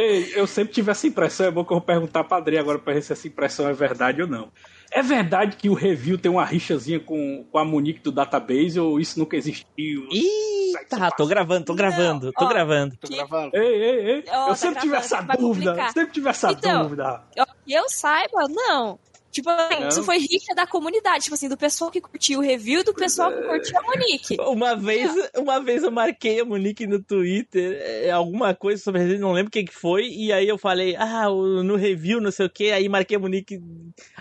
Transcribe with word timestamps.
Ei, 0.00 0.32
eu 0.36 0.46
sempre 0.46 0.72
tive 0.72 0.92
essa 0.92 1.08
impressão, 1.08 1.46
é 1.46 1.50
bom 1.50 1.64
que 1.64 1.72
eu 1.72 1.76
vou 1.78 1.84
perguntar 1.84 2.22
pra 2.22 2.36
Adri 2.36 2.56
agora 2.56 2.78
pra 2.78 2.92
ver 2.94 3.02
se 3.02 3.12
essa 3.12 3.26
impressão 3.26 3.68
é 3.68 3.72
verdade 3.72 4.22
ou 4.22 4.28
não. 4.28 4.48
É 4.92 5.02
verdade 5.02 5.56
que 5.56 5.68
o 5.68 5.74
review 5.74 6.16
tem 6.16 6.30
uma 6.30 6.44
rixazinha 6.44 7.00
com, 7.00 7.44
com 7.50 7.58
a 7.58 7.64
Monique 7.64 7.98
do 8.00 8.12
database 8.12 8.78
ou 8.78 9.00
isso 9.00 9.18
nunca 9.18 9.36
existiu? 9.36 10.06
Eita, 10.12 11.10
tô 11.16 11.26
gravando, 11.26 11.64
tô 11.64 11.74
gravando, 11.74 12.32
tô 12.32 12.44
ó, 12.44 12.48
gravando. 12.48 12.96
Tô 12.96 13.08
gravando. 13.08 13.50
Ei, 13.56 13.60
ei, 13.82 14.10
ei. 14.10 14.24
Ó, 14.28 14.42
eu 14.44 14.48
tá 14.50 14.54
sempre 14.54 14.80
tive 14.82 14.94
essa 14.96 15.20
dúvida. 15.20 15.74
Sempre 15.92 16.12
tive 16.12 16.28
essa 16.28 16.52
Então, 16.52 16.82
dúvida. 16.84 17.22
Eu- 17.36 17.46
Que 17.66 17.72
eu 17.74 17.88
saiba, 17.90 18.46
não. 18.48 18.98
Tipo, 19.38 19.50
assim, 19.50 19.80
Não? 19.80 19.88
isso 19.88 20.02
foi 20.02 20.18
rixa 20.18 20.52
da 20.52 20.66
comunidade, 20.66 21.24
tipo 21.24 21.34
assim, 21.34 21.48
do 21.48 21.56
pessoal 21.56 21.92
que 21.92 22.00
curtiu 22.00 22.40
o 22.40 22.42
review 22.42 22.80
e 22.80 22.82
do 22.82 22.92
pessoal 22.92 23.30
que 23.30 23.40
curtiu 23.40 23.78
a 23.78 23.82
Monique. 23.82 24.36
Uma 24.42 24.74
vez, 24.74 25.12
uma 25.36 25.60
vez 25.60 25.84
eu 25.84 25.92
marquei 25.92 26.40
a 26.40 26.44
Monique 26.44 26.88
no 26.88 27.00
Twitter, 27.00 27.78
é, 27.80 28.10
alguma 28.10 28.52
coisa 28.52 28.82
sobre 28.82 29.02
ele, 29.02 29.18
não 29.18 29.30
lembro 29.30 29.48
o 29.48 29.52
que 29.52 29.62
que 29.62 29.74
foi, 29.74 30.08
e 30.08 30.32
aí 30.32 30.48
eu 30.48 30.58
falei, 30.58 30.96
ah, 30.96 31.28
no 31.28 31.76
review, 31.76 32.20
não 32.20 32.32
sei 32.32 32.46
o 32.46 32.50
que, 32.50 32.72
aí 32.72 32.88
marquei 32.88 33.16
a 33.16 33.20
Monique, 33.20 33.62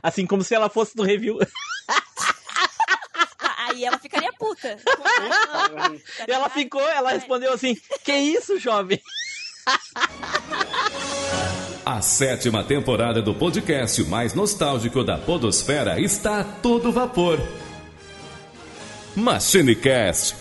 assim, 0.04 0.28
como 0.28 0.44
se 0.44 0.54
ela 0.54 0.70
fosse 0.70 0.96
do 0.96 1.02
review. 1.02 1.40
Aí 3.70 3.84
ela 3.84 4.00
ficaria 4.00 4.32
puta. 4.32 4.78
E 6.26 6.32
ela 6.32 6.50
ficou, 6.50 6.82
ela 6.82 7.12
respondeu 7.12 7.52
assim, 7.52 7.76
que 8.02 8.14
isso, 8.14 8.58
jovem? 8.58 9.02
A 11.90 12.02
sétima 12.02 12.66
temporada 12.66 13.22
do 13.22 13.34
podcast 13.34 14.04
mais 14.04 14.34
nostálgico 14.34 15.06
da 15.06 15.18
Podosfera 15.18 16.02
está 16.02 16.42
a 16.42 16.44
todo 16.44 16.92
vapor. 16.92 17.40
MachineCast. 19.16 20.36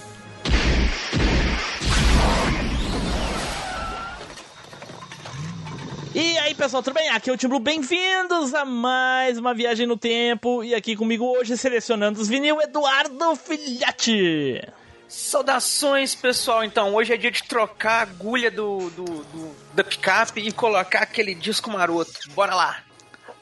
E 6.13 6.37
aí, 6.39 6.53
pessoal, 6.53 6.83
tudo 6.83 6.95
bem? 6.95 7.11
Aqui 7.11 7.31
é 7.31 7.33
o 7.33 7.37
Tim 7.37 7.47
Blue, 7.47 7.61
bem-vindos 7.61 8.53
a 8.53 8.65
mais 8.65 9.39
uma 9.39 9.55
viagem 9.55 9.87
no 9.87 9.97
tempo, 9.97 10.65
e 10.65 10.75
aqui 10.75 10.97
comigo 10.97 11.25
hoje, 11.27 11.57
selecionando 11.57 12.21
os 12.21 12.27
vinil, 12.27 12.61
Eduardo 12.61 13.37
Filhote. 13.37 14.65
Saudações, 15.09 16.15
pessoal. 16.15 16.65
Então, 16.65 16.95
hoje 16.95 17.13
é 17.13 17.17
dia 17.17 17.31
de 17.31 17.43
trocar 17.45 17.99
a 17.99 18.03
agulha 18.03 18.51
do, 18.51 18.91
do, 18.91 19.05
do- 19.05 19.57
da 19.75 19.85
picape 19.85 20.41
e 20.41 20.53
colocar 20.53 21.01
aquele 21.03 21.35
disco 21.35 21.71
maroto. 21.71 22.13
Bora 22.31 22.55
lá. 22.55 22.79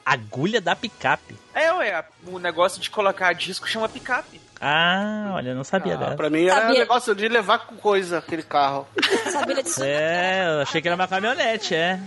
Agulha 0.05 0.61
da 0.61 0.75
picape. 0.75 1.35
É, 1.53 1.73
ué, 1.73 2.05
o 2.27 2.37
negócio 2.37 2.79
de 2.79 2.89
colocar 2.91 3.33
disco 3.33 3.67
chama 3.67 3.89
picape. 3.89 4.39
Ah, 4.61 5.31
olha, 5.33 5.49
eu 5.49 5.55
não 5.55 5.63
sabia 5.63 5.95
Ah, 5.95 5.97
dessa. 5.97 6.15
pra 6.15 6.29
mim 6.29 6.45
era 6.45 6.61
Sabia. 6.61 6.79
negócio 6.79 7.15
de 7.15 7.27
levar 7.27 7.59
com 7.65 7.75
coisa 7.75 8.19
aquele 8.19 8.43
carro. 8.43 8.87
Sabia 9.31 9.63
disso? 9.63 9.83
É, 9.83 10.45
eu 10.47 10.61
achei 10.61 10.81
que 10.81 10.87
era 10.87 10.95
uma 10.95 11.07
caminhonete, 11.07 11.73
é. 11.73 11.99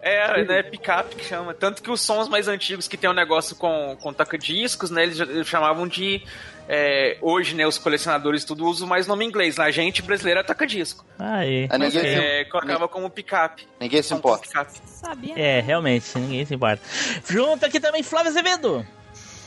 É, 0.00 0.44
né, 0.44 0.62
picape 0.62 1.16
que 1.16 1.24
chama. 1.24 1.54
Tanto 1.54 1.82
que 1.82 1.90
os 1.90 2.00
sons 2.02 2.28
mais 2.28 2.46
antigos 2.46 2.86
que 2.86 2.96
tem 2.96 3.08
um 3.08 3.14
negócio 3.14 3.56
com, 3.56 3.96
com 4.00 4.12
toca-discos, 4.12 4.90
né, 4.90 5.04
eles 5.04 5.46
chamavam 5.48 5.88
de... 5.88 6.22
é, 6.68 7.16
hoje, 7.22 7.54
né, 7.54 7.66
os 7.66 7.78
colecionadores 7.78 8.44
tudo 8.44 8.66
usam 8.66 8.86
mais 8.86 9.06
nome 9.06 9.24
em 9.24 9.28
inglês. 9.28 9.56
né? 9.56 9.64
A 9.64 9.70
gente 9.70 10.02
brasileira 10.02 10.44
toca-disco. 10.44 11.04
Aí. 11.18 11.66
Ah, 11.70 11.78
ninguém, 11.78 12.00
se, 12.00 12.06
É, 12.06 12.44
colocava 12.44 12.86
como 12.86 13.08
picape. 13.08 13.66
ninguém 13.80 14.02
se 14.02 14.12
importa. 14.14 14.46
picape. 14.46 14.78
Sabia. 14.86 15.34
É, 15.38 15.60
realmente, 15.60 16.06
ninguém 16.18 16.44
se 16.44 16.54
importa. 16.54 16.82
Junto 17.28 17.64
aqui 17.64 17.80
também, 17.80 18.02
Flávio 18.02 18.28
Azevedo. 18.30 18.86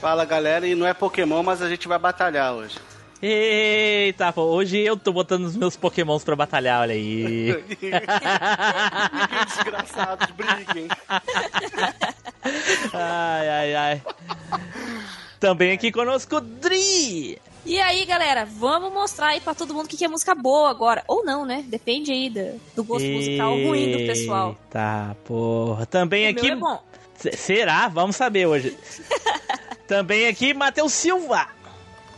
Fala 0.02 0.26
galera, 0.26 0.66
e 0.68 0.74
não 0.74 0.88
é 0.88 0.94
Pokémon, 0.96 1.44
mas 1.44 1.62
a 1.62 1.70
gente 1.70 1.88
vai 1.88 2.00
batalhar 2.00 2.54
hoje. 2.56 2.76
Eita, 3.22 4.34
pô, 4.34 4.42
hoje 4.46 4.80
eu 4.80 4.98
tô 4.98 5.14
botando 5.14 5.44
os 5.46 5.56
meus 5.56 5.78
pokémons 5.78 6.24
pra 6.24 6.36
batalhar, 6.36 6.82
olha 6.82 6.96
aí. 6.96 7.54
Que 7.80 7.92
desgraçados, 9.46 10.28
briguem. 10.32 10.88
ai, 12.94 13.50
ai, 13.50 13.76
ai. 13.76 14.02
Também 15.42 15.72
aqui 15.72 15.92
conosco, 15.92 16.40
Dri. 16.40 17.42
E 17.66 17.82
aí, 17.82 18.06
galera, 18.06 18.46
vamos 18.46 18.94
mostrar 18.94 19.30
aí 19.30 19.42
pra 19.42 19.56
todo 19.56 19.74
mundo 19.74 19.86
o 19.86 19.90
que 19.90 19.98
que 19.98 20.06
é 20.06 20.08
música 20.08 20.36
boa 20.36 20.70
agora. 20.70 21.04
Ou 21.08 21.26
não, 21.26 21.48
né? 21.48 21.66
Depende 21.68 22.12
aí 22.12 22.30
do, 22.30 22.62
do 22.76 22.84
gosto 22.84 23.08
musical 23.08 23.56
ruim 23.56 23.92
do 23.92 23.98
pessoal. 24.06 24.56
Tá, 24.70 25.16
porra. 25.26 25.88
Também 25.88 26.28
O 26.28 26.30
aqui. 26.30 26.44
meu 26.44 26.54
é 26.54 26.60
bom. 26.60 26.84
Será? 27.34 27.88
Vamos 27.88 28.16
saber 28.16 28.46
hoje. 28.46 28.78
Também 29.88 30.28
aqui, 30.28 30.54
Matheus 30.54 30.94
Silva. 30.94 31.48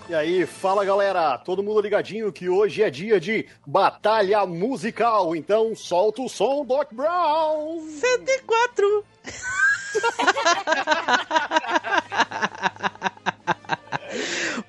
E 0.09 0.13
aí, 0.13 0.45
fala 0.45 0.84
galera, 0.84 1.38
todo 1.38 1.63
mundo 1.63 1.79
ligadinho 1.79 2.29
que 2.29 2.50
hoje 2.50 2.84
é 2.84 2.90
dia 2.90 3.22
de 3.22 3.47
batalha 3.66 4.45
musical, 4.45 5.34
então 5.34 5.73
solta 5.78 6.22
o 6.22 6.28
som, 6.28 6.66
Doc 6.66 6.91
Brown! 6.91 7.88
104. 7.88 9.05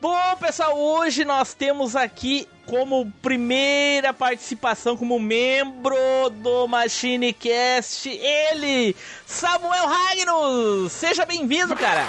Bom, 0.04 0.36
pessoal, 0.38 0.78
hoje 0.78 1.24
nós 1.24 1.54
temos 1.54 1.96
aqui 1.96 2.46
como 2.66 3.10
primeira 3.22 4.12
participação, 4.12 4.98
como 4.98 5.18
membro 5.18 5.96
do 6.42 6.68
MachineCast, 6.68 8.10
ele, 8.10 8.94
Samuel 9.24 9.86
Ragnos. 9.86 10.92
Seja 10.92 11.24
bem-vindo, 11.24 11.74
cara. 11.74 12.04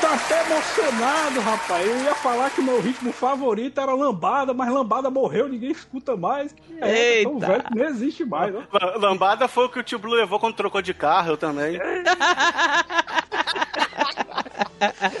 Tô 0.00 0.06
até 0.06 0.40
emocionado, 0.46 1.40
rapaz. 1.40 1.86
Eu 1.86 2.04
ia 2.04 2.14
falar 2.14 2.48
que 2.48 2.60
o 2.62 2.64
meu 2.64 2.80
ritmo 2.80 3.12
favorito 3.12 3.78
era 3.82 3.92
lambada, 3.92 4.54
mas 4.54 4.72
lambada 4.72 5.10
morreu, 5.10 5.46
ninguém 5.46 5.72
escuta 5.72 6.16
mais. 6.16 6.54
É, 6.80 7.22
tão 7.22 7.34
Eita. 7.34 7.46
velho 7.46 7.64
que 7.64 7.74
não 7.76 7.84
existe 7.84 8.24
mais. 8.24 8.54
La- 8.54 8.96
Lambada 8.96 9.46
foi 9.46 9.66
o 9.66 9.68
que 9.68 9.78
o 9.78 9.82
tio 9.82 9.98
Blue 9.98 10.14
levou 10.14 10.40
quando 10.40 10.54
trocou 10.54 10.80
de 10.80 10.94
carro, 10.94 11.32
eu 11.32 11.36
também. 11.36 11.78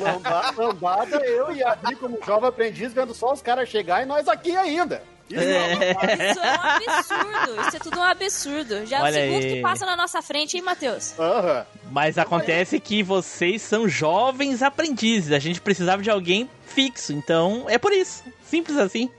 Lambada, 0.00 0.62
lambada, 0.62 1.16
eu 1.26 1.52
e 1.52 1.62
a 1.62 1.72
Adri 1.72 1.96
como 1.96 2.18
jovem 2.24 2.48
aprendiz 2.48 2.92
vendo 2.92 3.14
só 3.14 3.32
os 3.32 3.40
caras 3.40 3.68
chegar 3.68 4.02
e 4.02 4.06
nós 4.06 4.28
aqui 4.28 4.54
ainda. 4.56 5.02
Isso 5.30 5.40
é. 5.40 6.30
Isso 6.30 6.40
é 6.40 6.52
um 6.52 6.60
absurdo. 6.60 7.60
Isso 7.66 7.76
é 7.76 7.80
tudo 7.80 7.98
um 7.98 8.02
absurdo. 8.02 8.86
Já 8.86 8.98
é 8.98 9.00
o 9.00 9.04
Olha 9.04 9.20
segundo 9.20 9.44
aí. 9.44 9.52
que 9.54 9.62
passa 9.62 9.86
na 9.86 9.96
nossa 9.96 10.20
frente, 10.20 10.56
hein, 10.56 10.62
Matheus? 10.62 11.18
Aham. 11.18 11.66
Mas 11.90 12.18
acontece 12.18 12.78
que 12.78 13.02
vocês 13.02 13.62
são 13.62 13.88
jovens 13.88 14.62
aprendizes. 14.62 15.32
A 15.32 15.38
gente 15.38 15.60
precisava 15.60 16.02
de 16.02 16.10
alguém 16.10 16.48
fixo, 16.66 17.12
então 17.12 17.64
é 17.68 17.78
por 17.78 17.92
isso. 17.92 18.22
Simples 18.46 18.76
assim. 18.76 19.10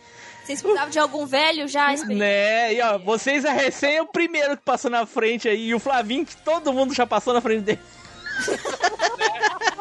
Vocês 0.44 0.62
precisavam 0.62 0.92
de 0.92 1.00
algum 1.00 1.26
velho 1.26 1.68
já? 1.68 1.92
Né? 2.06 2.76
E 2.76 2.82
ó, 2.82 3.00
vocês 3.00 3.44
é 3.44 3.52
recém 3.52 4.00
o 4.00 4.06
primeiro 4.06 4.56
que 4.56 4.64
passou 4.64 4.92
na 4.92 5.04
frente 5.08 5.50
aí. 5.50 5.70
E 5.70 5.74
o 5.74 5.80
Flavinho, 5.80 6.24
que 6.24 6.38
todo 6.38 6.72
mundo 6.72 6.94
já 6.94 7.08
passou 7.08 7.34
na 7.34 7.42
frente 7.42 7.62
dele. 7.62 7.80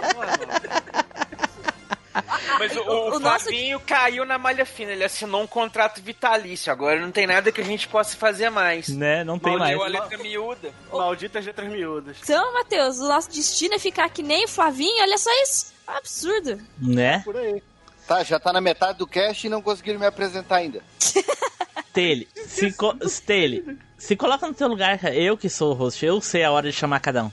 O, 2.86 2.90
O- 2.92 3.10
o 3.12 3.16
o 3.16 3.18
nosso- 3.20 3.44
Flavinho 3.46 3.80
caiu 3.80 4.24
na 4.24 4.38
malha 4.38 4.64
fina, 4.66 4.92
ele 4.92 5.04
assinou 5.04 5.42
um 5.42 5.46
contrato 5.46 6.00
vitalício. 6.02 6.72
Agora 6.72 7.00
não 7.00 7.10
tem 7.10 7.26
nada 7.26 7.50
que 7.52 7.60
a 7.60 7.64
gente 7.64 7.88
possa 7.88 8.16
fazer 8.16 8.50
mais. 8.50 8.88
Né? 8.88 9.24
Não 9.24 9.38
tem 9.38 9.56
mais. 9.56 9.76
Maldeu 9.76 9.98
a 9.98 10.02
letra 10.02 10.18
miúda. 10.18 10.70
Malditas 10.92 11.44
letras 11.46 11.68
miúdas. 11.70 12.16
Então, 12.22 12.52
Matheus, 12.54 12.98
o 12.98 13.08
nosso 13.08 13.30
destino 13.30 13.74
é 13.74 13.78
ficar 13.78 14.08
que 14.10 14.22
nem 14.22 14.44
o 14.44 14.48
Flavinho, 14.48 15.02
olha 15.02 15.18
só 15.18 15.30
isso. 15.42 15.72
Absurdo. 15.86 16.58
Né? 16.78 17.20
Por 17.24 17.36
aí. 17.36 17.62
Tá, 18.06 18.22
já 18.22 18.38
tá 18.38 18.52
na 18.52 18.60
metade 18.60 18.98
do 18.98 19.06
cast 19.06 19.46
e 19.46 19.50
não 19.50 19.62
conseguiram 19.62 19.98
me 19.98 20.06
apresentar 20.06 20.56
ainda. 20.56 20.82
Tele, 21.92 22.28
se, 22.46 22.72
co 22.72 22.94
Tele, 23.24 23.78
se 23.96 24.16
coloca 24.16 24.46
no 24.46 24.52
teu 24.54 24.66
lugar, 24.68 24.98
cara. 24.98 25.14
Eu 25.14 25.36
que 25.38 25.48
sou 25.48 25.70
o 25.70 25.74
host, 25.74 26.04
eu 26.04 26.20
sei 26.20 26.42
a 26.42 26.50
hora 26.50 26.68
de 26.70 26.76
chamar 26.76 26.98
cada 27.00 27.24
um. 27.24 27.30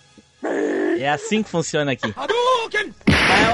É 0.99 1.09
assim 1.09 1.41
que 1.41 1.49
funciona 1.49 1.91
aqui. 1.93 2.13
Mas, 2.15 2.27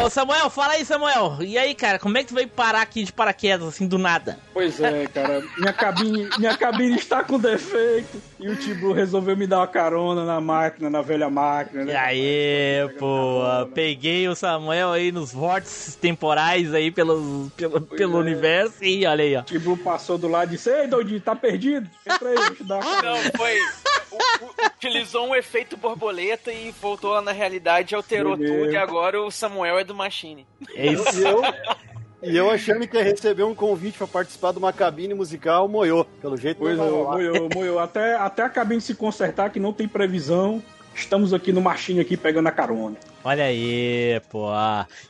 ô 0.04 0.10
Samuel, 0.10 0.50
fala 0.50 0.74
aí, 0.74 0.86
Samuel. 0.86 1.38
E 1.42 1.58
aí, 1.58 1.74
cara, 1.74 2.00
como 2.00 2.18
é 2.18 2.22
que 2.22 2.30
tu 2.30 2.36
veio 2.36 2.48
parar 2.48 2.82
aqui 2.82 3.04
de 3.04 3.12
paraquedas, 3.12 3.68
assim, 3.68 3.88
do 3.88 3.98
nada? 3.98 4.40
Pois 4.54 4.80
é, 4.80 5.08
cara. 5.08 5.44
Minha 5.58 5.74
cabine, 5.74 6.30
minha 6.38 6.58
cabine 6.58 6.96
está 6.96 7.24
com 7.24 7.40
defeito. 7.40 8.22
E 8.40 8.50
o 8.50 8.56
Tibu 8.56 8.94
resolveu 8.94 9.36
me 9.36 9.48
dar 9.48 9.60
uma 9.60 9.68
carona 9.68 10.26
na 10.26 10.40
máquina, 10.40 10.90
na 10.90 11.02
velha 11.02 11.30
máquina. 11.30 11.84
E 11.84 11.86
né? 11.86 11.96
aí, 11.96 12.90
pô, 13.00 13.42
peguei 13.74 14.28
o 14.28 14.36
Samuel 14.36 14.92
aí 14.92 15.12
nos 15.12 15.32
vórtices 15.32 15.96
temporais 15.96 16.74
aí 16.74 16.92
pelo, 16.92 17.52
pelo, 17.56 17.82
pelo 17.82 18.20
universo 18.20 18.84
e 18.84 19.06
olha 19.06 19.24
aí, 19.24 19.36
ó. 19.36 19.42
O 19.42 19.44
Tibu 19.44 19.78
passou 19.78 20.18
do 20.18 20.28
lado 20.28 20.54
e 20.54 20.58
disse: 20.58 20.70
Ei, 20.70 20.88
doidinho, 20.88 21.22
tá 21.22 21.36
perdido? 21.36 21.90
Entra 22.06 22.30
aí, 22.30 22.36
deixa 22.36 22.52
eu 22.52 22.56
te 22.56 22.64
dar 22.64 22.76
uma 22.76 22.96
carona. 22.96 23.24
Não, 23.24 23.32
foi. 23.36 23.58
Utilizou 24.76 25.28
um 25.28 25.36
efeito 25.36 25.76
borboleta 25.78 26.52
e 26.52 26.72
voltou 26.82 27.12
lá 27.12 27.22
na 27.22 27.32
realidade, 27.32 27.96
alterou 27.96 28.38
Meu 28.38 28.48
tudo 28.48 28.62
Deus. 28.64 28.74
e 28.74 28.78
agora 28.78 29.22
o 29.22 29.32
Samuel 29.32 29.80
é 29.80 29.84
do 29.84 29.96
Machine. 29.96 30.46
É 30.76 30.88
isso. 30.88 31.20
E 31.20 31.24
eu, 31.24 31.42
e 32.24 32.38
eu 32.38 32.50
achando 32.50 32.88
que 32.88 32.98
ia 32.98 33.04
receber 33.04 33.44
um 33.44 33.54
convite 33.56 33.98
pra 33.98 34.08
participar 34.08 34.52
de 34.52 34.58
uma 34.60 34.74
cabine 34.74 35.14
musical, 35.14 35.68
moiou. 35.68 36.06
Pelo 36.22 36.38
jeito 36.38 36.58
Pois 36.58 36.74
é, 36.74 36.78
não 36.78 36.86
vai 36.90 36.92
rolar. 37.00 37.12
moiou, 37.14 37.50
moiou. 37.54 37.80
Até, 37.80 38.16
até 38.16 38.44
a 38.44 38.50
cabine 38.50 38.82
se 38.82 38.96
consertar, 38.96 39.50
que 39.52 39.60
não 39.60 39.74
tem 39.74 39.88
previsão. 39.88 40.62
Estamos 40.98 41.32
aqui 41.32 41.54
no 41.54 41.62
machinho 41.62 42.02
aqui 42.02 42.18
pegando 42.18 42.48
a 42.48 42.52
carona. 42.52 42.98
Olha 43.24 43.46
aí, 43.46 44.20
pô. 44.30 44.50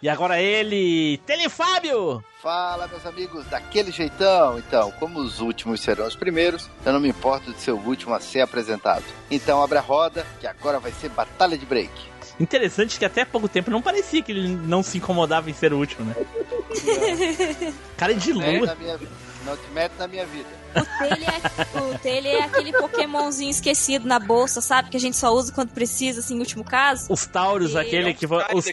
E 0.02 0.10
agora 0.10 0.40
ele, 0.42 1.18
Telefábio! 1.26 2.24
Fala, 2.42 2.88
meus 2.88 3.06
amigos, 3.06 3.46
daquele 3.46 3.92
jeitão. 3.92 4.60
Então, 4.60 4.92
como 5.00 5.20
os 5.20 5.40
últimos 5.40 5.80
serão 5.80 6.06
os 6.06 6.16
primeiros, 6.16 6.70
eu 6.86 6.92
não 6.92 7.00
me 7.00 7.10
importo 7.10 7.54
de 7.54 7.60
ser 7.60 7.72
o 7.72 7.80
último 7.80 8.14
a 8.14 8.20
ser 8.20 8.42
apresentado. 8.42 9.04
Então, 9.32 9.64
abre 9.64 9.78
a 9.78 9.82
roda, 9.82 10.28
que 10.40 10.46
agora 10.46 10.78
vai 10.78 10.92
ser 10.92 11.10
batalha 11.10 11.58
de 11.58 11.66
break. 11.66 11.92
Interessante 12.40 13.00
que 13.00 13.06
até 13.06 13.26
pouco 13.26 13.48
tempo 13.48 13.72
não 13.72 13.82
parecia 13.82 14.22
que 14.22 14.32
ele 14.32 14.50
não 14.50 14.84
se 14.84 14.98
incomodava 14.98 15.50
em 15.50 15.54
ser 15.54 15.74
o 15.74 15.78
último, 15.78 16.06
né? 16.06 16.16
Cara 17.98 18.14
de 18.14 18.32
lua. 18.34 18.44
não 19.46 19.58
te 19.58 19.70
mete 19.74 19.94
na 19.98 20.08
minha 20.08 20.26
vida. 20.26 20.50
O 20.82 22.00
Taylor 22.00 22.30
é, 22.30 22.38
o 22.38 22.38
é 22.38 22.44
aquele 22.44 22.72
Pokémonzinho 22.74 23.50
esquecido 23.52 24.08
na 24.08 24.20
bolsa, 24.20 24.62
sabe? 24.62 24.90
Que 24.90 24.98
a 24.98 25.00
gente 25.00 25.18
só 25.18 25.34
usa 25.34 25.52
quando 25.52 25.70
precisa, 25.70 26.20
assim, 26.20 26.36
em 26.36 26.40
último 26.40 26.64
caso. 26.64 27.12
Os 27.12 27.26
Taurus, 27.26 27.74
E- 27.74 27.78
aquele 27.78 28.14
que. 28.14 28.26
Os, 28.26 28.66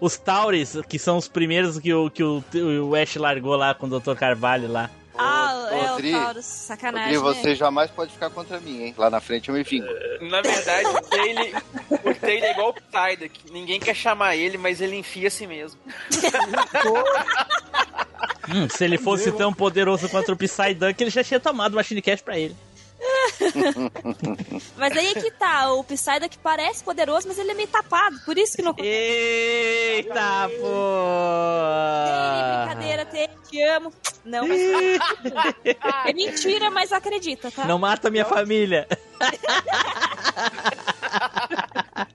os 0.00 0.16
Taures, 0.18 0.76
que 0.88 0.98
são 0.98 1.16
os 1.16 1.28
primeiros 1.28 1.78
que 1.78 1.92
o, 1.92 2.10
que 2.10 2.22
o, 2.22 2.42
o 2.88 2.94
Ash 2.94 3.16
largou 3.16 3.56
lá 3.56 3.74
com 3.74 3.86
o 3.86 4.00
Dr. 4.00 4.14
Carvalho 4.14 4.70
lá. 4.70 4.90
Ah, 5.18 5.68
é 5.70 5.86
Rodri, 5.86 6.14
o 6.14 6.20
Taurus. 6.20 6.44
Sacanagem, 6.44 7.12
né? 7.12 7.18
você 7.18 7.54
jamais 7.54 7.90
pode 7.90 8.12
ficar 8.12 8.30
contra 8.30 8.60
mim, 8.60 8.82
hein? 8.82 8.94
Lá 8.96 9.08
na 9.08 9.20
frente 9.20 9.48
eu 9.48 9.54
me 9.54 9.62
vingo. 9.62 9.86
Na 10.20 10.42
verdade, 10.42 10.88
o 10.88 11.00
Taylor, 11.02 11.62
o 11.90 12.14
Taylor 12.14 12.44
é 12.44 12.50
igual 12.52 12.68
o 12.70 12.74
Psyduck. 12.74 13.52
Ninguém 13.52 13.80
quer 13.80 13.94
chamar 13.94 14.36
ele, 14.36 14.58
mas 14.58 14.80
ele 14.80 14.96
enfia 14.96 15.28
a 15.28 15.30
si 15.30 15.46
mesmo. 15.46 15.80
Hum, 18.48 18.68
se 18.68 18.84
ele 18.84 18.96
fosse 18.98 19.32
tão 19.32 19.52
poderoso 19.52 20.08
contra 20.08 20.32
o 20.32 20.36
Psyduck, 20.36 21.02
ele 21.02 21.10
já 21.10 21.24
tinha 21.24 21.40
tomado 21.40 21.72
o 21.72 21.76
Machine 21.76 22.00
Cash 22.00 22.20
pra 22.22 22.38
ele. 22.38 22.56
Mas 24.76 24.96
aí 24.96 25.08
é 25.08 25.14
que 25.14 25.30
tá, 25.32 25.72
o 25.72 25.84
Psyduck 25.84 26.38
parece 26.38 26.82
poderoso, 26.84 27.28
mas 27.28 27.38
ele 27.38 27.50
é 27.50 27.54
meio 27.54 27.68
tapado, 27.68 28.18
por 28.24 28.36
isso 28.36 28.56
que 28.56 28.62
não... 28.62 28.74
Eita, 28.78 30.50
pô! 30.60 31.86
brincadeira, 32.66 33.06
Taylor, 33.06 33.36
te 33.48 33.62
amo. 33.62 33.92
Não, 34.24 34.46
mas... 34.46 34.60
É 36.06 36.12
mentira, 36.12 36.70
mas 36.70 36.92
acredita, 36.92 37.50
tá? 37.50 37.64
Não 37.64 37.78
mata 37.78 38.10
minha 38.10 38.24
família. 38.24 38.86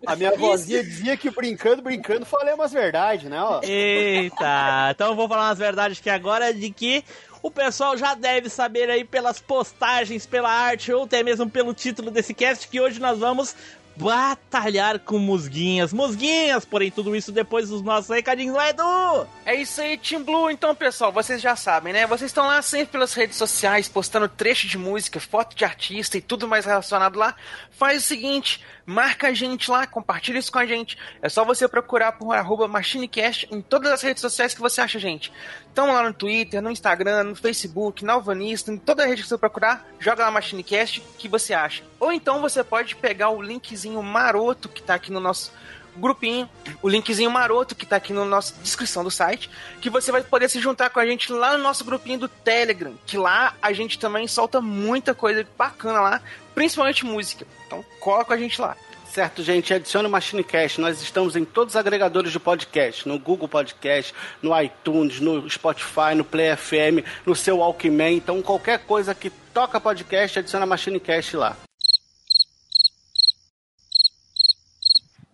A 0.05 0.15
minha 0.15 0.35
vozinha 0.35 0.83
dizia 0.83 1.17
que 1.17 1.29
brincando, 1.29 1.81
brincando, 1.81 2.25
falei 2.25 2.53
umas 2.53 2.71
verdades, 2.71 3.29
né? 3.29 3.41
Ó. 3.41 3.61
Eita, 3.63 4.91
então 4.91 5.09
eu 5.09 5.15
vou 5.15 5.27
falar 5.27 5.47
umas 5.49 5.57
verdades 5.57 5.99
que 5.99 6.09
agora 6.09 6.49
é 6.49 6.53
de 6.53 6.69
que 6.71 7.03
o 7.41 7.49
pessoal 7.49 7.97
já 7.97 8.13
deve 8.13 8.49
saber 8.49 8.89
aí 8.89 9.03
pelas 9.03 9.39
postagens, 9.39 10.25
pela 10.25 10.49
arte 10.49 10.91
ou 10.91 11.03
até 11.03 11.23
mesmo 11.23 11.49
pelo 11.49 11.73
título 11.73 12.11
desse 12.11 12.33
cast 12.33 12.67
que 12.67 12.79
hoje 12.79 12.99
nós 12.99 13.19
vamos 13.19 13.55
batalhar 13.95 14.99
com 14.99 15.19
musguinhas. 15.19 15.93
Musguinhas, 15.93 16.65
porém 16.65 16.89
tudo 16.89 17.15
isso 17.15 17.31
depois 17.31 17.69
dos 17.69 17.81
nossos 17.81 18.09
recadinhos, 18.09 18.53
não 18.53 18.61
é, 18.61 18.69
Edu? 18.69 19.27
É 19.45 19.55
isso 19.55 19.81
aí, 19.81 19.97
Team 19.97 20.23
Blue. 20.23 20.49
Então, 20.49 20.73
pessoal, 20.73 21.11
vocês 21.11 21.41
já 21.41 21.55
sabem, 21.55 21.93
né? 21.93 22.07
Vocês 22.07 22.29
estão 22.29 22.47
lá 22.47 22.61
sempre 22.61 22.93
pelas 22.93 23.13
redes 23.13 23.38
sociais, 23.38 23.88
postando 23.88 24.27
trecho 24.27 24.67
de 24.67 24.77
música, 24.77 25.19
foto 25.19 25.55
de 25.55 25.65
artista 25.65 26.17
e 26.17 26.21
tudo 26.21 26.47
mais 26.47 26.65
relacionado 26.65 27.17
lá. 27.17 27.35
Faz 27.71 28.03
o 28.03 28.07
seguinte, 28.07 28.61
marca 28.91 29.29
a 29.29 29.33
gente 29.33 29.71
lá, 29.71 29.88
compartilha 29.88 30.38
isso 30.38 30.51
com 30.51 30.59
a 30.59 30.65
gente. 30.65 30.97
É 31.21 31.29
só 31.29 31.45
você 31.45 31.67
procurar 31.67 32.11
por 32.11 32.35
arroba 32.35 32.67
MachineCast 32.67 33.47
em 33.49 33.61
todas 33.61 33.91
as 33.91 34.01
redes 34.01 34.21
sociais 34.21 34.53
que 34.53 34.59
você 34.59 34.81
acha, 34.81 34.99
gente. 34.99 35.31
Então 35.71 35.91
lá 35.91 36.03
no 36.03 36.13
Twitter, 36.13 36.61
no 36.61 36.69
Instagram, 36.69 37.23
no 37.23 37.35
Facebook, 37.35 38.03
na 38.03 38.13
Alvanista, 38.13 38.71
em 38.71 38.77
toda 38.77 39.05
rede 39.05 39.23
que 39.23 39.29
você 39.29 39.38
procurar, 39.38 39.88
joga 39.97 40.25
lá 40.25 40.31
MachineCast 40.31 41.01
que 41.17 41.29
você 41.29 41.53
acha. 41.53 41.83
Ou 41.99 42.11
então 42.11 42.41
você 42.41 42.63
pode 42.63 42.95
pegar 42.97 43.29
o 43.29 43.41
linkzinho 43.41 44.03
maroto 44.03 44.67
que 44.67 44.83
tá 44.83 44.95
aqui 44.95 45.11
no 45.11 45.19
nosso 45.19 45.53
grupinho, 45.95 46.49
o 46.81 46.89
linkzinho 46.89 47.29
maroto 47.29 47.75
que 47.75 47.85
tá 47.85 47.97
aqui 47.97 48.13
na 48.13 48.25
nossa 48.25 48.53
descrição 48.61 49.03
do 49.03 49.11
site, 49.11 49.49
que 49.79 49.89
você 49.89 50.11
vai 50.11 50.23
poder 50.23 50.49
se 50.49 50.59
juntar 50.59 50.89
com 50.89 50.99
a 50.99 51.05
gente 51.05 51.31
lá 51.31 51.57
no 51.57 51.63
nosso 51.63 51.83
grupinho 51.83 52.19
do 52.19 52.27
Telegram, 52.27 52.93
que 53.05 53.17
lá 53.17 53.55
a 53.61 53.73
gente 53.73 53.99
também 53.99 54.27
solta 54.27 54.61
muita 54.61 55.13
coisa 55.13 55.45
bacana 55.57 56.01
lá, 56.01 56.21
principalmente 56.55 57.05
música. 57.05 57.45
Então 57.67 57.83
cola 57.99 58.25
com 58.25 58.33
a 58.33 58.38
gente 58.38 58.59
lá. 58.59 58.75
Certo, 59.11 59.43
gente, 59.43 59.73
adicione 59.73 60.07
o 60.07 60.09
MachineCast. 60.09 60.79
Nós 60.79 61.01
estamos 61.01 61.35
em 61.35 61.43
todos 61.43 61.73
os 61.73 61.77
agregadores 61.77 62.31
de 62.31 62.39
podcast, 62.39 63.05
no 63.05 63.19
Google 63.19 63.49
Podcast, 63.49 64.15
no 64.41 64.57
iTunes, 64.57 65.19
no 65.19 65.49
Spotify, 65.49 66.15
no 66.15 66.23
Play 66.23 66.55
FM, 66.55 67.05
no 67.25 67.35
seu 67.35 67.57
Walkman. 67.57 68.15
Então, 68.15 68.41
qualquer 68.41 68.79
coisa 68.85 69.13
que 69.13 69.29
toca 69.53 69.81
podcast, 69.81 70.39
adiciona 70.39 70.65
MachineCast 70.65 71.35
lá. 71.35 71.57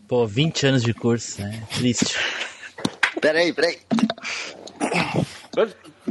Pô, 0.08 0.26
20 0.26 0.68
anos 0.68 0.84
de 0.84 0.94
curso, 0.94 1.42
é 1.42 1.62
triste. 1.76 2.18
Peraí, 3.20 3.52
peraí. 3.52 3.80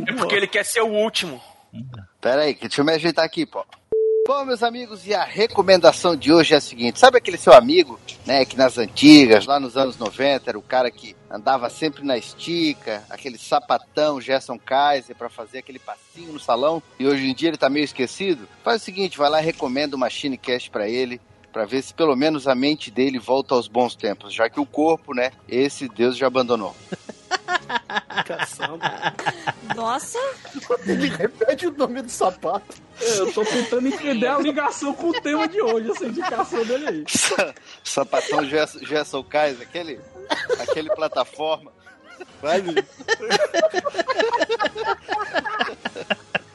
É 0.06 0.12
porque 0.12 0.34
ele 0.34 0.46
quer 0.46 0.66
ser 0.66 0.82
o 0.82 0.88
último. 0.88 1.40
Peraí, 2.20 2.54
que 2.54 2.68
deixa 2.68 2.82
eu 2.82 2.84
me 2.84 2.92
ajeitar 2.92 3.24
aqui, 3.24 3.46
pô. 3.46 3.64
Bom, 4.26 4.44
meus 4.44 4.62
amigos, 4.62 5.06
e 5.06 5.14
a 5.14 5.24
recomendação 5.24 6.16
de 6.16 6.32
hoje 6.32 6.52
é 6.52 6.56
a 6.56 6.60
seguinte: 6.60 6.98
sabe 6.98 7.16
aquele 7.16 7.38
seu 7.38 7.54
amigo, 7.54 7.98
né, 8.26 8.44
que 8.44 8.56
nas 8.56 8.76
antigas, 8.76 9.46
lá 9.46 9.60
nos 9.60 9.76
anos 9.76 9.96
90, 9.96 10.50
era 10.50 10.58
o 10.58 10.62
cara 10.62 10.90
que 10.90 11.16
andava 11.30 11.70
sempre 11.70 12.04
na 12.04 12.18
estica, 12.18 13.04
aquele 13.08 13.38
sapatão 13.38 14.20
Gerson 14.20 14.58
Kaiser 14.58 15.14
pra 15.14 15.30
fazer 15.30 15.58
aquele 15.58 15.78
passinho 15.78 16.32
no 16.32 16.40
salão, 16.40 16.82
e 16.98 17.06
hoje 17.06 17.24
em 17.24 17.34
dia 17.34 17.50
ele 17.50 17.56
tá 17.56 17.70
meio 17.70 17.84
esquecido? 17.84 18.48
Faz 18.64 18.82
o 18.82 18.84
seguinte: 18.84 19.16
vai 19.16 19.30
lá 19.30 19.40
e 19.40 19.44
recomenda 19.44 19.96
o 19.96 19.98
Machine 19.98 20.36
Cast 20.36 20.70
pra 20.70 20.88
ele. 20.88 21.20
Pra 21.56 21.64
ver 21.64 21.80
se 21.80 21.94
pelo 21.94 22.14
menos 22.14 22.46
a 22.46 22.54
mente 22.54 22.90
dele 22.90 23.18
volta 23.18 23.54
aos 23.54 23.66
bons 23.66 23.96
tempos, 23.96 24.34
já 24.34 24.50
que 24.50 24.60
o 24.60 24.66
corpo, 24.66 25.14
né? 25.14 25.32
Esse 25.48 25.88
Deus 25.88 26.14
já 26.14 26.26
abandonou. 26.26 26.76
Nossa, 29.74 30.18
Repete 31.16 31.66
o 31.66 31.70
nome 31.70 32.02
do 32.02 32.10
sapato. 32.10 32.76
É, 33.00 33.20
Eu 33.20 33.32
tô 33.32 33.42
tentando 33.42 33.88
entender 33.88 34.26
a 34.26 34.38
ligação 34.38 34.92
com 34.92 35.08
o 35.08 35.18
tema 35.18 35.48
de 35.48 35.62
hoje, 35.62 35.92
essa 35.92 36.04
indicação 36.04 36.62
dele 36.62 36.88
aí. 36.88 37.04
Sapatão 37.82 38.44
Gerson, 38.44 38.80
Gerson 38.80 39.24
Kaiser, 39.24 39.66
aquele, 39.66 39.98
aquele 40.60 40.94
plataforma. 40.94 41.72
Vai. 42.42 42.62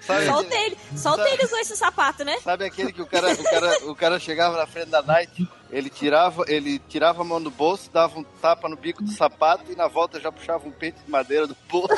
Sabe 0.00 0.26
só 0.26 0.40
o 0.40 0.44
Taylor, 0.44 0.78
só 0.96 1.14
o 1.14 1.44
usou 1.44 1.58
esse 1.58 1.76
sapato, 1.76 2.24
né? 2.24 2.38
sabe 2.40 2.64
aquele 2.64 2.92
que 2.92 3.02
o 3.02 3.06
cara, 3.06 3.32
o, 3.32 3.44
cara, 3.44 3.78
o 3.90 3.94
cara 3.94 4.18
chegava 4.18 4.56
na 4.56 4.66
frente 4.66 4.88
da 4.88 5.02
Nike, 5.02 5.48
ele 5.70 5.88
tirava, 5.90 6.44
ele 6.46 6.78
tirava 6.78 7.22
a 7.22 7.24
mão 7.24 7.42
do 7.42 7.50
bolso, 7.50 7.90
dava 7.92 8.18
um 8.18 8.24
tapa 8.24 8.68
no 8.68 8.76
bico 8.76 9.02
do 9.02 9.10
sapato 9.10 9.70
e 9.72 9.76
na 9.76 9.88
volta 9.88 10.20
já 10.20 10.30
puxava 10.30 10.66
um 10.66 10.72
pente 10.72 10.98
de 11.04 11.10
madeira 11.10 11.46
do 11.46 11.56
bolso. 11.68 11.94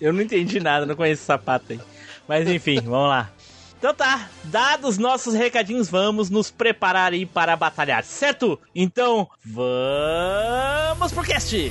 Eu 0.00 0.12
não 0.12 0.20
entendi 0.20 0.60
nada, 0.60 0.84
não 0.84 0.94
conheço 0.94 1.20
esse 1.20 1.26
sapato 1.26 1.72
aí. 1.72 1.80
Mas 2.28 2.48
enfim, 2.48 2.80
vamos 2.80 3.08
lá. 3.08 3.30
Então 3.78 3.94
tá, 3.94 4.28
dados 4.44 4.96
nossos 4.96 5.34
recadinhos, 5.34 5.88
vamos 5.88 6.30
nos 6.30 6.50
preparar 6.50 7.12
aí 7.12 7.26
para 7.26 7.54
batalhar, 7.54 8.02
certo? 8.02 8.58
Então, 8.74 9.28
vamos 9.44 11.12
pro 11.12 11.22
cast! 11.22 11.70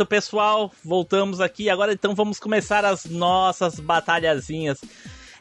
Certo, 0.00 0.08
pessoal, 0.08 0.72
voltamos 0.82 1.42
aqui. 1.42 1.68
Agora 1.68 1.92
então 1.92 2.14
vamos 2.14 2.38
começar 2.38 2.86
as 2.86 3.04
nossas 3.04 3.78
batalhazinhas. 3.78 4.78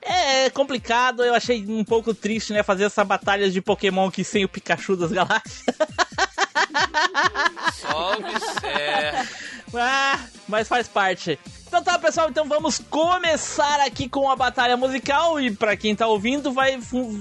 É 0.02 0.50
complicado, 0.50 1.24
eu 1.24 1.34
achei 1.34 1.66
um 1.66 1.84
pouco 1.84 2.14
triste, 2.14 2.52
né? 2.52 2.62
Fazer 2.62 2.84
essa 2.84 3.06
batalha 3.06 3.50
de 3.50 3.62
Pokémon 3.62 4.08
aqui 4.08 4.22
sem 4.22 4.44
o 4.44 4.50
Pikachu 4.50 4.98
das 4.98 5.14
galáxias. 5.14 5.64
Só 7.74 8.16
observa. 8.16 9.28
Ah, 9.76 10.20
mas 10.48 10.68
faz 10.68 10.90
parte. 10.90 11.40
Então 11.66 11.82
tá, 11.82 11.98
pessoal, 11.98 12.30
então 12.30 12.46
vamos 12.46 12.80
começar 12.80 13.80
aqui 13.80 14.10
com 14.10 14.30
a 14.30 14.36
batalha 14.36 14.76
musical 14.76 15.40
e 15.40 15.52
pra 15.52 15.78
quem 15.78 15.96
tá 15.96 16.08
ouvindo 16.08 16.52
vai, 16.52 16.78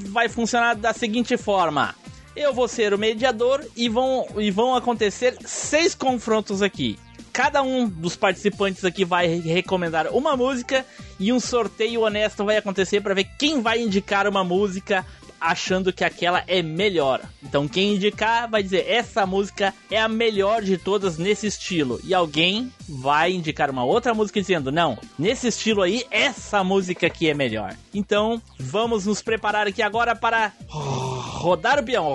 vai 0.08 0.28
funcionar 0.28 0.74
da 0.74 0.92
seguinte 0.92 1.36
forma. 1.36 1.94
Eu 2.34 2.52
vou 2.52 2.66
ser 2.66 2.92
o 2.92 2.98
mediador 2.98 3.64
e 3.76 3.88
vão, 3.88 4.26
e 4.38 4.50
vão 4.50 4.74
acontecer 4.74 5.36
seis 5.44 5.94
confrontos 5.94 6.62
aqui. 6.62 6.98
Cada 7.38 7.62
um 7.62 7.88
dos 7.88 8.16
participantes 8.16 8.84
aqui 8.84 9.04
vai 9.04 9.28
recomendar 9.28 10.08
uma 10.08 10.36
música 10.36 10.84
e 11.20 11.32
um 11.32 11.38
sorteio 11.38 12.00
honesto 12.00 12.44
vai 12.44 12.56
acontecer 12.56 13.00
para 13.00 13.14
ver 13.14 13.28
quem 13.38 13.62
vai 13.62 13.80
indicar 13.80 14.26
uma 14.26 14.42
música 14.42 15.06
achando 15.40 15.92
que 15.92 16.02
aquela 16.02 16.42
é 16.48 16.62
melhor. 16.62 17.20
Então 17.40 17.68
quem 17.68 17.94
indicar 17.94 18.50
vai 18.50 18.60
dizer 18.60 18.90
essa 18.90 19.24
música 19.24 19.72
é 19.88 20.00
a 20.00 20.08
melhor 20.08 20.62
de 20.62 20.76
todas 20.76 21.16
nesse 21.16 21.46
estilo 21.46 22.00
e 22.02 22.12
alguém 22.12 22.72
vai 22.88 23.30
indicar 23.30 23.70
uma 23.70 23.84
outra 23.84 24.12
música 24.12 24.40
dizendo 24.40 24.72
não, 24.72 24.98
nesse 25.16 25.46
estilo 25.46 25.82
aí 25.82 26.04
essa 26.10 26.64
música 26.64 27.06
aqui 27.06 27.30
é 27.30 27.34
melhor. 27.34 27.72
Então 27.94 28.42
vamos 28.58 29.06
nos 29.06 29.22
preparar 29.22 29.68
aqui 29.68 29.80
agora 29.80 30.16
para 30.16 30.50
rodar 30.68 31.78
o 31.78 31.84
peão. 31.84 32.12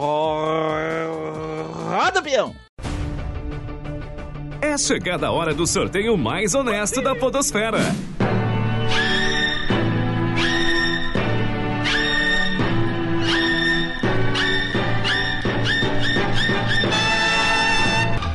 Roda 1.87 2.19
o 2.19 2.23
peão. 2.23 2.53
É 4.63 4.77
chegada 4.77 5.27
a 5.27 5.31
hora 5.33 5.53
do 5.53 5.67
sorteio 5.67 6.17
mais 6.17 6.55
honesto 6.55 7.01
da 7.01 7.13
Podosfera. 7.13 7.79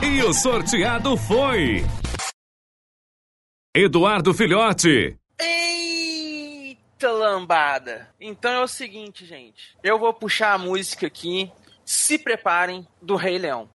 E 0.03 0.23
o 0.23 0.35
sorteado 0.35 1.17
foi. 1.17 1.83
Eduardo 3.75 4.35
Filhote. 4.35 5.17
Eita 5.41 7.11
lambada! 7.11 8.11
Então 8.21 8.51
é 8.51 8.61
o 8.63 8.69
seguinte, 8.69 9.25
gente. 9.25 9.75
Eu 9.83 9.99
vou 9.99 10.13
puxar 10.13 10.53
a 10.53 10.59
música 10.59 11.07
aqui. 11.07 11.51
Se 11.87 12.19
preparem 12.19 12.87
do 13.01 13.17
Rei 13.17 13.39
Leão. 13.39 13.71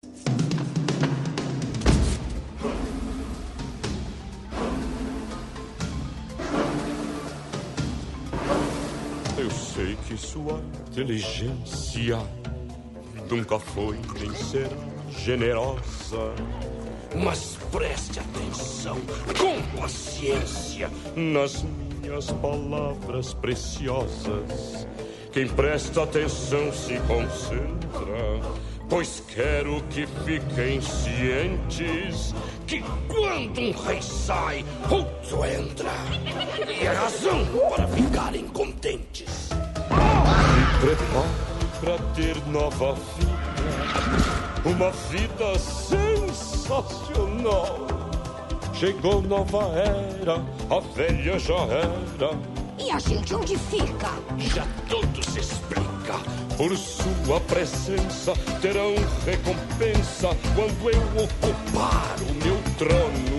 Que 10.09 10.17
sua 10.17 10.63
inteligência 10.89 12.19
nunca 13.31 13.59
foi 13.59 13.99
nem 14.19 14.35
será 14.35 14.75
generosa. 15.11 16.35
Mas 17.15 17.59
preste 17.71 18.19
atenção, 18.19 18.99
com 19.39 19.79
paciência, 19.79 20.91
nas 21.15 21.63
minhas 21.63 22.31
palavras 22.33 23.35
preciosas. 23.35 24.87
Quem 25.31 25.47
presta 25.47 26.05
atenção 26.05 26.73
se 26.73 26.99
concentra, 27.01 28.41
pois 28.89 29.23
quero 29.29 29.83
que 29.91 30.07
fiquem 30.25 30.81
cientes 30.81 32.35
que 32.67 32.83
quando 33.09 33.61
um 33.61 33.73
rei 33.73 34.01
sai, 34.01 34.65
outro 34.91 35.45
entra. 35.45 35.93
E 36.67 36.87
é 36.87 36.93
razão 36.93 37.45
para 37.69 37.87
ficarem 37.89 38.47
contentes. 38.49 39.51
Se 39.99 40.63
prepare 40.81 41.49
para 41.81 41.99
ter 42.15 42.37
nova 42.49 42.95
vida, 42.95 43.33
uma 44.65 44.91
vida 44.91 45.59
sensacional. 45.59 46.89
Chegou 48.75 49.21
nova 49.23 49.73
era, 49.75 50.37
a 50.71 50.81
velha 50.95 51.39
já 51.39 51.61
era. 51.67 52.31
E 52.79 52.91
a 52.93 52.99
gente 53.01 53.35
onde 53.35 53.59
fica? 53.59 54.11
Já 54.39 54.65
tudo 54.89 55.31
se 55.31 55.41
explica. 55.41 56.15
Por 56.57 56.77
sua 56.77 57.41
presença 57.41 58.35
terão 58.61 58.95
recompensa 59.25 60.29
quando 60.55 60.91
eu 60.91 61.03
ocupar 61.25 62.17
o 62.21 62.35
meu 62.45 62.57
trono. 62.79 63.39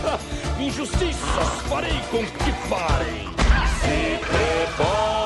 Injustiças 0.60 1.48
farei 1.68 1.98
com 2.10 2.18
que 2.24 2.52
parem. 2.68 3.28
Se 3.80 4.18
preparem. 4.26 5.23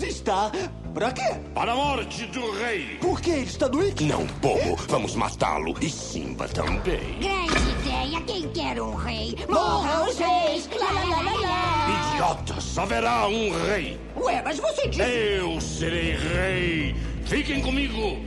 Vamos 0.00 0.14
estar. 0.16 0.50
Pra 0.94 1.12
quê? 1.12 1.36
Para 1.54 1.72
a 1.72 1.76
morte 1.76 2.24
do 2.28 2.52
rei. 2.52 2.96
Por 3.02 3.20
que 3.20 3.30
ele 3.30 3.42
está 3.42 3.68
doente? 3.68 4.04
Não, 4.04 4.24
bobo. 4.40 4.74
Vamos 4.88 5.14
matá-lo. 5.14 5.74
E 5.78 5.90
Simba 5.90 6.48
também. 6.48 7.18
Grande 7.20 7.70
ideia, 7.82 8.20
quem 8.22 8.48
quer 8.48 8.80
um 8.80 8.94
rei? 8.94 9.36
Morra 9.46 10.08
os 10.08 10.18
reis! 10.18 10.70
Lá, 10.80 10.90
lá, 10.90 11.04
lá, 11.04 11.32
lá. 11.34 12.12
Idiotas, 12.14 12.78
haverá 12.78 13.28
um 13.28 13.52
rei. 13.66 14.00
Ué, 14.16 14.40
mas 14.42 14.58
você 14.58 14.88
disse... 14.88 15.02
Eu 15.02 15.60
serei 15.60 16.16
rei. 16.16 16.96
Fiquem 17.26 17.60
comigo. 17.60 18.24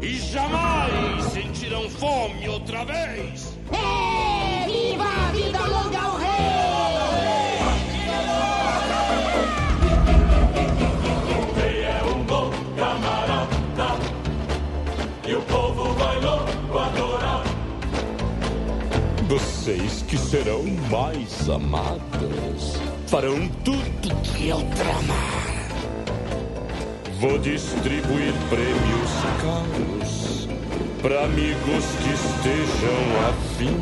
E 0.00 0.16
jamais 0.16 1.24
sentirão 1.24 1.90
fome 1.90 2.48
outra 2.48 2.86
vez. 2.86 3.54
É, 3.70 4.64
viva 4.66 5.04
a 5.04 5.30
vida 5.32 5.60
longa 5.60 5.98
ao 5.98 6.16
rei! 6.16 6.25
Vocês 19.36 20.02
que 20.08 20.16
serão 20.16 20.64
mais 20.90 21.50
amadas 21.50 22.80
farão 23.06 23.46
tudo 23.62 24.22
que 24.22 24.48
eu 24.48 24.56
tramar. 24.74 25.76
Vou 27.20 27.38
distribuir 27.40 28.32
prêmios 28.48 29.10
caros 29.42 30.48
para 31.02 31.24
amigos 31.24 31.84
que 32.00 32.14
estejam 32.14 32.98
afim. 33.28 33.76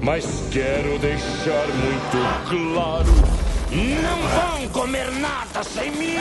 Mas 0.00 0.24
quero 0.50 0.98
deixar 0.98 1.66
muito 1.68 2.18
claro: 2.48 3.12
não 4.02 4.62
vão 4.62 4.68
comer 4.70 5.10
nada 5.20 5.62
sem 5.62 5.90
mim. 5.90 6.16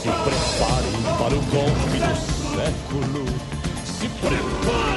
Se 0.00 0.08
preparem 0.08 1.02
para 1.18 1.34
o 1.34 1.42
golpe 1.42 1.98
do 1.98 2.14
século. 2.54 3.24
Se 3.84 4.08
preparem 4.08 4.91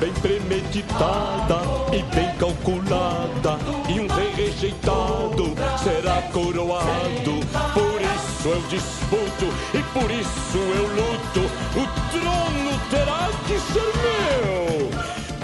Bem 0.00 0.12
premeditada 0.14 1.60
e 1.92 2.02
bem 2.14 2.32
calculada. 2.36 3.58
E 3.88 4.00
um 4.00 4.06
rei 4.06 4.32
rejeitado 4.32 5.54
será 5.82 6.22
coroado. 6.32 7.40
Por 7.74 8.00
isso 8.00 8.48
eu 8.48 8.62
disputo 8.68 9.46
e 9.74 9.82
por 9.92 10.10
isso 10.10 10.58
eu 10.58 10.86
luto. 10.94 11.40
O 11.74 12.10
trono 12.12 12.80
terá 12.90 13.28
que 13.46 13.58
ser 13.58 13.92
meu. 14.02 14.90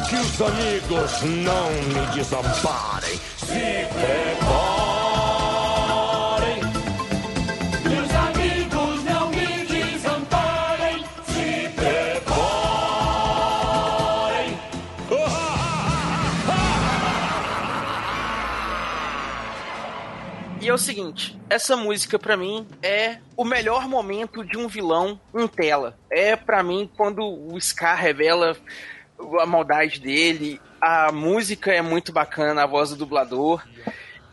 Que 0.09 0.17
os 0.17 0.41
amigos 0.41 1.23
não 1.23 1.71
me 1.71 2.07
desamparem. 2.15 3.19
Se 3.37 3.87
preparem. 3.93 4.74
O 20.75 20.79
seguinte, 20.79 21.39
essa 21.49 21.77
música 21.77 22.19
pra 22.19 22.37
mim 22.37 22.67
é 22.83 23.19
o 23.37 23.45
melhor 23.45 23.89
momento 23.89 24.45
de 24.45 24.57
um 24.57 24.69
vilão 24.69 25.21
em 25.35 25.47
tela. 25.47 25.99
É 26.11 26.37
pra 26.37 26.63
mim 26.63 26.91
quando 26.97 27.23
o 27.23 27.61
Scar 27.61 27.97
revela 27.97 28.57
a 29.41 29.47
maldade 29.47 30.01
dele, 30.01 30.61
a 30.81 31.13
música 31.13 31.73
é 31.73 31.81
muito 31.81 32.13
bacana, 32.13 32.63
a 32.63 32.67
voz 32.67 32.91
do 32.91 32.97
dublador. 32.97 33.65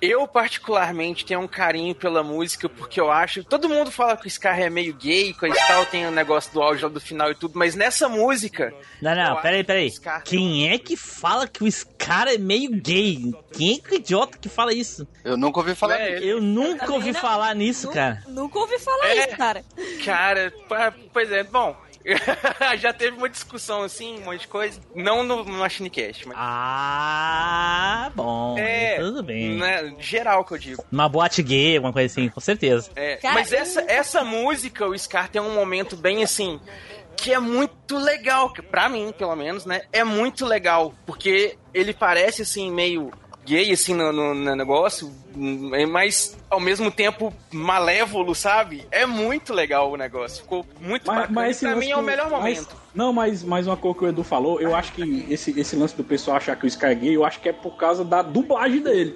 Eu, 0.02 0.28
particularmente, 0.28 1.24
tenho 1.24 1.40
um 1.42 1.48
carinho 1.48 1.94
pela 1.94 2.24
música, 2.24 2.68
porque 2.68 3.00
eu 3.00 3.12
acho. 3.12 3.44
Todo 3.44 3.70
mundo 3.70 3.92
fala 3.92 4.18
que 4.18 4.26
o 4.26 4.30
Scar 4.30 4.60
é 4.60 4.70
meio 4.70 4.96
gay, 4.96 5.32
coisa 5.34 5.56
e 5.56 5.68
tal, 5.68 5.86
tem 5.86 6.08
o 6.08 6.12
negócio 6.12 6.52
do 6.52 6.62
áudio 6.62 6.88
lá 6.88 6.90
do 6.94 7.00
final 7.00 7.30
e 7.32 7.36
tudo, 7.36 7.58
mas 7.58 7.76
nessa 7.76 8.10
música. 8.10 8.74
Não, 9.02 9.16
não, 9.16 9.42
peraí, 9.42 9.64
peraí. 9.64 9.90
que 9.90 9.96
Scar- 9.98 10.24
Quem 10.24 10.70
é 10.72 10.78
que 10.80 10.96
fala 10.98 11.48
que 11.48 11.64
o 11.64 11.72
Scar 11.72 12.28
é 12.28 12.38
meio 12.38 12.72
gay? 12.72 13.32
Quem 13.54 13.76
é 13.76 13.88
que 13.88 13.94
é 13.94 13.98
idiota 13.98 14.38
que 14.40 14.50
fala 14.50 14.74
isso? 14.74 15.08
Eu 15.24 15.38
nunca 15.38 15.60
ouvi 15.60 15.76
falar 15.76 16.00
É, 16.00 16.12
nisso. 16.16 16.24
Eu 16.26 16.42
nunca 16.42 16.92
ouvi 16.92 17.12
não. 17.12 17.20
falar 17.22 17.54
nisso, 17.56 17.90
cara. 17.92 18.24
Nunca 18.28 18.58
ouvi 18.60 18.80
falar 18.80 19.08
É. 19.08 19.28
isso, 19.28 19.38
cara. 19.38 19.64
Cara, 20.04 20.54
pois 21.14 21.32
é, 21.32 21.44
bom. 21.44 21.76
Já 22.80 22.94
teve 22.94 23.18
uma 23.18 23.30
discussão 23.30 23.84
assim, 23.84 24.20
um 24.20 24.26
monte 24.26 24.42
de 24.42 24.48
coisa. 24.48 24.80
Não 24.96 25.24
no 25.24 25.44
Machine 25.46 25.90
Cast, 25.90 26.28
mas. 26.28 26.38
Ah, 26.40 28.12
bom. 28.16 28.58
É, 28.58 28.98
Tudo 28.98 29.24
bem. 29.24 29.58
né, 29.58 29.94
geral 30.00 30.44
que 30.44 30.54
eu 30.54 30.58
digo. 30.58 30.86
Uma 30.92 31.08
boate 31.08 31.42
gay, 31.44 31.78
alguma 31.78 31.94
coisa 31.94 32.12
assim, 32.12 32.30
com 32.30 32.40
certeza. 32.40 32.90
É, 32.96 33.20
mas 33.24 33.52
essa, 33.52 33.82
essa 33.88 34.24
música, 34.24 34.86
o 34.88 34.98
Scar 34.98 35.30
tem 35.30 35.42
um 35.42 35.54
momento 35.54 35.96
bem 35.96 36.24
assim. 36.24 36.60
Que 37.16 37.34
é 37.34 37.40
muito 37.40 37.98
legal, 37.98 38.52
que 38.52 38.62
pra 38.62 38.90
mim, 38.90 39.14
pelo 39.16 39.36
menos, 39.36 39.66
né? 39.66 39.82
É 39.94 40.04
muito 40.04 40.46
legal. 40.46 40.94
Porque 41.06 41.58
ele 41.74 41.94
parece 41.94 42.42
assim, 42.42 42.72
meio 42.72 43.12
gay, 43.52 43.72
assim, 43.74 43.94
no, 43.94 44.14
no- 44.14 44.34
no 44.34 44.56
negócio, 44.56 45.12
hum, 45.36 45.72
mas 45.90 46.38
ao 46.50 46.60
mesmo 46.60 46.90
tempo 46.90 47.34
malévolo, 47.52 48.34
sabe? 48.34 48.86
É 48.92 49.06
muito 49.06 49.54
legal 49.54 49.92
o 49.92 49.98
negócio. 49.98 50.44
Ficou 50.44 50.66
muito 50.80 51.06
Mas, 51.06 51.18
bacana. 51.18 51.42
mas 51.42 51.60
pra 51.60 51.76
mim 51.76 51.92
é 51.92 51.98
o 51.98 52.02
melhor 52.02 52.30
mas- 52.32 52.40
momento. 52.60 52.76
não, 52.96 53.12
mas, 53.12 53.44
mas 53.44 53.68
uma 53.68 53.76
coisa 53.76 53.98
que 54.00 54.06
o 54.06 54.08
Edu 54.08 54.24
falou, 54.24 54.62
eu 54.62 54.74
acho 54.74 54.94
que 54.94 55.26
esse, 55.30 55.60
esse 55.60 55.76
lance 55.76 55.96
do 55.98 56.04
pessoal 56.04 56.38
achar 56.38 56.56
que 56.56 56.66
o 56.66 56.68
Sky 56.68 56.86
é 56.86 56.96
gay, 56.96 57.16
eu 57.16 57.26
acho 57.26 57.40
que 57.42 57.50
é 57.50 57.54
por 57.54 57.76
causa 57.76 58.06
da 58.06 58.22
dublagem 58.22 58.82
dele. 58.82 59.16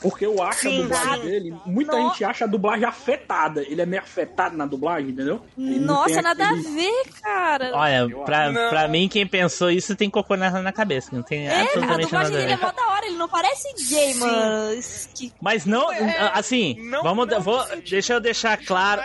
Porque 0.00 0.24
eu 0.24 0.42
acho 0.42 0.60
Sim, 0.62 0.78
a 0.78 0.82
dublagem 0.82 1.20
dele, 1.24 1.54
muita 1.66 1.96
No- 1.96 2.08
gente 2.08 2.24
acha 2.24 2.44
a 2.44 2.48
dublagem 2.48 2.84
afetada. 2.86 3.62
Ele 3.62 3.82
é 3.82 3.86
meio 3.86 4.02
afetado 4.02 4.56
na 4.56 4.64
dublagem, 4.66 5.10
entendeu? 5.10 5.42
Ele 5.58 5.78
Nossa, 5.78 6.22
nada 6.22 6.44
aquele- 6.48 6.66
a 6.66 6.70
ver, 6.70 7.02
cara. 7.22 7.70
Olha, 7.74 8.08
pra, 8.24 8.50
Não. 8.50 8.70
pra 8.70 8.88
mim, 8.88 9.08
quem 9.08 9.26
pensou 9.26 9.70
isso 9.70 9.94
tem 9.94 10.08
cocô 10.08 10.36
na, 10.36 10.50
na 10.62 10.72
cabeça. 10.72 11.10
Não 11.12 11.22
tem 11.22 11.46
É, 11.48 11.60
absolutamente 11.62 12.02
dublagem 12.06 12.12
nada 12.12 12.28
a 12.28 12.30
dele 12.40 12.52
é 12.52 12.56
ver. 12.56 12.62
mó 12.64 12.72
da 12.72 12.88
hora, 12.92 13.06
ele 13.06 13.16
não 13.16 13.28
parece 13.28 13.68
gay, 13.90 14.14
mano. 14.14 14.80
Que- 15.14 15.32
Mas 15.40 15.66
não, 15.66 15.92
É, 15.92 16.30
assim, 16.34 16.76
não- 16.88 17.02
vamos, 17.02 17.26
não 17.28 17.40
vou, 17.40 17.62
deixa 17.88 18.14
eu 18.14 18.20
deixar 18.20 18.56
claro, 18.56 19.02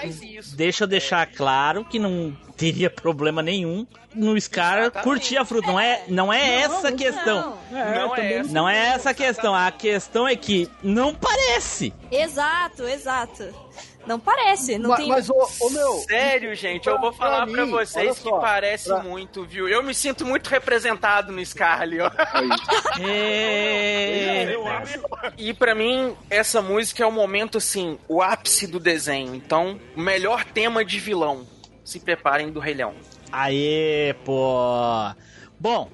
deixa 0.56 0.84
eu 0.84 0.88
deixar 0.88 1.26
claro 1.28 1.84
que 1.86 2.00
não 2.00 2.36
teria 2.58 2.90
problema 2.90 3.42
nenhum 3.42 3.86
no 4.14 4.40
Scar 4.40 4.80
Exatamente. 4.80 5.04
curtir 5.04 5.38
a 5.38 5.46
fruta. 5.46 5.68
Não 5.68 5.80
é, 5.80 6.04
não 6.08 6.32
é 6.34 6.62
essa 6.62 6.88
a 6.88 6.92
questão. 6.92 7.58
Não. 7.72 7.78
É, 7.80 8.00
Não 8.00 8.16
é 8.16 8.34
essa. 8.34 8.52
Não 8.54 8.70
é 8.70 8.88
essa 8.88 9.10
a 9.10 9.14
questão. 9.14 9.54
A 9.56 9.72
questão 9.72 10.28
é 10.28 10.36
que 10.36 10.70
não 10.82 11.14
parece. 11.14 11.94
Exato, 12.12 12.84
exato. 12.88 13.66
Não 14.08 14.20
parece, 14.20 14.78
não 14.78 14.92
Ma- 14.92 14.98
tem... 14.98 15.08
Mas, 15.10 15.28
ô, 15.32 15.50
ô, 15.62 15.70
meu. 15.72 15.94
Sério, 16.08 16.54
gente, 16.56 16.86
eu 16.88 16.94
pra- 16.94 17.02
vou 17.02 17.12
falar 17.12 17.46
pra 17.48 17.54
pra, 17.56 17.66
mim, 17.66 17.72
vocês 17.72 18.06
olha 18.06 18.14
que 18.16 18.22
só, 18.22 18.38
parece 18.40 18.86
pra- 18.88 19.00
muito, 19.02 19.44
viu? 19.46 19.68
Eu 19.68 19.82
me 19.82 19.96
sinto 19.96 20.24
muito 20.24 20.48
representado 20.48 21.32
no 21.32 21.44
Scar 21.44 21.82
ali, 21.82 21.98
ó. 22.00 22.12
É... 23.02 24.54
Eu 24.54 24.68
acho. 24.68 25.00
E 25.38 25.54
pra 25.54 25.74
mim, 25.74 26.16
essa 26.30 26.62
música 26.62 27.04
é 27.04 27.06
o 27.08 27.12
momento, 27.12 27.58
assim, 27.58 27.98
o 28.08 28.22
ápice 28.22 28.68
do 28.68 28.80
desenho. 28.80 29.34
Então, 29.34 29.80
o 29.96 30.02
melhor 30.02 30.44
tema 30.46 30.86
de 30.86 31.00
vilão. 31.00 31.48
Se 31.86 32.00
preparem 32.00 32.52
do 32.52 32.60
Rei 32.60 32.74
Leão. 32.74 32.94
Aê, 33.32 34.14
pô. 34.26 35.14
Bom, 35.58 35.90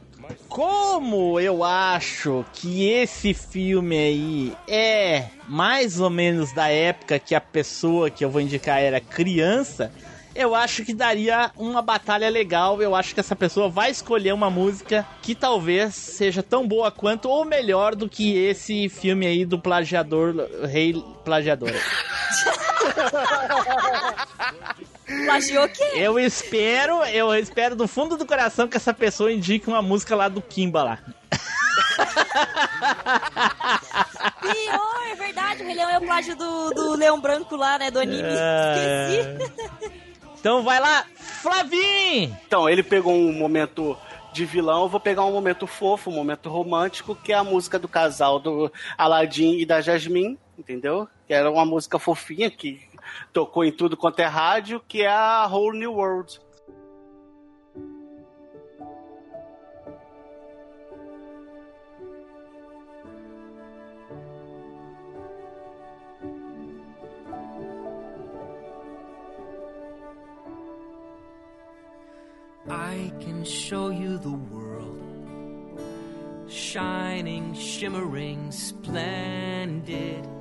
como 0.47 1.39
eu 1.39 1.63
acho 1.63 2.45
que 2.53 2.89
esse 2.89 3.33
filme 3.33 3.97
aí 3.97 4.57
é 4.67 5.27
mais 5.47 5.99
ou 5.99 6.09
menos 6.09 6.53
da 6.53 6.69
época 6.69 7.19
que 7.19 7.35
a 7.35 7.41
pessoa 7.41 8.09
que 8.09 8.23
eu 8.23 8.29
vou 8.29 8.41
indicar 8.41 8.79
era 8.79 8.99
criança, 8.99 9.91
eu 10.33 10.55
acho 10.55 10.85
que 10.85 10.93
daria 10.93 11.51
uma 11.57 11.81
batalha 11.81 12.29
legal. 12.29 12.81
Eu 12.81 12.95
acho 12.95 13.13
que 13.13 13.19
essa 13.19 13.35
pessoa 13.35 13.69
vai 13.69 13.91
escolher 13.91 14.33
uma 14.33 14.49
música 14.49 15.05
que 15.21 15.35
talvez 15.35 15.93
seja 15.93 16.41
tão 16.41 16.67
boa 16.67 16.91
quanto 16.91 17.29
ou 17.29 17.43
melhor 17.43 17.95
do 17.95 18.07
que 18.07 18.37
esse 18.37 18.87
filme 18.89 19.27
aí 19.27 19.45
do 19.45 19.59
plagiador, 19.59 20.33
Rei 20.65 20.93
Plagiador. 21.23 21.71
Plagiou 25.25 25.65
o 25.65 25.69
quê? 25.69 25.91
Eu 25.95 26.19
espero, 26.19 27.03
eu 27.05 27.33
espero 27.35 27.75
do 27.75 27.87
fundo 27.87 28.17
do 28.17 28.25
coração 28.25 28.67
que 28.67 28.77
essa 28.77 28.93
pessoa 28.93 29.31
indique 29.31 29.67
uma 29.67 29.81
música 29.81 30.15
lá 30.15 30.27
do 30.27 30.41
Kimba 30.41 30.83
lá. 30.83 30.99
Pior, 34.41 35.11
é 35.11 35.15
verdade, 35.15 35.63
o 35.63 35.65
Rei 35.65 35.75
Leão 35.75 35.89
é 35.89 35.97
o 35.97 36.01
plágio 36.01 36.35
do, 36.35 36.69
do 36.71 36.95
Leão 36.95 37.19
Branco 37.19 37.55
lá, 37.55 37.77
né, 37.77 37.91
do 37.91 37.99
anime. 37.99 38.23
É. 38.23 39.35
Esqueci. 39.37 40.01
Então 40.39 40.63
vai 40.63 40.79
lá, 40.79 41.05
Flavim! 41.15 42.35
Então, 42.47 42.67
ele 42.67 42.81
pegou 42.81 43.13
um 43.13 43.31
momento 43.31 43.95
de 44.33 44.45
vilão, 44.45 44.83
eu 44.83 44.89
vou 44.89 44.99
pegar 44.99 45.25
um 45.25 45.31
momento 45.31 45.67
fofo, 45.67 46.09
um 46.09 46.13
momento 46.13 46.49
romântico, 46.49 47.15
que 47.15 47.31
é 47.31 47.35
a 47.35 47.43
música 47.43 47.77
do 47.77 47.87
casal 47.87 48.39
do 48.39 48.71
Aladdin 48.97 49.59
e 49.59 49.65
da 49.65 49.81
Jasmine, 49.81 50.39
entendeu? 50.57 51.07
Que 51.27 51.33
era 51.33 51.51
uma 51.51 51.65
música 51.65 51.99
fofinha 51.99 52.49
que 52.49 52.81
tocou 53.33 53.63
em 53.63 53.71
tudo 53.71 53.97
quanto 53.97 54.19
é 54.19 54.25
rádio, 54.25 54.81
que 54.87 55.01
é 55.01 55.09
a 55.09 55.47
Whole 55.47 55.77
New 55.77 55.93
World. 55.93 56.39
I 72.69 73.11
can 73.19 73.43
show 73.43 73.89
you 73.89 74.17
the 74.17 74.29
world. 74.29 75.01
Shining, 76.47 77.53
shimmering, 77.53 78.51
splendid. 78.51 80.40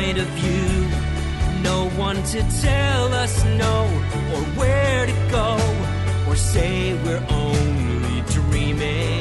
point 0.00 0.18
of 0.18 0.26
view. 0.28 1.62
No 1.62 1.90
one 1.90 2.22
to 2.22 2.40
tell 2.62 3.12
us 3.12 3.44
no 3.44 3.84
or 4.32 4.42
where 4.58 5.06
to 5.06 5.12
go 5.30 5.50
or 6.26 6.36
say 6.36 6.94
we're 7.04 7.24
only 7.28 8.22
dreaming. 8.30 9.19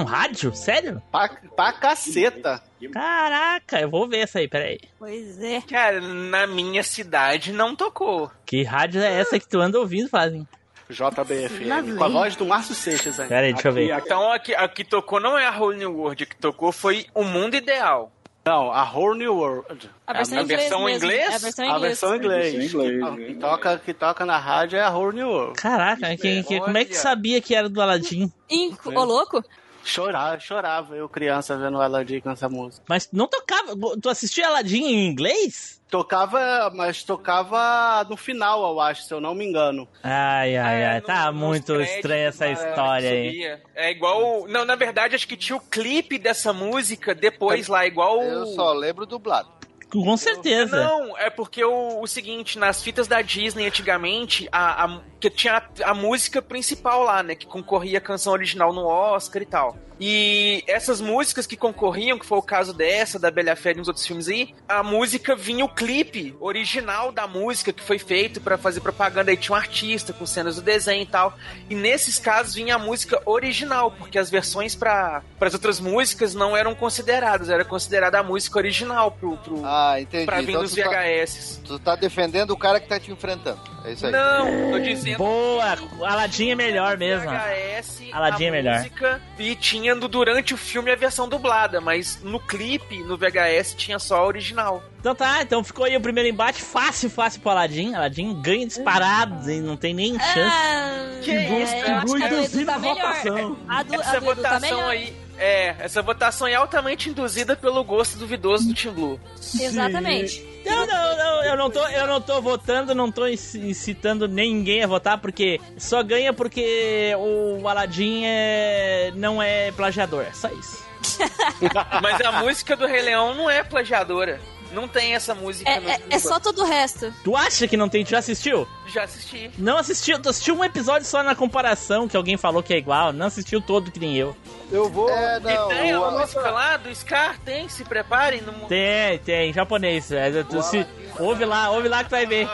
No 0.00 0.04
rádio? 0.04 0.54
Sério? 0.54 1.02
Pra, 1.10 1.28
pra 1.56 1.72
caceta. 1.72 2.62
Caraca, 2.92 3.80
eu 3.80 3.90
vou 3.90 4.08
ver 4.08 4.18
essa 4.20 4.38
aí, 4.38 4.48
peraí. 4.48 4.78
Pois 4.98 5.42
é. 5.42 5.60
Cara, 5.60 6.00
na 6.00 6.46
minha 6.46 6.82
cidade 6.82 7.52
não 7.52 7.74
tocou. 7.76 8.30
Que 8.46 8.62
rádio 8.62 9.00
é 9.02 9.12
essa 9.20 9.38
que 9.38 9.48
tu 9.48 9.60
anda 9.60 9.78
ouvindo, 9.78 10.08
fazem? 10.08 10.46
JBFM. 10.88 11.96
Com 11.96 12.04
a 12.04 12.08
voz 12.08 12.36
do 12.36 12.44
Márcio 12.44 12.74
Seixas 12.74 13.20
aí. 13.20 13.28
Pera 13.28 13.46
aí, 13.46 13.52
deixa 13.52 13.68
eu 13.68 13.72
ver. 13.72 13.90
Então 13.98 14.32
a 14.32 14.38
que, 14.38 14.54
a 14.54 14.68
que 14.68 14.84
tocou 14.84 15.20
não 15.20 15.38
é 15.38 15.46
a 15.46 15.56
Whole 15.56 15.76
New 15.78 15.96
World, 15.96 16.22
a 16.24 16.26
que 16.26 16.36
tocou 16.36 16.72
foi 16.72 17.06
O 17.14 17.22
Mundo 17.22 17.54
Ideal. 17.54 18.10
Não, 18.44 18.72
a 18.72 18.82
Whole 18.90 19.18
New 19.18 19.34
World. 19.36 19.90
A 20.06 20.12
versão 20.14 20.38
A 20.38 20.40
em 20.40 20.44
inglês 20.44 20.60
versão 20.60 20.88
inglês? 20.88 21.34
A 21.34 21.38
versão 21.38 21.64
em 21.64 21.68
A 21.70 21.76
inglês. 21.76 22.00
versão 22.00 22.14
em 22.14 22.18
inglês. 22.18 22.72
Que, 22.72 23.24
que 23.26 23.34
toca, 23.34 23.78
que 23.78 23.94
toca 23.94 24.24
na 24.26 24.38
rádio 24.38 24.78
é 24.78 24.82
a 24.82 24.90
Whole 24.90 25.14
New 25.14 25.28
World. 25.28 25.60
Caraca, 25.60 26.16
que, 26.16 26.42
que- 26.42 26.58
como 26.58 26.76
é 26.78 26.84
que 26.84 26.96
sabia 26.96 27.40
que 27.40 27.54
era 27.54 27.68
do 27.68 27.80
Aladdin? 27.80 28.32
Inco, 28.50 28.90
ô 28.98 29.04
louco? 29.04 29.44
Chorava, 29.84 30.38
chorava, 30.38 30.96
eu 30.96 31.08
criança 31.08 31.56
vendo 31.56 31.78
o 31.78 31.80
Aladdin 31.80 32.20
com 32.20 32.30
essa 32.30 32.48
música. 32.48 32.84
Mas 32.88 33.08
não 33.12 33.26
tocava. 33.26 33.74
Tu 34.00 34.08
assistiu 34.08 34.44
Aladdin 34.46 34.84
em 34.84 35.06
inglês? 35.06 35.80
Tocava, 35.90 36.70
mas 36.72 37.02
tocava 37.02 38.06
no 38.08 38.16
final, 38.16 38.62
eu 38.62 38.80
acho, 38.80 39.02
se 39.02 39.12
eu 39.12 39.20
não 39.20 39.34
me 39.34 39.44
engano. 39.44 39.88
Ai, 40.04 40.56
ai, 40.56 40.84
ai. 40.84 41.00
Tá 41.00 41.32
muito 41.32 41.80
estranha 41.80 42.28
essa 42.28 42.46
história 42.48 43.10
aí. 43.10 43.58
É 43.74 43.90
igual. 43.90 44.46
Não, 44.46 44.64
na 44.64 44.76
verdade, 44.76 45.16
acho 45.16 45.26
que 45.26 45.36
tinha 45.36 45.56
o 45.56 45.60
clipe 45.60 46.16
dessa 46.16 46.52
música 46.52 47.12
depois 47.12 47.66
lá, 47.66 47.84
igual. 47.84 48.22
Eu 48.22 48.46
só 48.46 48.72
lembro 48.72 49.04
dublado. 49.04 49.59
Com 49.90 50.16
certeza. 50.16 50.84
Não, 50.84 51.18
é 51.18 51.28
porque 51.28 51.64
o, 51.64 52.00
o 52.00 52.06
seguinte, 52.06 52.58
nas 52.58 52.82
fitas 52.82 53.08
da 53.08 53.20
Disney 53.22 53.66
antigamente, 53.66 54.48
a, 54.52 54.84
a- 54.84 55.00
que 55.18 55.28
tinha 55.28 55.56
a, 55.84 55.90
a 55.90 55.94
música 55.94 56.40
principal 56.40 57.02
lá, 57.02 57.22
né? 57.22 57.34
Que 57.34 57.46
concorria 57.46 57.98
a 57.98 58.00
canção 58.00 58.32
original 58.32 58.72
no 58.72 58.86
Oscar 58.86 59.42
e 59.42 59.46
tal. 59.46 59.76
E 60.02 60.64
essas 60.66 60.98
músicas 60.98 61.46
que 61.46 61.56
concorriam, 61.56 62.18
que 62.18 62.24
foi 62.24 62.38
o 62.38 62.42
caso 62.42 62.72
dessa, 62.72 63.18
da 63.18 63.30
Bela 63.30 63.54
Fera 63.54 63.76
e 63.76 63.80
uns 63.82 63.88
outros 63.88 64.06
filmes 64.06 64.28
aí, 64.28 64.54
a 64.66 64.82
música 64.82 65.36
vinha 65.36 65.62
o 65.62 65.68
clipe 65.68 66.34
original 66.40 67.12
da 67.12 67.26
música 67.26 67.70
que 67.70 67.82
foi 67.82 67.98
feito 67.98 68.40
pra 68.40 68.56
fazer 68.56 68.80
propaganda. 68.80 69.30
Aí 69.30 69.36
tinha 69.36 69.54
um 69.54 69.58
artista 69.58 70.12
com 70.14 70.24
cenas 70.24 70.56
do 70.56 70.62
desenho 70.62 71.02
e 71.02 71.06
tal. 71.06 71.34
E 71.68 71.74
nesses 71.74 72.18
casos 72.18 72.54
vinha 72.54 72.76
a 72.76 72.78
música 72.78 73.20
original, 73.26 73.90
porque 73.90 74.18
as 74.18 74.30
versões 74.30 74.74
para 74.74 75.22
as 75.38 75.52
outras 75.52 75.78
músicas 75.78 76.34
não 76.34 76.56
eram 76.56 76.74
consideradas, 76.74 77.50
era 77.50 77.64
considerada 77.64 78.18
a 78.18 78.22
música 78.22 78.58
original 78.58 79.10
pro, 79.12 79.36
pro, 79.36 79.60
Ah, 79.66 80.00
entendi. 80.00 80.24
pra 80.24 80.40
vir 80.40 80.50
Então 80.50 80.62
nos 80.62 80.70
tu 80.74 80.82
tá- 80.82 80.88
VHS. 80.88 81.60
Tu 81.62 81.78
tá 81.78 81.94
defendendo 81.94 82.52
o 82.52 82.56
cara 82.56 82.80
que 82.80 82.88
tá 82.88 82.98
te 82.98 83.10
enfrentando. 83.12 83.60
É 83.84 83.92
isso 83.92 84.06
aí. 84.06 84.12
Não, 84.12 84.72
tô 84.72 84.78
dizendo. 84.78 85.18
Boa, 85.18 85.76
Aladdin 86.06 86.50
é 86.50 86.54
melhor 86.54 86.96
mesmo. 86.96 87.30
VHS, 87.30 88.10
Aladdin 88.12 88.44
é 88.44 88.48
a 88.48 88.52
melhor. 88.52 88.76
música, 88.78 89.20
e 89.38 89.54
tinha 89.56 89.89
no- 89.94 90.08
durante 90.08 90.54
o 90.54 90.56
filme 90.56 90.90
a 90.90 90.96
versão 90.96 91.28
dublada, 91.28 91.80
mas 91.80 92.20
no 92.22 92.38
clipe, 92.40 93.02
no 93.04 93.16
VHS, 93.16 93.74
tinha 93.76 93.98
só 93.98 94.16
a 94.18 94.26
original. 94.26 94.82
Então 94.98 95.14
tá, 95.14 95.42
então 95.42 95.64
ficou 95.64 95.84
aí 95.86 95.96
o 95.96 96.00
primeiro 96.00 96.28
embate 96.28 96.60
fácil, 96.62 97.08
fácil 97.08 97.40
pro 97.40 97.50
Aladdin. 97.50 97.94
Aladdin 97.94 98.34
ganha 98.40 98.66
disparado, 98.66 99.50
e 99.50 99.60
não 99.60 99.76
tem 99.76 99.94
nem 99.94 100.14
chance. 100.18 100.38
Ah, 100.40 101.20
Que 101.22 101.30
é, 101.30 101.62
isso, 101.62 101.74
eu 101.74 101.96
acho 101.96 102.14
que 102.16 102.22
a 102.22 102.28
do 102.28 102.34
Edu 102.44 102.66
tá 102.66 102.74
a 102.74 102.78
melhor. 102.78 102.94
votação. 102.96 103.56
A 103.68 103.82
do, 103.82 103.94
a 103.94 103.96
Essa 103.96 104.20
do 104.20 104.26
tá 104.26 104.34
votação 104.34 104.60
melhor. 104.60 104.90
aí. 104.90 105.16
É, 105.42 105.74
essa 105.78 106.02
votação 106.02 106.46
é 106.46 106.54
altamente 106.54 107.08
induzida 107.08 107.56
pelo 107.56 107.82
gosto 107.82 108.18
duvidoso 108.18 108.68
do 108.68 108.74
Team 108.74 108.92
Blue. 108.94 109.20
Exatamente. 109.58 110.46
Não, 110.66 110.86
não, 110.86 111.16
não, 111.16 111.44
eu 111.44 111.56
não 111.56 111.70
tô, 111.70 111.80
eu 111.88 112.06
não 112.06 112.20
tô 112.20 112.42
votando, 112.42 112.94
não 112.94 113.10
tô 113.10 113.26
inci- 113.26 113.58
incitando 113.58 114.28
ninguém 114.28 114.84
a 114.84 114.86
votar, 114.86 115.16
porque 115.18 115.58
só 115.78 116.02
ganha 116.02 116.34
porque 116.34 117.14
o 117.18 117.66
Aladdin 117.66 118.24
é, 118.26 119.12
não 119.16 119.42
é 119.42 119.72
plagiador, 119.72 120.24
é 120.24 120.32
só 120.34 120.48
isso. 120.48 120.84
Mas 122.02 122.20
a 122.20 122.32
música 122.42 122.76
do 122.76 122.86
Rei 122.86 123.00
Leão 123.00 123.34
não 123.34 123.48
é 123.48 123.62
plagiadora. 123.64 124.38
Não 124.72 124.86
tem 124.88 125.14
essa 125.14 125.34
música 125.34 125.68
É, 125.70 125.80
no 125.80 125.88
é, 125.88 126.00
é 126.10 126.18
só 126.18 126.38
todo 126.38 126.62
o 126.62 126.64
resto. 126.64 127.12
Tu 127.24 127.36
acha 127.36 127.66
que 127.68 127.76
não 127.76 127.88
tem? 127.88 128.04
Tu 128.04 128.10
já 128.10 128.18
assistiu? 128.18 128.66
Já 128.86 129.04
assisti. 129.04 129.50
Não 129.58 129.76
assistiu, 129.78 130.18
tu 130.20 130.28
assistiu 130.28 130.54
um 130.56 130.64
episódio 130.64 131.06
só 131.06 131.22
na 131.22 131.34
comparação, 131.34 132.08
que 132.08 132.16
alguém 132.16 132.36
falou 132.36 132.62
que 132.62 132.74
é 132.74 132.78
igual, 132.78 133.12
não 133.12 133.26
assistiu 133.26 133.60
todo 133.60 133.90
que 133.90 134.00
nem 134.00 134.16
eu. 134.16 134.36
Eu 134.70 134.88
vou. 134.88 135.08
É, 135.10 135.36
E 135.38 135.40
não. 135.40 135.68
tem 135.68 135.92
a 135.92 136.00
o- 136.00 136.18
música 136.18 136.50
lá 136.50 136.76
do 136.76 136.92
Scar? 136.94 137.38
Tem, 137.44 137.68
se 137.68 137.84
preparem. 137.84 138.40
No... 138.40 138.52
Tem, 138.66 139.18
tem, 139.18 139.52
japonês. 139.52 140.10
é, 140.12 140.42
tu 140.44 140.62
se- 140.62 140.86
ouve 141.18 141.44
lá, 141.44 141.70
ouve 141.70 141.88
lá 141.88 141.98
que 142.02 142.08
tu 142.08 142.12
vai 142.12 142.26
ver. 142.26 142.48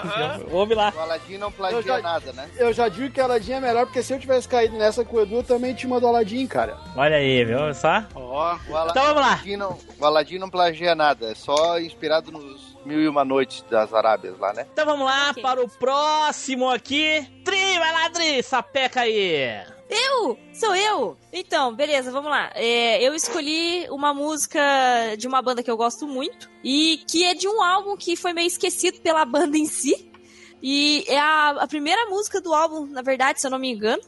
Ouve 0.51 0.75
lá. 0.75 0.93
O 0.97 1.01
Aladdin 1.01 1.39
não 1.39 1.51
plagia 1.53 1.79
Eu 1.79 1.83
já- 1.83 2.01
nada, 2.01 2.33
né? 2.33 2.49
Eu 2.59 2.73
já 2.73 2.89
digo 2.89 3.11
que 3.11 3.21
a 3.21 3.25
Aladdin 3.25 3.53
é 3.53 3.61
melhor, 3.61 3.87
porque 3.87 4.03
se 4.03 4.13
eu 4.15 4.19
tivesse 4.19 4.49
caído 4.49 4.77
nessa 4.77 5.05
com 5.05 5.17
o 5.17 5.23
Edu, 5.23 5.37
eu 5.37 5.43
também 5.43 5.75
tinha 5.75 5.91
uma 5.91 6.01
do 6.01 6.07
Aladdin, 6.07 6.47
cara. 6.47 6.79
Olha 6.97 7.17
aí, 7.17 7.45
viu? 7.45 7.73
Só. 7.75 8.05
Ó, 8.15 8.57
O 8.69 8.77
Ala- 8.77 8.91
Então 8.91 9.03
vamos 9.05 9.21
lá. 9.23 9.29
Aladdin 9.29 9.57
não, 9.57 9.79
o 9.99 10.05
Aladdin 10.05 10.39
não 10.39 10.51
plagia 10.51 10.95
nada, 10.95 11.31
é 11.31 11.35
só 11.35 11.79
inspirado 12.07 12.31
nos 12.31 12.77
Mil 12.85 13.01
e 13.01 13.09
Uma 13.09 13.25
Noites 13.25 13.63
das 13.69 13.93
Arábias 13.93 14.39
lá, 14.39 14.53
né? 14.53 14.67
Então 14.73 14.87
vamos 14.87 15.05
lá 15.05 15.31
Ok. 15.31 15.43
para 15.43 15.63
o 15.63 15.69
próximo 15.69 16.71
aqui. 16.71 17.27
Tri, 17.45 17.79
vai 17.79 17.93
lá, 17.93 18.11
Tri, 18.11 18.43
sapeca 18.45 19.01
aí. 19.01 19.61
Eu? 19.89 20.39
Sou 20.53 20.75
eu? 20.75 21.17
Então, 21.33 21.75
beleza, 21.75 22.11
vamos 22.13 22.31
lá. 22.31 22.51
É, 22.55 23.03
eu 23.03 23.15
escolhi 23.15 23.89
uma 23.91 24.15
música 24.15 24.61
de 25.19 25.27
uma 25.27 25.43
banda 25.43 25.63
que 25.63 25.71
eu 25.71 25.77
gosto 25.77 26.07
muito 26.07 26.49
e 26.63 27.01
que 27.09 27.25
é 27.25 27.35
de 27.35 27.49
um 27.49 27.63
álbum 27.63 27.97
que 27.97 28.15
foi 28.17 28.33
meio 28.33 28.47
esquecido 28.47 29.01
pela 29.01 29.25
banda 29.27 29.59
em 29.59 29.67
si. 29.67 30.11
E 30.63 31.05
é 31.09 31.19
a, 31.19 31.51
a 31.51 31.67
primeira 31.67 32.07
música 32.07 32.41
do 32.41 32.55
álbum, 32.55 32.87
na 32.87 33.03
verdade, 33.03 33.41
se 33.41 33.47
eu 33.47 33.51
não 33.51 33.59
me 33.59 33.71
engano. 33.73 34.03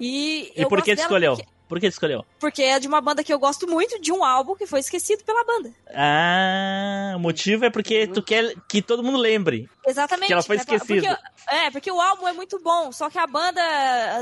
E, 0.00 0.52
E 0.56 0.62
eu 0.62 0.68
por 0.68 0.78
gosto 0.78 0.86
que 0.86 0.96
tu 0.96 1.00
escolheu? 1.00 1.36
Porque, 1.36 1.48
Por 1.68 1.80
que 1.80 1.86
escolheu? 1.86 2.24
porque 2.38 2.62
é 2.62 2.78
de 2.78 2.86
uma 2.86 3.00
banda 3.00 3.24
que 3.24 3.32
eu 3.32 3.38
gosto 3.38 3.66
muito, 3.66 4.00
de 4.00 4.12
um 4.12 4.24
álbum 4.24 4.54
que 4.54 4.66
foi 4.66 4.78
esquecido 4.80 5.24
pela 5.24 5.42
banda. 5.44 5.72
Ah, 5.92 7.14
o 7.16 7.18
motivo 7.20 7.64
é 7.64 7.70
porque 7.70 8.06
tu 8.06 8.22
quer 8.22 8.54
que 8.68 8.80
todo 8.80 9.02
mundo 9.02 9.18
lembre. 9.18 9.68
Exatamente. 9.86 10.28
Que 10.28 10.32
ela 10.32 10.42
foi 10.42 10.56
É, 10.56 10.58
porque- 10.60 10.74
esquecida. 10.76 11.18
é, 11.48 11.70
porque 11.70 11.90
o 11.90 12.00
álbum 12.00 12.28
é 12.28 12.32
muito 12.32 12.58
bom, 12.60 12.92
só 12.92 13.10
que 13.10 13.18
a 13.18 13.26
banda, 13.26 13.60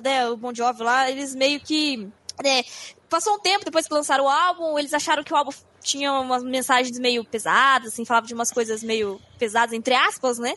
né, 0.02 0.26
o 0.28 0.36
Bon 0.36 0.54
Jovi 0.54 0.82
lá, 0.82 1.10
eles 1.10 1.34
meio 1.34 1.60
que... 1.60 2.08
né, 2.42 2.62
passou 3.10 3.34
um 3.34 3.38
tempo 3.40 3.64
depois 3.64 3.86
que 3.86 3.94
lançaram 3.94 4.24
o 4.24 4.28
álbum, 4.28 4.78
eles 4.78 4.92
acharam 4.94 5.22
que 5.22 5.32
o 5.32 5.36
álbum 5.36 5.52
tinha 5.80 6.12
umas 6.14 6.42
mensagens 6.42 6.98
meio 6.98 7.24
pesadas, 7.24 7.92
assim, 7.92 8.04
falava 8.06 8.26
de 8.26 8.32
umas 8.34 8.50
coisas 8.50 8.82
meio 8.82 9.20
pesadas, 9.38 9.72
entre 9.74 9.94
aspas, 9.94 10.38
né? 10.38 10.54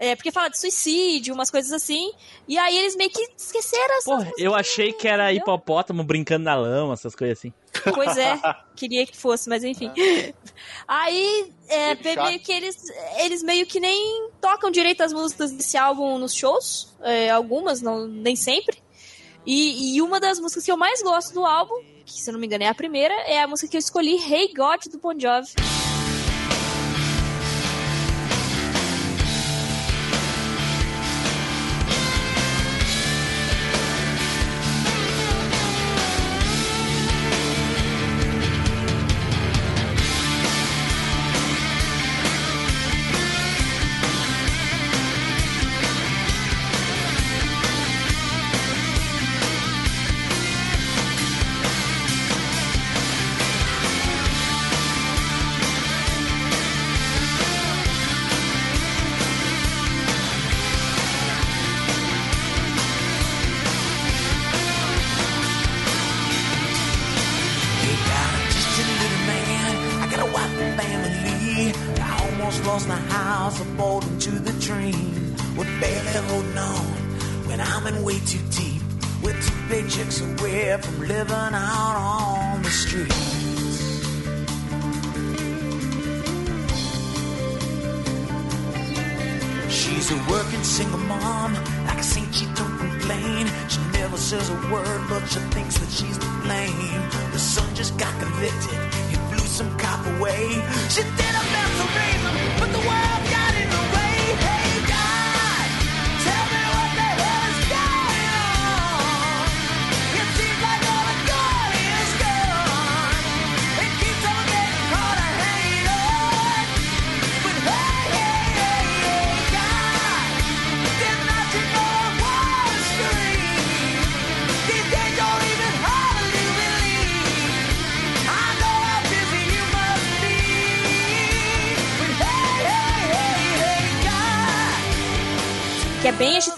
É, 0.00 0.16
porque 0.16 0.32
fala 0.32 0.48
de 0.48 0.58
suicídio, 0.58 1.34
umas 1.34 1.50
coisas 1.50 1.70
assim. 1.70 2.10
E 2.48 2.56
aí 2.56 2.74
eles 2.74 2.96
meio 2.96 3.10
que 3.10 3.20
esqueceram 3.36 3.98
essas 3.98 4.04
Porra, 4.04 4.32
eu 4.38 4.54
achei 4.54 4.94
que 4.94 5.06
era 5.06 5.30
hipopótamo 5.30 6.02
brincando 6.02 6.46
na 6.46 6.54
lama, 6.54 6.94
essas 6.94 7.14
coisas 7.14 7.38
assim. 7.38 7.52
Pois 7.94 8.16
é, 8.16 8.40
queria 8.74 9.04
que 9.04 9.14
fosse, 9.14 9.50
mas 9.50 9.62
enfim. 9.62 9.92
Aí, 10.88 11.52
é, 11.68 11.94
Baby 11.96 12.14
Shark. 12.14 12.28
meio 12.28 12.40
que 12.40 12.50
eles, 12.50 12.76
eles 13.18 13.42
meio 13.42 13.66
que 13.66 13.78
nem 13.78 14.30
tocam 14.40 14.70
direito 14.70 15.02
as 15.02 15.12
músicas 15.12 15.52
desse 15.52 15.76
álbum 15.76 16.18
nos 16.18 16.34
shows, 16.34 16.94
é, 17.02 17.28
algumas, 17.28 17.82
não, 17.82 18.08
nem 18.08 18.34
sempre. 18.34 18.78
E, 19.44 19.96
e 19.96 20.02
uma 20.02 20.18
das 20.18 20.40
músicas 20.40 20.64
que 20.64 20.72
eu 20.72 20.78
mais 20.78 21.02
gosto 21.02 21.34
do 21.34 21.44
álbum, 21.44 21.74
que 22.06 22.22
se 22.22 22.30
eu 22.30 22.32
não 22.32 22.40
me 22.40 22.46
engano 22.46 22.64
é 22.64 22.68
a 22.68 22.74
primeira, 22.74 23.12
é 23.24 23.42
a 23.42 23.46
música 23.46 23.70
que 23.70 23.76
eu 23.76 23.80
escolhi, 23.80 24.16
Hey 24.16 24.54
God, 24.54 24.82
do 24.90 24.98
Bon 24.98 25.12
Jovi. 25.18 25.89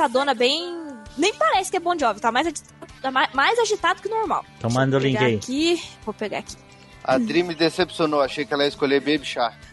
Agitadona, 0.02 0.34
bem. 0.34 0.76
Nem 1.16 1.32
parece 1.34 1.70
que 1.70 1.76
é 1.76 1.80
Bon 1.80 1.96
Jovi, 1.98 2.20
tá 2.20 2.32
mais, 2.32 2.46
agi- 2.46 2.62
tá 3.02 3.10
ma- 3.10 3.28
mais 3.34 3.58
agitado 3.58 4.00
que 4.00 4.08
normal. 4.08 4.44
Então 4.58 4.70
manda 4.70 4.96
o 4.96 5.00
Vou 5.00 5.06
link 5.06 5.14
pegar 5.18 5.26
aí. 5.26 5.34
aqui. 5.36 5.82
Vou 6.04 6.14
pegar 6.14 6.38
aqui. 6.38 6.56
A 7.04 7.18
Dream 7.18 7.46
me 7.48 7.54
decepcionou, 7.56 8.20
achei 8.20 8.46
que 8.46 8.54
ela 8.54 8.62
ia 8.62 8.68
escolher 8.68 9.00
Baby 9.00 9.24
Shark. 9.24 9.56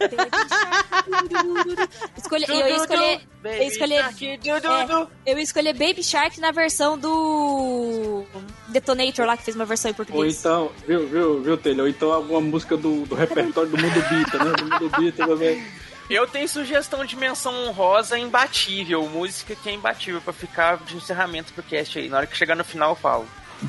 Escolhi, 2.16 2.44
eu 2.48 2.54
ia 2.68 2.76
escolher. 2.76 3.20
Eu 3.44 3.52
ia 3.52 3.66
escolher, 3.68 3.94
é, 4.04 5.32
eu 5.32 5.36
ia 5.38 5.42
escolher 5.42 5.72
Baby 5.72 6.02
Shark 6.02 6.38
na 6.40 6.50
versão 6.50 6.98
do 6.98 8.24
Detonator 8.68 9.24
lá, 9.26 9.36
que 9.36 9.44
fez 9.44 9.56
uma 9.56 9.64
versão 9.64 9.90
em 9.90 9.92
Ou 9.92 9.96
português. 9.96 10.38
então, 10.40 10.70
viu, 10.86 11.06
viu, 11.06 11.40
viu, 11.42 11.56
Telha? 11.56 11.82
Ou 11.82 11.88
então 11.88 12.12
alguma 12.12 12.40
música 12.40 12.76
do, 12.76 13.06
do 13.06 13.14
repertório 13.14 13.70
do 13.70 13.78
Mundo 13.78 13.94
Bita, 14.08 14.44
né? 14.44 14.52
Do 14.58 14.64
Mundo 14.64 14.90
Bita 14.98 15.26
também. 15.26 15.64
Eu 16.10 16.26
tenho 16.26 16.48
sugestão 16.48 17.04
de 17.04 17.14
menção 17.14 17.68
honrosa 17.68 18.18
imbatível, 18.18 19.08
música 19.08 19.54
que 19.54 19.68
é 19.68 19.72
imbatível 19.72 20.20
pra 20.20 20.32
ficar 20.32 20.78
de 20.78 20.96
encerramento 20.96 21.52
pro 21.52 21.62
cast 21.62 22.00
aí. 22.00 22.08
Na 22.08 22.16
hora 22.16 22.26
que 22.26 22.36
chegar 22.36 22.56
no 22.56 22.64
final 22.64 22.90
eu 22.90 22.96
falo. 22.96 23.28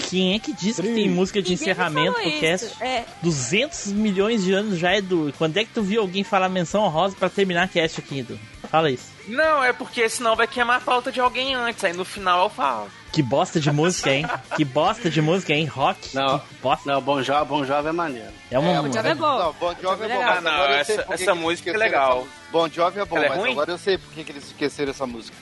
Quem 0.10 0.34
é 0.34 0.39
que 0.39 0.51
diz 0.51 0.77
que 0.77 0.93
tem 0.93 1.08
música 1.08 1.39
de 1.39 1.51
Ninguém 1.51 1.67
me 1.67 1.71
encerramento 1.71 2.19
pro 2.19 2.39
cast? 2.39 2.84
É, 2.84 3.06
200 3.21 3.88
milhões 3.88 4.43
de 4.43 4.54
anos 4.54 4.80
já, 4.80 4.95
Edu. 4.95 5.32
Quando 5.38 5.58
é 5.58 5.63
que 5.63 5.71
tu 5.71 5.84
viu 5.84 6.01
alguém 6.01 6.23
falar 6.23 6.49
menção 6.49 6.82
honrosa 6.82 7.15
pra 7.15 7.30
terminar 7.30 7.67
cast 7.67 7.99
aqui, 7.99 8.19
Edu? 8.19 8.39
Fala 8.69 8.89
isso. 8.89 9.12
Não, 9.27 9.63
é 9.63 9.71
porque 9.71 10.10
senão 10.10 10.36
vai 10.36 10.47
queimar 10.47 10.77
a 10.77 10.82
pauta 10.82 11.12
de 11.12 11.19
alguém 11.19 11.54
antes, 11.54 11.84
aí 11.84 11.93
no 11.93 12.06
final 12.06 12.45
eu 12.45 12.49
falo. 12.49 12.89
Que 13.12 13.21
bosta 13.21 13.60
de 13.60 13.69
música, 13.71 14.10
hein? 14.10 14.26
Que 14.56 14.63
bosta 14.63 15.10
de 15.10 15.21
música, 15.21 15.54
hein? 15.54 15.65
Rock. 15.65 16.15
Não, 16.15 16.39
Que 16.39 16.56
bosta. 16.62 16.89
não, 16.91 17.02
Bon 17.02 17.21
Jovi, 17.21 17.45
bon 17.45 17.65
Jovi 17.65 17.89
é 17.89 17.91
maneiro. 17.91 18.30
É 18.50 18.58
uma. 18.58 18.82
Bon 18.84 18.91
Jovi 18.93 19.10
é 19.10 19.15
bom. 19.15 19.38
Não, 19.39 19.54
Bon 19.54 19.76
Jovi 19.82 20.04
é 20.06 20.08
bom. 20.08 20.13
legal. 20.13 20.21
mas 20.28 20.38
Ah, 20.38 20.41
não, 20.41 20.52
agora 20.52 20.78
eu 20.80 20.86
sei 20.86 20.95
essa- 20.95 21.04
que 21.04 21.13
essa 21.13 21.36
música 21.36 21.69
é 21.71 21.78
legal. 21.78 22.28
Bon 22.54 22.69
Jovi 22.69 23.00
é 23.00 23.06
bom, 23.06 23.17
Ela 23.17 23.26
é 23.26 23.30
mas 23.30 23.38
ruim? 23.38 23.52
agora 23.52 23.71
eu 23.71 23.78
sei 23.78 23.97
por 23.97 24.12
que 24.13 24.32
eles 24.32 24.45
esqueceram 24.45 24.91
essa 24.91 25.06
música. 25.06 25.36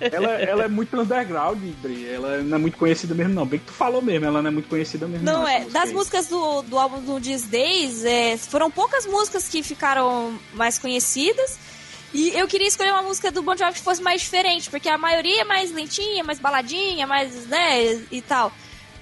Ela, 0.00 0.30
ela 0.40 0.64
é 0.64 0.68
muito 0.68 0.98
underground, 1.00 1.58
Dri. 1.82 2.08
Ela 2.08 2.38
não 2.38 2.56
é 2.56 2.60
muito 2.60 2.78
conhecida 2.78 3.14
mesmo, 3.14 3.34
não. 3.34 3.46
Bem 3.46 3.58
que 3.58 3.66
tu 3.66 3.72
falou 3.72 4.00
mesmo, 4.02 4.26
ela 4.26 4.40
não 4.42 4.48
é 4.48 4.52
muito 4.52 4.68
conhecida 4.68 5.06
mesmo. 5.06 5.24
Não, 5.24 5.46
essa 5.46 5.50
é. 5.56 5.58
música 5.60 5.72
Das 5.80 5.88
aí. 5.88 5.94
músicas 5.94 6.26
do, 6.28 6.62
do 6.62 6.78
álbum 6.78 7.00
do 7.00 7.20
These 7.20 7.46
Days, 7.48 8.04
é, 8.04 8.36
foram 8.36 8.70
poucas 8.70 9.06
músicas 9.06 9.48
que 9.48 9.62
ficaram 9.62 10.38
mais 10.54 10.78
conhecidas. 10.78 11.58
E 12.14 12.30
eu 12.38 12.46
queria 12.48 12.66
escolher 12.68 12.92
uma 12.92 13.02
música 13.02 13.30
do 13.30 13.42
Bon 13.42 13.56
Jovi 13.56 13.74
que 13.74 13.80
fosse 13.80 14.02
mais 14.02 14.22
diferente, 14.22 14.70
porque 14.70 14.88
a 14.88 14.96
maioria 14.96 15.42
é 15.42 15.44
mais 15.44 15.70
lentinha, 15.72 16.24
mais 16.24 16.38
baladinha, 16.38 17.06
mais, 17.06 17.46
né, 17.46 18.00
e 18.10 18.22
tal. 18.22 18.50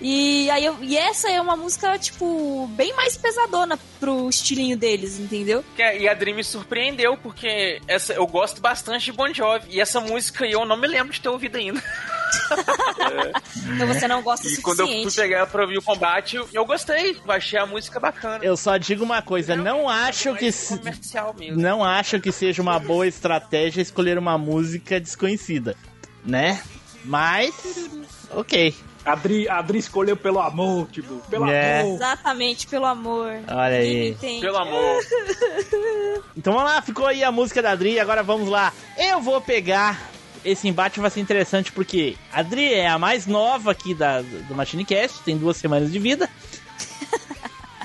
E, 0.01 0.51
aí 0.51 0.65
eu- 0.65 0.77
e 0.83 0.97
essa 0.97 1.31
é 1.31 1.41
uma 1.41 1.57
música, 1.57 1.97
tipo, 1.99 2.67
bem 2.73 2.93
mais 2.95 3.17
pesadona 3.17 3.79
pro 4.01 4.29
estilinho 4.29 4.77
deles, 4.77 5.19
entendeu? 5.21 5.65
É, 5.79 5.99
E 5.99 6.09
a 6.09 6.15
Dream 6.15 6.37
me 6.37 6.43
surpreendeu, 6.45 7.17
porque 7.17 7.81
essa, 7.87 8.13
eu 8.13 8.27
gosto 8.27 8.61
bastante 8.61 9.05
de 9.07 9.13
Bon 9.13 9.33
Jovi. 9.33 9.69
E 9.71 9.81
essa 9.81 10.01
música 10.01 10.45
eu 10.47 10.65
não 10.67 10.77
me 10.77 10.89
lembro 10.89 11.13
de 11.13 11.21
ter 11.21 11.29
ouvido 11.29 11.57
ainda. 11.57 11.83
Então 13.75 13.87
você 13.87 14.07
não 14.07 14.23
gosta 14.23 14.47
o 14.47 14.51
E 14.51 14.57
quando 14.59 14.81
eu 14.81 14.87
fui 14.87 15.11
pegar 15.13 15.47
pra 15.47 15.63
ouvir 15.63 15.79
o 15.79 15.83
combate, 15.83 16.37
eu, 16.53 16.65
gostei. 16.67 17.17
Achei 17.29 17.59
a 17.59 17.67
música 17.67 17.99
bacana. 17.99 18.45
Eu 18.45 18.57
só 18.57 18.77
digo 18.77 19.03
uma 19.05 19.23
coisa, 19.23 19.57
não 19.57 19.89
acho 19.89 20.35
que 20.35 20.53
se- 20.53 20.77
comercial 20.79 21.35
mesmo. 21.39 21.61
não 21.61 21.83
acho 21.85 22.21
que 22.21 22.31
seja 22.31 22.61
uma 22.63 22.79
boa 22.79 23.07
estratégia 23.07 23.81
escolher 23.81 24.19
uma 24.19 24.37
música 24.39 25.01
desconhecida, 25.01 25.77
né? 26.25 26.63
Mas 27.05 27.53
OK. 28.31 28.75
A 29.05 29.15
Dri, 29.17 29.47
a 29.49 29.61
Dri 29.61 29.79
escolheu 29.79 30.17
pelo 30.17 30.41
amor, 30.41 30.89
tipo, 30.91 31.17
pelo 31.29 31.47
É. 31.51 31.81
amor. 31.83 31.95
Exatamente, 31.97 32.67
pelo 32.67 32.87
amor. 32.87 33.33
Olha 33.49 33.77
aí. 33.77 34.17
Pelo 34.41 34.57
amor. 34.57 35.03
Então 36.37 36.53
vamos 36.53 36.69
lá, 36.71 36.83
ficou 36.83 37.07
aí 37.07 37.23
a 37.23 37.31
música 37.31 37.63
da 37.63 37.71
Adri, 37.73 37.99
agora 38.01 38.23
vamos 38.23 38.49
lá. 38.49 38.73
Eu 38.99 39.21
vou 39.21 39.41
pegar. 39.41 40.11
Esse 40.45 40.69
embate 40.69 41.01
vai 41.01 41.11
ser 41.11 41.21
interessante 41.21 41.73
porque 41.73 42.17
a 42.33 42.41
Adri 42.41 42.75
é 42.75 42.87
a 42.87 42.99
mais 42.99 43.27
nova 43.27 43.71
aqui 43.71 43.95
da, 43.95 44.21
do 44.21 44.55
Machine 44.55 44.85
Cast, 44.85 45.23
tem 45.23 45.37
duas 45.39 45.57
semanas 45.57 45.91
de 45.91 45.99
vida. 45.99 46.29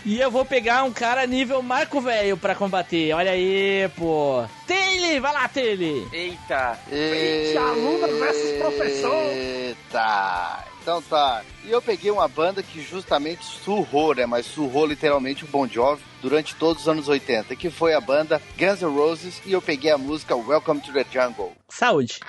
E 0.06 0.20
eu 0.20 0.32
vou 0.32 0.46
pegar 0.46 0.84
um 0.86 0.92
cara 0.92 1.26
nível 1.28 1.62
Marco 1.62 2.00
Velho 2.00 2.38
pra 2.38 2.56
combater. 2.56 3.14
Olha 3.14 3.32
aí, 3.32 3.90
pô. 3.96 4.44
Taylor, 4.66 5.22
vai 5.22 5.34
lá, 5.34 5.48
Taylor. 5.48 6.08
Eita. 6.14 6.80
Eita, 6.90 7.60
aluno 7.60 8.08
versus 8.18 8.58
professor. 8.58 9.26
Eita, 9.26 10.66
então 10.82 11.02
tá. 11.02 11.44
E 11.64 11.72
eu 11.72 11.82
peguei 11.82 12.10
uma 12.10 12.28
banda 12.28 12.64
que 12.64 12.82
justamente 12.82 13.46
surrou, 13.46 14.16
né? 14.16 14.26
Mas 14.26 14.46
surrou 14.46 14.86
literalmente 14.86 15.44
o 15.44 15.48
Bon 15.48 15.68
Jovi 15.68 16.02
durante 16.22 16.56
todos 16.56 16.84
os 16.84 16.90
anos 16.90 17.08
80, 17.08 17.56
que 17.56 17.70
foi 17.70 17.94
a 17.94 18.02
banda 18.02 18.42
Guns 18.58 18.82
N' 18.82 18.96
Roses, 18.96 19.42
e 19.46 19.52
eu 19.52 19.62
peguei 19.62 19.92
a 19.92 19.98
música 19.98 20.36
Welcome 20.36 20.82
to 20.82 20.92
the 20.92 21.06
Jungle. 21.12 21.54
Saúde! 21.70 22.20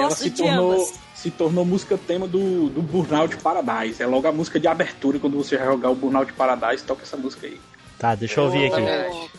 Ela 0.00 0.08
Gosto 0.08 0.22
se 0.24 0.30
de 0.30 0.42
tornou, 0.42 0.72
ambas. 0.72 0.94
se 1.14 1.30
tornou 1.30 1.64
música 1.64 1.98
tema 1.98 2.26
do, 2.28 2.68
do 2.68 2.82
Burnout 2.82 3.36
Paradise. 3.38 4.02
É 4.02 4.06
logo 4.06 4.26
a 4.28 4.32
música 4.32 4.58
de 4.60 4.66
abertura 4.68 5.18
quando 5.18 5.36
você 5.36 5.56
vai 5.56 5.66
jogar 5.66 5.90
o 5.90 5.94
Burnout 5.94 6.32
Paradise, 6.32 6.82
toca 6.84 7.02
essa 7.02 7.16
música 7.16 7.46
aí. 7.46 7.60
Tá, 7.98 8.14
deixa 8.14 8.40
eu 8.40 8.44
ouvir 8.44 8.66
aqui. 8.72 8.82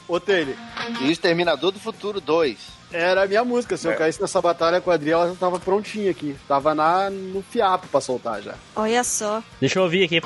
Ô, 0.08 0.20
Tele, 0.20 0.56
E 1.02 1.06
o 1.08 1.12
Exterminador 1.12 1.72
do 1.72 1.80
Futuro 1.80 2.22
2. 2.22 2.58
era 2.92 3.24
a 3.24 3.28
minha 3.28 3.44
música. 3.44 3.76
Se 3.78 3.86
eu 3.88 3.92
É. 3.92 3.96
caísse 3.96 4.20
nessa 4.22 4.42
batalha 4.42 4.80
com 4.80 4.90
a 4.90 4.94
Adri, 4.94 5.12
ela 5.12 5.28
já 5.28 5.36
tava 5.36 5.60
prontinha 5.60 6.10
aqui. 6.10 6.36
Tava 6.48 6.74
na, 6.74 7.10
no 7.10 7.42
fiapo 7.44 7.88
pra 7.90 8.00
soltar 8.00 8.42
já. 8.42 8.56
Olha 8.76 9.04
só. 9.04 9.44
Deixa 9.60 9.78
eu 9.80 9.84
ouvir 9.84 10.06
aqui. 10.06 10.22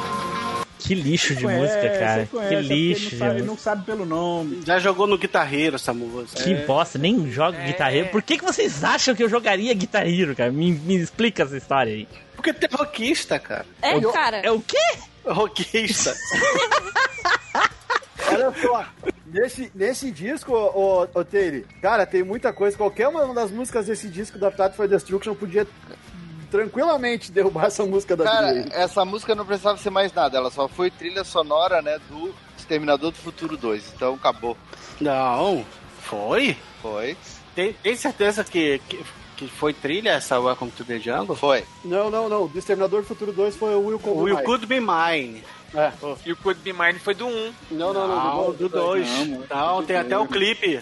Que 0.79 0.95
lixo 0.95 1.35
de 1.35 1.43
Conhece, 1.43 1.61
música, 1.61 1.99
cara. 1.99 2.25
conhece, 2.31 2.49
que 2.49 2.55
é 2.55 2.61
lixo 2.61 3.11
Não 3.11 3.19
sabe, 3.19 3.41
não 3.41 3.57
sabe 3.57 3.85
pelo 3.85 4.05
nome. 4.05 4.61
Já 4.65 4.79
jogou 4.79 5.05
no 5.05 5.17
guitarreiro 5.17 5.75
essa 5.75 5.93
música. 5.93 6.41
Que 6.41 6.55
bosta, 6.55 6.97
nem 6.97 7.29
jogo 7.29 7.57
Guitar 7.65 7.93
Hero. 7.93 8.07
Por 8.07 8.21
que, 8.21 8.37
que 8.37 8.45
vocês 8.45 8.81
acham 8.83 9.13
que 9.13 9.21
eu 9.21 9.29
jogaria 9.29 9.73
Guitar 9.73 10.07
Hero, 10.07 10.33
cara? 10.35 10.51
Me, 10.51 10.71
me 10.71 10.95
explica 10.95 11.43
essa 11.43 11.57
história 11.57 11.93
aí. 11.93 12.07
Porque 12.33 12.53
tem 12.53 12.69
rockista, 12.71 13.37
cara. 13.37 13.65
É, 13.81 13.99
cara. 13.99 14.37
É 14.37 14.49
o 14.49 14.61
quê? 14.61 14.77
Rockista. 15.25 16.15
Olha 18.31 18.53
só, 18.61 18.85
nesse, 19.25 19.71
nesse 19.73 20.11
disco, 20.11 20.53
ô, 20.53 21.01
ô, 21.03 21.07
ô 21.19 21.25
Taylor, 21.25 21.63
cara, 21.81 22.05
tem 22.05 22.23
muita 22.23 22.53
coisa. 22.53 22.77
Qualquer 22.77 23.07
uma 23.07 23.33
das 23.33 23.51
músicas 23.51 23.87
desse 23.87 24.07
disco 24.07 24.37
da 24.37 24.47
Appetite 24.47 24.77
for 24.77 24.87
Destruction 24.87 25.33
podia 25.35 25.67
tranquilamente 26.49 27.31
derrubar 27.31 27.65
essa 27.65 27.85
música 27.85 28.15
da 28.15 28.23
Cara, 28.23 28.49
Adri. 28.49 28.65
essa 28.71 29.05
música 29.05 29.35
não 29.35 29.45
precisava 29.45 29.77
ser 29.77 29.89
mais 29.89 30.12
nada, 30.13 30.38
ela 30.38 30.49
só 30.51 30.67
foi 30.67 30.89
trilha 30.91 31.23
sonora, 31.23 31.81
né, 31.81 31.99
do 32.09 32.33
Exterminador 32.57 33.12
do 33.12 33.17
Futuro 33.17 33.55
2. 33.57 33.93
Então 33.95 34.15
acabou. 34.15 34.57
Não, 34.99 35.65
foi? 36.01 36.57
Foi. 36.81 37.15
Tem, 37.55 37.73
tem 37.73 37.95
certeza 37.95 38.43
que, 38.43 38.79
que, 38.88 39.03
que 39.38 39.47
foi 39.47 39.73
trilha 39.73 40.12
essa 40.12 40.39
Welcome 40.39 40.71
to 40.71 40.83
the 40.83 40.99
Jungle? 40.99 41.35
Foi. 41.35 41.63
Não, 41.83 42.09
não, 42.09 42.29
não. 42.29 42.47
Do 42.47 42.57
Exterminador 42.59 43.03
Futuro 43.03 43.31
2 43.31 43.55
foi 43.55 43.75
o 43.75 43.79
Will 43.85 43.99
O 44.03 44.21
Will 44.21 44.35
Compromise. 44.38 44.43
Could 44.43 44.65
Be 44.65 44.79
Mine. 44.79 45.43
É. 45.73 45.91
E 46.25 46.31
o 46.31 46.35
Could 46.38 46.62
Be 46.62 46.73
Mine 46.73 46.99
foi 46.99 47.13
do 47.13 47.27
1. 47.27 47.53
Não, 47.71 47.93
não, 47.93 48.07
não. 48.07 48.35
Não, 48.47 48.53
do 48.53 48.69
2. 48.69 49.07
Não, 49.49 49.83
tem 49.83 49.97
até 49.97 50.17
o 50.17 50.27
clipe. 50.27 50.79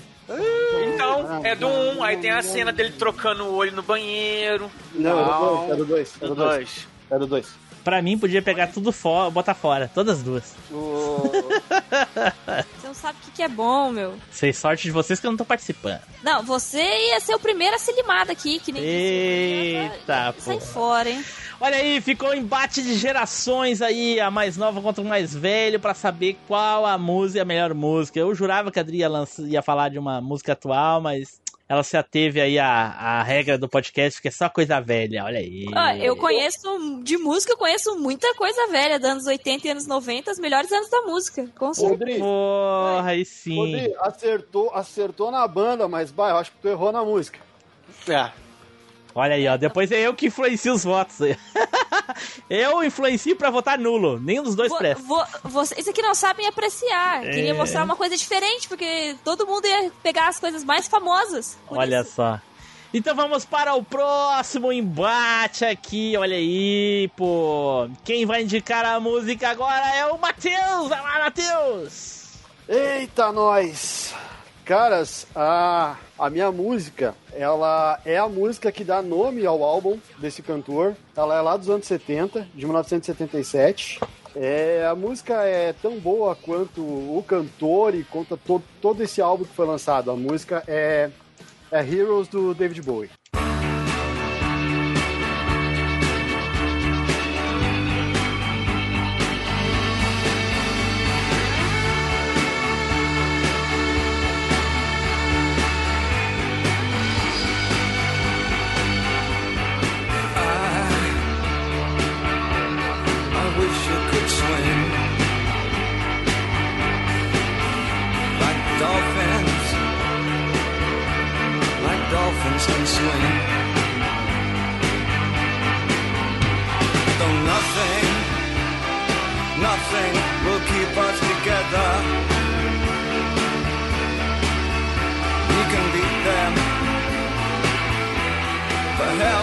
Então, 0.93 1.45
é 1.45 1.55
do 1.55 1.67
1. 1.67 2.03
Aí 2.03 2.17
tem 2.17 2.31
a 2.31 2.41
cena 2.41 2.71
dele 2.71 2.93
trocando 2.97 3.45
o 3.45 3.55
olho 3.55 3.71
no 3.71 3.81
banheiro. 3.83 4.69
Não, 4.93 5.71
é 5.71 5.75
do 5.75 5.85
2. 5.85 6.15
É 6.15 6.19
Do 6.19 6.27
do 6.29 6.35
2. 6.35 6.55
2. 6.57 6.87
É 7.11 7.19
do 7.19 7.27
2. 7.27 7.47
Pra 7.83 8.01
mim, 8.01 8.17
podia 8.17 8.41
pegar 8.41 8.67
tudo 8.67 8.91
fora, 8.91 9.29
botar 9.29 9.53
fora, 9.53 9.89
todas 9.93 10.17
as 10.17 10.23
duas. 10.23 10.53
Não 10.69 11.31
sabe 12.97 13.17
o 13.21 13.25
que, 13.25 13.31
que 13.31 13.43
é 13.43 13.47
bom, 13.47 13.91
meu. 13.91 14.15
Sei 14.31 14.51
sorte 14.51 14.83
de 14.83 14.91
vocês 14.91 15.19
que 15.19 15.25
eu 15.27 15.31
não 15.31 15.37
tô 15.37 15.45
participando. 15.45 16.01
Não, 16.23 16.43
você 16.43 16.81
ia 16.81 17.19
ser 17.19 17.35
o 17.35 17.39
primeiro 17.39 17.75
a 17.75 17.79
ser 17.79 17.93
limado 17.93 18.31
aqui, 18.31 18.59
que 18.59 18.71
nem 18.71 18.83
Eita, 18.83 20.33
Sai 20.39 20.55
pô. 20.55 20.61
fora, 20.61 21.09
hein? 21.09 21.23
Olha 21.59 21.77
aí, 21.77 21.99
ficou 22.01 22.29
um 22.29 22.33
embate 22.35 22.83
de 22.83 22.95
gerações 22.95 23.81
aí, 23.81 24.19
a 24.19 24.29
mais 24.29 24.57
nova 24.57 24.79
contra 24.81 25.01
o 25.01 25.05
mais 25.05 25.33
velho, 25.33 25.79
pra 25.79 25.93
saber 25.95 26.37
qual 26.47 26.85
a 26.85 26.97
música, 26.97 27.41
a 27.41 27.45
melhor 27.45 27.73
música. 27.73 28.19
Eu 28.19 28.33
jurava 28.35 28.71
que 28.71 28.77
a 28.77 28.81
Adri 28.83 28.97
ia, 28.97 29.09
ia 29.47 29.61
falar 29.63 29.89
de 29.89 29.97
uma 29.97 30.21
música 30.21 30.53
atual, 30.53 31.01
mas 31.01 31.39
ela 31.69 31.83
se 31.83 31.97
ateve 31.97 32.39
aí 32.39 32.57
à, 32.57 32.67
à 32.69 33.23
regra 33.23 33.57
do 33.57 33.67
podcast, 33.67 34.21
que 34.21 34.29
é 34.29 34.31
só 34.31 34.49
coisa 34.49 34.79
velha, 34.79 35.25
olha 35.25 35.39
aí. 35.39 35.65
Ó, 35.73 35.89
eu 36.01 36.15
conheço, 36.15 37.01
de 37.03 37.17
música, 37.17 37.53
eu 37.53 37.57
conheço 37.57 37.99
muita 37.99 38.33
coisa 38.35 38.67
velha, 38.67 38.97
dos 38.97 39.09
anos 39.09 39.25
80 39.25 39.67
e 39.67 39.71
anos 39.71 39.85
90, 39.87 40.31
os 40.31 40.39
melhores 40.39 40.71
anos 40.71 40.89
da 40.89 41.01
música, 41.01 41.47
com 41.57 41.73
certeza. 41.73 42.19
Porra, 42.19 43.09
aí 43.09 43.25
sim. 43.25 43.55
Rodri, 43.55 43.93
acertou, 43.99 44.73
acertou 44.73 45.29
na 45.29 45.45
banda, 45.47 45.87
mas, 45.87 46.09
bah, 46.09 46.29
eu 46.29 46.37
acho 46.37 46.51
que 46.51 46.57
tu 46.61 46.67
errou 46.69 46.91
na 46.91 47.03
música. 47.03 47.39
É. 48.07 48.46
Olha 49.17 49.33
aí, 49.33 49.47
ó. 49.47 49.57
Depois 49.57 49.91
é 49.91 49.99
eu 49.99 50.13
que 50.13 50.27
influencio 50.27 50.71
os 50.73 50.83
votos. 50.83 51.17
eu 52.49 52.83
influencio 52.83 53.35
pra 53.35 53.49
votar 53.49 53.77
nulo. 53.79 54.19
Nenhum 54.19 54.43
dos 54.43 54.53
dois 54.55 54.69
Vo- 54.69 54.77
presta. 54.77 55.03
vo- 55.03 55.25
vocês 55.43 55.87
aqui 55.87 56.01
não 56.03 56.13
sabem 56.13 56.45
apreciar. 56.47 57.25
É. 57.25 57.31
Queria 57.31 57.53
mostrar 57.55 57.83
uma 57.83 57.95
coisa 57.95 58.15
diferente, 58.15 58.67
porque 58.67 59.15
todo 59.23 59.47
mundo 59.47 59.65
ia 59.65 59.91
pegar 60.03 60.27
as 60.27 60.39
coisas 60.39 60.63
mais 60.63 60.87
famosas. 60.87 61.57
Olha 61.67 62.01
isso. 62.01 62.11
só. 62.15 62.39
Então 62.93 63.15
vamos 63.15 63.43
para 63.43 63.73
o 63.73 63.83
próximo 63.83 64.71
embate 64.71 65.65
aqui. 65.65 66.15
Olha 66.15 66.37
aí, 66.37 67.09
pô. 67.17 67.89
Quem 68.05 68.23
vai 68.25 68.43
indicar 68.43 68.85
a 68.85 68.99
música 68.99 69.49
agora 69.49 69.95
é 69.95 70.05
o 70.05 70.17
Matheus. 70.19 70.89
Vai 70.89 71.01
lá, 71.01 71.19
Matheus. 71.25 72.23
Eita, 72.69 73.31
nós! 73.31 74.13
Caras, 74.67 75.25
a, 75.33 75.95
a 76.19 76.29
minha 76.29 76.51
música, 76.51 77.15
ela 77.33 78.01
é 78.03 78.17
a 78.17 78.27
música 78.27 78.69
que 78.69 78.83
dá 78.83 79.01
nome 79.01 79.45
ao 79.45 79.63
álbum 79.63 79.97
desse 80.19 80.41
cantor. 80.41 80.93
Ela 81.15 81.37
é 81.37 81.41
lá 81.41 81.55
dos 81.55 81.69
anos 81.69 81.87
70, 81.87 82.45
de 82.53 82.65
1977. 82.65 84.01
É, 84.35 84.85
a 84.85 84.93
música 84.93 85.35
é 85.43 85.71
tão 85.71 85.97
boa 85.97 86.35
quanto 86.35 86.81
o 86.81 87.23
cantor 87.25 87.95
e 87.95 88.03
conta 88.03 88.35
to, 88.35 88.61
todo 88.81 89.01
esse 89.01 89.21
álbum 89.21 89.45
que 89.45 89.55
foi 89.55 89.65
lançado. 89.65 90.11
A 90.11 90.17
música 90.17 90.61
é, 90.67 91.11
é 91.71 91.79
Heroes 91.79 92.27
do 92.27 92.53
David 92.53 92.81
Bowie. 92.81 93.09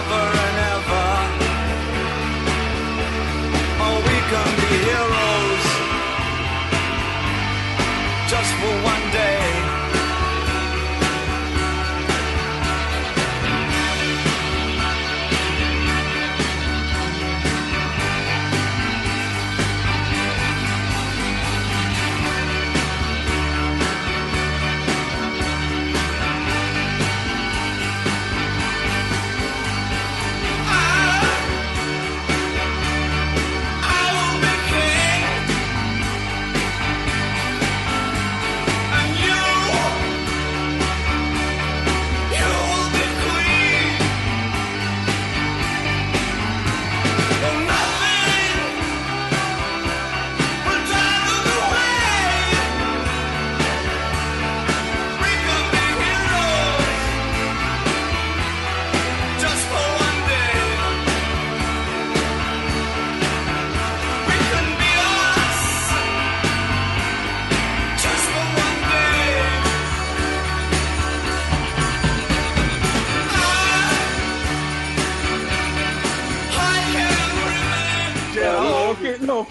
Forever 0.03 0.34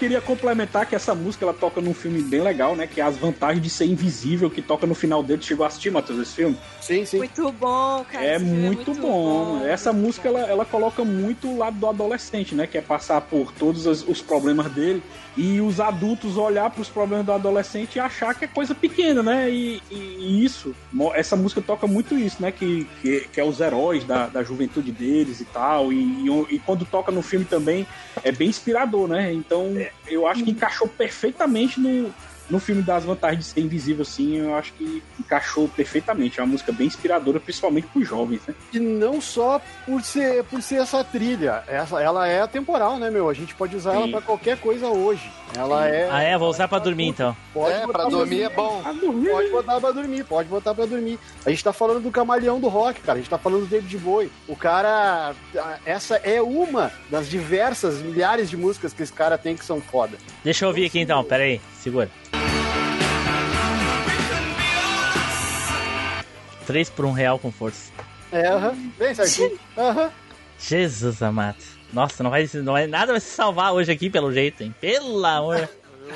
queria 0.05 0.21
complementar 0.21 0.85
que 0.85 0.95
essa 0.95 1.15
música 1.15 1.47
ela 1.47 1.55
toca 1.55 1.81
num 1.81 1.95
filme 1.95 2.21
bem 2.21 2.43
legal, 2.43 2.77
né? 2.77 2.87
Que 2.87 3.01
é 3.01 3.05
As 3.05 3.17
Vantagens 3.17 3.63
de 3.63 3.71
Ser 3.71 3.87
Invisível, 3.87 4.51
que 4.51 4.61
toca 4.61 4.87
no 4.87 4.95
final 4.95 5.23
dele. 5.23 5.41
Chegou 5.41 5.65
a 5.65 5.69
assistir, 5.69 5.91
Matheus, 5.91 6.19
esse 6.19 6.35
filme? 6.35 6.59
Sim, 6.79 7.07
sim. 7.07 7.17
Muito 7.17 7.51
bom, 7.53 8.05
cara. 8.05 8.27
É 8.27 8.37
esse 8.37 8.45
filme 8.45 8.67
muito, 8.67 8.95
bom. 8.95 9.65
Essa 9.65 9.95
música 9.95 10.29
ela, 10.29 10.41
ela 10.41 10.65
coloca 10.67 11.03
muito 11.03 11.49
o 11.49 11.57
lado 11.57 11.79
do 11.79 11.89
adolescente, 11.89 12.55
né? 12.55 12.67
Que 12.67 12.77
é 12.77 12.83
passar 12.83 13.23
por 13.23 13.51
todos 13.53 13.87
os, 13.87 14.07
os 14.07 14.21
problemas 14.21 14.71
dele 14.73 15.03
e 15.37 15.61
os 15.61 15.81
adultos 15.81 16.37
olhar 16.37 16.71
para 16.71 16.81
os 16.81 16.89
problemas 16.89 17.27
do 17.27 17.33
adolescente 17.33 17.97
e 17.97 18.01
achar 18.01 18.35
que 18.35 18.45
é 18.45 18.49
coisa 18.49 18.75
pequena, 18.75 19.23
né? 19.23 19.51
E, 19.51 19.83
e- 19.91 20.17
e 20.21 20.45
isso, 20.45 20.75
essa 21.15 21.35
música 21.35 21.61
toca 21.61 21.87
muito 21.87 22.17
isso, 22.17 22.41
né? 22.41 22.53
Que, 22.53 22.87
que, 23.03 23.21
que 23.33 23.41
é 23.41 23.45
os 23.45 23.61
heróis 23.61 24.05
da, 24.05 24.27
da 24.29 24.43
juventude 24.45 24.93
deles 24.93 25.41
e 25.41 25.45
tal. 25.45 25.93
E, 25.93 25.97
e, 25.97 26.55
e 26.55 26.59
quando 26.61 26.85
toca 26.85 27.11
no 27.11 27.21
filme 27.23 27.45
também 27.45 27.87
é 28.23 28.31
bem 28.31 28.49
inspirador, 28.49 29.09
né? 29.09 29.33
Então 29.33 29.73
eu 30.07 30.27
acho 30.27 30.45
que 30.45 30.51
encaixou 30.53 30.87
perfeitamente 30.89 31.81
no. 31.81 32.15
No 32.49 32.59
filme 32.59 32.83
das 32.83 33.05
vantagens 33.05 33.47
de 33.47 33.51
ser 33.53 33.61
invisível, 33.61 34.05
sim, 34.05 34.37
eu 34.37 34.55
acho 34.55 34.73
que 34.75 35.03
encaixou 35.19 35.69
perfeitamente. 35.69 36.39
É 36.39 36.43
uma 36.43 36.53
música 36.53 36.73
bem 36.73 36.87
inspiradora, 36.87 37.41
principalmente 37.41 37.87
para 37.87 38.03
os 38.03 38.09
jovens, 38.09 38.41
né? 38.47 38.55
E 38.73 38.79
não 38.79 39.21
só 39.21 39.61
por 39.87 40.03
ser, 40.03 40.45
por 40.45 40.61
ser 40.61 40.77
essa 40.77 41.03
trilha. 41.03 41.65
Essa, 41.67 42.01
ela 42.01 42.27
é 42.27 42.43
atemporal, 42.43 42.99
né, 42.99 43.11
meu? 43.11 43.29
A 43.29 43.35
gente 43.35 43.55
pode 43.55 43.77
usar 43.77 43.95
ela 43.95 44.05
Sim. 44.05 44.11
pra 44.11 44.21
qualquer 44.21 44.59
coisa 44.59 44.89
hoje. 44.89 45.31
Ela 45.57 45.87
é. 45.89 46.09
Ah, 46.11 46.23
é? 46.23 46.37
Vou 46.37 46.49
usar 46.51 46.67
pra 46.67 46.79
dormir 46.81 47.07
então. 47.09 47.37
Pode 47.53 47.75
É, 47.75 47.87
botar 47.87 47.99
pra 48.01 48.09
dormir 48.09 48.43
é 48.43 48.49
bom. 48.49 48.83
Pode 48.83 49.51
botar 49.51 49.81
pra 49.81 49.93
dormir, 49.93 50.25
pode 50.25 50.49
botar 50.49 50.75
pra 50.75 50.85
dormir. 50.87 51.19
A 51.47 51.51
gente 51.51 51.63
tá 51.63 51.73
falando 51.73 52.01
do 52.01 52.11
camaleão 52.11 52.59
do 52.59 52.69
rock, 52.69 53.01
cara. 53.01 53.19
A 53.19 53.21
gente 53.21 53.31
tá 53.31 53.39
falando 53.39 53.61
do 53.61 53.67
David 53.67 53.97
Bowie. 53.99 54.33
O 54.49 54.57
cara. 54.57 55.33
Essa 55.87 56.17
é 56.17 56.43
uma 56.43 56.91
das 57.09 57.29
diversas 57.29 58.01
milhares 58.03 58.51
de 58.51 58.57
músicas 58.57 58.93
que 58.93 59.03
esse 59.03 59.13
cara 59.13 59.39
tem 59.39 59.57
que 59.57 59.65
são 59.65 59.81
foda. 59.81 60.17
Deixa 60.43 60.65
eu 60.65 60.69
ouvir 60.71 60.87
aqui 60.87 60.99
então, 60.99 61.23
pera 61.23 61.45
aí, 61.45 61.61
segura. 61.81 62.11
3 66.67 66.91
por 66.91 67.05
1 67.05 67.13
real 67.13 67.39
com 67.39 67.53
força. 67.53 67.93
É, 68.33 68.49
aham. 68.49 68.75
Bem 68.99 69.15
certinho. 69.15 69.59
Aham. 69.77 70.11
Jesus 70.59 71.23
amado. 71.23 71.74
Nossa, 71.95 72.23
não 72.23 72.31
vai, 72.31 72.49
não 72.55 72.73
vai, 72.73 72.87
nada 72.87 73.13
vai 73.13 73.21
se 73.21 73.31
salvar 73.31 73.73
hoje 73.73 73.91
aqui 73.93 74.11
pelo 74.11 74.33
jeito, 74.33 74.63
hein? 74.63 74.75
Pelo 74.81 75.25
amor. 75.25 75.69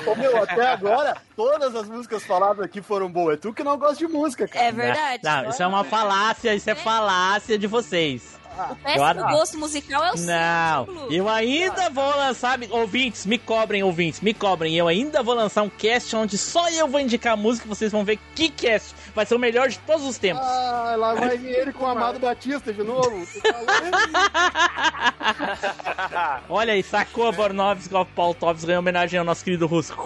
Ô, 0.05 0.13
meu, 0.15 0.43
até 0.43 0.67
agora, 0.67 1.17
todas 1.35 1.75
as 1.75 1.87
músicas 1.87 2.23
faladas 2.23 2.63
aqui 2.63 2.81
foram 2.81 3.09
boas. 3.09 3.35
É 3.35 3.37
tu 3.37 3.51
que 3.53 3.63
não 3.63 3.77
gosta 3.77 3.95
de 3.95 4.07
música, 4.07 4.47
cara. 4.47 4.65
É 4.65 4.71
verdade. 4.71 5.23
Não, 5.23 5.49
isso 5.49 5.63
é 5.63 5.67
uma 5.67 5.83
falácia, 5.83 6.53
isso 6.53 6.69
é 6.69 6.75
falácia 6.75 7.57
de 7.57 7.65
vocês. 7.65 8.37
O 8.57 8.61
Eu 8.71 8.75
péssimo 8.83 9.03
adoro. 9.05 9.31
gosto 9.31 9.57
musical 9.57 10.03
é 10.03 10.11
o 10.11 10.17
Não, 10.19 11.07
eu 11.11 11.29
ainda 11.29 11.89
vou 11.89 12.09
lançar, 12.15 12.57
me- 12.57 12.67
ouvintes, 12.69 13.25
me 13.25 13.37
cobrem, 13.37 13.81
ouvintes, 13.83 14.19
me 14.19 14.33
cobrem. 14.33 14.75
Eu 14.75 14.87
ainda 14.87 15.23
vou 15.23 15.33
lançar 15.33 15.61
um 15.63 15.69
cast 15.69 16.13
onde 16.15 16.37
só 16.37 16.69
eu 16.69 16.85
vou 16.87 16.99
indicar 16.99 17.33
a 17.33 17.37
música 17.37 17.65
e 17.65 17.69
vocês 17.69 17.91
vão 17.91 18.03
ver 18.03 18.19
que 18.35 18.49
cast 18.49 18.93
vai 19.13 19.25
ser 19.25 19.35
o 19.35 19.39
melhor 19.39 19.69
de 19.69 19.79
todos 19.79 20.05
os 20.05 20.17
tempos. 20.17 20.43
Ah, 20.43 20.95
lá 20.97 21.13
vai 21.13 21.37
vir 21.37 21.55
ele 21.59 21.73
com 21.73 21.85
o 21.85 21.87
Amado 21.87 22.19
Batista 22.19 22.73
de 22.73 22.83
novo. 22.83 23.09
Olha 26.49 26.73
aí, 26.73 26.83
sacou 26.83 27.27
a 27.27 27.31
Bornovski, 27.31 27.93
o 27.93 28.05
Paul 28.05 28.33
Tops 28.33 28.65
ganhou 28.65 28.79
homenagem 28.79 29.19
ao 29.19 29.25
nosso 29.25 29.43
querido 29.43 29.67
russo. 29.67 29.93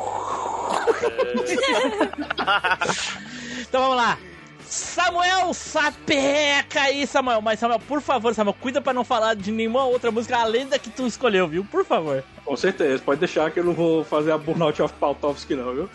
então 3.62 3.82
vamos 3.82 3.97
lá. 3.97 4.18
Samuel 4.66 5.54
Sapeca 5.54 6.82
aí, 6.82 7.06
Samuel. 7.06 7.41
Mas, 7.41 7.60
Samuel, 7.60 7.80
por 7.80 8.01
favor, 8.01 8.34
Samuel, 8.34 8.56
cuida 8.60 8.82
pra 8.82 8.91
não 8.91 9.04
falar 9.04 9.36
de 9.36 9.51
nenhuma 9.51 9.86
outra 9.86 10.10
música 10.10 10.38
além 10.38 10.68
da 10.68 10.80
que 10.80 10.89
tu 10.89 11.06
escolheu, 11.06 11.47
viu? 11.47 11.64
Por 11.64 11.86
favor. 11.86 12.24
Com 12.43 12.58
certeza, 12.58 13.01
pode 13.04 13.20
deixar 13.20 13.51
que 13.51 13.60
eu 13.60 13.64
não 13.64 13.74
vou 13.74 14.04
fazer 14.04 14.32
a 14.32 14.38
Burnout 14.38 14.82
of 14.82 14.93
Pautovski, 14.95 15.56
não, 15.56 15.74
viu? 15.74 15.89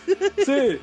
Sim. 0.45 0.79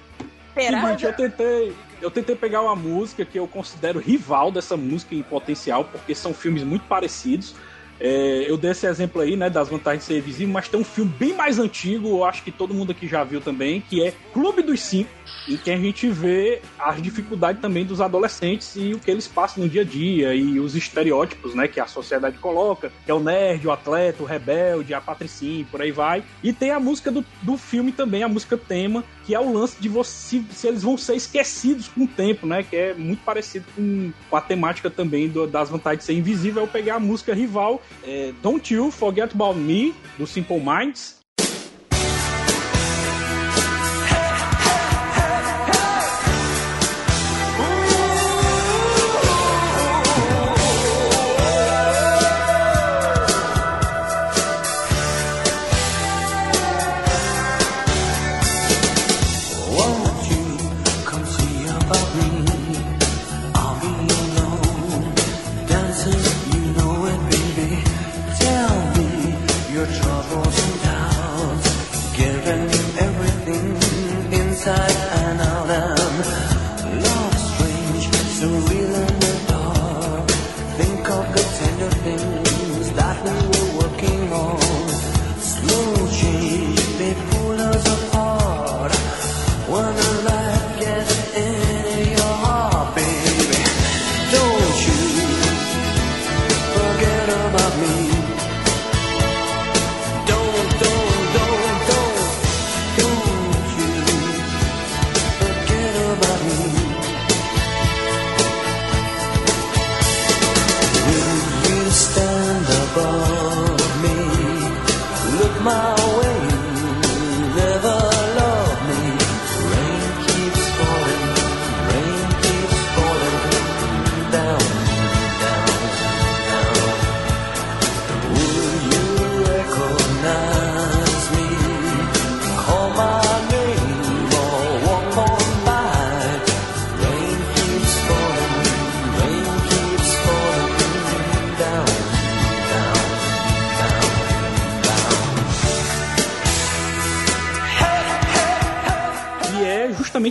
Será? 0.54 0.82
Seguinte, 0.82 1.06
eu 1.06 1.14
tentei, 1.14 1.74
eu 2.02 2.12
tentei 2.12 2.36
pegar 2.36 2.62
uma 2.62 2.76
música 2.76 3.26
que 3.26 3.38
eu 3.38 3.48
considero 3.48 4.00
rival 4.00 4.52
dessa 4.52 4.76
música 4.78 5.16
em 5.16 5.24
potencial, 5.24 5.86
porque 5.86 6.14
são 6.14 6.34
filmes 6.34 6.64
muito 6.64 6.86
parecidos. 6.86 7.56
É, 8.00 8.46
eu 8.48 8.58
dei 8.58 8.72
esse 8.72 8.86
exemplo 8.86 9.22
aí, 9.22 9.36
né, 9.36 9.50
das 9.50 9.70
vantagens 9.70 10.06
de 10.06 10.14
ser 10.14 10.22
visível, 10.22 10.54
mas 10.54 10.68
tem 10.68 10.80
um 10.80 10.84
filme 10.84 11.12
bem 11.18 11.34
mais 11.34 11.60
antigo, 11.60 12.10
eu 12.10 12.26
acho 12.26 12.44
que 12.44 12.52
todo 12.52 12.74
mundo 12.74 12.92
aqui 12.92 13.08
já 13.08 13.24
viu 13.24 13.40
também, 13.40 13.82
que 13.82 14.04
é 14.04 14.14
Clube 14.34 14.62
dos 14.62 14.82
Cinco, 14.82 15.10
em 15.48 15.58
que 15.58 15.72
a 15.72 15.78
gente 15.78 16.10
vê 16.10 16.62
as 16.78 17.02
dificuldades 17.02 17.62
também 17.62 17.86
dos 17.86 18.02
adolescentes 18.02 18.76
e 18.76 18.94
o 18.94 19.00
que 19.00 19.12
eles 19.12 19.28
passam 19.28 19.64
no 19.64 19.70
dia 19.70 19.82
a 19.82 19.86
dia 19.86 20.34
e 20.34 20.60
os 20.60 20.76
estereótipos, 20.76 21.54
né, 21.54 21.68
que 21.68 21.80
a 21.80 21.86
sociedade 21.86 22.38
coloca, 22.38 22.92
que 23.06 23.12
é 23.12 23.14
o 23.14 23.20
nerd, 23.20 23.68
o 23.68 23.72
atleta, 23.72 24.24
o 24.24 24.26
rebelde, 24.26 24.94
a 24.94 25.00
patricinha, 25.00 25.66
por 25.70 25.82
aí 25.82 25.92
vai. 25.92 26.24
E 26.44 26.52
tem 26.52 26.72
a 26.72 26.80
música 26.80 27.12
do, 27.12 27.24
do 27.42 27.58
filme 27.58 27.92
também, 27.92 28.24
a 28.24 28.28
música 28.28 28.58
tema, 28.58 29.04
que 29.26 29.34
é 29.34 29.40
o 29.40 29.52
lance 29.52 29.76
de 29.82 29.90
você, 29.90 30.44
se 30.52 30.68
eles 30.68 30.84
vão 30.84 30.98
ser 30.98 31.16
esquecidos 31.16 31.88
com 31.88 32.04
o 32.04 32.08
tempo, 32.08 32.46
né, 32.46 32.62
que 32.64 32.76
é 32.76 32.94
muito 32.94 33.24
parecido 33.24 33.66
com, 33.76 34.12
com 34.30 34.36
a 34.36 34.42
temática 34.42 34.90
também 34.90 35.28
do- 35.28 35.48
das 35.48 35.70
vantagens 35.70 36.00
de 36.02 36.06
ser 36.06 36.14
invisível. 36.14 36.62
Eu 36.64 36.68
peguei 36.68 36.92
a 36.92 37.00
música 37.00 37.34
rival, 37.34 37.82
é, 38.04 38.32
Don't 38.42 38.74
You 38.74 38.92
Forget 38.92 39.32
About 39.34 39.60
Me, 39.60 39.94
do 40.18 40.28
Simple 40.28 40.60
Minds, 40.60 41.18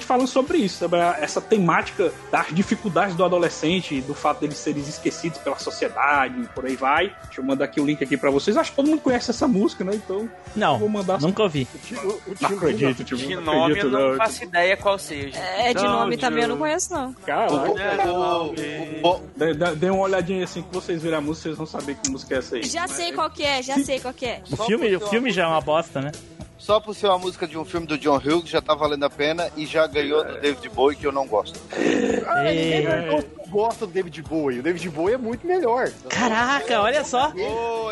falando 0.00 0.26
sobre 0.26 0.58
isso, 0.58 0.78
sobre 0.78 0.98
essa 0.98 1.40
temática 1.40 2.12
das 2.30 2.46
dificuldades 2.52 3.14
do 3.14 3.24
adolescente, 3.24 4.00
do 4.02 4.14
fato 4.14 4.40
deles 4.40 4.56
serem 4.56 4.82
esquecidos 4.82 5.38
pela 5.38 5.58
sociedade 5.58 6.40
e 6.40 6.46
por 6.48 6.66
aí 6.66 6.76
vai. 6.76 7.14
Deixa 7.24 7.40
eu 7.40 7.44
mandar 7.44 7.66
aqui 7.66 7.80
o 7.80 7.84
link 7.86 8.02
aqui 8.02 8.16
pra 8.16 8.30
vocês. 8.30 8.56
Acho 8.56 8.70
que 8.70 8.76
todo 8.76 8.88
mundo 8.88 9.00
conhece 9.00 9.30
essa 9.30 9.46
música, 9.46 9.84
né? 9.84 9.92
Então. 9.94 10.28
Não, 10.54 10.78
vou 10.78 10.88
mandar. 10.88 11.20
nunca 11.20 11.42
ouvi. 11.42 11.66
Não 12.40 12.48
acredito, 12.50 13.04
tipo, 13.04 13.20
De 13.20 13.34
não 13.36 13.42
nome 13.42 13.72
acredito, 13.72 13.86
eu 13.86 13.90
não 13.90 14.08
não. 14.10 14.16
faço 14.16 14.44
ideia 14.44 14.76
qual 14.76 14.98
seja. 14.98 15.38
É, 15.38 15.74
de 15.74 15.82
nome 15.82 16.16
também 16.16 16.42
eu 16.42 16.48
não 16.48 16.56
conheço, 16.58 16.92
não. 16.92 17.12
Caraca. 17.12 17.74
Dê 19.76 19.90
uma 19.90 20.02
olhadinha 20.02 20.44
assim 20.44 20.62
que 20.62 20.72
vocês 20.72 21.02
viram 21.02 21.18
a 21.18 21.20
música, 21.20 21.44
vocês 21.44 21.56
vão 21.56 21.66
saber 21.66 21.96
que 21.96 22.10
música 22.10 22.34
é 22.34 22.38
essa 22.38 22.56
aí. 22.56 22.62
Já 22.64 22.86
sei 22.88 23.12
qual 23.12 23.30
que 23.30 23.42
é, 23.42 23.62
já 23.62 23.78
sei 23.78 24.00
qual 24.00 24.14
que 24.14 24.26
é. 24.26 24.42
O 24.50 24.56
filme, 24.64 24.96
o 24.96 25.00
filme 25.00 25.30
já 25.30 25.44
é 25.44 25.46
uma 25.46 25.60
bosta, 25.60 26.00
né? 26.00 26.12
Só 26.64 26.80
por 26.80 26.94
ser 26.94 27.08
uma 27.08 27.18
música 27.18 27.46
de 27.46 27.58
um 27.58 27.64
filme 27.64 27.86
do 27.86 27.98
John 27.98 28.16
Hughes 28.16 28.48
já 28.48 28.62
tá 28.62 28.74
valendo 28.74 29.04
a 29.04 29.10
pena 29.10 29.50
e 29.54 29.66
já 29.66 29.86
ganhou 29.86 30.24
do 30.24 30.40
David 30.40 30.66
Bowie, 30.70 30.96
que 30.96 31.06
eu 31.06 31.12
não 31.12 31.26
gosto. 31.26 31.60
Ah, 32.26 32.42
ninguém 32.44 32.86
É. 32.86 33.10
gosta- 33.10 33.30
gosta 33.50 33.86
do 33.86 33.92
David 33.92 34.22
Bowie. 34.22 34.60
O 34.60 34.62
David 34.62 34.88
Bowie 34.88 35.12
é 35.14 35.18
muito 35.18 35.46
melhor. 35.46 35.90
Caraca, 36.08 36.80
olha 36.80 37.04
só. 37.04 37.30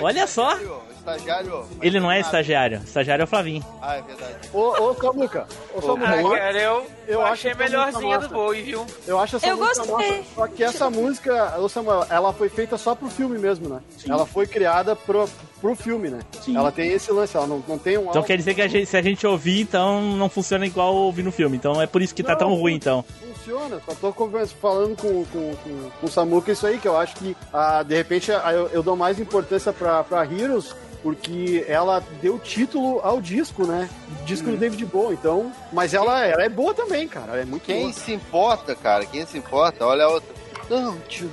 Olha 0.00 0.26
só. 0.26 0.56
Estagiário. 0.96 1.66
Ele 1.82 2.00
não 2.00 2.10
é 2.10 2.20
estagiário. 2.20 2.78
Estagiário 2.82 3.22
é 3.22 3.24
o 3.24 3.26
Flavinho. 3.26 3.62
Ah, 3.82 3.96
é 3.96 4.02
verdade. 4.02 4.36
Ô, 4.54 4.60
ô 4.70 4.94
Samuca, 4.94 5.46
ô 5.74 5.82
Samuca, 5.82 6.08
Ah, 6.08 6.22
eu- 6.22 6.30
cara, 6.30 6.58
eu, 6.62 6.86
eu 7.08 7.26
achei 7.26 7.52
melhorzinha 7.54 8.18
do 8.20 8.28
Bowie, 8.30 8.62
viu? 8.62 8.86
Eu 9.06 9.18
acho 9.18 9.36
essa 9.36 9.48
Eu 9.48 9.56
música 9.58 9.84
gostei. 9.84 10.10
nossa. 10.18 10.28
Só 10.34 10.46
que 10.46 10.64
essa 10.64 10.88
música, 10.88 11.58
ô 11.58 11.68
Samuel, 11.68 12.06
ela 12.08 12.32
foi 12.32 12.48
feita 12.48 12.78
só 12.78 12.94
pro 12.94 13.10
filme 13.10 13.36
mesmo, 13.38 13.68
né? 13.68 13.80
Ela 14.08 14.24
foi 14.24 14.46
criada 14.46 14.94
pro, 14.96 15.28
pro 15.62 15.74
filme, 15.76 16.10
né? 16.10 16.18
Ela 16.54 16.72
tem 16.72 16.90
esse 16.90 17.10
lance, 17.12 17.36
ela 17.36 17.46
não, 17.46 17.62
não 17.68 17.78
tem 17.78 17.96
um 17.96 18.10
Então 18.10 18.22
quer 18.22 18.36
dizer 18.36 18.52
que 18.54 18.60
a 18.60 18.66
gente- 18.68 18.84
se 18.86 18.96
a 18.96 19.00
gente 19.00 19.24
ouvir, 19.26 19.60
então 19.60 20.02
não 20.16 20.28
funciona 20.28 20.66
igual 20.66 20.92
ouvir 20.94 21.22
no 21.22 21.30
filme. 21.32 21.56
Então 21.56 21.80
é 21.80 21.86
por 21.86 22.02
isso 22.02 22.14
que 22.14 22.22
tá 22.22 22.32
Não, 22.32 22.38
tão 22.40 22.54
ruim, 22.54 22.74
então. 22.74 23.04
Funciona, 23.34 23.80
só 23.86 23.94
tô 23.94 24.12
conversa- 24.12 24.54
falando 24.60 24.96
com, 25.00 25.24
com, 25.26 25.54
com, 25.56 25.90
com 26.00 26.06
o 26.06 26.10
Samuca 26.10 26.50
isso 26.52 26.66
aí, 26.66 26.78
que 26.78 26.88
eu 26.88 26.96
acho 26.96 27.14
que, 27.16 27.36
ah, 27.52 27.82
de 27.84 27.94
repente, 27.94 28.32
ah, 28.32 28.52
eu, 28.52 28.68
eu 28.72 28.82
dou 28.82 28.96
mais 28.96 29.18
importância 29.20 29.72
pra, 29.72 30.02
pra 30.04 30.24
Heroes, 30.24 30.74
porque 31.02 31.64
ela 31.68 32.02
deu 32.20 32.38
título 32.38 33.00
ao 33.02 33.20
disco, 33.20 33.64
né? 33.66 33.88
Disco 34.24 34.46
Uhum. 34.48 34.54
do 34.54 34.58
David 34.60 34.84
Bowie, 34.86 35.14
então... 35.20 35.52
Mas 35.72 35.94
ela, 35.94 36.24
ela 36.26 36.42
é 36.44 36.48
boa 36.48 36.74
também, 36.74 37.06
cara, 37.08 37.32
ela 37.32 37.40
é 37.42 37.44
muito 37.44 37.64
Quem 37.64 37.82
boa. 37.82 37.92
se 37.92 38.12
importa, 38.12 38.74
cara? 38.74 39.04
Quem 39.06 39.24
se 39.26 39.38
importa? 39.38 39.84
Olha 39.86 40.04
a 40.04 40.08
outra. 40.08 40.41
Don't 40.72 41.22
you 41.22 41.28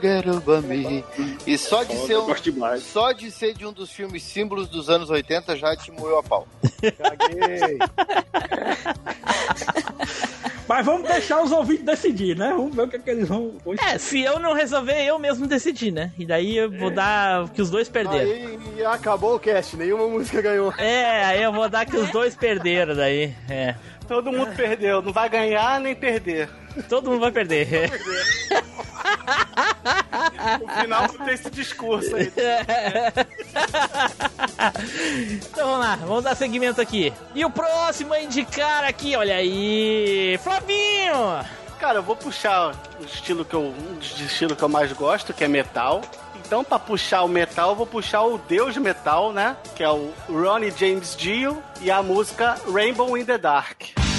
get 0.00 0.26
over 0.26 0.62
me. 0.62 1.04
E 1.46 1.58
só 1.58 1.82
de 1.82 1.94
ser 2.06 2.16
um, 2.16 2.34
só 2.78 3.12
de 3.12 3.30
ser 3.30 3.52
de 3.52 3.66
um 3.66 3.74
dos 3.74 3.90
filmes 3.90 4.22
símbolos 4.22 4.70
dos 4.70 4.88
anos 4.88 5.10
80 5.10 5.54
já 5.54 5.76
te 5.76 5.92
moeu 5.92 6.18
a 6.18 6.22
pau. 6.22 6.48
Caguei. 6.96 7.78
Mas 10.66 10.86
vamos 10.86 11.06
deixar 11.06 11.42
os 11.42 11.52
ouvintes 11.52 11.84
decidir, 11.84 12.36
né? 12.36 12.54
Vamos 12.56 12.74
ver 12.74 12.82
o 12.82 12.88
que, 12.88 12.96
é 12.96 12.98
que 13.00 13.10
eles 13.10 13.28
vão. 13.28 13.52
É, 13.86 13.98
se 13.98 14.22
eu 14.22 14.38
não 14.38 14.54
resolver, 14.54 15.04
eu 15.04 15.18
mesmo 15.18 15.46
decidi, 15.46 15.90
né? 15.90 16.12
E 16.16 16.24
daí 16.24 16.56
eu 16.56 16.70
vou 16.70 16.90
dar 16.90 17.50
que 17.50 17.60
os 17.60 17.68
dois 17.68 17.88
perderam. 17.88 18.30
Aí 18.30 18.84
acabou 18.86 19.34
o 19.34 19.40
cast, 19.40 19.76
nenhuma 19.76 20.06
música 20.06 20.40
ganhou. 20.40 20.72
É, 20.78 21.24
aí 21.24 21.42
eu 21.42 21.52
vou 21.52 21.68
dar 21.68 21.84
que 21.84 21.96
os 21.96 22.08
dois 22.10 22.36
perderam 22.36 22.94
daí. 22.94 23.34
É. 23.48 23.74
Todo 24.10 24.32
mundo 24.32 24.52
perdeu, 24.56 25.00
não 25.00 25.12
vai 25.12 25.28
ganhar 25.28 25.78
nem 25.78 25.94
perder. 25.94 26.50
Todo 26.88 27.10
mundo 27.10 27.20
vai 27.20 27.30
perder. 27.30 27.88
No 30.60 30.68
final 30.80 31.08
tem 31.10 31.34
esse 31.34 31.48
discurso 31.48 32.16
aí. 32.16 32.32
então 35.48 35.64
vamos 35.68 35.86
lá, 35.86 35.94
vamos 35.94 36.24
dar 36.24 36.34
seguimento 36.34 36.80
aqui. 36.80 37.12
E 37.36 37.44
o 37.44 37.50
próximo 37.50 38.12
a 38.12 38.20
indicar 38.20 38.82
aqui, 38.82 39.14
olha 39.14 39.36
aí, 39.36 40.36
Flavinho! 40.42 41.46
Cara, 41.78 41.98
eu 41.98 42.02
vou 42.02 42.16
puxar 42.16 42.74
o 43.00 43.04
estilo 43.04 43.44
que 43.44 43.54
eu, 43.54 43.62
um 43.62 43.94
dos 43.94 44.20
estilos 44.20 44.58
que 44.58 44.64
eu 44.64 44.68
mais 44.68 44.92
gosto, 44.92 45.32
que 45.32 45.44
é 45.44 45.48
metal. 45.48 46.02
Então, 46.50 46.64
pra 46.64 46.80
puxar 46.80 47.22
o 47.22 47.28
metal, 47.28 47.70
eu 47.70 47.76
vou 47.76 47.86
puxar 47.86 48.22
o 48.22 48.36
deus 48.36 48.76
metal, 48.76 49.32
né? 49.32 49.56
Que 49.76 49.84
é 49.84 49.88
o 49.88 50.12
Ronnie 50.28 50.72
James 50.76 51.14
Dio 51.16 51.62
e 51.80 51.92
a 51.92 52.02
música 52.02 52.56
Rainbow 52.68 53.16
in 53.16 53.24
the 53.24 53.38
Dark. 53.38 54.09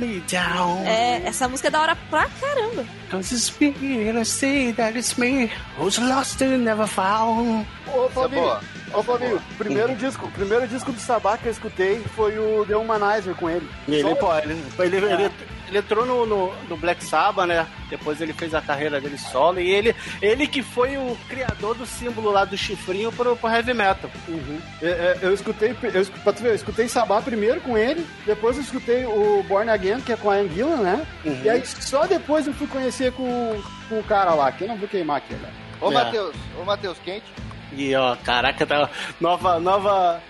Me 0.00 0.20
down. 0.30 0.84
É, 0.86 1.22
essa 1.26 1.46
música 1.48 1.68
é 1.68 1.70
da 1.70 1.80
hora 1.82 1.96
pra 2.08 2.26
caramba. 2.40 2.84
Cause 3.10 3.34
it's 3.34 3.52
me 3.60 4.08
and 4.08 4.18
I 4.20 4.24
say 4.24 4.72
that 4.72 4.96
it's 4.96 5.16
me 5.16 5.50
who's 5.78 5.98
lost 5.98 6.42
and 6.42 6.58
never 6.64 6.86
found. 6.86 7.66
Ô, 7.92 8.08
Flavinho, 8.08 8.42
boa. 8.42 8.60
ô, 8.94 9.02
Flavinho, 9.02 9.42
primeiro 9.58 9.94
disco, 9.96 10.26
o 10.26 10.30
primeiro 10.30 10.66
disco 10.68 10.92
do 10.92 11.00
Sabá 11.00 11.36
que 11.36 11.46
eu 11.46 11.52
escutei 11.52 12.00
foi 12.16 12.38
o 12.38 12.64
The 12.66 12.76
Humanizer 12.76 13.34
com 13.34 13.50
ele. 13.50 13.68
Ele, 13.88 14.02
Só- 14.02 14.14
pô, 14.14 14.34
ele, 14.38 14.62
ele, 14.78 14.96
ele, 14.96 15.30
ele 15.70 15.78
entrou 15.78 16.04
no, 16.04 16.26
no, 16.26 16.52
no 16.68 16.76
Black 16.76 17.04
Sabbath, 17.04 17.46
né? 17.46 17.66
Depois 17.88 18.20
ele 18.20 18.32
fez 18.32 18.54
a 18.54 18.60
carreira 18.60 19.00
dele 19.00 19.16
solo. 19.16 19.60
E 19.60 19.70
ele, 19.70 19.94
ele 20.20 20.46
que 20.46 20.62
foi 20.62 20.96
o 20.96 21.16
criador 21.28 21.74
do 21.76 21.86
símbolo 21.86 22.30
lá 22.30 22.44
do 22.44 22.56
chifrinho 22.56 23.12
pro, 23.12 23.36
pro 23.36 23.48
heavy 23.48 23.72
metal. 23.72 24.10
Uhum. 24.28 24.60
É, 24.82 24.86
é, 24.88 25.18
Eu 25.22 25.32
escutei, 25.32 25.70
eu, 25.70 26.06
pra 26.22 26.32
tu 26.32 26.42
ver, 26.42 26.50
eu 26.50 26.54
escutei 26.56 26.88
Sabá 26.88 27.22
primeiro 27.22 27.60
com 27.60 27.78
ele, 27.78 28.04
depois 28.26 28.56
eu 28.56 28.62
escutei 28.62 29.06
o 29.06 29.44
Born 29.44 29.70
Again, 29.70 30.00
que 30.00 30.12
é 30.12 30.16
com 30.16 30.30
a 30.30 30.34
Anguila, 30.34 30.76
né? 30.76 31.06
Uhum. 31.24 31.40
E 31.44 31.48
aí 31.48 31.64
só 31.64 32.06
depois 32.06 32.46
eu 32.46 32.52
fui 32.52 32.66
conhecer 32.66 33.12
com, 33.12 33.62
com 33.88 34.00
o 34.00 34.04
cara 34.04 34.34
lá, 34.34 34.50
que 34.50 34.64
eu 34.64 34.68
não 34.68 34.76
vou 34.76 34.88
queimar 34.88 35.18
aqui, 35.18 35.34
né? 35.34 35.50
Ô, 35.80 35.90
É. 35.90 35.94
Matheus, 35.94 36.34
ô, 36.60 36.64
Matheus, 36.64 36.98
quente. 37.04 37.26
E 37.72 37.94
ó, 37.94 38.16
caraca, 38.16 38.66
tá 38.66 38.90
nova, 39.20 39.60
nova, 39.60 40.20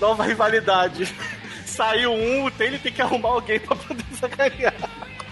nova 0.00 0.22
rivalidade. 0.24 1.12
Saiu 1.74 2.12
um, 2.12 2.44
o 2.44 2.50
Taylor 2.50 2.78
tem 2.80 2.92
que 2.92 3.02
arrumar 3.02 3.30
alguém 3.30 3.58
pra 3.60 3.76
poder 3.76 4.04
sacanear. 4.18 4.74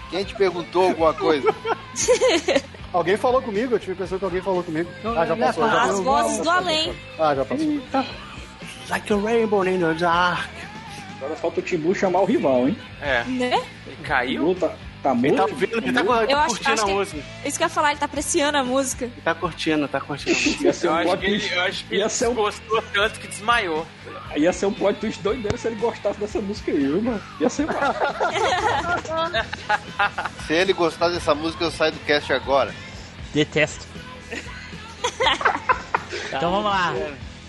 Quem 0.09 0.23
te 0.23 0.35
perguntou 0.35 0.89
alguma 0.89 1.13
coisa? 1.13 1.53
Alguém 2.93 3.17
falou 3.17 3.41
comigo? 3.41 3.73
Eu 3.73 3.79
tive 3.79 3.93
a 3.93 3.95
impressão 3.95 4.19
que 4.19 4.25
alguém 4.25 4.39
falou 4.41 4.61
comigo. 4.63 4.87
Ah, 5.17 5.25
já 5.25 5.35
passou. 5.35 5.67
já 5.67 5.81
As 5.81 5.87
passou. 5.87 6.03
vozes 6.03 6.37
do 6.37 6.49
além. 6.51 6.93
Ah, 7.17 7.33
já 7.33 7.43
passou. 7.43 7.81
Like 8.87 9.11
a 9.13 9.17
rainbow 9.17 9.65
in 9.65 9.79
the 9.79 9.93
dark. 9.95 10.47
Agora 11.17 11.35
falta 11.35 11.59
o 11.59 11.63
Timbu 11.63 11.95
chamar 11.95 12.19
o 12.21 12.25
rival, 12.25 12.67
hein? 12.67 12.77
É. 13.01 13.23
Né? 13.23 13.63
Ele 13.87 13.95
caiu? 14.03 14.53
Timbu 14.53 14.69
tá, 15.03 15.13
tá 15.13 15.19
Ele 15.21 15.35
tá 15.35 15.43
ouvindo, 15.43 15.77
ele 15.77 15.93
tá, 15.93 15.99
Eu 16.01 16.05
tá 16.05 16.13
acho, 16.39 16.47
curtindo 16.47 16.73
acho 16.73 16.83
a 16.83 16.87
que 16.87 16.93
música. 16.93 17.23
isso 17.45 17.57
que 17.57 17.63
eu 17.63 17.67
ia 17.67 17.69
falar, 17.69 17.91
ele 17.91 17.99
tá 17.99 18.05
apreciando 18.05 18.57
a 18.57 18.63
música. 18.63 19.05
Ele 19.05 19.21
tá 19.23 19.35
curtindo, 19.35 19.87
tá 19.87 20.01
curtindo 20.01 20.31
a 20.31 20.41
música. 20.41 20.63
Ia 20.63 20.73
ser 20.73 20.87
Eu 20.87 20.91
um 20.91 20.95
acho 20.95 21.03
plot 21.07 21.19
que 21.19 21.25
ele, 21.27 21.49
eu 21.53 21.61
acho 21.61 21.85
que 21.85 21.95
Ia 21.95 22.07
ele 22.21 22.27
um, 22.27 22.33
gostou 22.33 22.81
tanto 22.93 23.19
que 23.19 23.27
desmaiou. 23.27 23.85
ia 24.35 24.53
ser 24.53 24.65
um 24.65 24.73
plot 24.73 24.99
twist 24.99 25.21
doideiro 25.21 25.57
se 25.57 25.67
ele 25.67 25.75
gostasse 25.75 26.19
dessa 26.19 26.41
música 26.41 26.71
aí, 26.71 26.77
viu, 26.77 27.01
mano? 27.01 27.21
Ia 27.39 27.49
ser. 27.49 27.67
Se 30.47 30.53
ele 30.53 30.73
gostar 30.73 31.09
dessa 31.09 31.35
música, 31.35 31.63
eu 31.63 31.71
saio 31.71 31.91
do 31.91 31.99
cast 31.99 32.33
agora. 32.33 32.73
Detesto. 33.33 33.85
então 36.27 36.51
vamos 36.51 36.65
lá. 36.65 36.93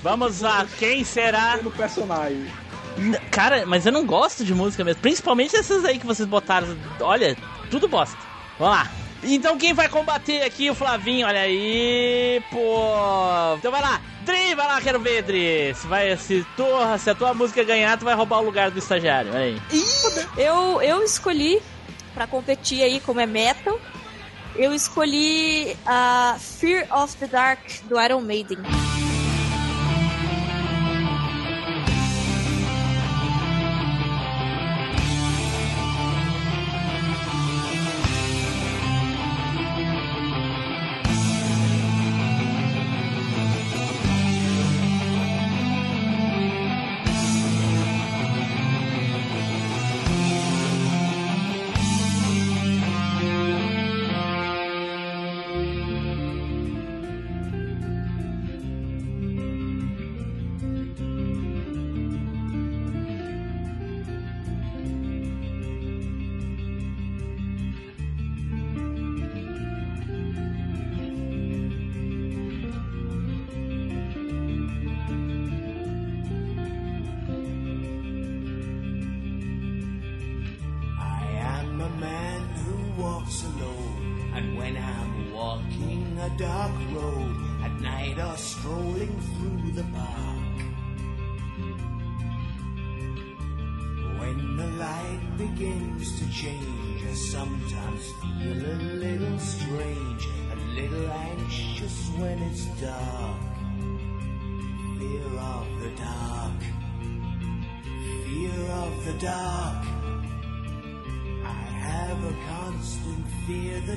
Vamos 0.03 0.41
lá, 0.43 0.67
quem 0.79 1.03
será? 1.05 1.59
no 1.63 1.71
personagem. 1.71 2.47
Cara, 3.31 3.65
mas 3.67 3.87
eu 3.87 3.93
não 3.93 4.07
gosto 4.07 4.45
de 4.45 4.55
música 4.55 4.85
mesmo. 4.85 5.03
Principalmente 5.03 5.57
essas 5.57 5.85
aí 5.85 5.99
que 5.99 6.07
vocês 6.07 6.29
botaram. 6.29 6.77
Olha, 7.01 7.37
tudo 7.71 7.89
bosta. 7.89 8.17
Vamos 8.59 8.77
lá. 8.77 8.91
Então 9.23 9.57
quem 9.57 9.73
vai 9.73 9.89
combater 9.89 10.43
aqui 10.43 10.71
o 10.71 10.75
Flavinho? 10.75 11.27
Olha 11.27 11.41
aí, 11.41 12.43
pô. 12.51 13.57
Então 13.57 13.71
vai 13.71 13.81
lá. 13.81 14.01
Dri, 14.25 14.55
vai 14.55 14.67
lá, 14.67 14.81
quero 14.81 15.01
ver, 15.01 15.23
Dri. 15.23 15.75
Se, 15.75 15.87
vai, 15.87 16.17
se, 16.17 16.47
tu, 16.57 16.65
se 16.99 17.11
a 17.11 17.15
tua 17.15 17.35
música 17.35 17.63
ganhar, 17.65 17.99
tu 17.99 18.05
vai 18.05 18.15
roubar 18.15 18.41
o 18.41 18.45
lugar 18.45 18.71
do 18.71 18.79
estagiário. 18.79 19.31
Olha 19.31 19.45
aí. 19.45 19.63
Eu, 20.37 20.81
eu 20.83 21.03
escolhi, 21.03 21.61
pra 22.15 22.27
competir 22.27 22.83
aí, 22.83 23.01
como 23.01 23.21
é 23.21 23.27
metal, 23.27 23.79
eu 24.57 24.73
escolhi 24.73 25.77
a 25.85 26.37
Fear 26.39 26.87
of 26.91 27.17
the 27.17 27.27
Dark 27.27 27.61
do 27.85 28.01
Iron 28.01 28.21
Maiden. 28.21 28.59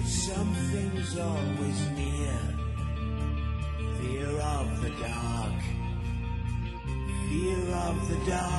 Something's 0.08 1.18
always 1.18 1.80
near. 1.96 2.40
Fear 4.00 4.40
of 4.40 4.82
the 4.82 4.90
dark. 5.02 5.62
Fear 7.30 7.76
of 7.76 8.10
the 8.10 8.32
dark. 8.32 8.57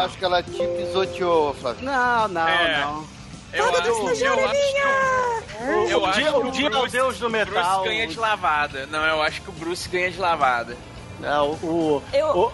Eu 0.00 0.04
acho 0.06 0.18
que 0.18 0.24
ela 0.24 0.42
te 0.42 0.66
pisoteou, 0.66 1.54
Flávio. 1.54 1.84
Não, 1.84 2.28
não, 2.28 2.48
É. 2.48 2.80
não. 2.80 3.16
Eu 3.52 3.64
acho, 3.70 3.88
eu 3.88 4.48
acho 4.48 4.60
que 4.72 5.64
o, 5.64 5.88
eu 5.88 6.00
O 6.00 6.06
acho 6.06 6.18
dia- 6.20 6.32
que 6.32 6.38
o 6.38 6.50
dia 6.50 6.68
é 6.68 6.76
o 6.76 6.86
deus 6.86 7.18
do 7.18 7.30
metal. 7.30 7.52
Bruce 7.80 7.88
ganha 7.88 8.06
de 8.06 8.18
lavada. 8.18 8.86
Não, 8.86 9.02
eu 9.04 9.22
acho 9.22 9.40
que 9.40 9.48
o 9.48 9.52
Bruce 9.52 9.88
ganha 9.88 10.10
de 10.10 10.18
lavada. 10.18 10.76
É, 11.22 11.38
o, 11.38 11.52
o, 11.62 12.02
Eu- 12.12 12.52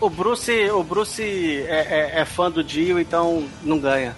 o, 0.00 0.06
o 0.06 0.10
Bruce, 0.10 0.70
o 0.70 0.82
Bruce 0.82 1.22
é, 1.68 2.10
é- 2.16 2.20
é 2.20 2.24
fã 2.24 2.50
do 2.50 2.64
Dio, 2.64 2.98
então 2.98 3.48
não 3.62 3.78
ganha. 3.78 4.16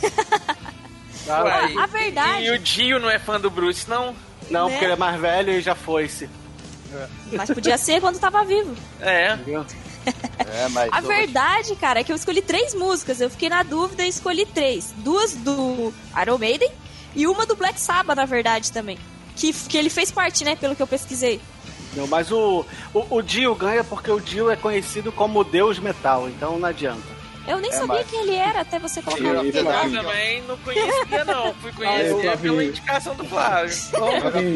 Ué, 1.28 1.74
a 1.82 1.86
verdade- 1.86 2.42
E, 2.42 2.46
e 2.46 2.50
o 2.52 2.58
Dio 2.58 2.98
não 3.00 3.10
é 3.10 3.18
fã 3.18 3.40
do 3.40 3.50
Bruce, 3.50 3.88
não? 3.88 4.14
Não, 4.50 4.66
Né? 4.66 4.70
porque 4.72 4.84
ele 4.84 4.92
é 4.94 4.96
mais 4.96 5.20
velho 5.20 5.52
e 5.52 5.60
já 5.60 5.74
foi-se. 5.74 6.28
Mas 7.32 7.50
podia 7.50 7.76
ser 7.76 8.00
quando 8.00 8.18
tava 8.18 8.44
vivo. 8.44 8.74
É. 9.00 9.36
É, 10.52 10.68
mas. 10.68 10.90
A 10.92 11.00
verdade, 11.00 11.74
cara, 11.76 12.00
é 12.00 12.04
que 12.04 12.12
eu 12.12 12.16
escolhi 12.16 12.42
três 12.42 12.74
músicas. 12.74 13.20
Eu 13.20 13.30
fiquei 13.30 13.48
na 13.48 13.62
dúvida 13.62 14.04
e 14.04 14.08
escolhi 14.08 14.46
três. 14.46 14.94
Duas 14.98 15.34
do 15.34 15.92
Iron 16.20 16.38
Maiden 16.38 16.70
e 17.14 17.26
uma 17.26 17.46
do 17.46 17.56
Black 17.56 17.80
Sabbath, 17.80 18.16
na 18.16 18.24
verdade, 18.24 18.72
também. 18.72 18.98
Que, 19.36 19.52
que 19.52 19.76
ele 19.76 19.90
fez 19.90 20.10
parte, 20.10 20.44
né? 20.44 20.56
Pelo 20.56 20.74
que 20.74 20.82
eu 20.82 20.86
pesquisei. 20.86 21.40
Não, 21.94 22.06
mas 22.06 22.30
o, 22.30 22.64
o, 22.92 23.16
o 23.16 23.22
Dio 23.22 23.54
ganha 23.54 23.82
porque 23.82 24.10
o 24.10 24.20
Dio 24.20 24.50
é 24.50 24.56
conhecido 24.56 25.10
como 25.10 25.42
Deus 25.42 25.78
Metal, 25.78 26.28
então 26.28 26.58
não 26.58 26.68
adianta. 26.68 27.17
Eu 27.48 27.58
nem 27.60 27.70
É, 27.70 27.74
sabia 27.74 27.94
mas- 27.96 28.10
quem 28.10 28.20
ele 28.20 28.34
era 28.36 28.60
até 28.60 28.78
você 28.78 29.00
colocar 29.02 29.24
Eu- 29.24 29.34
no 29.34 29.44
eu 29.44 29.52
também. 29.52 29.94
Eu 29.94 30.02
também 30.02 30.42
não 30.42 30.56
conhecia, 30.58 31.24
não. 31.24 31.54
Fui 31.54 31.70
Ah, 31.72 31.76
conhecer 31.76 32.14
também. 32.14 32.36
pela 32.38 32.64
indicação 32.64 33.14
do 33.14 33.24
Flávio. 33.24 33.74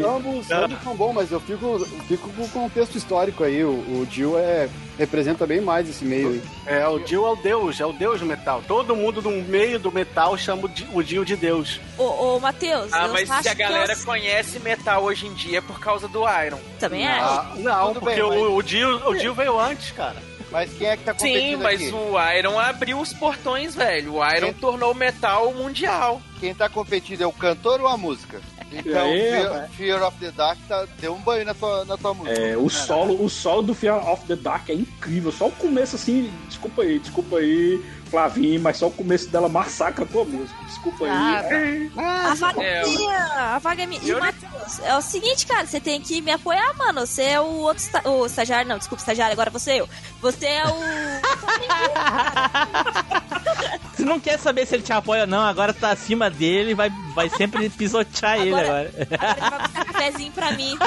ambos, 0.09 0.51
ambos 0.51 0.83
são 0.83 0.95
bons, 0.97 1.13
mas 1.15 1.31
eu 1.33 1.41
fico, 1.41 1.79
fico 2.07 2.29
com 2.31 2.43
o 2.45 2.49
contexto 2.49 2.97
histórico 2.97 3.45
aí. 3.45 3.65
O, 3.65 3.71
o 3.71 4.07
Dio 4.09 4.39
é, 4.39 4.69
representa 4.99 5.47
bem 5.47 5.61
mais 5.61 5.89
esse 5.89 6.05
meio 6.05 6.29
aí. 6.31 6.43
É, 6.67 6.87
o 6.87 6.99
Dio 6.99 7.27
é 7.27 7.31
o 7.31 7.37
Deus, 7.37 7.81
é 7.81 7.87
o 7.87 7.93
Deus 7.93 8.21
do 8.21 8.27
metal. 8.27 8.63
Todo 8.67 8.95
mundo 8.95 9.23
no 9.23 9.31
meio 9.43 9.79
do 9.79 9.91
metal 9.91 10.37
chama 10.37 10.71
o 10.93 11.03
Dio 11.03 11.25
de 11.25 11.37
Deus. 11.37 11.81
Ô, 11.99 12.05
ô 12.37 12.41
Matheus, 12.41 12.93
Ah, 12.93 13.09
mas 13.09 13.29
se 13.29 13.49
a 13.49 13.55
que 13.55 13.63
galera 13.63 13.93
eu... 13.93 14.05
conhece 14.05 14.59
metal 14.61 15.03
hoje 15.05 15.27
em 15.27 15.35
dia 15.35 15.59
é 15.59 15.61
por 15.61 15.81
causa 15.81 16.07
do 16.09 16.21
Iron. 16.45 16.59
Também 16.79 17.07
não, 17.07 17.13
acho. 17.13 17.59
Não, 17.61 17.89
Tudo 17.89 18.01
porque 18.01 18.15
bem, 18.21 18.29
mas- 18.29 18.39
o, 18.39 18.57
o, 18.57 18.63
Dio, 18.63 19.09
o 19.09 19.15
Dio 19.15 19.35
veio 19.35 19.59
antes, 19.59 19.91
cara. 19.93 20.17
Mas 20.53 20.71
quem 20.75 20.87
é 20.87 20.97
que 20.99 21.05
tá 21.05 21.15
Sim, 21.15 21.29
competindo 21.33 21.63
mas 21.63 21.81
aqui? 21.81 21.95
o 21.95 22.33
Iron 22.37 22.59
abriu 22.59 23.01
os 23.01 23.13
portões, 23.15 23.75
velho. 23.75 24.17
O 24.17 24.31
Iron 24.31 24.49
Sim. 24.49 24.53
tornou 24.61 24.93
o 24.93 24.95
metal 24.95 25.53
mundial. 25.55 26.21
Quem 26.39 26.55
tá 26.55 26.69
competindo 26.69 27.23
é 27.23 27.27
o 27.27 27.33
cantor 27.33 27.81
ou 27.81 27.89
a 27.89 27.97
música? 27.97 28.41
Então, 28.71 29.11
aí, 29.11 29.31
Fear? 29.31 29.71
Fear 29.71 30.07
of 30.07 30.19
the 30.19 30.31
Dark 30.31 30.59
tá, 30.69 30.87
deu 30.99 31.15
um 31.15 31.21
banho 31.21 31.45
na 31.45 31.55
tua, 31.55 31.85
na 31.85 31.97
tua 31.97 32.15
música. 32.15 32.39
É, 32.39 32.57
o 32.57 32.69
solo, 32.69 33.23
o 33.23 33.29
solo 33.29 33.63
do 33.63 33.75
Fear 33.75 34.09
of 34.11 34.27
the 34.27 34.37
Dark 34.37 34.69
é 34.69 34.75
incrível. 34.75 35.33
Só 35.33 35.49
o 35.49 35.53
começo, 35.53 35.97
assim, 35.97 36.33
desculpa 36.49 36.83
aí, 36.83 36.99
desculpa 36.99 37.37
aí, 37.39 37.83
Flavinho, 38.13 38.61
mas 38.61 38.77
só 38.77 38.89
o 38.89 38.91
começo 38.91 39.31
dela 39.31 39.49
massacra 39.49 40.05
a 40.05 40.07
tua 40.07 40.25
música. 40.27 40.55
Desculpa 40.67 41.07
aí. 41.07 41.91
Ah, 41.97 42.31
a 42.31 42.35
vaga 42.35 42.63
É, 42.63 42.83
é 42.83 42.87
minha, 42.87 43.25
a 43.55 43.59
vaga 43.59 43.83
é 43.83 43.87
minha. 43.87 44.03
E, 44.03 44.11
Eu- 44.11 44.21
Matheus, 44.21 44.81
é 44.85 44.95
o 44.97 45.01
seguinte, 45.01 45.47
cara, 45.47 45.67
você 45.67 45.81
tem 45.81 45.99
que 46.01 46.21
me 46.21 46.31
apoiar, 46.31 46.77
mano. 46.77 47.07
Você 47.07 47.23
é 47.23 47.41
o 47.41 47.45
outro 47.45 47.83
esta- 47.83 48.07
o 48.09 48.27
estagiário, 48.27 48.69
não, 48.69 48.77
desculpa, 48.77 49.01
estagiário, 49.03 49.33
agora 49.33 49.49
você 49.51 49.81
eu. 49.81 49.89
Você 50.21 50.45
é 50.45 50.65
o. 50.67 50.73
Tu 53.97 54.05
não 54.05 54.21
quer 54.21 54.39
saber 54.39 54.67
se 54.67 54.75
ele 54.75 54.83
te 54.83 54.93
apoia 54.93 55.23
ou 55.23 55.27
não, 55.27 55.43
agora 55.45 55.73
tá 55.73 55.91
acima 55.91 56.29
dele, 56.29 56.75
vai, 56.75 56.91
vai 57.15 57.31
sempre 57.31 57.71
pisotear 57.71 58.39
ele 58.41 58.51
Agora- 58.55 58.69
agora. 58.69 58.91
Agora 58.91 59.07
ele 59.41 59.51
vai 59.51 59.59
buscar 59.61 59.85
cafezinho 59.87 60.33
pra 60.33 60.53
mim. 60.53 60.77
Pô. 60.79 60.87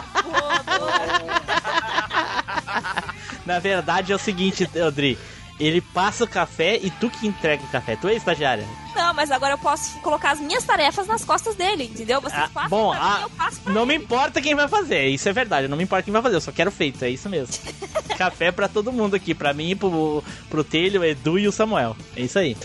Na 3.46 3.60
verdade 3.60 4.12
é 4.12 4.16
o 4.16 4.20
seguinte, 4.20 4.70
Odri. 4.86 5.18
Ele 5.60 5.80
passa 5.80 6.24
o 6.26 6.28
café 6.28 6.78
e 6.82 6.90
tu 6.92 7.10
que 7.10 7.26
entrega 7.26 7.64
o 7.64 7.68
café. 7.68 7.96
Tu 7.96 8.10
é 8.10 8.16
estagiária. 8.16 8.68
Não, 8.94 9.14
mas 9.14 9.32
agora 9.32 9.54
eu 9.54 9.58
posso 9.58 9.98
colocar 10.00 10.32
as 10.32 10.40
minhas 10.40 10.64
tarefas 10.66 11.08
nas 11.08 11.24
costas 11.24 11.56
dele, 11.56 11.86
entendeu? 11.86 12.20
Vocês 12.20 12.42
Ah, 12.44 12.50
passam 12.54 12.70
bom, 12.70 12.92
pra 12.92 13.00
mim, 13.00 13.06
ah, 13.10 13.20
eu 13.24 13.30
passo 13.30 13.62
pra 13.62 13.74
não 13.74 13.86
me 13.86 13.96
importa 13.96 14.42
quem 14.42 14.54
vai 14.56 14.68
fazer, 14.68 15.08
isso 15.08 15.28
é 15.30 15.34
verdade. 15.34 15.68
Não 15.70 15.78
me 15.78 15.84
importa 15.84 16.04
quem 16.04 16.12
vai 16.14 16.22
fazer, 16.22 16.36
eu 16.36 16.42
só 16.42 16.52
quero 16.52 16.72
feito, 16.72 17.04
é 17.06 17.10
isso 17.10 17.30
mesmo. 17.30 17.54
café 18.18 18.52
pra 18.52 18.68
todo 18.68 18.92
mundo 18.92 19.16
aqui, 19.16 19.34
pra 19.34 19.54
mim, 19.54 19.76
pro, 19.78 20.24
pro 20.50 20.64
Telho, 20.64 21.02
o 21.02 21.06
Edu 21.06 21.40
e 21.40 21.48
o 21.48 21.52
Samuel. 21.52 21.96
É 22.18 22.22
isso 22.22 22.38
aí. 22.40 22.58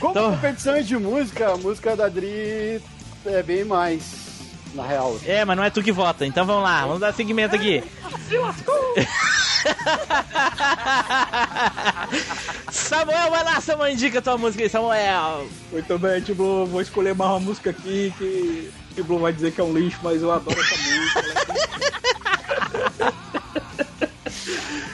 Como 0.00 0.12
Então- 0.12 0.30
competições 0.32 0.86
de 0.86 0.96
música, 0.98 1.52
a 1.52 1.56
música 1.56 1.96
da 1.96 2.08
Dri 2.08 2.80
é 3.26 3.42
bem 3.42 3.64
mais, 3.64 4.02
na 4.74 4.86
real. 4.86 5.18
É, 5.24 5.44
mas 5.44 5.56
não 5.56 5.64
é 5.64 5.70
tu 5.70 5.82
que 5.82 5.92
vota, 5.92 6.26
então 6.26 6.44
vamos 6.46 6.62
lá, 6.62 6.82
vamos 6.82 7.00
dar 7.00 7.12
seguimento 7.14 7.54
aqui. 7.54 7.82
Samuel, 12.70 13.30
vai 13.30 13.44
lá, 13.44 13.60
Samuel, 13.60 13.92
indica 13.92 14.22
tua 14.22 14.38
música 14.38 14.64
aí, 14.64 14.70
Samuel. 14.70 15.46
Muito 15.72 15.98
bem, 15.98 16.20
Tiblu, 16.20 16.66
vou 16.66 16.80
escolher 16.80 17.14
mais 17.14 17.30
uma 17.30 17.40
música 17.40 17.70
aqui 17.70 18.12
que 18.18 18.70
Tiblu 18.94 19.18
vai 19.18 19.32
dizer 19.32 19.52
que 19.52 19.60
é 19.60 19.64
um 19.64 19.72
lixo, 19.72 19.98
mas 20.02 20.22
eu 20.22 20.30
adoro 20.32 20.60
essa 20.60 20.76
música. 20.76 21.22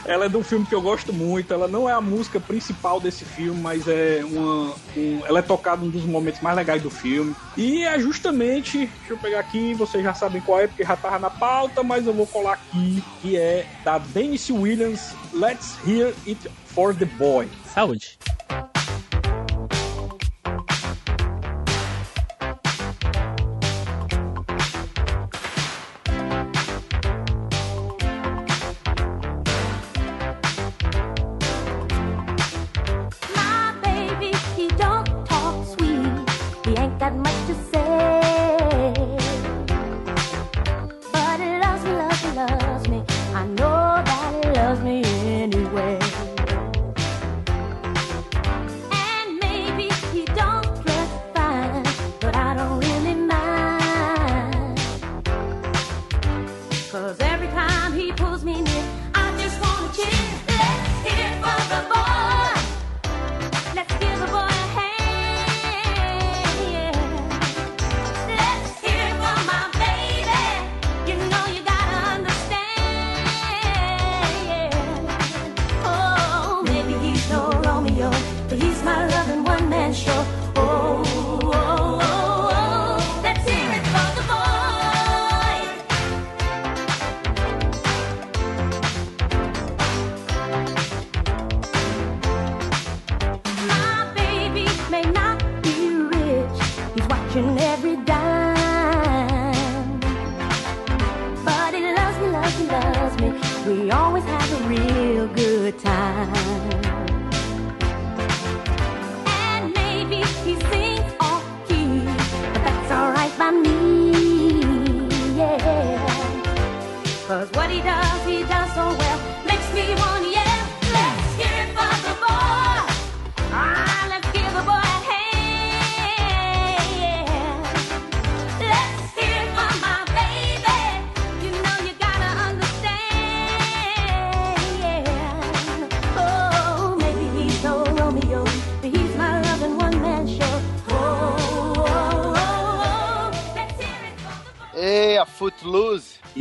Ela 0.07 0.26
é 0.26 0.28
de 0.28 0.36
um 0.36 0.42
filme 0.44 0.66
que 0.66 0.74
eu 0.74 0.82
gosto 0.82 1.12
muito. 1.12 1.52
Ela 1.55 1.66
não 1.66 1.88
é 1.88 1.92
a 1.92 2.00
música 2.00 2.38
principal 2.38 3.00
desse 3.00 3.24
filme, 3.24 3.61
mas 3.61 3.88
é 3.88 4.20
uma. 4.24 4.74
um- 4.96 5.20
ela 5.26 5.38
é 5.38 5.42
tocada 5.42 5.84
um 5.84 5.88
dos 5.88 6.05
momentos 6.05 6.40
mais 6.40 6.57
legais 6.57 6.82
do 6.82 6.90
filme. 6.90 7.34
E 7.57 7.84
é 7.84 7.98
justamente. 7.98 8.78
Deixa 8.86 9.12
eu 9.12 9.18
pegar 9.18 9.40
aqui, 9.40 9.74
vocês 9.74 10.02
já 10.05 10.12
sabem 10.14 10.40
qual 10.42 10.61
é, 10.61 10.66
porque 10.66 10.84
já 10.84 10.96
tava 10.96 11.18
na 11.18 11.30
pauta, 11.30 11.82
mas 11.82 12.07
eu 12.07 12.12
vou 12.12 12.26
colar 12.26 12.52
aqui. 12.55 13.02
Que 13.22 13.36
é 13.36 13.66
da 13.84 13.98
Dennis 13.98 14.50
Williams, 14.50 15.14
Let's 15.32 15.76
Hear 15.86 16.12
It 16.26 16.50
for 16.66 16.94
the 16.94 17.07
Boy. 17.07 17.48
Saúde. 17.72 18.18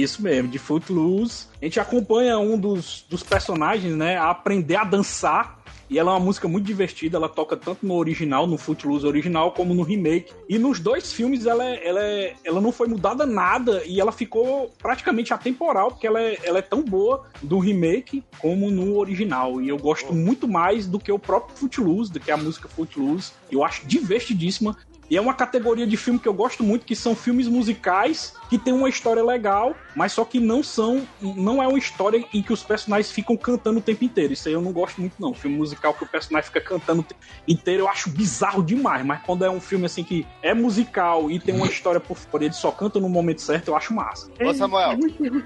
Isso 0.04 0.22
mesmo, 0.22 0.49
de 0.49 0.60
Footloose. 0.60 1.47
A 1.62 1.66
gente 1.66 1.80
acompanha 1.80 2.38
um 2.38 2.58
dos, 2.58 3.06
dos 3.10 3.24
personagens, 3.24 3.95
né, 3.95 4.18
a 4.18 4.30
aprender 4.30 4.76
a 4.76 4.84
dançar. 4.84 5.62
E 5.89 5.99
ela 5.99 6.12
é 6.12 6.14
uma 6.16 6.20
música 6.20 6.47
muito 6.47 6.66
divertida, 6.66 7.18
ela 7.18 7.30
toca 7.30 7.56
tanto 7.56 7.86
no 7.86 7.93
original, 7.95 8.47
no 8.47 8.58
Footloose 8.58 9.06
original, 9.06 9.51
como 9.51 9.76
no 9.76 9.84
remake. 9.84 10.34
E 10.49 10.58
nos 10.58 10.80
dois 10.80 11.14
filmes 11.14 11.45
ela, 11.45 11.64
é- 11.64 11.88
ela, 11.88 11.99
é- 12.01 12.34
ela 12.43 12.60
não 12.60 12.72
foi 12.72 12.88
mudada 12.88 13.26
nada 13.28 13.84
e 13.86 13.99
ela 14.01 14.12
ficou 14.12 14.74
praticamente 14.82 15.34
atemporal, 15.34 15.91
porque 15.91 16.08
ela 16.08 16.20
é, 16.20 16.39
ela 16.43 16.58
é 16.60 16.62
tão 16.64 16.82
boa 16.84 17.26
do 17.43 17.60
remake 17.60 18.24
como 18.39 18.72
no 18.72 18.97
original. 18.97 19.62
E 19.62 19.70
eu 19.70 19.78
gosto 19.78 20.14
muito 20.14 20.47
mais 20.47 20.88
do 20.88 20.97
que 20.99 21.12
o 21.12 21.20
próprio 21.20 21.56
Footloose, 21.58 22.12
do 22.12 22.20
que 22.20 22.32
a 22.32 22.38
música 22.38 22.68
Footloose. 22.68 23.32
Eu 23.51 23.64
acho 23.64 23.86
divertidíssima. 23.86 24.76
E 25.10 25.18
é 25.18 25.22
uma 25.22 25.34
categoria 25.34 25.86
de 25.86 25.97
filme 25.97 26.20
que 26.20 26.28
eu 26.28 26.34
gosto 26.34 26.64
muito, 26.64 26.86
que 26.86 26.95
são 26.95 27.16
filmes 27.16 27.47
musicais 27.47 28.34
que 28.49 28.58
tem 28.58 28.74
uma 28.74 28.88
história 28.88 29.24
legal, 29.24 29.76
mas 29.95 30.12
só 30.12 30.24
que 30.24 30.39
não 30.39 30.62
são. 30.62 31.08
Não 31.20 31.62
é 31.62 31.68
uma 31.68 31.78
história 31.78 32.24
em 32.34 32.41
que 32.41 32.54
os 32.54 32.62
personagens 32.62 33.12
ficam 33.12 33.36
cantando 33.36 33.80
o 33.80 33.82
tempo 33.82 34.04
inteiro. 34.04 34.34
Isso 34.34 34.47
aí 34.47 34.54
eu 34.54 34.62
não 34.62 34.72
gosto 34.72 35.01
muito, 35.01 35.16
não. 35.20 35.34
Filme 35.34 35.58
musical 35.58 35.93
que 35.93 36.04
o 36.04 36.08
personagem 36.08 36.47
fica 36.47 36.62
cantando 36.62 37.01
o 37.01 37.04
tempo 37.04 37.20
inteiro, 37.47 37.84
eu 37.84 37.89
acho 37.89 38.10
bizarro 38.10 38.64
demais. 38.64 39.06
Mas 39.06 39.22
quando 39.24 39.43
é 39.43 39.49
um 39.49 39.60
filme 39.60 39.86
assim 39.86 40.04
que 40.04 40.26
é 40.41 40.54
musical 40.54 41.32
e 41.32 41.39
tem 41.39 41.56
uma 41.56 41.68
história 41.68 41.99
por 41.99 42.16
fora, 42.16 42.45
ele 42.45 42.54
só 42.54 42.72
canta 42.72 42.99
no 42.99 43.10
momento 43.10 43.41
certo, 43.41 43.70
eu 43.70 43.76
acho 43.76 43.93
massa. 43.93 44.30
Ô, 44.39 44.54
Samuel. 44.54 44.97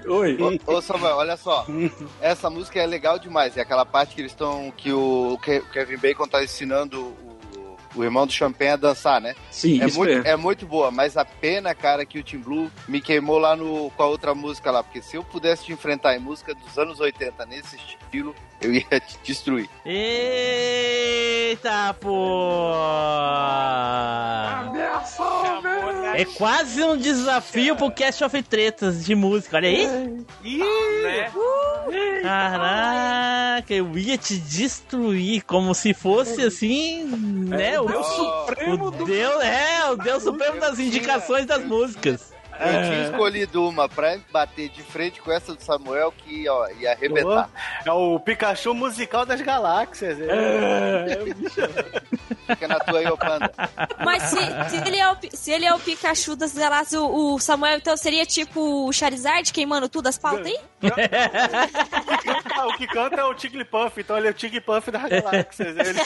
Oi. 0.06 0.38
Ô, 0.66 0.72
ô, 0.72 0.82
Samuel, 0.82 1.16
olha 1.16 1.36
só. 1.36 1.66
Essa 2.20 2.50
música 2.50 2.78
é 2.78 2.86
legal 2.86 3.18
demais. 3.18 3.56
É 3.56 3.62
aquela 3.62 3.86
parte 3.86 4.14
que 4.14 4.20
eles 4.20 4.32
estão. 4.32 4.72
que 4.76 4.92
o 4.92 5.38
Kevin 5.72 5.96
Bacon 5.96 6.26
tá 6.26 6.44
ensinando 6.44 7.16
o, 7.98 8.04
irmão 8.04 8.26
do 8.26 8.32
Champagne 8.32 8.72
a 8.72 8.76
dançar, 8.76 9.20
né? 9.20 9.34
Sim, 9.50 9.82
é 9.82 9.86
isso 9.86 9.98
muito, 9.98 10.10
mesmo. 10.10 10.26
é 10.26 10.36
muito 10.36 10.66
boa, 10.66 10.90
mas 10.90 11.16
a 11.16 11.24
pena, 11.24 11.74
cara, 11.74 12.04
que 12.04 12.18
o 12.18 12.22
Tim 12.22 12.38
Blue 12.38 12.70
me 12.86 13.00
queimou 13.00 13.38
lá 13.38 13.56
no, 13.56 13.90
com 13.90 14.02
a 14.02 14.06
outra 14.06 14.34
música 14.34 14.70
lá. 14.70 14.82
Porque 14.82 15.02
se 15.02 15.16
eu 15.16 15.24
pudesse 15.24 15.64
te 15.64 15.72
enfrentar 15.72 16.16
em 16.16 16.18
música 16.18 16.54
dos 16.54 16.78
anos 16.78 17.00
80 17.00 17.46
nesse 17.46 17.76
estilo, 17.76 18.34
eu 18.60 18.74
ia 18.74 19.00
te 19.00 19.18
destruir. 19.24 19.68
Eita, 19.84 21.94
pô! 22.00 22.72
É 26.14 26.24
quase 26.24 26.82
um 26.82 26.96
desafio 26.96 27.76
pro 27.76 27.90
Cast 27.90 28.24
of 28.24 28.42
Tretas 28.42 29.04
de 29.04 29.14
música, 29.14 29.56
olha 29.56 29.68
aí. 29.68 29.86
né? 29.86 30.18
Caraca, 32.22 33.72
eu 33.72 33.96
ia 33.96 34.18
te 34.18 34.36
destruir 34.36 35.42
como 35.42 35.72
se 35.74 35.94
fosse 35.94 36.42
assim, 36.42 37.04
né? 37.04 37.78
o 37.78 37.86
Deus 37.86 38.06
Supremo 38.06 38.86
o 38.86 38.90
Deus, 38.90 39.44
é, 39.44 39.90
o 39.90 39.96
Deus 39.96 40.22
Supremo 40.24 40.58
das 40.58 40.78
indicações 40.78 41.46
das 41.46 41.64
músicas. 41.64 42.32
Eu 42.60 42.82
tinha 42.82 43.02
escolhido 43.04 43.68
uma 43.68 43.88
pra 43.88 44.18
bater 44.32 44.68
de 44.68 44.82
frente 44.82 45.20
com 45.20 45.30
essa 45.30 45.54
do 45.54 45.62
Samuel 45.62 46.12
que 46.12 46.48
ó, 46.48 46.68
ia 46.78 46.92
arrebentar. 46.92 47.48
É 47.84 47.92
o 47.92 48.18
Pikachu 48.18 48.74
musical 48.74 49.24
das 49.24 49.40
galáxias. 49.40 50.18
É, 50.20 51.18
Fica 52.46 52.68
na 52.68 52.78
tua 52.80 52.98
aí, 53.00 53.06
ô 53.06 53.16
panda. 53.16 53.52
Mas 54.04 54.22
se, 54.24 54.36
se 54.70 54.76
ele 54.88 54.98
é 54.98 55.12
o, 55.12 55.16
se 55.32 55.50
ele 55.52 55.66
é 55.66 55.74
o 55.74 55.78
Pikachu 55.78 56.34
das 56.34 56.54
galáxias, 56.54 57.00
o, 57.00 57.34
o 57.34 57.38
Samuel 57.38 57.76
então 57.76 57.96
seria 57.96 58.24
tipo 58.24 58.86
o 58.86 58.92
Charizard 58.92 59.52
queimando 59.52 59.88
tudo 59.88 60.08
as 60.08 60.18
pautas 60.18 60.46
aí? 60.46 60.58
o 62.66 62.76
que 62.76 62.86
canta 62.86 63.20
é 63.20 63.24
o 63.24 63.34
Tigglypuff, 63.34 64.00
então 64.00 64.16
ele 64.16 64.28
é 64.28 64.30
o 64.30 64.34
Tigglypuff 64.34 64.90
das 64.90 65.02
galáxias. 65.02 65.76
Ele... 65.76 66.00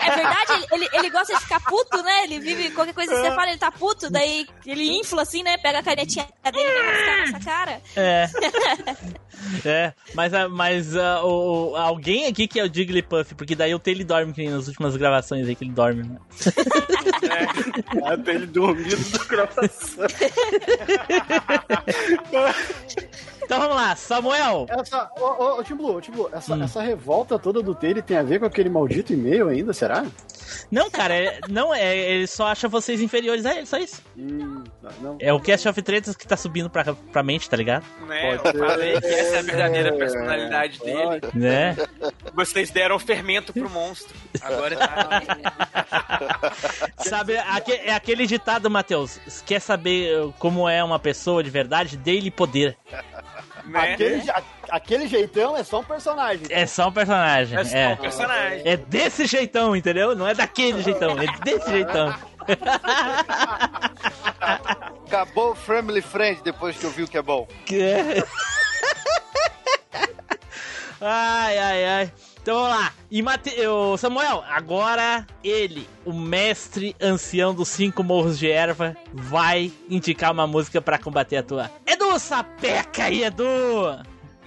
É 0.00 0.10
verdade, 0.10 0.52
ele, 0.52 0.66
ele, 0.72 0.88
ele 0.92 1.10
gosta 1.10 1.34
de 1.34 1.40
ficar 1.40 1.60
puto, 1.60 2.02
né? 2.02 2.24
Ele 2.24 2.40
vive 2.40 2.70
qualquer 2.70 2.94
coisa 2.94 3.12
que 3.12 3.20
você 3.20 3.30
fala, 3.30 3.48
ele 3.48 3.58
tá 3.58 3.70
puto, 3.70 4.10
daí 4.10 4.46
ele 4.66 4.98
infla 4.98 5.22
assim, 5.28 5.42
né? 5.42 5.56
Pega 5.58 5.78
a 5.78 5.82
canetinha 5.82 6.26
dele 6.52 6.68
e 6.68 6.72
vem 6.72 6.84
mascar 6.84 7.16
nessa 7.18 7.40
cara. 7.44 7.80
É. 7.96 8.28
É, 9.64 9.92
mas, 10.14 10.34
a- 10.34 10.48
mas 10.48 10.96
a- 10.96 11.22
o, 11.24 11.70
o- 11.70 11.76
alguém 11.76 12.26
aqui 12.26 12.48
que 12.48 12.58
é 12.58 12.64
o 12.64 12.74
Jigglypuff, 12.74 13.36
porque 13.36 13.54
daí 13.54 13.72
o 13.72 13.78
Taylor 13.78 14.04
dorme, 14.04 14.32
que 14.32 14.40
nem 14.42 14.50
nas 14.50 14.66
últimas 14.66 14.96
gravações 14.96 15.46
aí 15.46 15.54
que 15.54 15.62
ele 15.64 15.70
dorme. 15.70 16.02
Né? 16.02 16.16
Até 18.04 18.34
ele 18.34 18.46
dormido 18.46 18.96
do 18.96 19.26
coração. 19.28 20.06
Então 23.48 23.60
vamos 23.60 23.76
lá, 23.76 23.96
Samuel. 23.96 24.66
Essa, 24.68 25.10
ô, 25.18 25.58
ô, 25.58 25.64
Tim 25.64 25.74
Blue, 25.74 25.98
Tim 26.02 26.10
Blue, 26.12 26.28
essa, 26.30 26.54
essa 26.62 26.82
revolta 26.82 27.38
toda 27.38 27.62
do 27.62 27.74
Taylor 27.74 28.02
tem 28.02 28.18
a 28.18 28.22
ver 28.22 28.38
com 28.40 28.44
aquele 28.44 28.68
maldito 28.68 29.14
e-mail 29.14 29.48
ainda, 29.48 29.72
será? 29.72 30.04
Não, 30.70 30.90
cara, 30.90 31.14
é- 31.14 31.40
não 31.48 31.74
é, 31.74 31.96
ele 31.96 32.26
só 32.26 32.48
acha 32.48 32.68
vocês 32.68 33.00
inferiores 33.00 33.46
a 33.46 33.54
ele, 33.54 33.64
só 33.64 33.78
isso. 33.78 34.02
Hum, 34.18 34.64
não. 35.00 35.16
É 35.18 35.32
o 35.32 35.40
Cast 35.40 35.66
of 35.66 35.80
Tretas 35.80 36.14
que 36.14 36.28
tá 36.28 36.36
subindo 36.36 36.68
pra, 36.68 36.94
pra 36.94 37.22
mente, 37.22 37.48
tá 37.48 37.56
ligado? 37.56 37.86
Né? 38.06 38.34
Eu 38.34 38.38
falei 38.58 39.00
que 39.00 39.06
essa 39.06 39.36
é 39.36 39.38
a 39.38 39.42
verdadeira 39.42 39.96
personalidade 39.96 40.78
dele. 40.80 41.20
Né? 41.32 41.74
Vocês 42.34 42.70
deram 42.70 42.98
fermento 42.98 43.54
pro 43.54 43.70
monstro. 43.70 44.14
Agora 44.42 44.76
tá. 44.76 45.22
Sabe, 46.98 47.32
é 47.34 47.94
aquele 47.94 48.26
ditado, 48.26 48.68
Matheus. 48.70 49.18
Quer 49.46 49.60
saber 49.60 50.20
uh, 50.20 50.34
como 50.38 50.68
é 50.68 50.84
uma 50.84 50.98
pessoa 50.98 51.42
de 51.42 51.48
verdade? 51.50 51.96
Dê-lhe 51.96 52.30
poder. 52.30 52.76
Né? 53.68 53.92
Aquele, 53.92 54.30
a- 54.30 54.42
aquele 54.70 55.06
jeitão 55.08 55.56
é 55.56 55.62
só 55.64 55.80
um 55.80 55.84
personagem. 55.84 56.46
É 56.50 56.66
só 56.66 56.88
um 56.88 56.92
personagem. 56.92 57.58
É 57.58 57.64
só 57.64 57.76
É, 57.76 57.88
um 57.88 57.96
personagem. 57.96 58.62
é 58.64 58.76
desse 58.76 59.26
jeitão, 59.26 59.74
entendeu? 59.76 60.14
Não 60.16 60.26
é 60.26 60.34
daquele 60.34 60.82
jeitão, 60.82 61.16
é 61.20 61.26
desse 61.44 61.70
jeitão. 61.70 62.14
Acabou 65.06 65.52
o 65.52 65.54
Family 65.54 66.00
Friend 66.02 66.42
depois 66.42 66.76
que 66.76 66.84
eu 66.84 66.90
vi 66.90 67.02
o 67.02 67.08
que 67.08 67.18
é 67.18 67.22
bom. 67.22 67.46
Que 67.66 67.82
é? 67.82 68.24
ai, 71.00 71.58
ai, 71.58 71.84
ai. 71.86 72.12
Então 72.48 72.62
vamos 72.62 72.78
lá. 72.78 72.94
E 73.10 73.20
Mate... 73.20 73.54
Samuel, 73.98 74.42
agora 74.48 75.26
ele, 75.44 75.86
o 76.02 76.14
mestre 76.14 76.96
ancião 76.98 77.54
dos 77.54 77.68
cinco 77.68 78.02
morros 78.02 78.38
de 78.38 78.50
erva, 78.50 78.96
vai 79.12 79.70
indicar 79.86 80.32
uma 80.32 80.46
música 80.46 80.80
pra 80.80 80.96
combater 80.96 81.36
a 81.36 81.42
tua. 81.42 81.70
Edu, 81.86 82.18
sapeca 82.18 83.04
aí, 83.04 83.22
Edu! 83.22 83.44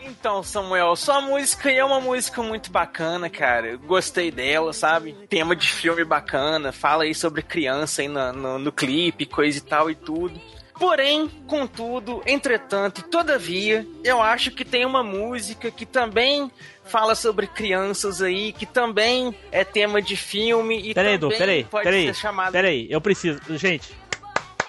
Então, 0.04 0.42
Samuel, 0.42 0.96
sua 0.96 1.22
música 1.22 1.72
é 1.72 1.86
uma 1.86 2.02
música 2.02 2.42
muito 2.42 2.72
bacana, 2.72 3.30
cara. 3.30 3.78
Gostei 3.78 4.32
dela, 4.32 4.74
sabe? 4.74 5.16
Tema 5.30 5.56
de 5.56 5.68
filme 5.72 6.04
bacana, 6.04 6.72
fala 6.72 7.04
aí 7.04 7.14
sobre 7.14 7.44
criança 7.44 8.02
aí 8.02 8.08
no, 8.08 8.34
no, 8.34 8.58
no 8.58 8.72
clipe, 8.72 9.28
coisa 9.28 9.60
e 9.60 9.62
tal 9.62 9.92
e 9.92 9.94
tudo. 9.94 10.42
Porém, 10.82 11.30
contudo, 11.46 12.24
entretanto 12.26 13.04
todavia, 13.04 13.86
eu 14.04 14.20
acho 14.20 14.50
que 14.50 14.66
tem 14.66 14.84
uma 14.84 15.04
música 15.04 15.70
que 15.70 15.86
também 15.86 16.52
fala 16.92 17.16
sobre 17.16 17.48
crianças 17.48 18.22
aí, 18.22 18.52
que 18.52 18.66
também 18.66 19.34
é 19.52 19.64
tema 19.64 20.02
de 20.02 20.18
filme 20.18 20.90
e 20.90 20.94
Peraí, 20.94 21.14
Edu, 21.14 21.28
também 21.28 21.40
peraí, 21.40 21.64
pode 21.64 21.84
peraí. 21.86 22.06
ser 22.08 22.16
chamado 22.16 22.52
Peraí, 22.52 22.88
eu 22.90 23.00
preciso. 23.00 23.40
Gente, 23.58 23.96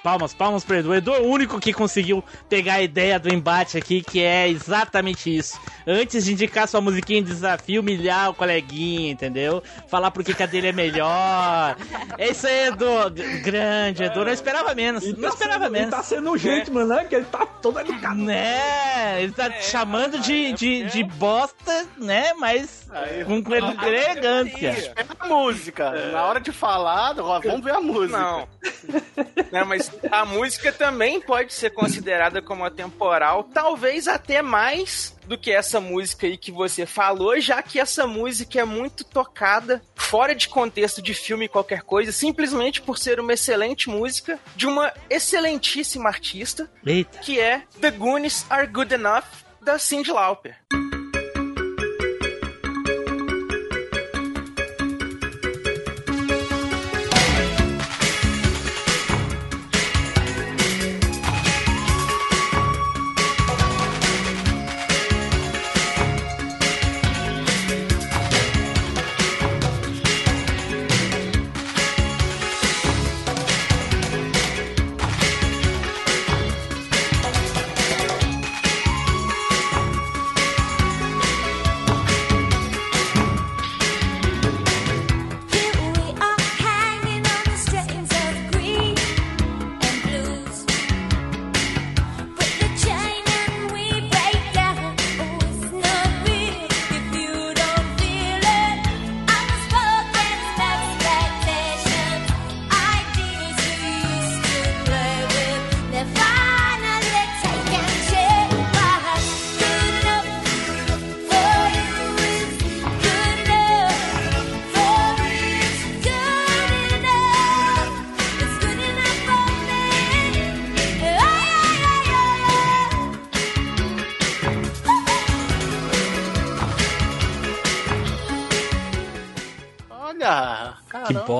palmas, 0.02 0.34
palmas 0.34 0.64
pro 0.64 0.76
Edu. 0.76 0.90
O 0.90 0.94
Edu 0.94 1.14
é 1.14 1.20
o 1.20 1.26
único 1.26 1.60
que 1.60 1.72
conseguiu 1.72 2.22
pegar 2.48 2.74
a 2.74 2.82
ideia 2.82 3.18
do 3.18 3.32
embate 3.32 3.78
aqui, 3.78 4.02
que 4.02 4.20
é 4.22 4.48
exatamente 4.48 5.34
isso. 5.34 5.58
Antes 5.86 6.24
de 6.24 6.32
indicar 6.32 6.66
sua 6.68 6.80
musiquinha 6.80 7.22
de 7.22 7.28
desafio, 7.28 7.80
humilhar 7.80 8.30
o 8.30 8.34
coleguinha, 8.34 9.12
entendeu? 9.12 9.62
Falar 9.88 10.10
porque 10.10 10.34
que 10.34 10.42
a 10.42 10.46
dele 10.46 10.68
é 10.68 10.72
melhor. 10.72 11.76
É 12.18 12.30
isso 12.30 12.46
aí, 12.46 12.68
Edu. 12.68 12.86
Grande, 13.42 14.04
Edu. 14.04 14.24
Não 14.24 14.32
esperava 14.32 14.74
menos. 14.74 15.04
Não 15.16 15.28
esperava 15.28 15.64
Ele 15.64 15.72
menos. 15.72 15.90
tá 15.90 16.02
sendo 16.02 16.30
um 16.32 16.36
gentleman, 16.36 16.86
né? 16.86 17.04
Que 17.04 17.16
ele 17.16 17.24
tá 17.26 17.46
todo 17.46 17.78
educado. 17.80 18.22
Né? 18.22 19.22
Ele 19.22 19.32
tá 19.32 19.50
te 19.50 19.64
chamando 19.64 20.18
de, 20.18 20.52
de, 20.52 20.84
de 20.84 21.04
bosta, 21.04 21.86
né? 21.98 22.32
Mas 22.34 22.88
com 23.26 23.42
com 23.42 23.54
elegância. 23.54 24.70
Espera 24.70 25.06
a 25.18 25.26
música. 25.28 25.90
Na 26.10 26.24
hora 26.24 26.40
de 26.40 26.52
falar, 26.52 27.14
vamos 27.14 27.62
ver 27.64 27.74
a 27.74 27.80
música. 27.80 28.18
Não. 28.18 28.48
Não, 29.50 29.66
mas 29.66 29.91
a 30.10 30.24
música 30.24 30.72
também 30.72 31.20
pode 31.20 31.52
ser 31.52 31.70
considerada 31.70 32.42
como 32.42 32.64
atemporal, 32.64 33.44
talvez 33.44 34.08
até 34.08 34.42
mais 34.42 35.16
do 35.26 35.38
que 35.38 35.50
essa 35.50 35.80
música 35.80 36.26
aí 36.26 36.36
que 36.36 36.50
você 36.50 36.84
falou, 36.84 37.40
já 37.40 37.62
que 37.62 37.78
essa 37.78 38.06
música 38.06 38.60
é 38.60 38.64
muito 38.64 39.04
tocada 39.04 39.82
fora 39.94 40.34
de 40.34 40.48
contexto 40.48 41.00
de 41.00 41.14
filme 41.14 41.48
qualquer 41.48 41.82
coisa, 41.82 42.12
simplesmente 42.12 42.80
por 42.80 42.98
ser 42.98 43.20
uma 43.20 43.32
excelente 43.32 43.88
música 43.88 44.38
de 44.56 44.66
uma 44.66 44.92
excelentíssima 45.08 46.08
artista, 46.08 46.70
Eita. 46.84 47.18
que 47.20 47.40
é 47.40 47.62
The 47.80 47.90
Goonies 47.90 48.44
Are 48.50 48.66
Good 48.66 48.94
Enough, 48.94 49.24
da 49.62 49.78
Cyndi 49.78 50.10
Lauper. 50.10 50.56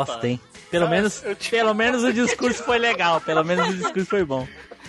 Bosta, 0.05 0.29
hein? 0.29 0.41
Pelo 0.71 0.89
menos, 0.89 1.23
pelo 1.51 1.75
menos 1.75 2.03
o 2.03 2.13
discurso 2.13 2.63
foi 2.65 2.79
legal. 2.79 3.21
Pelo 3.21 3.45
menos 3.45 3.69
o 3.69 3.75
discurso 3.75 4.07
foi 4.07 4.25
bom. 4.25 4.47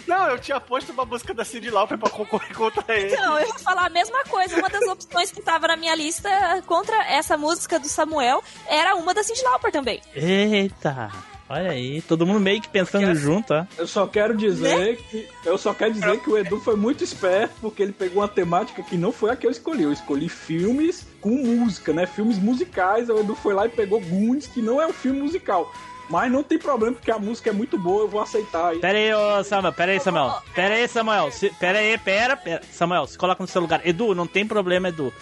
Não, 0.07 0.29
eu 0.29 0.39
tinha 0.39 0.59
posto 0.59 0.91
uma 0.91 1.05
música 1.05 1.33
da 1.33 1.45
Cyndi 1.45 1.69
Lauper 1.69 1.97
pra 1.97 2.09
concorrer 2.09 2.53
contra 2.55 2.83
ele. 2.97 3.13
Então, 3.13 3.39
eu 3.39 3.47
ia 3.47 3.53
falar 3.59 3.85
a 3.85 3.89
mesma 3.89 4.23
coisa. 4.25 4.57
Uma 4.57 4.69
das 4.69 4.83
opções 4.83 5.31
que 5.31 5.41
tava 5.41 5.67
na 5.67 5.77
minha 5.77 5.95
lista 5.95 6.29
contra 6.65 6.95
essa 7.05 7.37
música 7.37 7.79
do 7.79 7.87
Samuel 7.87 8.43
era 8.67 8.95
uma 8.95 9.13
da 9.13 9.23
Cindy 9.23 9.43
Lauper 9.43 9.71
também. 9.71 10.01
Eita, 10.13 11.09
olha 11.49 11.71
aí, 11.71 12.01
todo 12.01 12.25
mundo 12.25 12.39
meio 12.39 12.61
que 12.61 12.67
pensando 12.67 13.15
junto, 13.15 13.53
ó. 13.53 13.65
Eu 13.77 13.87
só 13.87 14.05
quero 14.05 14.35
dizer 14.35 14.97
que 14.97 15.27
eu 15.45 15.57
só 15.57 15.73
quero 15.73 15.93
dizer 15.93 16.19
que 16.19 16.29
o 16.29 16.37
Edu 16.37 16.59
foi 16.59 16.75
muito 16.75 17.03
esperto 17.03 17.55
porque 17.61 17.81
ele 17.81 17.93
pegou 17.93 18.21
uma 18.21 18.27
temática 18.27 18.83
que 18.83 18.97
não 18.97 19.11
foi 19.11 19.31
a 19.31 19.35
que 19.35 19.47
eu 19.47 19.51
escolhi. 19.51 19.83
Eu 19.83 19.93
escolhi 19.93 20.27
filmes 20.27 21.05
com 21.23 21.29
música, 21.29 21.93
né? 21.93 22.05
Filmes 22.05 22.37
musicais. 22.37 23.09
O 23.09 23.17
Edu 23.17 23.33
foi 23.33 23.53
lá 23.53 23.65
e 23.65 23.69
pegou 23.69 24.01
Goonies, 24.01 24.45
que 24.45 24.61
não 24.61 24.81
é 24.81 24.85
um 24.85 24.93
filme 24.93 25.21
musical. 25.21 25.71
Mas 26.09 26.29
não 26.29 26.43
tem 26.43 26.59
problema 26.59 26.93
porque 26.93 27.09
a 27.09 27.17
música 27.17 27.49
é 27.49 27.53
muito 27.53 27.77
boa, 27.77 28.03
eu 28.03 28.07
vou 28.09 28.21
aceitar. 28.21 28.75
Pera 28.75 28.97
aí, 28.97 29.13
ô 29.13 29.43
Samuel, 29.43 29.73
pera 29.73 29.93
aí, 29.93 29.99
Samuel. 30.01 30.43
Pera 30.53 30.75
aí, 30.75 30.87
Samuel. 30.87 31.31
Se, 31.31 31.49
pera 31.51 31.79
aí, 31.79 31.97
pera, 31.97 32.35
pera. 32.35 32.61
Samuel, 32.71 33.07
se 33.07 33.17
coloca 33.17 33.41
no 33.41 33.47
seu 33.47 33.61
lugar. 33.61 33.81
Edu, 33.87 34.13
não 34.13 34.27
tem 34.27 34.45
problema, 34.45 34.89
Edu. 34.89 35.13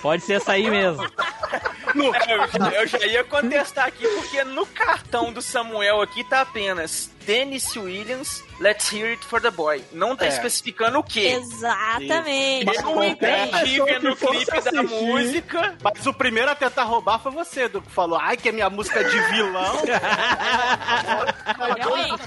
Pode 0.00 0.22
ser 0.22 0.34
essa 0.34 0.52
aí 0.52 0.70
mesmo. 0.70 1.02
Eu, 1.92 2.70
eu 2.70 2.86
já 2.86 3.04
ia 3.04 3.24
contestar 3.24 3.88
aqui, 3.88 4.06
porque 4.06 4.44
no 4.44 4.64
cartão 4.64 5.32
do 5.32 5.42
Samuel 5.42 6.00
aqui 6.00 6.22
tá 6.22 6.42
apenas 6.42 7.10
Dennis 7.26 7.76
Williams, 7.76 8.42
Let's 8.60 8.90
Hear 8.92 9.10
It 9.10 9.24
for 9.24 9.40
the 9.40 9.50
Boy. 9.50 9.84
Não 9.92 10.16
tá 10.16 10.26
É. 10.26 10.28
especificando 10.28 10.98
o 10.98 11.02
quê. 11.02 11.38
Exatamente. 11.40 12.74
Eu 12.76 12.82
não 12.82 13.04
entendi 13.04 13.80
vendo 13.82 14.10
o 14.12 14.16
clipe 14.16 14.60
da 14.62 14.82
música. 14.82 15.76
Mas 15.82 16.06
o 16.06 16.12
primeiro 16.14 16.50
a 16.50 16.54
tentar 16.54 16.84
roubar 16.84 17.18
foi 17.18 17.32
você, 17.32 17.62
Edu, 17.64 17.82
que 17.82 17.90
falou, 17.90 18.18
ai, 18.20 18.36
que 18.36 18.48
é 18.48 18.52
minha 18.52 18.70
música 18.70 19.02
de 19.04 19.20
vilão. 19.30 19.76
Realmente, 21.76 22.22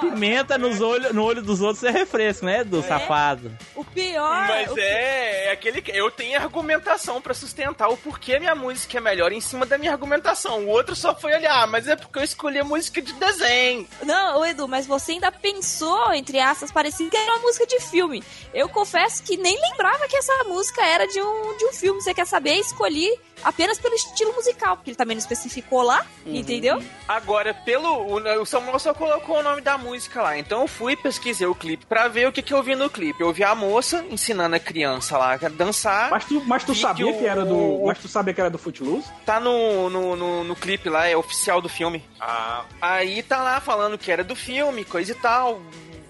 Pimenta 0.00 0.58
nos 0.58 0.80
olho, 0.80 1.12
no 1.12 1.24
olho 1.24 1.42
dos 1.42 1.60
outros 1.60 1.84
é 1.84 1.90
refresco, 1.90 2.44
né, 2.44 2.60
Edu, 2.60 2.82
safado? 2.82 3.56
o 3.74 3.84
pior. 3.84 4.46
Mas 4.48 4.72
o 4.72 4.78
é, 4.78 5.46
é 5.46 5.50
aquele 5.52 5.80
que 5.80 5.90
eu 5.90 6.10
tenho 6.10 6.38
argumentação 6.40 7.20
pra 7.20 7.34
sustentar 7.34 7.88
o 7.88 7.96
porquê 7.96 8.38
minha 8.38 8.54
música 8.54 8.98
é 8.98 9.00
melhor 9.00 9.32
em 9.32 9.40
cima 9.40 9.66
da 9.66 9.78
minha 9.78 9.92
argumentação. 9.92 10.64
O 10.64 10.68
outro 10.68 10.96
só 10.96 11.14
foi 11.14 11.34
olhar, 11.34 11.62
ah, 11.62 11.66
mas 11.66 11.86
é 11.88 11.96
porque 11.96 12.18
eu 12.18 12.24
escolhi 12.24 12.58
a 12.58 12.64
música 12.64 13.00
de 13.00 13.12
desenho. 13.12 13.86
Não, 14.02 14.40
ô 14.40 14.44
Edu, 14.44 14.66
mas 14.66 14.86
você 14.86 15.12
ainda 15.12 15.30
pensou, 15.30 16.12
entre 16.12 16.38
aspas, 16.38 16.72
parecia 16.72 17.08
que 17.08 17.16
era 17.16 17.32
uma 17.34 17.42
música 17.42 17.66
de 17.66 17.80
filme. 17.80 18.22
Eu 18.52 18.68
confesso 18.68 19.22
que 19.22 19.36
nem 19.36 19.58
lembrava 19.70 20.08
que 20.08 20.16
essa 20.16 20.44
música 20.44 20.84
era 20.84 21.06
de 21.06 21.20
um, 21.20 21.56
de 21.56 21.66
um 21.66 21.72
filme. 21.72 22.00
Você 22.00 22.14
quer 22.14 22.26
saber? 22.26 22.54
Escolhi 22.54 23.10
apenas 23.42 23.78
pelo 23.78 23.94
estilo 23.94 24.32
musical, 24.34 24.76
porque 24.76 24.90
ele 24.90 24.96
também 24.96 25.14
não 25.16 25.20
especificou 25.20 25.82
lá, 25.82 26.04
entendeu? 26.24 26.82
Agora, 27.06 27.52
pelo. 27.54 28.16
O, 28.40 28.44
Samuel 28.46 28.78
só 28.78 28.92
colocou 28.94 29.38
o 29.38 29.42
nome 29.42 29.60
da 29.60 29.76
música 29.78 30.22
lá. 30.22 30.38
Então 30.38 30.62
eu 30.62 30.68
fui 30.68 30.96
pesquisei 30.96 31.46
o 31.46 31.54
clipe 31.54 31.86
pra 31.86 32.08
ver 32.08 32.28
o 32.28 32.32
que, 32.32 32.42
que 32.42 32.52
eu 32.54 32.62
vi 32.62 32.74
no 32.74 32.88
clipe. 32.90 33.20
Eu 33.20 33.32
vi 33.32 33.44
a 33.44 33.54
moça 33.54 34.04
ensinando 34.10 34.56
a 34.56 34.60
criança 34.60 35.16
lá 35.18 35.34
a 35.34 35.48
dançar. 35.48 36.10
Mas 36.10 36.24
tu, 36.24 36.42
mas 36.46 36.64
tu 36.64 36.74
sabia 36.74 37.12
que 37.12 37.18
que, 37.18 37.24
o- 37.24 37.28
era 37.28 37.44
do. 37.44 37.82
Mas 37.86 37.98
tu 37.98 38.08
sabia 38.08 38.34
que 38.34 38.40
era 38.40 38.50
do 38.50 38.58
Footloose? 38.58 39.08
Tá 39.24 39.38
no, 39.40 39.88
no, 39.90 40.16
no, 40.16 40.44
no 40.44 40.56
clipe 40.56 40.88
lá, 40.88 41.06
é 41.06 41.16
oficial 41.16 41.60
do 41.60 41.68
filme. 41.68 42.04
Ah. 42.20 42.64
Aí 42.80 43.22
tá 43.22 43.42
lá 43.42 43.60
falando 43.60 43.96
que 43.98 44.10
era 44.10 44.24
do 44.24 44.34
filme, 44.36 44.84
coisa 44.84 45.12
e 45.12 45.14
tal. 45.14 45.60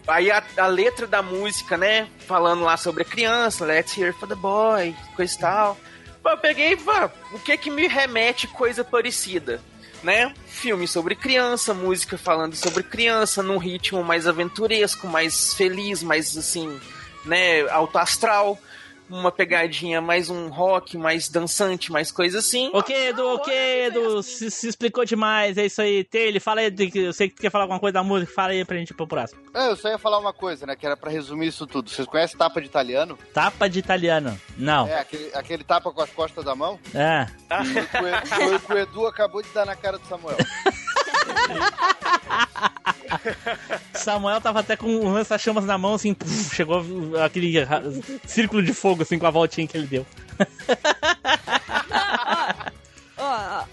Aí 0.09 0.31
a, 0.31 0.43
a 0.59 0.67
letra 0.69 1.07
da 1.07 1.21
música, 1.21 1.77
né? 1.77 2.09
Falando 2.21 2.63
lá 2.63 2.77
sobre 2.77 3.03
a 3.03 3.05
criança, 3.05 3.65
let's 3.65 3.97
hear 3.99 4.15
for 4.15 4.29
the 4.29 4.37
boy, 4.37 4.95
coisa 5.17 5.35
e 5.35 5.39
tal. 5.39 5.77
Eu 6.29 6.39
peguei, 6.39 6.77
o 7.33 7.39
que 7.39 7.57
que 7.57 7.71
me 7.71 7.87
remete 7.87 8.47
coisa 8.47 8.85
parecida? 8.85 9.61
Né? 10.03 10.33
Filme 10.47 10.87
sobre 10.87 11.15
criança, 11.17 11.73
música 11.73 12.19
falando 12.19 12.55
sobre 12.55 12.83
criança, 12.83 13.43
num 13.43 13.59
ritmo 13.59 14.05
mais 14.05 14.27
aventuresco, 14.27 15.07
mais 15.07 15.55
feliz, 15.55 16.03
mais 16.03 16.37
assim, 16.37 16.81
né? 17.25 17.69
Alto 17.71 17.99
astral. 17.99 18.59
Uma 19.09 19.31
pegadinha 19.31 20.01
mais 20.01 20.29
um 20.31 20.49
rock, 20.49 20.99
mais 20.99 21.29
dançante, 21.29 21.93
mais 21.93 22.11
coisa 22.11 22.39
assim. 22.41 22.71
Ok, 22.73 23.09
Edu, 23.09 23.25
ok, 23.35 23.87
Edu, 23.87 24.23
se, 24.23 24.51
se 24.51 24.69
explicou 24.69 25.05
demais, 25.05 25.57
é 25.57 25.67
isso 25.67 25.81
aí. 25.81 26.03
Tele, 26.03 26.41
fala 26.41 26.61
aí, 26.61 26.71
de 26.71 26.91
que- 26.91 26.99
eu 26.99 27.13
sei 27.13 27.29
que 27.29 27.37
tu 27.37 27.43
quer 27.43 27.51
falar 27.51 27.65
alguma 27.65 27.79
coisa 27.79 27.95
da 27.95 28.03
música, 28.03 28.33
fala 28.35 28.51
aí 28.53 28.65
pra 28.65 28.77
gente 28.77 28.91
ir 28.91 28.95
pro 28.95 29.07
próximo. 29.07 29.41
É, 29.55 29.69
eu 29.69 29.77
só 29.77 29.89
ia 29.89 29.99
falar 29.99 30.19
uma 30.19 30.33
coisa, 30.33 30.67
né? 30.67 30.75
Que 30.75 30.85
era 30.87 30.97
pra 30.97 31.11
resumir 31.11 31.47
isso 31.49 31.67
tudo. 31.67 31.89
Vocês 31.89 32.07
conhecem 32.09 32.37
tapa 32.37 32.61
de 32.61 32.67
italiano? 32.67 33.17
Tapa 33.33 33.69
de 33.69 33.79
italiano. 33.79 34.37
Não. 34.57 34.89
É, 34.89 34.99
aquele, 35.01 35.31
aquele 35.35 35.65
tapa 35.65 35.93
com 35.93 36.01
as 36.03 36.11
costas 36.11 36.45
da 36.45 36.55
mão? 36.57 36.79
É. 36.95 37.27
Foi 38.29 38.55
o 38.57 38.61
que 38.61 38.73
o 38.73 38.79
Edu 38.79 39.07
acabou 39.07 39.41
de 39.43 39.49
dar 39.51 39.65
na 39.67 39.77
cara 39.77 39.99
do 39.99 40.07
Samuel. 40.09 40.37
Samuel 43.95 44.41
tava 44.41 44.61
até 44.61 44.77
com 44.77 44.87
um 44.87 45.13
lança-chamas 45.13 45.65
na 45.65 45.77
mão, 45.79 45.95
assim, 45.95 46.13
puf, 46.15 46.55
chegou 46.55 46.83
aquele 47.25 47.53
círculo 48.27 48.63
de 48.63 48.73
fogo, 48.73 49.03
assim, 49.03 49.19
com 49.19 49.27
a 49.27 49.31
voltinha 49.31 49.67
que 49.67 49.77
ele 49.77 49.87
deu. 49.87 50.07
Ó. 53.19 53.65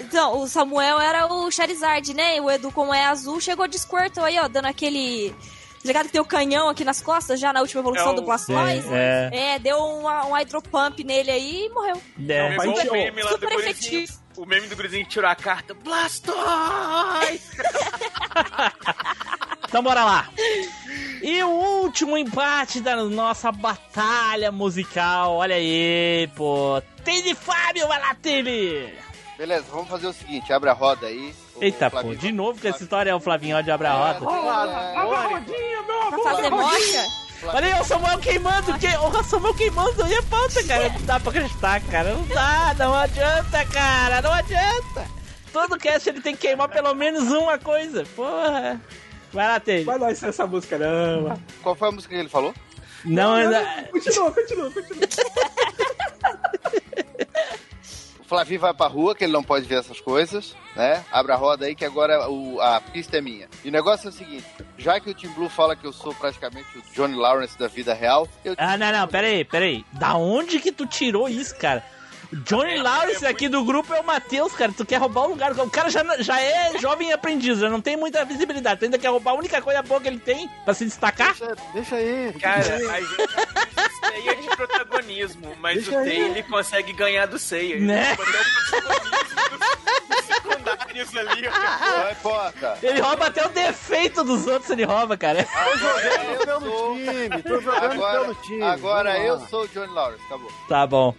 Então, 0.00 0.38
o 0.40 0.46
Samuel 0.48 1.00
era 1.00 1.26
o 1.26 1.50
Charizard, 1.50 2.14
né? 2.14 2.36
E 2.36 2.40
o 2.40 2.48
Edu, 2.50 2.70
como 2.70 2.94
é 2.94 3.04
azul, 3.04 3.40
chegou 3.40 3.66
de 3.66 3.78
Squirtle 3.78 4.24
aí, 4.24 4.38
ó, 4.38 4.46
dando 4.48 4.66
aquele. 4.66 5.34
Ligado 5.84 6.06
que 6.06 6.12
tem 6.12 6.20
o 6.20 6.24
canhão 6.24 6.68
aqui 6.68 6.84
nas 6.84 7.00
costas, 7.02 7.40
já 7.40 7.52
na 7.52 7.60
última 7.60 7.80
evolução 7.80 8.10
É 8.10 8.12
o- 8.12 8.14
do 8.14 8.22
Blastoise? 8.22 8.86
É, 8.92 9.30
É, 9.32 9.58
deu 9.58 9.76
um, 9.78 10.06
um 10.06 10.32
hydropump 10.36 11.02
nele 11.02 11.28
aí 11.32 11.64
e 11.66 11.68
morreu. 11.70 12.00
É, 12.28 12.54
Pai, 12.56 12.68
Igual 12.68 12.80
tio, 12.82 12.90
o 12.90 12.94
meme 12.94 13.20
lá 13.22 13.30
do 13.30 13.34
super 13.34 13.48
gurizinho. 13.50 13.70
efetivo. 14.02 14.21
O 14.42 14.46
meme 14.46 14.66
do 14.66 14.74
gurizinho 14.74 15.04
que 15.04 15.10
tirou 15.12 15.30
a 15.30 15.36
carta. 15.36 15.72
Blastoise! 15.72 17.40
Então 19.68 19.82
bora 19.82 20.04
lá. 20.04 20.28
E 21.22 21.42
o 21.42 21.48
último 21.48 22.18
empate 22.18 22.78
da 22.78 22.94
nossa 23.04 23.50
batalha 23.50 24.52
musical. 24.52 25.36
Olha 25.36 25.54
aí, 25.56 26.28
pô. 26.36 26.82
Tem 27.02 27.22
de 27.22 27.34
Fábio, 27.34 27.88
vai 27.88 27.98
lá, 27.98 28.14
Tele! 28.16 28.92
Beleza, 29.38 29.64
vamos 29.70 29.88
fazer 29.88 30.08
o 30.08 30.12
seguinte, 30.12 30.52
abre 30.52 30.68
a 30.68 30.74
roda 30.74 31.06
aí. 31.06 31.34
Eita, 31.58 31.86
pô, 31.90 32.00
Flavinho- 32.00 32.16
de 32.18 32.32
novo 32.32 32.60
que 32.60 32.68
essa 32.68 32.82
história 32.82 33.10
é 33.12 33.14
o 33.14 33.20
Flavinho 33.20 33.62
de 33.62 33.70
abre 33.70 33.86
a 33.86 33.94
roda. 33.94 34.20
Pra 36.10 36.18
fazer 36.22 36.50
mocha? 36.50 37.06
Olha 37.44 37.74
aí, 37.74 37.80
o 37.80 37.84
Samuel 37.84 38.18
queimando, 38.18 38.78
que... 38.78 38.86
o 38.86 39.24
Samuel 39.24 39.54
queimando 39.54 40.02
aí 40.02 40.14
a 40.14 40.22
pauta, 40.22 40.62
cara. 40.64 40.88
Não 40.90 41.02
dá 41.02 41.20
pra 41.20 41.30
acreditar, 41.30 41.80
cara. 41.82 42.14
Não 42.14 42.26
dá, 42.26 42.74
não 42.78 42.94
adianta, 42.94 43.64
cara. 43.66 44.22
Não 44.22 44.32
adianta. 44.32 45.06
Todo 45.52 45.78
cast 45.78 46.08
ele 46.08 46.20
tem 46.20 46.34
que 46.34 46.46
queimar 46.46 46.68
pelo 46.68 46.94
menos 46.94 47.24
uma 47.24 47.58
coisa. 47.58 48.04
Porra. 48.16 48.80
Vai 49.32 49.48
lá, 49.48 49.60
Tele. 49.60 49.84
Vai 49.84 49.98
lá, 49.98 50.12
isso 50.12 50.26
é 50.26 50.28
essa 50.28 50.46
música, 50.46 50.78
não. 50.78 51.38
Qual 51.62 51.74
foi 51.74 51.88
a 51.88 51.92
música 51.92 52.14
que 52.14 52.20
ele 52.20 52.28
falou? 52.28 52.54
Não, 53.04 53.34
ainda... 53.34 53.88
Continua, 53.90 54.30
continua, 54.30 54.70
continua. 54.70 55.08
O 58.32 58.34
Flavinho 58.34 58.60
vai 58.60 58.72
pra 58.72 58.86
rua, 58.86 59.14
que 59.14 59.24
ele 59.24 59.32
não 59.34 59.42
pode 59.44 59.66
ver 59.66 59.80
essas 59.80 60.00
coisas, 60.00 60.56
né? 60.74 61.04
Abre 61.12 61.32
a 61.32 61.36
roda 61.36 61.66
aí, 61.66 61.74
que 61.74 61.84
agora 61.84 62.30
o- 62.30 62.58
a 62.62 62.80
pista 62.80 63.18
é 63.18 63.20
minha. 63.20 63.46
E 63.62 63.68
o 63.68 63.70
negócio 63.70 64.06
é 64.06 64.08
o 64.08 64.12
seguinte, 64.12 64.46
já 64.78 64.98
que 64.98 65.10
o 65.10 65.14
Tim 65.14 65.28
Blue 65.28 65.50
fala 65.50 65.76
que 65.76 65.86
eu 65.86 65.92
sou 65.92 66.14
praticamente 66.14 66.66
o 66.78 66.82
Johnny 66.94 67.14
Lawrence 67.14 67.58
da 67.58 67.68
vida 67.68 67.92
real, 67.92 68.26
eu... 68.42 68.54
Ah, 68.56 68.78
não, 68.78 68.90
não, 68.90 69.06
pera 69.06 69.26
aí, 69.26 69.44
pera 69.44 69.66
aí. 69.66 69.84
Da 69.92 70.14
onde 70.16 70.60
que 70.60 70.72
tu 70.72 70.86
tirou 70.86 71.28
isso, 71.28 71.54
cara? 71.58 71.84
Johnny 72.32 72.78
Lawrence 72.78 73.26
aqui 73.26 73.48
do 73.48 73.62
grupo 73.64 73.92
é 73.92 74.00
o 74.00 74.04
Matheus, 74.04 74.52
cara. 74.54 74.72
Tu 74.74 74.86
quer 74.86 74.96
roubar 74.96 75.24
o 75.24 75.28
lugar. 75.28 75.52
O 75.52 75.70
cara 75.70 75.90
já, 75.90 76.02
já 76.20 76.40
é 76.40 76.78
jovem 76.78 77.12
aprendiz, 77.12 77.58
já 77.58 77.68
não 77.68 77.80
tem 77.80 77.96
muita 77.96 78.24
visibilidade. 78.24 78.80
Tu 78.80 78.84
ainda 78.86 78.98
quer 78.98 79.08
roubar 79.08 79.32
a 79.32 79.34
única 79.34 79.60
coisa 79.60 79.82
boa 79.82 80.00
que 80.00 80.08
ele 80.08 80.18
tem 80.18 80.48
pra 80.64 80.72
se 80.72 80.84
destacar? 80.86 81.34
Deixa, 81.34 81.56
deixa 81.74 81.96
aí. 81.96 82.32
Cara, 82.40 82.58
a 82.58 83.00
gente 83.00 83.96
ceia 84.00 84.36
de 84.36 84.56
protagonismo, 84.56 85.54
mas 85.60 85.74
Deixa 85.84 85.92
o 85.92 85.98
aí. 85.98 86.04
Tay 86.08 86.20
ele 86.20 86.42
consegue 86.44 86.92
ganhar 86.94 87.26
do 87.26 87.38
ceia. 87.38 87.78
Né? 87.78 88.16
É 90.10 90.22
secundários 90.22 91.16
ali. 91.16 91.42
Não 91.42 92.10
importa. 92.12 92.78
Ele 92.82 93.00
rouba 93.00 93.26
até 93.26 93.46
o 93.46 93.50
defeito 93.50 94.24
dos 94.24 94.46
outros, 94.46 94.70
ele 94.70 94.84
rouba, 94.84 95.16
cara. 95.16 95.44
Tô 95.44 95.76
jogando 95.78 96.44
pelo 96.46 96.94
time, 96.96 97.42
tô 97.42 97.60
jogando 97.60 97.92
Agora, 97.92 98.20
pelo 98.20 98.34
time. 98.36 98.62
agora 98.62 99.12
Vamos 99.12 99.26
eu 99.28 99.34
lá. 99.36 99.46
sou 99.48 99.62
o 99.64 99.68
Johnny 99.68 99.92
Lawrence, 99.92 100.24
acabou. 100.26 100.52
Tá 100.68 100.86
bom. 100.86 101.14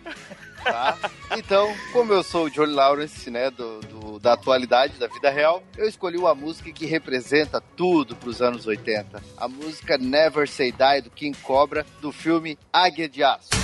Tá? 0.63 0.97
Então, 1.37 1.73
como 1.91 2.13
eu 2.13 2.23
sou 2.23 2.45
o 2.45 2.49
Johnny 2.49 2.73
Lawrence, 2.73 3.29
né, 3.29 3.49
do, 3.51 3.79
do- 3.81 4.19
da 4.19 4.33
atualidade, 4.33 4.97
da 4.97 5.07
vida 5.07 5.29
real, 5.29 5.61
eu 5.77 5.87
escolhi 5.87 6.17
uma 6.17 6.33
música 6.33 6.71
que 6.71 6.85
representa 6.85 7.59
tudo 7.75 8.15
pros 8.15 8.41
anos 8.41 8.65
80. 8.65 9.21
A 9.37 9.47
música 9.47 9.97
Never 9.97 10.47
Say 10.47 10.71
Die, 10.71 11.01
do 11.01 11.09
King 11.09 11.37
Cobra, 11.41 11.85
do 12.01 12.11
filme 12.11 12.57
Águia 12.71 13.09
de 13.09 13.23
Aço. 13.23 13.62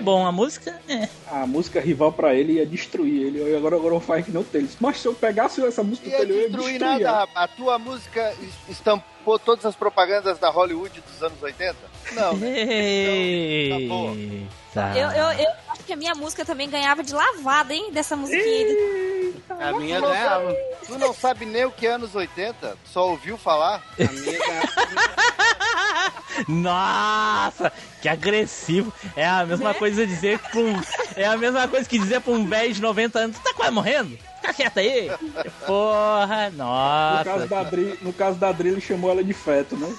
Bom, 0.00 0.26
a 0.26 0.32
música 0.32 0.80
é. 0.88 1.08
A 1.30 1.46
música 1.46 1.80
rival 1.80 2.12
pra 2.12 2.34
ele 2.34 2.54
ia 2.54 2.66
destruir 2.66 3.26
ele. 3.26 3.38
Eu- 3.40 3.56
Agora, 3.56 3.76
agora 3.76 3.94
eu 3.94 4.00
faço 4.00 4.24
que 4.24 4.30
não 4.32 4.42
tem. 4.42 4.68
Mas 4.80 4.98
se 5.00 5.06
eu 5.06 5.14
pegasse 5.14 5.64
essa 5.64 5.82
música 5.82 6.08
Ia 6.08 6.18
dele, 6.18 6.32
eu 6.32 6.36
ia 6.42 6.48
destruir 6.50 6.80
nada, 6.80 7.12
rapaz. 7.12 7.30
A 7.36 7.48
tua 7.48 7.78
música 7.78 8.34
es- 8.40 8.68
estampou 8.76 9.38
todas 9.38 9.64
as 9.66 9.76
propagandas 9.76 10.38
da 10.38 10.48
Hollywood 10.50 11.00
dos 11.00 11.22
anos 11.22 11.40
80? 11.42 11.76
Não, 12.12 12.36
né? 12.36 12.48
Eita. 13.60 14.92
Eu, 14.96 15.08
eu, 15.10 15.32
eu 15.44 15.50
acho 15.70 15.84
que 15.84 15.92
a 15.92 15.96
minha 15.96 16.14
música 16.14 16.44
também 16.44 16.68
ganhava 16.70 17.02
de 17.02 17.12
lavada, 17.12 17.74
hein? 17.74 17.90
Dessa 17.92 18.16
musiquinha. 18.16 18.76
A 19.58 19.72
minha 19.72 20.00
ganhava. 20.00 20.46
sabe- 20.50 20.58
Tu 20.86 20.98
não 20.98 21.12
sabe 21.12 21.44
nem 21.44 21.64
o 21.64 21.70
que 21.72 21.86
é 21.86 21.90
anos 21.92 22.14
80? 22.14 22.76
Só 22.84 23.08
ouviu 23.10 23.36
falar? 23.36 23.82
A 23.98 24.12
minha 24.12 24.38
ganhava. 24.38 24.68
Nossa, 26.48 27.72
que 28.00 28.08
agressivo. 28.08 28.92
É 29.16 29.26
a 29.26 29.44
mesma 29.46 29.74
coisa 29.74 30.06
dizer 30.06 30.38
pra 30.38 30.60
um. 30.60 30.80
É 31.16 31.24
a 31.26 31.36
mesma 31.36 31.66
coisa 31.68 31.88
que 31.88 31.98
dizer 31.98 32.20
pra 32.20 32.32
um 32.32 32.46
velho 32.46 32.72
de 32.74 32.80
90 32.80 33.18
anos, 33.18 33.36
tu 33.36 33.42
tá 33.42 33.54
quase 33.54 33.72
morrendo? 33.72 34.18
Fica 34.40 34.54
quieto 34.54 34.78
aí. 34.78 35.10
Porra, 35.66 36.50
No 36.50 36.56
nossa. 36.58 37.24
caso, 37.24 37.46
da 37.48 37.60
Adri, 37.60 37.98
no 38.02 38.12
caso 38.12 38.38
da 38.38 38.48
Adri, 38.48 38.68
ele 38.70 38.80
chamou 38.80 39.10
ela 39.10 39.22
de 39.22 39.32
feto, 39.34 39.76
né? 39.76 39.94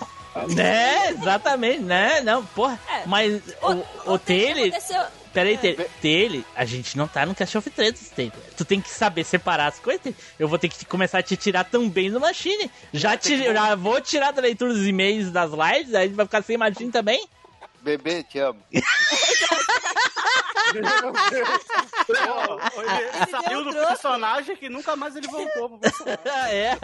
É, 0.57 1.09
exatamente, 1.09 1.79
né? 1.81 2.21
Não, 2.21 2.43
porra. 2.45 2.79
Mas 3.05 3.41
o, 3.61 4.13
o 4.13 4.17
Taylor. 4.17 4.67
Aconteceu. 4.67 5.01
Peraí, 5.33 5.57
Taylor, 5.57 5.87
Taylor, 6.01 6.43
a 6.55 6.65
gente 6.65 6.97
não 6.97 7.07
tá 7.07 7.25
no 7.25 7.33
Cast 7.33 7.57
of 7.57 7.69
Tretas, 7.69 8.09
Taylor. 8.09 8.33
Tu 8.57 8.65
tem 8.65 8.81
que 8.81 8.89
saber 8.89 9.23
separar 9.23 9.67
as 9.67 9.79
coisas. 9.79 10.13
Eu 10.37 10.47
vou 10.47 10.59
ter 10.59 10.67
que 10.67 10.83
começar 10.85 11.19
a 11.19 11.23
te 11.23 11.37
tirar 11.37 11.63
também 11.63 12.11
do 12.11 12.19
Machine. 12.19 12.69
Já, 12.93 13.15
te, 13.15 13.37
já 13.37 13.75
vou 13.75 14.01
tirar 14.01 14.31
da 14.31 14.41
leitura 14.41 14.73
dos 14.73 14.85
e-mails 14.85 15.31
das 15.31 15.51
lives, 15.51 15.93
aí 15.93 16.09
vai 16.09 16.25
ficar 16.25 16.41
sem 16.41 16.57
Machine 16.57 16.91
também. 16.91 17.25
Bebê, 17.81 18.23
te 18.23 18.39
amo. 18.39 18.61
Ele 20.73 20.87
saiu 23.29 23.63
do 23.63 23.73
personagem 23.73 24.55
que 24.55 24.69
nunca 24.69 24.95
mais 24.95 25.15
ele 25.15 25.27
voltou 25.27 25.69
pro 25.69 25.77
personagem. 25.79 26.19
é. 26.51 26.77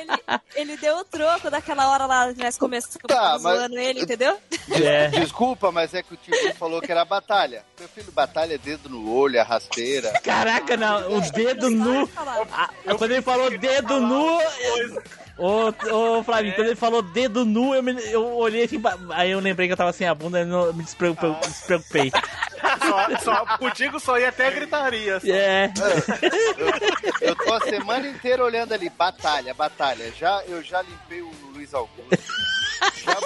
Ele, 0.00 0.40
ele 0.54 0.76
deu 0.76 0.98
o 0.98 1.04
troco 1.04 1.50
daquela 1.50 1.88
hora 1.90 2.06
lá 2.06 2.32
que 2.32 2.42
nós 2.42 2.56
começamos 2.58 2.96
Tá, 3.06 3.38
mas- 3.40 3.58
zoando 3.58 3.78
ele, 3.78 4.00
entendeu? 4.02 4.38
É. 4.68 5.08
Desculpa, 5.08 5.70
mas 5.70 5.94
é 5.94 6.02
que 6.02 6.12
o 6.12 6.16
tio 6.16 6.34
falou 6.56 6.80
que 6.82 6.90
era 6.90 7.04
batalha. 7.04 7.64
Meu 7.78 7.88
filho, 7.88 8.10
batalha 8.12 8.54
é 8.54 8.58
dedo 8.58 8.88
no 8.88 9.14
olho, 9.14 9.36
é 9.38 9.42
rasteira. 9.42 10.12
Caraca, 10.24 10.76
não, 10.76 11.16
o 11.16 11.20
dedo 11.30 11.70
nu. 11.70 12.08
Ah, 12.52 12.68
quando 12.98 13.12
ele 13.12 13.22
falou 13.22 13.56
dedo 13.56 14.00
nu. 14.00 14.38
Ô, 15.38 15.68
ô 16.18 16.22
Flavinho, 16.24 16.54
quando 16.54 16.68
ele 16.68 16.76
falou 16.76 17.02
dedo 17.02 17.44
nu, 17.44 17.74
eu, 17.74 17.82
me- 17.82 18.02
eu 18.10 18.24
olhei 18.36 18.64
assim, 18.64 18.80
aí 19.10 19.30
eu 19.30 19.38
lembrei 19.40 19.66
que 19.68 19.72
eu 19.74 19.76
tava 19.76 19.92
sem 19.92 20.06
a 20.08 20.14
bunda 20.14 20.40
e 20.40 20.44
não- 20.46 20.72
me 20.72 20.82
despreocupei. 20.82 21.30
Ah. 21.30 21.40
despreocupei. 21.46 22.10
Só, 22.88 23.18
só, 23.22 23.58
contigo 23.58 24.00
só 24.00 24.18
ia 24.18 24.30
até 24.30 24.50
gritaria. 24.50 25.20
só. 25.20 25.26
É. 25.26 25.70
Eu 27.20 27.34
tô 27.36 27.52
a 27.52 27.60
semana 27.60 28.08
inteira 28.08 28.42
olhando 28.42 28.72
ali, 28.72 28.88
batalha, 28.88 29.52
batalha. 29.52 30.10
Já, 30.18 30.42
eu 30.46 30.62
já 30.62 30.80
limpei 30.82 31.20
o 31.20 31.30
Luiz 31.52 31.72
Augusto. 31.74 32.08
Já, 33.04 33.16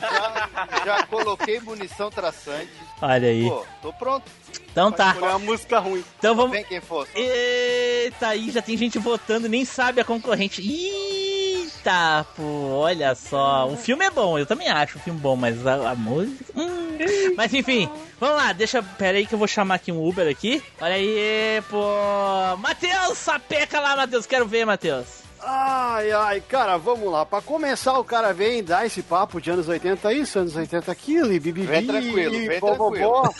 já, 0.00 0.84
já 0.84 1.06
coloquei 1.06 1.60
munição 1.60 2.10
traçante. 2.10 2.70
Olha 3.02 3.28
aí. 3.28 3.48
Pô, 3.48 3.66
tô 3.82 3.92
pronto. 3.92 4.24
Então 4.70 4.90
tá. 4.90 5.10
Escolher 5.10 5.30
uma 5.32 5.38
música 5.38 5.78
ruim. 5.78 6.04
Então 6.18 6.34
vamos. 6.34 6.52
Vem 6.52 6.64
quem 6.64 6.80
fosse. 6.80 7.10
Eita, 7.14 8.28
aí 8.28 8.50
já 8.50 8.60
tem 8.62 8.76
gente 8.76 8.98
votando, 8.98 9.48
nem 9.48 9.64
sabe 9.64 10.00
a 10.00 10.04
concorrente. 10.04 10.62
Eita, 10.62 12.26
pô, 12.36 12.42
olha 12.42 13.14
só. 13.14 13.68
O 13.68 13.76
filme 13.76 14.04
é 14.04 14.10
bom, 14.10 14.38
eu 14.38 14.46
também 14.46 14.68
acho 14.68 14.98
o 14.98 15.00
filme 15.00 15.20
bom, 15.20 15.36
mas 15.36 15.66
a, 15.66 15.90
a 15.90 15.94
música. 15.94 16.44
hum. 16.56 16.98
Mas 17.36 17.52
enfim, 17.52 17.88
vamos 18.20 18.36
lá, 18.36 18.52
deixa. 18.52 18.82
Pera 18.82 19.18
aí 19.18 19.26
que 19.26 19.34
eu 19.34 19.38
vou 19.38 19.48
chamar 19.48 19.76
aqui 19.76 19.90
um 19.92 20.04
Uber 20.06 20.28
aqui. 20.28 20.62
Olha 20.80 20.94
aí, 20.94 21.62
pô. 21.68 22.56
Matheus, 22.58 23.18
sapeca 23.18 23.80
lá, 23.80 23.96
Matheus. 23.96 24.26
Quero 24.26 24.46
ver, 24.46 24.64
Matheus. 24.64 25.23
Ai, 25.46 26.10
ai, 26.10 26.40
cara, 26.40 26.76
vamos 26.78 27.10
lá. 27.12 27.24
Pra 27.26 27.42
começar, 27.42 27.98
o 27.98 28.04
cara 28.04 28.32
vem 28.32 28.62
dar 28.64 28.86
esse 28.86 29.02
papo 29.02 29.40
de 29.40 29.50
anos 29.50 29.68
80 29.68 30.12
isso, 30.12 30.38
anos 30.38 30.56
80 30.56 30.90
aquilo, 30.90 31.32
e 31.32 31.38
bibibi, 31.40 31.66
Vem 31.66 31.86
tranquilo, 31.86 32.34
e 32.34 32.48
vem 32.48 32.60
bobobó. 32.60 32.90
tranquilo. 33.22 33.34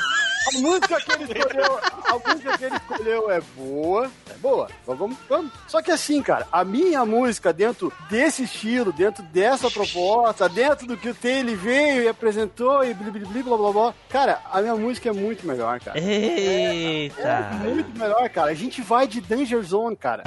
A 0.46 0.58
música 0.60 1.00
que 1.00 1.12
ele 1.14 1.24
escolheu, 1.24 1.78
a 2.04 2.28
música 2.28 2.58
que 2.58 2.64
ele 2.64 2.76
escolheu 2.76 3.30
é 3.30 3.40
boa, 3.56 4.10
é 4.30 4.34
boa. 4.34 4.68
Então 4.82 4.94
vamos, 4.94 5.16
vamos. 5.26 5.50
Só 5.66 5.80
que 5.80 5.90
assim, 5.90 6.20
cara, 6.22 6.46
a 6.52 6.62
minha 6.62 7.02
música 7.06 7.50
dentro 7.50 7.90
desse 8.10 8.42
estilo, 8.44 8.92
dentro 8.92 9.22
dessa 9.22 9.70
proposta, 9.70 10.46
dentro 10.46 10.86
do 10.86 10.98
que 10.98 11.08
o 11.08 11.14
Taylor 11.14 11.56
veio 11.56 12.02
e 12.02 12.08
apresentou 12.08 12.84
e 12.84 12.92
blá 12.92 13.10
blá 13.10 13.42
blá 13.42 13.56
blá 13.56 13.72
blá 13.72 13.94
cara, 14.10 14.42
a 14.52 14.60
minha 14.60 14.76
música 14.76 15.08
é 15.08 15.12
muito 15.14 15.46
melhor, 15.46 15.80
cara. 15.80 15.98
Eita. 15.98 17.22
É 17.22 17.54
muito 17.64 17.98
melhor, 17.98 18.28
cara. 18.28 18.50
A 18.50 18.54
gente 18.54 18.82
vai 18.82 19.06
de 19.06 19.22
Danger 19.22 19.62
Zone, 19.62 19.96
cara. 19.96 20.24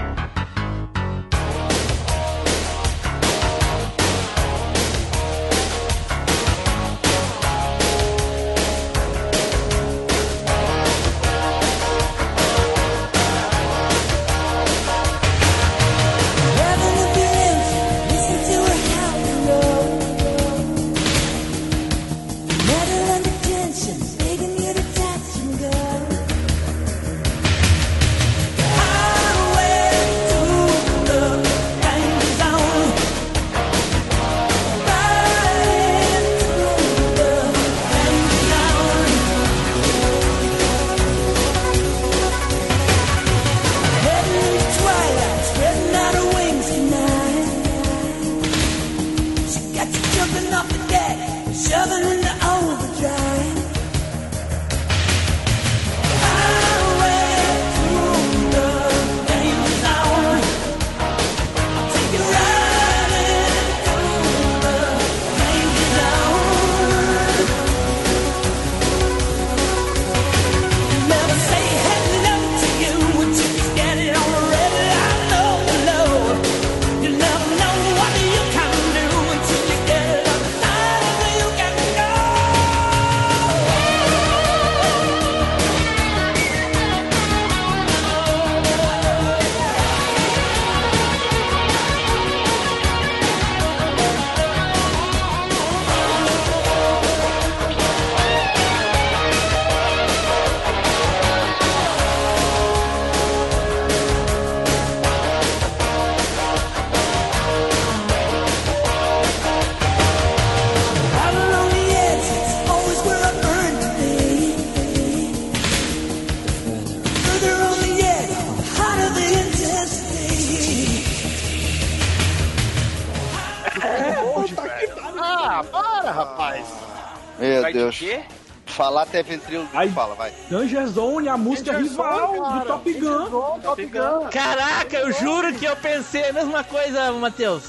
Falar 128.77 129.01
até 129.01 129.23
ventrilo. 129.23 129.67
Fala, 129.93 130.13
vai. 130.13 130.31
Danger 130.51 130.85
Zone, 130.87 131.27
a 131.27 131.35
música 131.35 131.73
Danger 131.73 131.89
rival 131.89 132.27
Zone, 132.35 132.59
do 132.59 132.65
Top 132.67 132.93
Gun. 132.93 133.59
Top 133.61 133.85
Gun. 133.87 134.29
Caraca, 134.31 134.97
eu 134.97 135.11
juro 135.11 135.51
que 135.55 135.65
eu 135.65 135.75
pensei 135.75 136.29
a 136.29 136.33
mesma 136.33 136.63
coisa, 136.63 137.11
Matheus. 137.13 137.63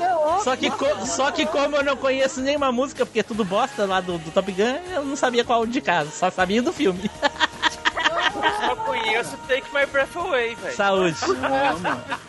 É 0.00 0.14
óbvio. 0.14 0.44
Só 0.44 0.56
que, 0.56 0.70
co- 0.70 1.04
só 1.06 1.30
que 1.32 1.44
como 1.44 1.76
eu 1.76 1.82
não 1.82 1.96
conheço 1.96 2.40
nenhuma 2.40 2.70
música, 2.70 3.04
porque 3.04 3.20
é 3.20 3.22
tudo 3.24 3.44
bosta 3.44 3.84
lá 3.84 4.00
do, 4.00 4.16
do 4.18 4.30
Top 4.30 4.50
Gun, 4.52 4.78
eu 4.94 5.04
não 5.04 5.16
sabia 5.16 5.44
qual 5.44 5.66
de 5.66 5.80
casa, 5.80 6.10
só 6.12 6.30
sabia 6.30 6.62
do 6.62 6.72
filme. 6.72 7.10
Eu 7.20 8.52
só 8.68 8.76
conheço 8.76 9.36
Take 9.48 9.66
My 9.74 9.84
Breath 9.84 10.16
Away, 10.16 10.54
velho. 10.54 10.76
Saúde. 10.76 11.16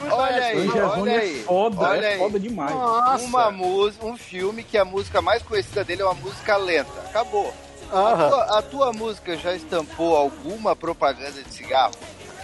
Olha 0.10 0.44
aí, 0.44 0.70
olha 0.70 1.12
é 1.12 1.18
aí. 1.20 1.44
foda, 1.44 1.82
olha 1.82 2.06
é 2.06 2.14
aí. 2.14 2.18
foda 2.20 2.40
demais. 2.40 3.22
Uma 3.24 3.52
música, 3.52 4.06
um 4.06 4.18
filme 4.18 4.64
que 4.64 4.78
a 4.78 4.84
música 4.84 5.22
mais 5.22 5.42
conhecida 5.44 5.84
dele 5.84 6.02
é 6.02 6.06
uma 6.06 6.16
música 6.16 6.58
lenta. 6.58 6.90
Acabou. 7.06 7.54
A 7.92 7.96
Aham. 7.98 8.30
tua, 8.30 8.44
a 8.58 8.62
tua 8.62 8.94
música 8.94 9.38
já 9.38 9.54
estampou 9.54 10.16
alguma 10.16 10.76
propaganda 10.76 11.42
de 11.42 11.54
cigarro? 11.54 11.94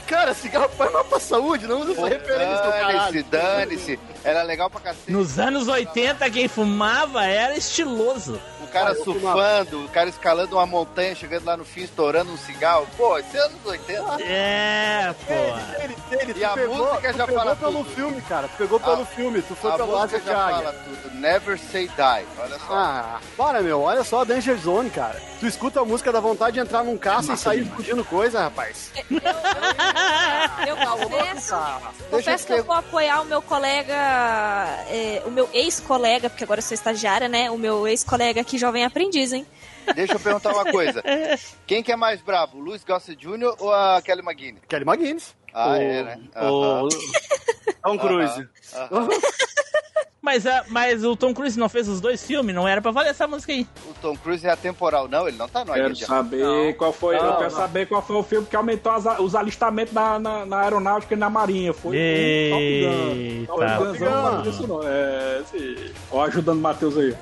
Cara, 0.07 0.34
cigarro 0.34 0.70
faz 0.70 0.91
mal 0.91 1.03
pra 1.06 1.20
saúde, 1.20 1.65
não 1.68 1.82
usa 1.82 1.94
essa 1.94 2.07
referência 2.07 2.64
do 2.64 2.70
Dane-se, 2.72 3.24
dane-se. 3.24 3.99
Era 4.23 4.41
legal 4.43 4.69
pra 4.69 4.79
cacete. 4.79 5.11
Nos 5.11 5.37
anos 5.37 5.67
80, 5.67 6.29
quem 6.29 6.47
fumava 6.47 7.25
era 7.25 7.57
estiloso. 7.57 8.39
O 8.61 8.67
cara 8.67 8.91
Ah, 8.91 8.93
eu 8.93 9.03
surfando, 9.03 9.85
o 9.85 9.89
cara 9.89 10.09
escalando 10.09 10.55
uma 10.55 10.65
montanha, 10.65 11.13
chegando 11.13 11.45
lá 11.45 11.57
no 11.57 11.65
fim, 11.65 11.81
estourando 11.81 12.31
um 12.31 12.37
cigarro. 12.37 12.87
Pô, 12.97 13.19
isso 13.19 13.35
é 13.35 13.39
anos 13.41 13.65
80. 13.65 14.23
É, 14.23 15.13
pô. 15.27 15.33
Ele, 15.83 15.95
ele, 16.11 16.31
E 16.31 16.33
tu 16.35 16.45
a 16.45 16.49
pegou, 16.53 16.77
música 16.77 17.13
tu 17.13 17.17
já 17.17 17.25
pegou 17.25 17.41
fala 17.43 17.55
pelo 17.57 17.83
tudo. 17.83 17.95
filme, 17.95 18.21
cara. 18.21 18.47
Tu 18.47 18.57
pegou 18.57 18.79
pelo 18.79 19.01
A- 19.01 19.05
filme, 19.05 19.41
tu 19.41 19.55
foi 19.55 19.71
A 19.71 19.75
pelo 19.75 19.87
música 19.89 20.05
Asa 20.05 20.19
de 20.19 20.25
já 20.25 20.37
Águia. 20.45 20.57
fala 20.57 20.73
tudo. 20.73 21.13
Never 21.19 21.59
Say 21.59 21.87
Die. 21.87 22.25
Olha 22.39 22.59
só. 22.59 22.73
Ah, 22.73 23.19
para, 23.37 23.61
meu. 23.61 23.81
Olha 23.81 24.03
só 24.03 24.21
a 24.21 24.23
Danger 24.23 24.57
Zone, 24.57 24.89
cara. 24.89 25.21
Tu 25.39 25.45
escuta 25.47 25.81
a 25.81 25.85
música 25.85 26.11
da 26.11 26.19
vontade 26.21 26.53
de 26.53 26.59
entrar 26.61 26.83
num 26.83 26.97
caça 26.97 27.33
e 27.33 27.37
sair 27.37 27.61
explodindo 27.63 28.03
coisa, 28.05 28.39
rapaz. 28.41 28.91
Eu 30.65 30.77
confesso, 30.87 31.55
Deixa 31.55 32.09
confesso 32.09 32.47
que 32.47 32.53
eu 32.53 32.57
eu 32.57 32.63
vou 32.63 32.75
apoiar 32.75 33.21
o 33.21 33.25
meu 33.25 33.41
colega, 33.41 33.93
é, 34.90 35.23
o 35.26 35.31
meu 35.31 35.49
ex-colega, 35.53 36.30
porque 36.30 36.44
agora 36.44 36.60
eu 36.60 36.64
sou 36.64 36.73
estagiária, 36.76 37.27
né? 37.27 37.49
O 37.52 37.57
meu 37.57 37.88
ex-colega 37.88 38.41
aqui, 38.41 38.57
jovem 38.57 38.84
aprendiz, 38.85 39.31
hein? 39.34 39.45
Deixa 39.95 40.14
eu 40.14 40.19
perguntar 40.19 40.53
uma 40.53 40.65
coisa. 40.72 41.03
Quem 41.68 41.84
que 41.84 41.91
é 41.91 41.95
mais 41.95 42.22
brabo, 42.22 42.57
o 42.57 42.61
Luiz 42.61 42.84
Gossett 42.84 43.15
Jr. 43.19 43.56
ou 43.60 43.73
a 43.73 44.02
Kelly 44.02 44.22
McGuinness? 44.22 44.61
Kelly 44.69 44.85
McGuinness. 44.85 45.35
Ah, 45.53 45.72
O- 45.72 45.76
é, 45.76 46.03
né? 46.03 46.19
O 46.35 46.88
Tom 47.84 47.97
Cruise. 47.97 48.47
Aham. 48.76 49.07
Mas, 50.26 50.47
a, 50.47 50.64
mas 50.69 51.03
o 51.03 51.18
Tom 51.18 51.34
Cruise 51.34 51.60
não 51.60 51.68
fez 51.68 51.85
os 51.89 51.99
dois 51.99 52.26
filmes, 52.26 52.55
não 52.55 52.65
era 52.65 52.81
pra 52.81 52.91
valer 52.91 53.10
essa 53.10 53.27
música 53.27 53.51
aí. 53.51 53.68
O 53.89 53.93
Tom 54.01 54.15
Cruise 54.15 54.47
é 54.47 54.51
atemporal, 54.51 55.05
não? 55.10 55.27
Ele 55.27 55.35
não 55.35 55.49
tá 55.49 55.65
no 55.65 55.73
Quero 55.73 55.93
saber 55.97 56.73
qual 56.77 56.93
foi. 56.93 57.18
eu 57.18 57.23
Não, 57.23 57.35
quero 57.39 57.51
não. 57.51 57.57
saber 57.60 57.88
qual 57.88 58.01
foi 58.01 58.15
o 58.15 58.23
filme 58.23 58.47
que 58.47 58.55
aumentou 58.55 58.93
as- 58.93 59.19
os 59.19 59.35
alistamentos 59.35 59.93
na, 59.93 60.18
na, 60.19 60.45
na 60.45 60.61
aeronáutica 60.61 61.14
e 61.14 61.18
na 61.18 61.30
marinha. 61.30 61.73
Foi 61.73 61.97
Eita. 61.97 63.51
o 63.51 63.57
Top 63.57 63.68
Gun. 63.68 63.85
Top 63.85 63.97
Gun, 63.99 64.05
não 64.10 64.30
lembro 64.30 64.41
disso 64.49 64.65
não. 64.65 64.80
É, 64.81 65.41
sim. 65.51 65.91
Ó, 66.10 66.23
ajudando 66.23 66.57
o 66.57 66.61
Matheus 66.61 66.97
aí. 66.97 67.14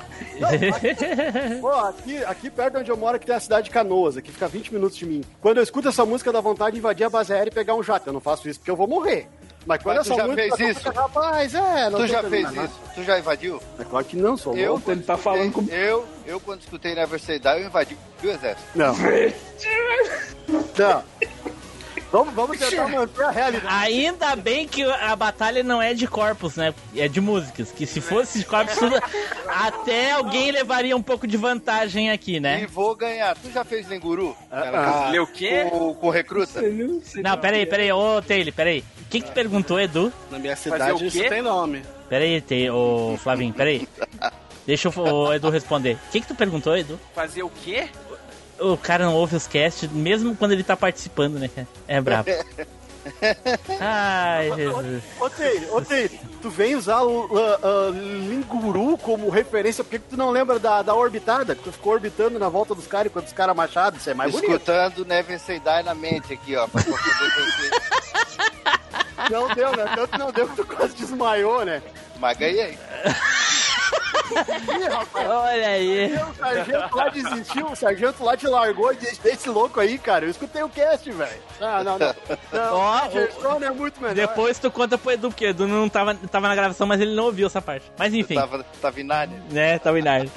Pô, 1.59 1.69
aqui, 1.71 2.23
aqui 2.23 2.49
perto 2.51 2.77
onde 2.77 2.91
eu 2.91 2.97
moro 2.97 3.19
que 3.19 3.25
tem 3.25 3.35
a 3.35 3.39
cidade 3.39 3.63
de 3.65 3.71
Canoas, 3.71 4.15
aqui 4.15 4.31
fica 4.31 4.47
20 4.47 4.71
minutos 4.75 4.95
de 4.95 5.07
mim. 5.07 5.23
Quando 5.41 5.57
eu 5.57 5.63
escuto 5.63 5.87
essa 5.87 6.05
música, 6.05 6.31
dá 6.31 6.39
vontade 6.39 6.73
de 6.73 6.77
invadir 6.79 7.05
a 7.05 7.09
base 7.09 7.33
aérea 7.33 7.49
e 7.49 7.53
pegar 7.53 7.73
um 7.73 7.81
jato. 7.81 8.09
Eu 8.09 8.13
não 8.13 8.21
faço 8.21 8.47
isso 8.47 8.59
porque 8.59 8.69
eu 8.69 8.75
vou 8.75 8.87
morrer. 8.87 9.27
Mas 9.65 9.83
quando 9.83 9.97
Mas 9.97 10.07
tu 10.07 10.13
essa 10.13 10.21
já 10.21 10.27
música 10.27 10.57
fez 10.57 10.77
isso? 10.77 10.89
Rapaz, 10.89 11.53
é, 11.55 11.89
não 11.89 11.99
Tu 11.99 12.07
já 12.07 12.23
fez 12.23 12.43
nada. 12.43 12.63
isso? 12.63 12.79
Tu 12.95 13.03
já 13.03 13.19
invadiu? 13.19 13.61
É 13.79 13.83
claro 13.83 14.05
que 14.05 14.17
não, 14.17 14.35
sou 14.35 14.57
Eu, 14.57 14.71
louco. 14.73 14.91
Ele 14.91 15.03
tá 15.03 15.17
falando 15.17 15.51
com. 15.51 15.65
eu, 15.71 16.05
eu 16.25 16.39
quando 16.39 16.61
escutei 16.61 16.95
Never 16.95 17.19
Say 17.19 17.37
Die, 17.39 17.47
eu 17.47 17.65
invadi 17.67 17.97
o 18.23 18.27
exército. 18.27 18.67
Não. 18.73 18.95
não. 20.77 21.03
Vamos, 22.11 22.33
vamos 22.33 22.59
tentar 22.59 22.87
manter 22.89 23.23
a 23.23 23.31
realidade. 23.31 23.67
Ainda 23.69 24.35
bem 24.35 24.67
que 24.67 24.83
a 24.83 25.15
batalha 25.15 25.63
não 25.63 25.81
é 25.81 25.93
de 25.93 26.07
corpos, 26.07 26.57
né? 26.57 26.73
É 26.95 27.07
de 27.07 27.21
músicas. 27.21 27.71
Que 27.71 27.85
se 27.85 28.01
fosse 28.01 28.39
de 28.39 28.45
corpos, 28.45 28.75
até 29.47 30.11
alguém 30.11 30.51
levaria 30.51 30.95
um 30.95 31.01
pouco 31.01 31.25
de 31.25 31.37
vantagem 31.37 32.11
aqui, 32.11 32.35
E 32.35 32.39
né? 32.39 32.67
vou 32.69 32.95
ganhar. 32.95 33.35
Tu 33.37 33.49
já 33.51 33.63
fez 33.63 33.87
Lenguru? 33.87 34.35
ah. 34.51 35.09
Lê 35.11 35.19
o 35.19 35.27
quê? 35.27 35.65
Com, 35.69 35.93
com 35.93 36.09
recruta? 36.09 36.61
Não, 37.23 37.37
peraí, 37.37 37.65
peraí, 37.65 37.91
ô 37.91 38.21
Taylor, 38.21 38.53
peraí. 38.53 38.83
Quem 39.09 39.21
que 39.21 39.29
tu 39.29 39.33
perguntou, 39.33 39.79
Edu? 39.79 40.11
Na 40.29 40.37
minha 40.39 40.55
Fazer 40.55 40.71
cidade 40.71 41.03
o 41.03 41.07
isso 41.07 41.17
quê? 41.21 41.29
tem 41.29 41.41
nome. 41.41 41.81
Peraí, 42.09 42.43
ô 42.69 43.17
Flavinho, 43.17 43.53
peraí. 43.53 43.87
Deixa 44.65 44.89
o, 44.89 45.01
o 45.27 45.33
Edu 45.33 45.49
responder. 45.49 45.97
O 46.07 46.11
que 46.11 46.21
que 46.21 46.27
tu 46.27 46.35
perguntou, 46.35 46.75
Edu? 46.77 46.99
Fazer 47.15 47.43
o 47.43 47.49
quê? 47.49 47.87
O 48.61 48.77
cara 48.77 49.05
não 49.05 49.15
ouve 49.15 49.35
os 49.35 49.47
casts, 49.47 49.89
mesmo 49.91 50.35
quando 50.35 50.51
ele 50.51 50.63
tá 50.63 50.77
participando, 50.77 51.39
né? 51.39 51.47
cara? 51.47 51.67
É 51.87 51.99
brabo. 51.99 52.29
Ai, 53.79 54.51
Jesus. 54.55 55.03
Ô, 55.19 55.29
Teire, 55.29 55.67
ô, 55.71 55.81
Teire, 55.81 56.19
tu 56.41 56.49
vem 56.49 56.75
usar 56.75 57.01
o 57.01 57.29
ah, 57.35 57.89
Linguru 57.91 58.97
como 58.97 59.29
referência, 59.29 59.83
por 59.83 59.89
que 59.89 59.99
que 59.99 60.09
tu 60.09 60.17
não 60.17 60.29
lembra 60.29 60.59
da, 60.59 60.81
da 60.81 60.93
orbitada? 60.93 61.55
Que 61.55 61.63
tu 61.63 61.71
ficou 61.71 61.93
orbitando 61.93 62.37
na 62.37 62.49
volta 62.49 62.75
dos 62.75 62.85
caras 62.87 63.07
enquanto 63.07 63.27
os 63.27 63.33
caras 63.33 63.55
machados, 63.55 64.01
isso 64.01 64.09
é 64.09 64.13
mais 64.13 64.31
bonito. 64.31 64.51
Escutando 64.51 65.05
Never 65.05 65.39
Say 65.39 65.59
Die 65.59 65.83
na 65.83 65.95
mente 65.95 66.33
aqui, 66.33 66.55
ó. 66.55 66.67
Pra, 66.67 66.83
poder. 66.83 67.01
Não 69.29 69.47
deu, 69.53 69.75
né? 69.75 69.85
Tanto 69.95 70.17
não 70.17 70.31
deu 70.31 70.47
que 70.47 70.55
tu 70.55 70.65
quase 70.65 70.95
desmaiou, 70.95 71.65
né? 71.65 71.81
Mas 72.19 72.37
ganhei. 72.37 72.77
Ih, 74.31 74.87
rapaz. 74.87 75.27
Olha 75.29 75.67
aí. 75.67 76.13
O 76.15 76.35
sargento 76.35 76.95
lá 76.95 77.09
desistiu, 77.09 77.65
o 77.67 77.75
sargento 77.75 78.23
lá 78.23 78.37
te 78.37 78.47
largou 78.47 78.93
e 78.93 78.95
disse, 78.95 79.21
deixa 79.21 79.37
esse 79.37 79.49
louco 79.49 79.79
aí, 79.79 79.97
cara. 79.97 80.25
Eu 80.25 80.29
escutei 80.29 80.63
o 80.63 80.69
cast, 80.69 81.11
velho. 81.11 81.41
Não, 81.59 81.83
não, 81.83 81.99
não. 81.99 82.15
Não, 82.51 82.75
Ó, 82.75 83.57
o 83.59 83.63
é 83.63 83.71
muito 83.71 84.01
melhor. 84.01 84.15
Depois 84.15 84.57
tu 84.59 84.71
conta 84.71 84.97
pro 84.97 85.11
Edu, 85.11 85.29
porque 85.29 85.45
o 85.45 85.49
Edu 85.49 85.67
não 85.67 85.89
tava, 85.89 86.15
tava 86.15 86.47
na 86.47 86.55
gravação, 86.55 86.87
mas 86.87 87.01
ele 87.01 87.13
não 87.13 87.25
ouviu 87.25 87.47
essa 87.47 87.61
parte. 87.61 87.91
Mas 87.97 88.13
enfim, 88.13 88.35
Tava, 88.35 88.63
tava 88.81 88.99
em 89.01 89.03
Nárnia. 89.03 89.41
né, 89.49 89.79
tava 89.79 89.99
em 89.99 90.03
Narnia. 90.03 90.31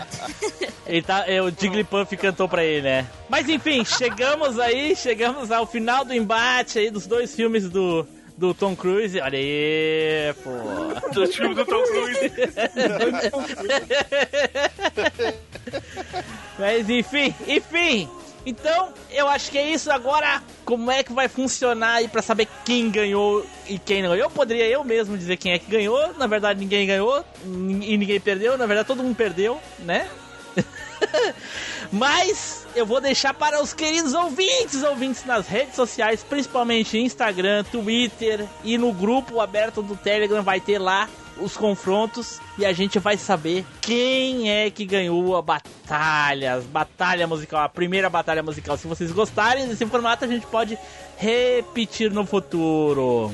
Ele 0.87 1.03
tá, 1.03 1.25
é, 1.27 1.41
o 1.41 1.49
Jigglypuff 1.51 2.15
cantou 2.17 2.49
pra 2.49 2.63
ele, 2.63 2.83
né? 2.83 3.07
Mas 3.29 3.49
enfim, 3.49 3.85
chegamos 3.85 4.59
aí, 4.59 4.95
chegamos 4.95 5.51
ao 5.51 5.67
final 5.67 6.05
do 6.05 6.13
embate 6.13 6.79
aí 6.79 6.91
dos 6.91 7.07
dois 7.07 7.35
filmes 7.35 7.71
do, 7.71 8.07
do 8.37 8.55
Tom 8.55 8.75
Cruise. 8.75 9.21
Olha 9.21 9.39
aí, 9.39 10.35
pô. 10.43 10.51
Do 11.13 11.27
filme 11.27 11.55
do 11.55 11.65
Tom 11.65 11.83
Cruise. 11.83 12.19
Mas 16.59 16.89
enfim, 16.89 17.35
enfim. 17.47 18.09
Então, 18.47 18.93
eu 19.11 19.27
acho 19.27 19.51
que 19.51 19.57
é 19.57 19.71
isso. 19.71 19.91
Agora, 19.91 20.43
como 20.65 20.91
é 20.91 21.03
que 21.03 21.13
vai 21.13 21.29
funcionar 21.29 21.95
aí 21.95 22.09
pra 22.09 22.21
saber 22.21 22.47
quem 22.65 22.91
ganhou 22.91 23.45
e 23.67 23.79
quem 23.79 24.03
não 24.03 24.11
ganhou? 24.11 24.27
Eu 24.27 24.31
poderia 24.31 24.69
eu 24.69 24.85
mesmo 24.85 25.17
dizer 25.17 25.39
quem 25.39 25.53
é 25.53 25.59
que 25.59 25.71
ganhou. 25.71 26.13
Na 26.15 26.27
verdade, 26.27 26.61
ninguém 26.61 26.87
ganhou 26.87 27.25
e 27.45 27.97
ninguém 27.97 28.21
perdeu. 28.21 28.59
Na 28.59 28.67
verdade, 28.67 28.87
todo 28.87 29.03
mundo 29.03 29.17
perdeu, 29.17 29.59
né? 29.79 30.07
Mas 31.93 32.67
eu 32.75 32.85
vou 32.85 33.01
deixar 33.01 33.35
para 33.35 33.63
os 33.63 33.73
queridos 33.73 34.15
ouvintes, 34.15 34.83
ouvintes 34.83 35.25
nas 35.25 35.47
redes 35.47 35.75
sociais, 35.75 36.25
principalmente 36.29 36.99
Instagram, 36.99 37.65
Twitter 37.65 38.47
e 38.63 38.77
no 38.77 38.93
grupo 38.93 39.41
aberto 39.41 39.83
do 39.83 39.97
Telegram 39.97 40.43
vai 40.43 40.61
ter 40.61 40.79
lá 40.79 41.09
os 41.39 41.57
confrontos 41.57 42.41
e 42.59 42.65
a 42.65 42.73
gente 42.73 42.99
vai 42.99 43.17
saber 43.17 43.65
quem 43.81 44.51
é 44.51 44.71
que 44.71 44.85
ganhou 44.85 45.37
a 45.37 45.43
batalha, 45.43 46.63
batalha 46.71 47.27
musical, 47.27 47.63
a 47.63 47.69
primeira 47.69 48.09
batalha 48.09 48.43
musical. 48.43 48.77
Se 48.77 48.87
vocês 48.87 49.11
gostarem 49.11 49.67
desse 49.67 49.85
formato, 49.87 50.25
a 50.25 50.29
gente 50.29 50.47
pode 50.47 50.79
repetir 51.17 52.11
no 52.11 52.25
futuro. 52.25 53.33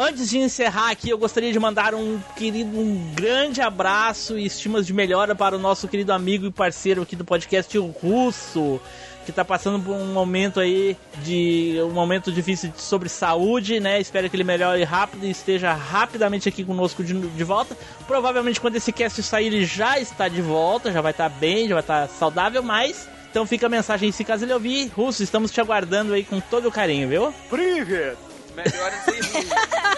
Antes 0.00 0.30
de 0.30 0.38
encerrar 0.38 0.90
aqui, 0.90 1.10
eu 1.10 1.18
gostaria 1.18 1.52
de 1.52 1.58
mandar 1.58 1.92
um 1.92 2.20
querido, 2.36 2.78
um 2.78 3.12
grande 3.16 3.60
abraço 3.60 4.38
e 4.38 4.46
estimas 4.46 4.86
de 4.86 4.92
melhora 4.92 5.34
para 5.34 5.56
o 5.56 5.58
nosso 5.58 5.88
querido 5.88 6.12
amigo 6.12 6.46
e 6.46 6.52
parceiro 6.52 7.02
aqui 7.02 7.16
do 7.16 7.24
podcast, 7.24 7.76
o 7.76 7.86
Russo, 7.86 8.80
que 9.26 9.32
tá 9.32 9.44
passando 9.44 9.82
por 9.84 9.96
um 9.96 10.12
momento 10.12 10.60
aí 10.60 10.96
de 11.24 11.80
um 11.82 11.90
momento 11.90 12.30
difícil 12.30 12.72
sobre 12.76 13.08
saúde, 13.08 13.80
né? 13.80 14.00
Espero 14.00 14.30
que 14.30 14.36
ele 14.36 14.44
melhore 14.44 14.84
rápido 14.84 15.26
e 15.26 15.30
esteja 15.30 15.72
rapidamente 15.72 16.48
aqui 16.48 16.64
conosco 16.64 17.02
de, 17.02 17.14
de 17.14 17.42
volta. 17.42 17.76
Provavelmente 18.06 18.60
quando 18.60 18.76
esse 18.76 18.92
cast 18.92 19.20
sair 19.24 19.46
ele 19.48 19.66
já 19.66 19.98
está 19.98 20.28
de 20.28 20.40
volta, 20.40 20.92
já 20.92 21.00
vai 21.00 21.10
estar 21.10 21.28
bem, 21.28 21.66
já 21.66 21.74
vai 21.74 21.82
estar 21.82 22.06
saudável, 22.06 22.62
mas 22.62 23.08
então 23.28 23.44
fica 23.44 23.66
a 23.66 23.68
mensagem 23.68 24.12
se 24.12 24.22
caso 24.22 24.44
ele 24.44 24.52
ouvir. 24.52 24.92
Russo, 24.94 25.24
estamos 25.24 25.50
te 25.50 25.60
aguardando 25.60 26.12
aí 26.12 26.22
com 26.22 26.38
todo 26.38 26.68
o 26.68 26.72
carinho, 26.72 27.08
viu? 27.08 27.34
Privet! 27.50 28.27
Melhores 28.64 29.08
aí. 29.08 29.20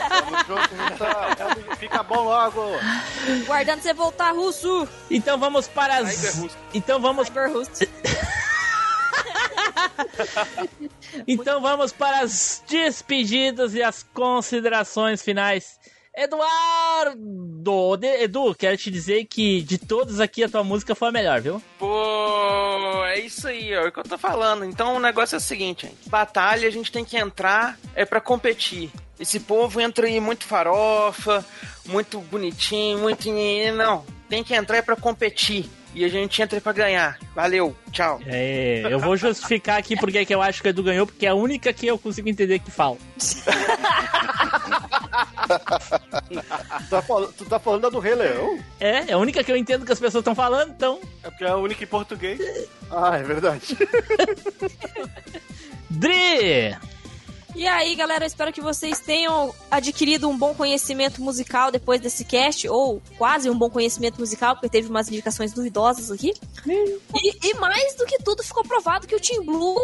Tamo 0.09 0.37
junto. 0.47 1.77
Fica 1.79 2.03
bom 2.03 2.25
logo. 2.25 2.63
Guardando 3.47 3.81
você 3.81 3.95
voltar, 3.95 4.33
Russo. 4.33 4.87
Então 5.11 5.39
vamos 5.39 5.67
para 5.67 5.97
as. 5.97 6.11
Cyberrusso. 6.15 6.57
Então 6.75 7.01
vamos. 7.01 7.29
Russo. 7.29 7.71
Então 11.27 11.61
vamos 11.61 11.93
para 11.93 12.21
as 12.21 12.63
despedidas 12.69 13.75
e 13.75 13.83
as 13.83 14.03
considerações 14.15 15.23
finais. 15.23 15.80
Eduardo! 16.17 17.99
Edu, 18.03 18.55
quero 18.55 18.77
te 18.77 18.91
dizer 18.91 19.27
que 19.27 19.63
de 19.63 19.79
todos 19.79 20.19
aqui 20.19 20.43
a 20.43 20.49
tua 20.49 20.65
música 20.65 20.95
foi 20.95 21.09
a 21.09 21.13
melhor, 21.13 21.41
viu? 21.41 21.63
Pô, 21.79 23.05
é 23.05 23.21
isso 23.21 23.47
aí, 23.47 23.77
ó, 23.77 23.83
é 23.83 23.89
o 23.89 23.93
que 23.93 23.99
eu 24.01 24.05
tô 24.05 24.19
falando. 24.19 24.65
Então 24.65 24.97
o 24.97 25.01
negócio 25.01 25.37
é 25.37 25.39
o 25.39 25.41
seguinte, 25.41 25.87
gente. 25.87 26.09
Batalha 26.09 26.67
a 26.67 26.71
gente 26.71 26.91
tem 26.91 27.05
que 27.05 27.17
entrar 27.17 27.79
é 27.95 28.05
pra 28.05 28.21
competir. 28.21 28.91
Esse 29.19 29.39
povo 29.39 29.81
entra 29.81 30.07
aí 30.07 30.19
muito 30.19 30.45
farofa, 30.45 31.45
muito 31.87 32.19
bonitinho, 32.21 32.99
muito. 32.99 33.29
Não, 33.77 34.05
tem 34.29 34.43
que 34.43 34.55
entrar 34.55 34.83
pra 34.83 34.97
competir. 34.97 35.69
E 35.95 36.05
a 36.05 36.09
gente 36.09 36.41
entra 36.41 36.61
pra 36.61 36.73
ganhar. 36.73 37.19
Valeu, 37.35 37.77
tchau. 37.91 38.21
É, 38.27 38.83
eu 38.89 39.01
vou 39.01 39.17
justificar 39.17 39.79
aqui 39.79 39.97
porque 39.97 40.25
que 40.25 40.35
eu 40.35 40.41
acho 40.41 40.63
que 40.63 40.69
a 40.69 40.71
Edu 40.71 40.83
ganhou, 40.83 41.07
porque 41.07 41.27
é 41.27 41.31
a 41.31 41.35
única 41.35 41.73
que 41.73 41.87
eu 41.87 41.99
consigo 41.99 42.29
entender 42.29 42.59
que 42.61 42.71
fala. 42.71 42.97
Tu 45.51 46.91
tá, 46.91 47.03
falando, 47.03 47.33
tu 47.33 47.45
tá 47.45 47.59
falando 47.59 47.83
da 47.83 47.89
do 47.89 47.99
Rei 47.99 48.15
Leão? 48.15 48.59
É, 48.79 49.11
é 49.11 49.13
a 49.13 49.19
única 49.19 49.43
que 49.43 49.51
eu 49.51 49.57
entendo 49.57 49.85
que 49.85 49.93
as 49.93 49.99
pessoas 49.99 50.23
estão 50.23 50.35
falando, 50.35 50.71
então. 50.71 51.01
É 51.23 51.31
porque 51.31 51.45
é 51.45 51.49
a 51.49 51.57
única 51.57 51.83
em 51.83 51.87
português. 51.87 52.41
Ah, 52.91 53.17
é 53.17 53.23
verdade. 53.23 53.77
Dri! 55.91 56.77
E 57.55 57.67
aí, 57.67 57.95
galera, 57.95 58.25
espero 58.25 58.53
que 58.53 58.61
vocês 58.61 59.01
tenham 59.01 59.55
adquirido 59.71 60.29
um 60.29 60.39
bom 60.39 60.55
conhecimento 60.55 61.21
musical 61.21 61.71
depois 61.71 62.01
desse 62.01 62.25
cast, 62.25 62.69
ou 62.69 63.03
quase 63.19 63.51
um 63.51 63.59
bom 63.59 63.69
conhecimento 63.69 64.19
musical, 64.19 64.55
porque 64.55 64.69
teve 64.69 64.89
umas 64.89 65.09
indicações 65.09 65.53
duvidosas 65.53 66.11
aqui. 66.11 66.33
E, 66.67 67.49
e 67.49 67.55
mais 67.55 67.95
do 67.97 68.07
que 68.07 68.19
tudo, 68.19 68.43
ficou 68.43 68.63
provado 68.63 69.07
que 69.07 69.15
o 69.15 69.21
Tim 69.21 69.43
Blue 69.43 69.77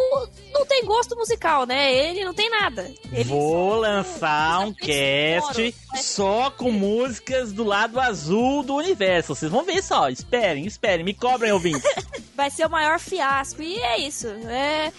não 0.52 0.64
tem 0.64 0.84
gosto 0.84 1.16
musical, 1.16 1.66
né? 1.66 1.92
Ele 1.92 2.24
não 2.24 2.34
tem 2.34 2.48
nada. 2.48 2.90
Ele 3.12 3.24
Vou 3.24 3.76
lançar 3.76 4.60
um 4.60 4.72
cast 4.72 5.74
só 5.96 6.50
com 6.50 6.70
músicas 6.70 7.52
do 7.52 7.64
lado 7.64 7.98
azul 7.98 8.62
do 8.62 8.74
universo. 8.74 9.34
Vocês 9.34 9.50
vão 9.50 9.64
ver 9.64 9.82
só. 9.82 10.08
Esperem, 10.08 10.66
esperem. 10.66 11.04
Me 11.04 11.14
cobrem, 11.14 11.52
ouvintes. 11.52 11.82
vai 12.34 12.50
ser 12.50 12.66
o 12.66 12.70
maior 12.70 13.00
fiasco. 13.00 13.62
E 13.62 13.78
é 13.78 13.98
isso. 13.98 14.28
É... 14.28 14.92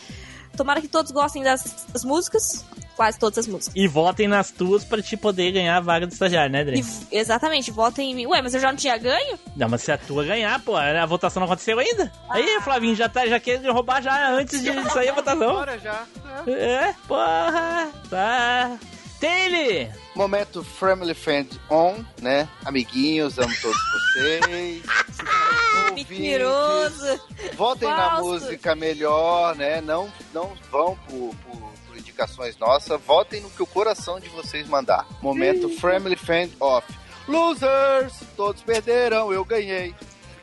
Tomara 0.58 0.82
que 0.82 0.88
todos 0.90 1.12
gostem 1.12 1.44
das, 1.44 1.86
das 1.94 2.04
músicas. 2.04 2.66
Quase 2.98 3.20
todas 3.20 3.38
as 3.38 3.46
músicas. 3.48 3.76
E 3.76 3.88
votem 3.88 4.28
nas 4.28 4.50
tuas 4.50 4.84
pra 4.84 5.00
te 5.04 5.16
poder 5.16 5.52
ganhar 5.52 5.78
a 5.78 5.80
vaga 5.80 6.08
do 6.08 6.12
estagiário, 6.14 6.52
né, 6.52 6.64
Dri? 6.66 6.80
E- 7.12 7.16
exatamente, 7.16 7.70
votem 7.70 8.12
em 8.12 8.16
mim. 8.16 8.26
Ué, 8.26 8.42
mas 8.42 8.56
eu 8.56 8.60
já 8.60 8.72
não 8.72 8.76
tinha 8.76 8.98
ganho? 8.98 9.38
Não, 9.56 9.70
mas 9.70 9.84
se 9.84 9.92
a 9.92 10.00
tua 10.00 10.24
ganhar, 10.26 10.60
pô, 10.64 10.76
a 10.76 11.06
votação 11.06 11.40
não 11.40 11.46
aconteceu 11.46 11.78
ainda. 11.78 12.12
Aí, 12.28 12.60
Flavinho, 12.62 12.96
já, 12.96 13.08
tá, 13.08 13.28
já 13.28 13.40
quer 13.40 13.64
roubar 13.70 14.02
já 14.02 14.32
antes 14.32 14.60
de 14.64 14.74
sair 14.90 15.10
a 15.10 15.14
votação. 15.14 15.52
Agora 15.52 15.78
já. 15.78 16.06
É, 16.48 16.96
porra. 17.08 17.88
Tá. 18.10 18.78
Tele! 19.20 19.92
Momento 20.16 20.64
Family 20.64 21.14
Friend 21.14 21.50
On, 21.70 21.96
né? 22.22 22.48
Amiguinhos, 22.64 23.38
amo 23.40 23.54
todos 23.62 23.78
vocês. 24.14 24.84
Mentiroso. 25.96 27.20
Votem 27.56 27.90
na 27.90 28.10
Falso. 28.12 28.24
música 28.26 28.76
melhor, 28.76 29.56
né? 29.56 29.82
Não, 29.82 30.12
não 30.34 30.54
vão 30.72 30.96
por, 31.08 31.34
por- 31.44 31.72
por 31.88 31.98
indicações 31.98 32.58
nossas. 32.58 33.02
Votem 33.02 33.42
no 33.42 33.50
que 33.50 33.64
o 33.64 33.68
coração 33.68 34.20
de 34.20 34.30
vocês 34.30 34.68
mandar. 34.68 35.06
Momento 35.22 35.70
Family 35.80 36.16
Friend 36.16 36.54
Off. 36.60 36.88
Losers! 37.28 38.14
Todos 38.36 38.62
perderam, 38.62 39.34
eu 39.34 39.44
ganhei. 39.44 39.94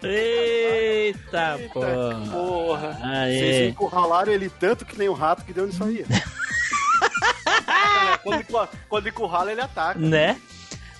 Eita, 0.02 1.58
porra. 1.72 2.20
Porra. 2.30 2.98
Aê. 3.02 3.38
Vocês 3.38 3.70
encurralaram 3.70 4.32
ele 4.32 4.50
tanto 4.50 4.84
que 4.84 4.98
nem 4.98 5.08
o 5.08 5.14
rato 5.14 5.44
que 5.44 5.52
deu 5.52 5.64
onde 5.64 5.76
saía. 5.76 6.04
É, 8.24 8.28
quando, 8.28 8.40
encu- 8.40 8.68
quando 8.88 9.08
encurrala, 9.08 9.52
ele 9.52 9.60
ataca. 9.60 9.98
Né? 9.98 10.40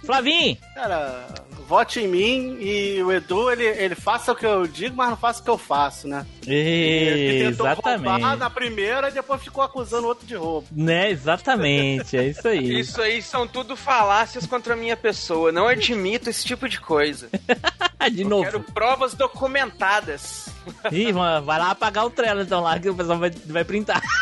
Flavinho! 0.05 0.59
Cara, 0.74 1.26
vote 1.66 1.98
em 2.01 2.06
mim 2.06 2.59
e 2.60 3.02
o 3.02 3.10
Edu, 3.10 3.51
ele, 3.51 3.64
ele 3.64 3.94
faça 3.94 4.32
o 4.32 4.36
que 4.36 4.44
eu 4.44 4.66
digo, 4.66 4.94
mas 4.94 5.09
não 5.09 5.16
faça 5.16 5.40
o 5.40 5.44
que 5.44 5.48
eu 5.48 5.56
faço, 5.56 6.06
né? 6.06 6.26
Ele 6.46 7.44
tentou 7.51 7.66
roubar 7.66 8.36
na 8.36 8.51
primeira 8.51 9.09
e 9.09 9.12
depois 9.12 9.42
ficou 9.42 9.64
acusando 9.64 10.05
o 10.05 10.09
outro 10.09 10.26
de 10.26 10.34
roubo. 10.34 10.66
Né, 10.70 11.10
exatamente, 11.10 12.18
é 12.18 12.26
isso 12.28 12.46
aí. 12.46 12.80
Isso 12.80 13.01
aí 13.01 13.22
são 13.22 13.48
tudo 13.48 13.76
falácias 13.76 14.44
contra 14.44 14.74
a 14.74 14.76
minha 14.76 14.94
pessoa. 14.96 15.51
Não 15.51 15.66
admito 15.66 16.28
esse 16.28 16.44
tipo 16.44 16.68
de 16.68 16.78
coisa. 16.78 17.30
de 18.12 18.20
Eu 18.22 18.28
novo. 18.28 18.44
quero 18.44 18.60
provas 18.60 19.14
documentadas. 19.14 20.51
Ih, 20.92 21.14
mano, 21.14 21.46
vai 21.46 21.59
lá 21.59 21.70
apagar 21.70 22.05
o 22.05 22.10
trailer 22.10 22.44
então 22.44 22.60
lá 22.60 22.78
que 22.78 22.90
o 22.90 22.94
pessoal 22.94 23.18
vai, 23.18 23.30
vai 23.30 23.64
printar. 23.64 24.02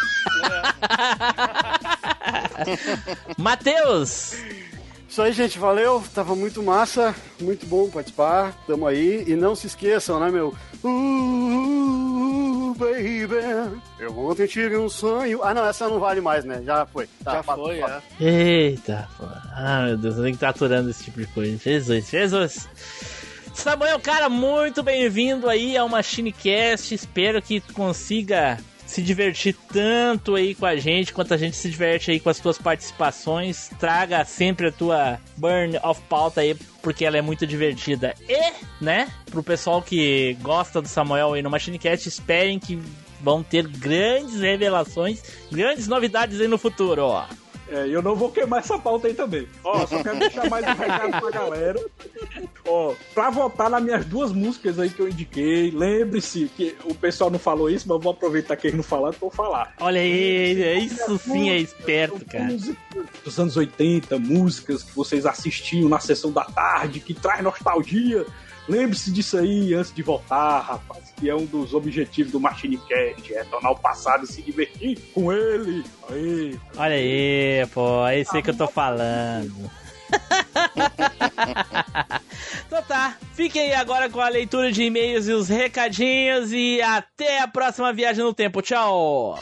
Matheus! 3.39 4.35
Isso 5.09 5.21
aí, 5.21 5.33
gente, 5.33 5.59
valeu. 5.59 6.03
Tava 6.15 6.35
muito 6.35 6.63
massa, 6.63 7.15
muito 7.41 7.67
bom 7.67 7.91
participar. 7.91 8.55
Tamo 8.67 8.87
aí. 8.87 9.25
E 9.27 9.37
não 9.37 9.55
se 9.55 9.67
esqueçam, 9.67 10.19
né, 10.19 10.31
meu? 10.31 10.55
Uh, 10.83 12.75
baby. 12.79 13.35
Eu 13.99 14.19
ontem 14.19 14.47
tive 14.47 14.77
um 14.79 14.89
sonho. 14.89 15.43
Ah, 15.43 15.53
não, 15.53 15.67
essa 15.67 15.87
não 15.89 15.99
vale 16.01 16.21
mais, 16.23 16.45
né? 16.47 16.63
Já 16.65 16.87
foi. 16.87 17.07
Tá, 17.23 17.33
Já 17.33 17.43
fa- 17.43 17.55
foi, 17.57 17.81
fa- 17.81 18.03
é. 18.21 18.25
Eita, 18.25 19.07
pô. 19.19 19.27
Ah, 19.55 19.85
meu 19.87 19.99
Deus, 19.99 20.17
eu 20.17 20.23
tenho 20.23 20.33
que 20.33 20.37
estar 20.39 20.49
aturando 20.49 20.89
esse 20.89 21.05
tipo 21.05 21.21
de 21.21 21.27
coisa. 21.27 21.59
Jesus, 21.59 22.09
Jesus. 22.09 22.69
Samuel, 23.55 24.01
cara, 24.01 24.31
muito 24.31 24.83
bem-vindo 24.83 25.47
aí 25.49 25.77
ao 25.77 25.89
MachineCast. 25.91 26.95
Espero 26.95 27.43
que 27.43 27.61
tu 27.61 27.75
consiga 27.75 28.59
se 28.93 29.01
divertir 29.01 29.57
tanto 29.73 30.35
aí 30.35 30.55
com 30.55 30.67
a 30.67 30.77
gente 30.77 31.15
quanto 31.15 31.33
a 31.33 31.37
gente 31.39 31.57
se 31.57 31.71
diverte 31.71 32.11
aí 32.11 32.21
com 32.21 32.29
as 32.29 32.39
tuas 32.39 32.59
participações. 32.59 33.71
Traga 33.81 34.23
sempre 34.25 34.69
a 34.69 34.73
tua 34.73 35.19
burn 35.37 35.79
of 35.83 36.01
pauta 36.11 36.43
aí, 36.43 36.55
porque 36.83 37.05
ela 37.05 37.17
é 37.17 37.23
muito 37.23 37.47
divertida. 37.47 38.15
E, 38.29 38.53
né, 38.85 39.11
pro 39.31 39.43
pessoal 39.43 39.81
que 39.81 40.37
gosta 40.43 40.83
do 40.83 40.89
Samuel 40.89 41.33
aí 41.33 41.41
no 41.43 41.49
MachineCast, 41.49 42.07
esperem 42.07 42.59
que 42.59 42.79
vão 43.19 43.43
ter 43.43 43.67
grandes 43.67 44.41
revelações, 44.41 45.23
grandes 45.51 45.89
novidades 45.89 46.39
aí 46.39 46.49
no 46.49 46.59
futuro, 46.59 47.03
ó. 47.03 47.25
É, 47.73 47.89
eu 47.89 48.03
não 48.03 48.15
vou 48.15 48.31
queimar 48.31 48.59
essa 48.59 48.79
pauta 48.79 49.09
aí 49.09 49.15
também. 49.15 49.49
Ó, 49.65 49.87
só 49.87 50.03
quero 50.03 50.19
deixar 50.19 50.47
mais 50.51 50.63
um 50.63 50.75
recado 50.75 51.21
pra 51.23 51.31
galera. 51.31 51.81
Ó, 52.67 52.95
pra 53.15 53.31
votar 53.31 53.71
nas 53.71 53.83
minhas 53.83 54.05
duas 54.05 54.31
músicas 54.31 54.79
aí 54.79 54.91
que 54.91 55.01
eu 55.01 55.09
indiquei, 55.09 55.71
lembre-se 55.71 56.51
que 56.55 56.77
o 56.85 56.95
pessoal 56.95 57.31
não 57.31 57.39
falou 57.39 57.71
isso, 57.71 57.89
mas 57.89 57.97
eu 57.97 58.01
vou 58.03 58.13
aproveitar 58.13 58.57
que 58.57 58.67
eles 58.67 58.77
não 58.77 58.85
falaram 58.85 59.15
pra 59.19 59.27
eu 59.27 59.31
falar. 59.31 59.75
Olha 59.81 60.03
aí, 60.03 60.85
isso 60.85 61.19
sim 61.19 61.49
é 61.49 61.57
esperto, 61.57 62.23
cara. 62.27 62.55
Dos 63.25 63.41
anos 63.41 63.57
80, 63.57 64.19
músicas 64.19 64.83
que 64.83 64.95
vocês 64.95 65.25
assistiam 65.25 65.89
na 65.89 65.99
sessão 65.99 66.31
da 66.31 66.45
tarde, 66.45 67.01
que 67.01 67.15
traz 67.15 67.43
nostalgia. 67.43 68.27
Lembre-se 68.69 69.11
disso 69.11 69.39
aí 69.39 69.75
antes 69.75 69.93
de 69.93 70.03
voltar, 70.03 70.61
rapaz. 70.61 71.13
Que 71.19 71.29
é 71.29 71.35
um 71.35 71.45
dos 71.45 71.75
objetivos 71.75 72.33
do 72.33 72.41
Machine 72.41 72.79
Cast, 72.79 73.35
é 73.35 73.45
tornar 73.45 73.71
o 73.71 73.79
passado 73.79 74.25
e 74.25 74.27
se 74.27 74.43
divertir 74.43 74.99
com 75.13 75.33
ele. 75.33 75.85
Aí. 76.09 76.59
Olha 76.77 76.95
aí, 76.95 77.67
pô, 77.73 78.07
é 78.07 78.21
isso 78.21 78.37
aí 78.37 78.43
que 78.43 78.51
eu 78.51 78.57
tô 78.57 78.69
falando. 78.69 79.71
então 82.67 82.83
tá, 82.83 83.17
fiquem 83.35 83.63
aí 83.63 83.75
agora 83.75 84.11
com 84.11 84.21
a 84.21 84.29
leitura 84.29 84.71
de 84.71 84.83
e-mails 84.83 85.27
e 85.27 85.33
os 85.33 85.49
recadinhos 85.49 86.53
e 86.53 86.83
até 86.83 87.41
a 87.41 87.49
próxima 87.49 87.93
viagem 87.93 88.23
no 88.23 88.35
tempo. 88.35 88.63
Tchau! 88.63 89.39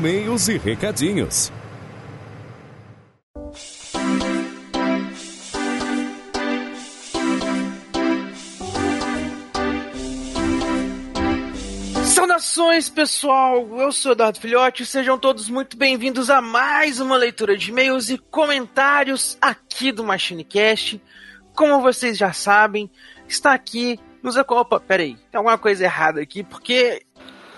E-mails 0.00 0.48
e 0.48 0.56
recadinhos. 0.56 1.52
Saudações, 12.02 12.88
pessoal! 12.88 13.78
Eu 13.78 13.92
sou 13.92 14.12
Eduardo 14.12 14.40
Filhote 14.40 14.84
e 14.84 14.86
sejam 14.86 15.18
todos 15.18 15.50
muito 15.50 15.76
bem-vindos 15.76 16.30
a 16.30 16.40
mais 16.40 16.98
uma 16.98 17.18
leitura 17.18 17.54
de 17.54 17.70
e-mails 17.70 18.08
e 18.08 18.16
comentários 18.16 19.36
aqui 19.38 19.92
do 19.92 20.02
MachineCast. 20.02 20.98
Como 21.54 21.82
vocês 21.82 22.16
já 22.16 22.32
sabem, 22.32 22.90
está 23.28 23.52
aqui 23.52 24.00
nos... 24.22 24.34
Opa, 24.38 24.80
peraí, 24.80 25.16
tem 25.30 25.36
alguma 25.36 25.58
coisa 25.58 25.84
errada 25.84 26.22
aqui, 26.22 26.42
porque 26.42 27.02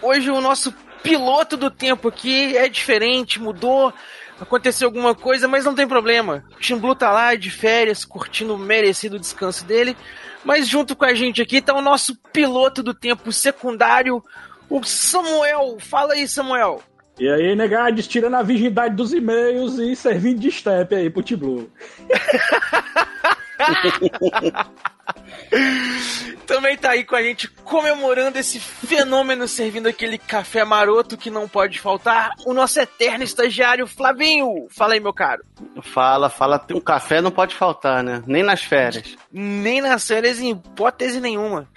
hoje 0.02 0.28
o 0.28 0.40
nosso 0.40 0.74
piloto 1.03 1.57
do 1.57 1.70
tempo 1.70 2.09
aqui 2.09 2.57
é 2.57 2.69
diferente, 2.69 3.41
mudou, 3.41 3.93
aconteceu 4.41 4.89
alguma 4.89 5.15
coisa, 5.15 5.49
mas 5.49 5.65
não 5.65 5.74
tem 5.74 5.87
problema. 5.87 6.45
O 6.57 6.61
Tim 6.61 6.77
Blue 6.77 6.95
tá 6.95 7.11
lá 7.11 7.35
de 7.35 7.51
férias, 7.51 8.05
curtindo 8.05 8.55
o 8.55 8.59
merecido 8.59 9.19
descanso 9.19 9.65
dele, 9.65 9.97
mas 10.45 10.69
junto 10.69 10.97
com 10.97 11.05
a 11.05 11.15
gente 11.15 11.41
aqui 11.43 11.61
tá 11.61 11.74
o 11.74 11.83
nosso 11.83 12.16
piloto 12.33 12.83
do 12.83 12.95
tempo 12.95 13.33
secundário, 13.33 14.23
o 14.69 14.83
Samuel. 14.83 15.77
Fala 15.79 16.15
aí, 16.15 16.27
Samuel. 16.27 16.83
E 17.19 17.29
aí, 17.29 17.55
negades, 17.55 18.09
tirando 18.09 18.35
a 18.35 18.43
virgindade 18.43 18.97
dos 18.97 19.12
e-mails 19.12 19.79
e 19.79 19.95
servindo 19.95 20.41
de 20.41 20.51
step 20.51 20.95
aí 20.95 21.11
pro 21.11 21.23
T-Blue. 21.23 21.70
Também 26.47 26.76
tá 26.76 26.90
aí 26.90 27.05
com 27.05 27.16
a 27.16 27.22
gente 27.22 27.48
comemorando 27.48 28.39
esse 28.39 28.59
fenômeno, 28.59 29.47
servindo 29.47 29.86
aquele 29.86 30.18
café 30.18 30.64
maroto 30.64 31.16
que 31.16 31.30
não 31.30 31.48
pode 31.48 31.80
faltar, 31.80 32.30
o 32.44 32.52
nosso 32.52 32.80
eterno 32.80 33.24
estagiário 33.24 33.86
Flavinho. 33.86 34.66
Fala 34.70 34.94
aí, 34.94 35.01
meu 35.01 35.12
caro. 35.12 35.44
Fala, 35.82 36.28
fala. 36.28 36.64
Um 36.72 36.80
café 36.80 37.20
não 37.20 37.30
pode 37.30 37.55
faltar, 37.55 38.02
né? 38.02 38.22
Nem 38.26 38.43
nas 38.43 38.62
férias. 38.62 39.16
Nem 39.32 39.80
nas 39.80 40.06
férias, 40.06 40.40
em 40.40 40.51
hipótese 40.51 41.20
nenhuma. 41.20 41.68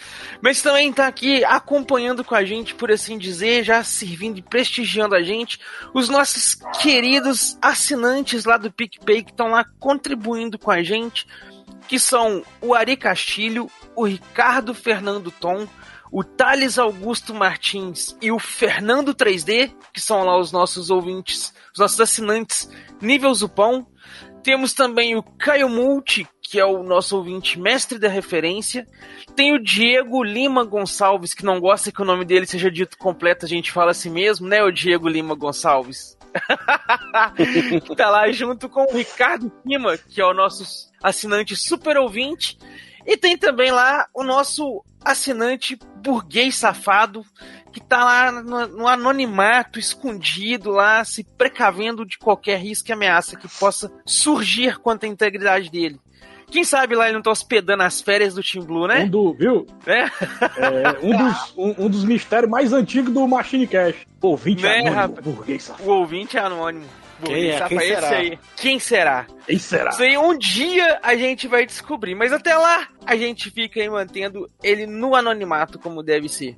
Mas 0.41 0.61
também 0.61 0.91
tá 0.91 1.07
aqui 1.07 1.43
acompanhando 1.45 2.23
com 2.23 2.35
a 2.35 2.43
gente, 2.43 2.75
por 2.75 2.91
assim 2.91 3.17
dizer, 3.17 3.63
já 3.63 3.83
servindo 3.83 4.39
e 4.39 4.41
prestigiando 4.41 5.15
a 5.15 5.21
gente, 5.21 5.59
os 5.93 6.09
nossos 6.09 6.55
queridos 6.81 7.57
assinantes 7.61 8.45
lá 8.45 8.57
do 8.57 8.71
PicPay 8.71 9.23
que 9.23 9.31
estão 9.31 9.47
lá 9.47 9.65
contribuindo 9.79 10.57
com 10.57 10.71
a 10.71 10.83
gente, 10.83 11.27
que 11.87 11.99
são 11.99 12.43
o 12.61 12.73
Ari 12.73 12.97
Castilho, 12.97 13.69
o 13.95 14.05
Ricardo 14.05 14.73
Fernando 14.73 15.31
Tom, 15.31 15.67
o 16.11 16.23
Thales 16.23 16.77
Augusto 16.77 17.33
Martins 17.33 18.15
e 18.21 18.31
o 18.31 18.39
Fernando 18.39 19.13
3D, 19.13 19.73
que 19.93 19.99
são 19.99 20.23
lá 20.23 20.37
os 20.37 20.51
nossos 20.51 20.89
ouvintes, 20.89 21.53
os 21.73 21.79
nossos 21.79 21.99
assinantes 21.99 22.69
nível 23.01 23.33
Zupão. 23.33 23.85
Temos 24.43 24.73
também 24.73 25.15
o 25.15 25.23
Caio 25.23 25.67
Multi, 25.67 26.27
que 26.41 26.59
é 26.59 26.65
o 26.65 26.83
nosso 26.83 27.17
ouvinte 27.17 27.59
mestre 27.59 27.97
da 27.97 28.07
referência. 28.07 28.87
Tem 29.35 29.53
o 29.53 29.61
Diego 29.61 30.23
Lima 30.23 30.63
Gonçalves, 30.63 31.33
que 31.33 31.43
não 31.43 31.59
gosta 31.59 31.91
que 31.91 32.01
o 32.01 32.05
nome 32.05 32.23
dele 32.23 32.45
seja 32.45 32.69
dito 32.69 32.97
completo, 32.97 33.45
a 33.45 33.49
gente 33.49 33.71
fala 33.71 33.91
assim 33.91 34.09
mesmo, 34.09 34.47
né, 34.47 34.63
o 34.63 34.71
Diego 34.71 35.09
Lima 35.09 35.35
Gonçalves? 35.35 36.15
Que 37.85 37.95
tá 37.95 38.09
lá 38.09 38.31
junto 38.31 38.67
com 38.69 38.83
o 38.83 38.93
Ricardo 38.93 39.51
Lima, 39.65 39.97
que 39.97 40.21
é 40.21 40.25
o 40.25 40.33
nosso 40.33 40.91
assinante 41.01 41.55
super 41.55 41.97
ouvinte. 41.97 42.57
E 43.05 43.15
tem 43.15 43.37
também 43.37 43.71
lá 43.71 44.07
o 44.13 44.23
nosso 44.23 44.83
assinante 45.03 45.77
burguês 45.97 46.55
safado, 46.55 47.23
que 47.71 47.79
tá 47.79 48.03
lá 48.03 48.31
no, 48.31 48.67
no 48.67 48.87
anonimato, 48.87 49.77
escondido 49.77 50.71
lá, 50.71 51.03
se 51.05 51.23
precavendo 51.23 52.05
de 52.05 52.17
qualquer 52.17 52.59
risco 52.59 52.89
e 52.89 52.93
ameaça 52.93 53.37
que 53.37 53.47
possa 53.47 53.91
surgir 54.05 54.79
contra 54.79 55.07
a 55.07 55.11
integridade 55.11 55.69
dele. 55.69 55.99
Quem 56.49 56.63
sabe 56.63 56.95
lá 56.95 57.05
ele 57.05 57.15
não 57.15 57.21
tá 57.21 57.31
hospedando 57.31 57.83
as 57.83 58.01
férias 58.01 58.33
do 58.33 58.43
Team 58.43 58.63
Blue, 58.63 58.87
né? 58.87 59.03
Um 59.03 59.09
do, 59.09 59.33
viu? 59.33 59.65
É? 59.85 60.01
É, 60.01 60.09
um, 61.01 61.17
dos, 61.17 61.53
um, 61.57 61.85
um 61.85 61.89
dos 61.89 62.03
mistérios 62.03 62.49
mais 62.49 62.71
antigos 62.71 63.13
do 63.13 63.27
Machine 63.27 63.67
Cash. 63.67 63.95
Ouvinte 64.21 64.63
Né, 64.63 64.79
anônimo, 64.79 64.95
rapaz? 64.95 65.25
burguês 65.25 65.63
safado. 65.63 65.89
O 65.89 65.93
ouvinte 65.93 66.37
é 66.37 66.39
anônimo. 66.41 66.85
Quem 67.23 67.49
é? 67.49 67.67
Quem 67.67 67.79
será? 67.79 68.09
aí. 68.09 68.39
Quem 68.55 68.79
será? 68.79 69.27
Quem 69.47 69.59
será? 69.59 69.89
Isso 69.91 70.03
aí 70.03 70.17
um 70.17 70.37
dia 70.37 70.99
a 71.01 71.15
gente 71.15 71.47
vai 71.47 71.65
descobrir, 71.65 72.13
mas 72.15 72.33
até 72.33 72.55
lá 72.55 72.87
a 73.05 73.15
gente 73.15 73.49
fica 73.51 73.79
aí 73.79 73.89
mantendo 73.89 74.49
ele 74.61 74.85
no 74.85 75.15
anonimato 75.15 75.79
como 75.79 76.03
deve 76.03 76.27
ser. 76.27 76.57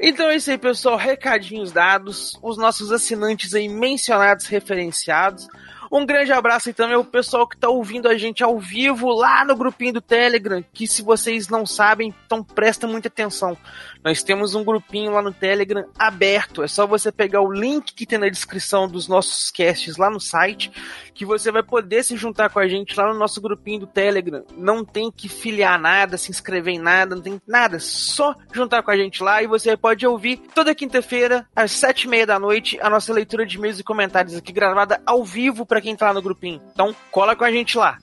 Então 0.00 0.30
é 0.30 0.36
isso 0.36 0.50
aí, 0.50 0.58
pessoal. 0.58 0.96
Recadinhos 0.96 1.72
dados, 1.72 2.38
os 2.42 2.56
nossos 2.56 2.92
assinantes 2.92 3.54
aí 3.54 3.68
mencionados, 3.68 4.46
referenciados. 4.46 5.48
Um 5.92 6.06
grande 6.06 6.32
abraço 6.32 6.70
aí 6.70 6.72
também 6.72 6.96
ao 6.96 7.04
pessoal 7.04 7.46
que 7.46 7.54
tá 7.54 7.68
ouvindo 7.68 8.08
a 8.08 8.16
gente 8.16 8.42
ao 8.42 8.58
vivo 8.58 9.10
lá 9.10 9.44
no 9.44 9.54
grupinho 9.54 9.92
do 9.92 10.00
Telegram, 10.00 10.64
que 10.72 10.86
se 10.86 11.02
vocês 11.02 11.48
não 11.48 11.66
sabem, 11.66 12.14
então 12.24 12.42
presta 12.42 12.86
muita 12.86 13.08
atenção. 13.08 13.58
Nós 14.02 14.22
temos 14.22 14.54
um 14.54 14.64
grupinho 14.64 15.12
lá 15.12 15.20
no 15.20 15.34
Telegram 15.34 15.84
aberto. 15.98 16.62
É 16.62 16.66
só 16.66 16.86
você 16.86 17.12
pegar 17.12 17.42
o 17.42 17.52
link 17.52 17.92
que 17.92 18.06
tem 18.06 18.18
na 18.18 18.30
descrição 18.30 18.88
dos 18.88 19.06
nossos 19.06 19.50
casts 19.50 19.98
lá 19.98 20.08
no 20.08 20.18
site, 20.18 20.72
que 21.12 21.26
você 21.26 21.52
vai 21.52 21.62
poder 21.62 22.02
se 22.02 22.16
juntar 22.16 22.48
com 22.48 22.58
a 22.58 22.66
gente 22.66 22.96
lá 22.96 23.12
no 23.12 23.18
nosso 23.18 23.38
grupinho 23.42 23.80
do 23.80 23.86
Telegram. 23.86 24.42
Não 24.56 24.82
tem 24.82 25.12
que 25.12 25.28
filiar 25.28 25.78
nada, 25.78 26.16
se 26.16 26.30
inscrever 26.30 26.72
em 26.72 26.80
nada, 26.80 27.14
não 27.14 27.22
tem 27.22 27.40
nada. 27.46 27.78
Só 27.78 28.34
juntar 28.50 28.82
com 28.82 28.90
a 28.90 28.96
gente 28.96 29.22
lá 29.22 29.42
e 29.42 29.46
você 29.46 29.76
pode 29.76 30.06
ouvir 30.06 30.38
toda 30.54 30.74
quinta-feira, 30.74 31.46
às 31.54 31.72
sete 31.72 32.04
e 32.04 32.08
meia 32.08 32.26
da 32.26 32.38
noite, 32.38 32.78
a 32.80 32.88
nossa 32.88 33.12
leitura 33.12 33.44
de 33.44 33.58
e-mails 33.58 33.78
e 33.78 33.84
comentários 33.84 34.34
aqui 34.34 34.52
gravada 34.52 35.02
ao 35.04 35.22
vivo 35.22 35.66
para 35.66 35.81
quem 35.82 35.94
tá 35.96 36.12
no 36.12 36.22
grupinho. 36.22 36.62
Então, 36.72 36.94
cola 37.10 37.36
com 37.36 37.44
a 37.44 37.50
gente 37.50 37.76
lá. 37.76 37.98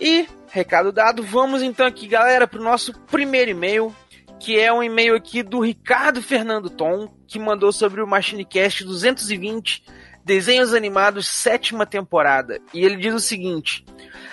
E, 0.00 0.26
recado 0.50 0.90
dado, 0.90 1.22
vamos 1.22 1.62
então 1.62 1.86
aqui, 1.86 2.08
galera, 2.08 2.48
pro 2.48 2.62
nosso 2.62 2.92
primeiro 3.06 3.50
e-mail, 3.50 3.94
que 4.40 4.58
é 4.58 4.72
um 4.72 4.82
e-mail 4.82 5.14
aqui 5.14 5.42
do 5.42 5.60
Ricardo 5.60 6.22
Fernando 6.22 6.70
Tom, 6.70 7.08
que 7.28 7.38
mandou 7.38 7.70
sobre 7.70 8.02
o 8.02 8.06
MachineCast 8.06 8.84
220, 8.84 9.84
Desenhos 10.24 10.72
Animados, 10.72 11.28
sétima 11.28 11.84
temporada. 11.84 12.60
E 12.72 12.84
ele 12.84 12.96
diz 12.96 13.14
o 13.14 13.20
seguinte: 13.20 13.84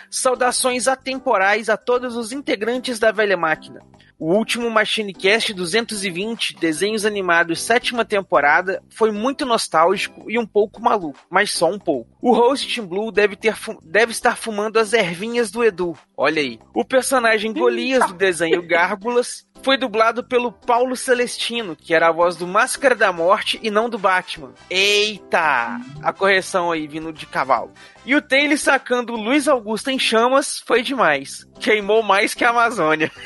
Saudações 0.09 0.88
atemporais 0.88 1.69
a 1.69 1.77
todos 1.77 2.15
os 2.15 2.31
integrantes 2.31 2.99
da 2.99 3.11
velha 3.11 3.38
máquina. 3.38 3.81
O 4.19 4.34
último 4.34 4.67
MachineCast 4.71 5.53
220, 5.53 6.55
Desenhos 6.55 7.05
Animados, 7.05 7.61
sétima 7.61 8.03
temporada, 8.03 8.81
foi 8.89 9.11
muito 9.11 9.45
nostálgico 9.45 10.25
e 10.27 10.39
um 10.39 10.45
pouco 10.45 10.81
maluco, 10.81 11.19
mas 11.29 11.51
só 11.51 11.69
um 11.69 11.77
pouco. 11.77 12.09
O 12.19 12.34
host 12.34 12.81
Blue 12.81 13.11
deve, 13.11 13.35
ter 13.35 13.55
deve 13.84 14.11
estar 14.11 14.35
fumando 14.35 14.79
as 14.79 14.91
ervinhas 14.91 15.51
do 15.51 15.63
Edu. 15.63 15.95
Olha 16.15 16.41
aí. 16.41 16.59
O 16.73 16.84
personagem 16.84 17.53
Golias 17.53 18.07
do 18.07 18.15
desenho 18.15 18.65
Gárgulas 18.67 19.47
foi 19.68 19.76
dublado 19.76 20.23
pelo 20.23 20.49
Paulo 20.49 20.95
Celestino, 20.95 21.76
que 21.76 21.94
era 21.94 22.07
a 22.07 22.11
voz 22.14 22.38
do 22.38 22.48
Máscara 22.48 22.95
da 22.95 23.11
Morte 23.11 23.60
e 23.61 23.69
não 23.69 23.89
do 23.89 23.98
Batman. 23.98 24.53
Eita! 24.69 25.81
A 26.02 26.14
correção 26.14 26.72
aí 26.72 26.88
vindo 26.88 27.11
de 27.11 27.26
cavalo. 27.26 27.73
E 28.06 28.15
o 28.15 28.22
Taylor 28.22 28.57
sacando 28.57 29.18
Luiz 29.18 29.45
Augusto 29.45 29.89
em 29.89 29.99
chamas 29.99 30.64
foi 30.65 30.81
demais. 30.81 31.45
Queimou 31.60 32.02
mais 32.02 32.34
que 32.34 32.45
a 32.45 32.52
Amazônia. 32.52 33.11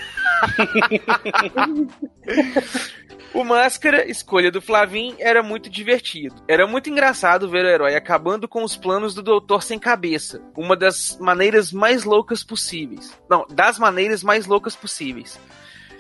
O 3.34 3.46
Máscara, 3.46 4.12
escolha 4.12 4.52
do 4.52 4.62
Flavim, 4.62 5.16
era 5.18 5.42
muito 5.42 5.70
divertido. 5.70 6.36
Era 6.50 6.68
muito 6.68 6.90
engraçado 6.90 7.50
ver 7.50 7.64
o 7.64 7.70
herói 7.70 7.96
acabando 7.96 8.46
com 8.46 8.62
os 8.62 8.76
planos 8.76 9.16
do 9.16 9.24
Doutor 9.24 9.64
Sem 9.64 9.80
Cabeça. 9.80 10.42
Uma 10.58 10.76
das 10.76 11.18
maneiras 11.18 11.72
mais 11.72 12.04
loucas 12.04 12.44
possíveis. 12.44 13.18
Não, 13.30 13.46
das 13.50 13.80
maneiras 13.80 14.22
mais 14.22 14.48
loucas 14.48 14.76
possíveis. 14.76 15.40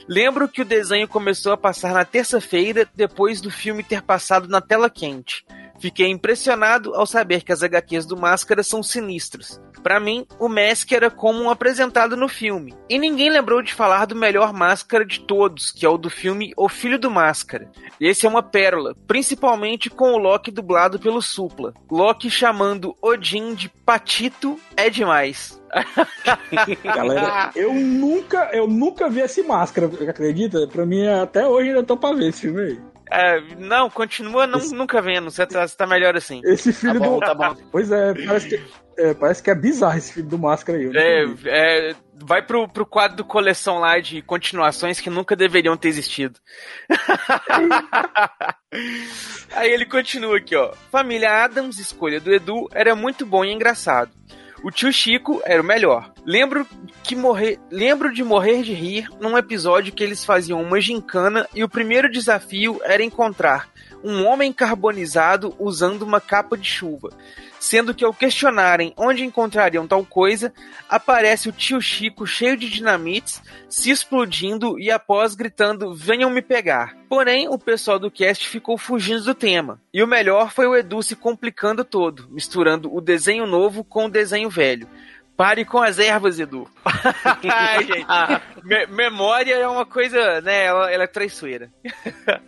Lembro 0.07 0.47
que 0.47 0.61
o 0.61 0.65
desenho 0.65 1.07
começou 1.07 1.53
a 1.53 1.57
passar 1.57 1.93
na 1.93 2.05
terça-feira, 2.05 2.87
depois 2.95 3.39
do 3.41 3.51
filme 3.51 3.83
ter 3.83 4.01
passado 4.01 4.47
na 4.47 4.61
tela 4.61 4.89
quente. 4.89 5.45
Fiquei 5.81 6.07
impressionado 6.09 6.93
ao 6.93 7.07
saber 7.07 7.43
que 7.43 7.51
as 7.51 7.63
HQs 7.63 8.05
do 8.05 8.15
Máscara 8.15 8.61
são 8.61 8.83
sinistras. 8.83 9.59
Pra 9.81 9.99
mim, 9.99 10.27
o 10.39 10.47
Mask 10.47 10.91
era 10.91 11.09
como 11.09 11.41
um 11.41 11.49
apresentado 11.49 12.15
no 12.15 12.27
filme. 12.29 12.75
E 12.87 12.99
ninguém 12.99 13.31
lembrou 13.31 13.63
de 13.63 13.73
falar 13.73 14.05
do 14.05 14.15
melhor 14.15 14.53
Máscara 14.53 15.03
de 15.03 15.21
todos, 15.21 15.71
que 15.71 15.83
é 15.83 15.89
o 15.89 15.97
do 15.97 16.07
filme 16.07 16.53
O 16.55 16.69
Filho 16.69 16.99
do 16.99 17.09
Máscara. 17.09 17.67
Esse 17.99 18.27
é 18.27 18.29
uma 18.29 18.43
pérola, 18.43 18.95
principalmente 19.07 19.89
com 19.89 20.13
o 20.13 20.19
Loki 20.19 20.51
dublado 20.51 20.99
pelo 20.99 21.19
Supla. 21.19 21.73
Loki 21.89 22.29
chamando 22.29 22.95
Odin 23.01 23.55
de 23.55 23.67
Patito 23.67 24.59
é 24.77 24.87
demais. 24.87 25.59
Galera, 26.83 27.49
eu 27.55 27.73
nunca, 27.73 28.51
eu 28.53 28.67
nunca 28.67 29.09
vi 29.09 29.21
esse 29.21 29.41
máscara, 29.41 29.89
acredita? 30.07 30.67
Pra 30.67 30.85
mim, 30.85 31.07
até 31.07 31.47
hoje 31.47 31.69
ainda 31.69 31.83
tô 31.83 31.97
pra 31.97 32.13
ver 32.13 32.29
esse 32.29 32.41
filme 32.41 32.61
aí. 32.61 32.90
É, 33.11 33.41
não, 33.57 33.89
continua 33.89 34.47
não, 34.47 34.59
nunca 34.69 35.01
vendo, 35.01 35.29
você 35.29 35.45
tá, 35.45 35.67
você 35.67 35.75
tá 35.75 35.85
melhor 35.85 36.15
assim. 36.15 36.39
Esse 36.45 36.71
filho 36.71 36.93
Tá 36.93 36.99
bom, 36.99 37.15
do. 37.15 37.19
tá 37.19 37.33
bom. 37.33 37.55
Pois 37.71 37.91
é, 37.91 38.13
parece 38.25 38.47
que 38.47 38.61
é, 38.97 39.13
parece 39.13 39.43
que 39.43 39.49
é 39.49 39.55
bizarro 39.55 39.97
esse 39.97 40.13
filho 40.13 40.27
do 40.27 40.39
máscara 40.39 40.77
aí. 40.77 40.89
É, 40.95 41.25
é, 41.45 41.95
vai 42.13 42.41
pro, 42.41 42.67
pro 42.67 42.85
quadro 42.85 43.17
do 43.17 43.25
coleção 43.25 43.79
lá 43.79 43.99
de 43.99 44.21
continuações 44.21 45.01
que 45.01 45.09
nunca 45.09 45.35
deveriam 45.35 45.75
ter 45.75 45.89
existido. 45.89 46.39
Aí 49.53 49.69
ele 49.69 49.85
continua 49.85 50.37
aqui, 50.37 50.55
ó. 50.55 50.71
Família 50.89 51.43
Adams, 51.43 51.77
escolha 51.77 52.21
do 52.21 52.33
Edu, 52.33 52.69
era 52.73 52.95
muito 52.95 53.25
bom 53.25 53.43
e 53.43 53.51
engraçado. 53.51 54.09
O 54.63 54.69
tio 54.69 54.93
Chico 54.93 55.41
era 55.43 55.59
o 55.59 55.65
melhor. 55.65 56.13
Lembro 56.23 56.67
que 57.03 57.15
morrer, 57.15 57.59
lembro 57.71 58.13
de 58.13 58.23
morrer 58.23 58.61
de 58.61 58.73
rir 58.73 59.09
num 59.19 59.35
episódio 59.35 59.91
que 59.91 60.03
eles 60.03 60.23
faziam 60.23 60.61
uma 60.61 60.79
gincana 60.79 61.47
e 61.55 61.63
o 61.63 61.69
primeiro 61.69 62.11
desafio 62.11 62.79
era 62.83 63.03
encontrar 63.03 63.69
um 64.03 64.23
homem 64.23 64.53
carbonizado 64.53 65.55
usando 65.57 66.03
uma 66.03 66.21
capa 66.21 66.55
de 66.55 66.67
chuva. 66.67 67.09
Sendo 67.61 67.93
que 67.93 68.03
ao 68.03 68.11
questionarem 68.11 68.91
onde 68.97 69.23
encontrariam 69.23 69.85
tal 69.85 70.03
coisa, 70.03 70.51
aparece 70.89 71.47
o 71.47 71.51
tio 71.51 71.79
Chico 71.79 72.25
cheio 72.25 72.57
de 72.57 72.67
dinamites, 72.67 73.39
se 73.69 73.91
explodindo 73.91 74.79
e 74.79 74.89
após 74.89 75.35
gritando: 75.35 75.93
Venham 75.93 76.31
me 76.31 76.41
pegar. 76.41 76.95
Porém, 77.07 77.47
o 77.47 77.59
pessoal 77.59 77.99
do 77.99 78.09
cast 78.09 78.49
ficou 78.49 78.79
fugindo 78.79 79.23
do 79.23 79.35
tema. 79.35 79.79
E 79.93 80.01
o 80.01 80.07
melhor 80.07 80.51
foi 80.51 80.65
o 80.65 80.75
Edu 80.75 81.03
se 81.03 81.15
complicando 81.15 81.85
todo, 81.85 82.27
misturando 82.31 82.91
o 82.91 82.99
desenho 82.99 83.45
novo 83.45 83.83
com 83.83 84.05
o 84.05 84.09
desenho 84.09 84.49
velho. 84.49 84.87
Pare 85.37 85.63
com 85.63 85.77
as 85.77 85.99
ervas, 85.99 86.39
Edu. 86.39 86.67
Ai, 87.47 87.85
gente. 87.85 88.07
Me- 88.65 88.87
memória 88.87 89.53
é 89.53 89.67
uma 89.67 89.85
coisa, 89.85 90.41
né? 90.41 90.65
Ela, 90.65 90.91
ela 90.91 91.03
é 91.03 91.07
traiçoeira. 91.07 91.71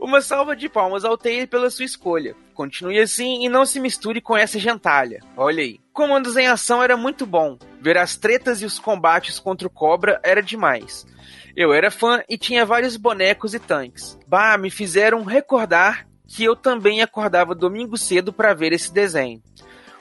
Uma 0.00 0.22
salva 0.22 0.56
de 0.56 0.66
palmas 0.66 1.04
ao 1.04 1.18
Taylor 1.18 1.46
pela 1.46 1.68
sua 1.68 1.84
escolha. 1.84 2.34
Continue 2.54 2.98
assim 2.98 3.44
e 3.44 3.50
não 3.50 3.66
se 3.66 3.78
misture 3.78 4.18
com 4.20 4.34
essa 4.34 4.58
gentalha. 4.58 5.20
Olha 5.36 5.62
aí. 5.62 5.78
Comandos 5.92 6.38
em 6.38 6.46
ação 6.46 6.82
era 6.82 6.96
muito 6.96 7.26
bom. 7.26 7.58
Ver 7.82 7.98
as 7.98 8.16
tretas 8.16 8.62
e 8.62 8.64
os 8.64 8.78
combates 8.78 9.38
contra 9.38 9.68
o 9.68 9.70
Cobra 9.70 10.18
era 10.24 10.42
demais. 10.42 11.06
Eu 11.54 11.74
era 11.74 11.90
fã 11.90 12.22
e 12.28 12.38
tinha 12.38 12.64
vários 12.64 12.96
bonecos 12.96 13.52
e 13.52 13.58
tanques. 13.58 14.18
Bah, 14.26 14.56
me 14.56 14.70
fizeram 14.70 15.22
recordar 15.22 16.06
que 16.26 16.44
eu 16.44 16.56
também 16.56 17.02
acordava 17.02 17.54
domingo 17.54 17.98
cedo 17.98 18.32
para 18.32 18.54
ver 18.54 18.72
esse 18.72 18.90
desenho. 18.92 19.42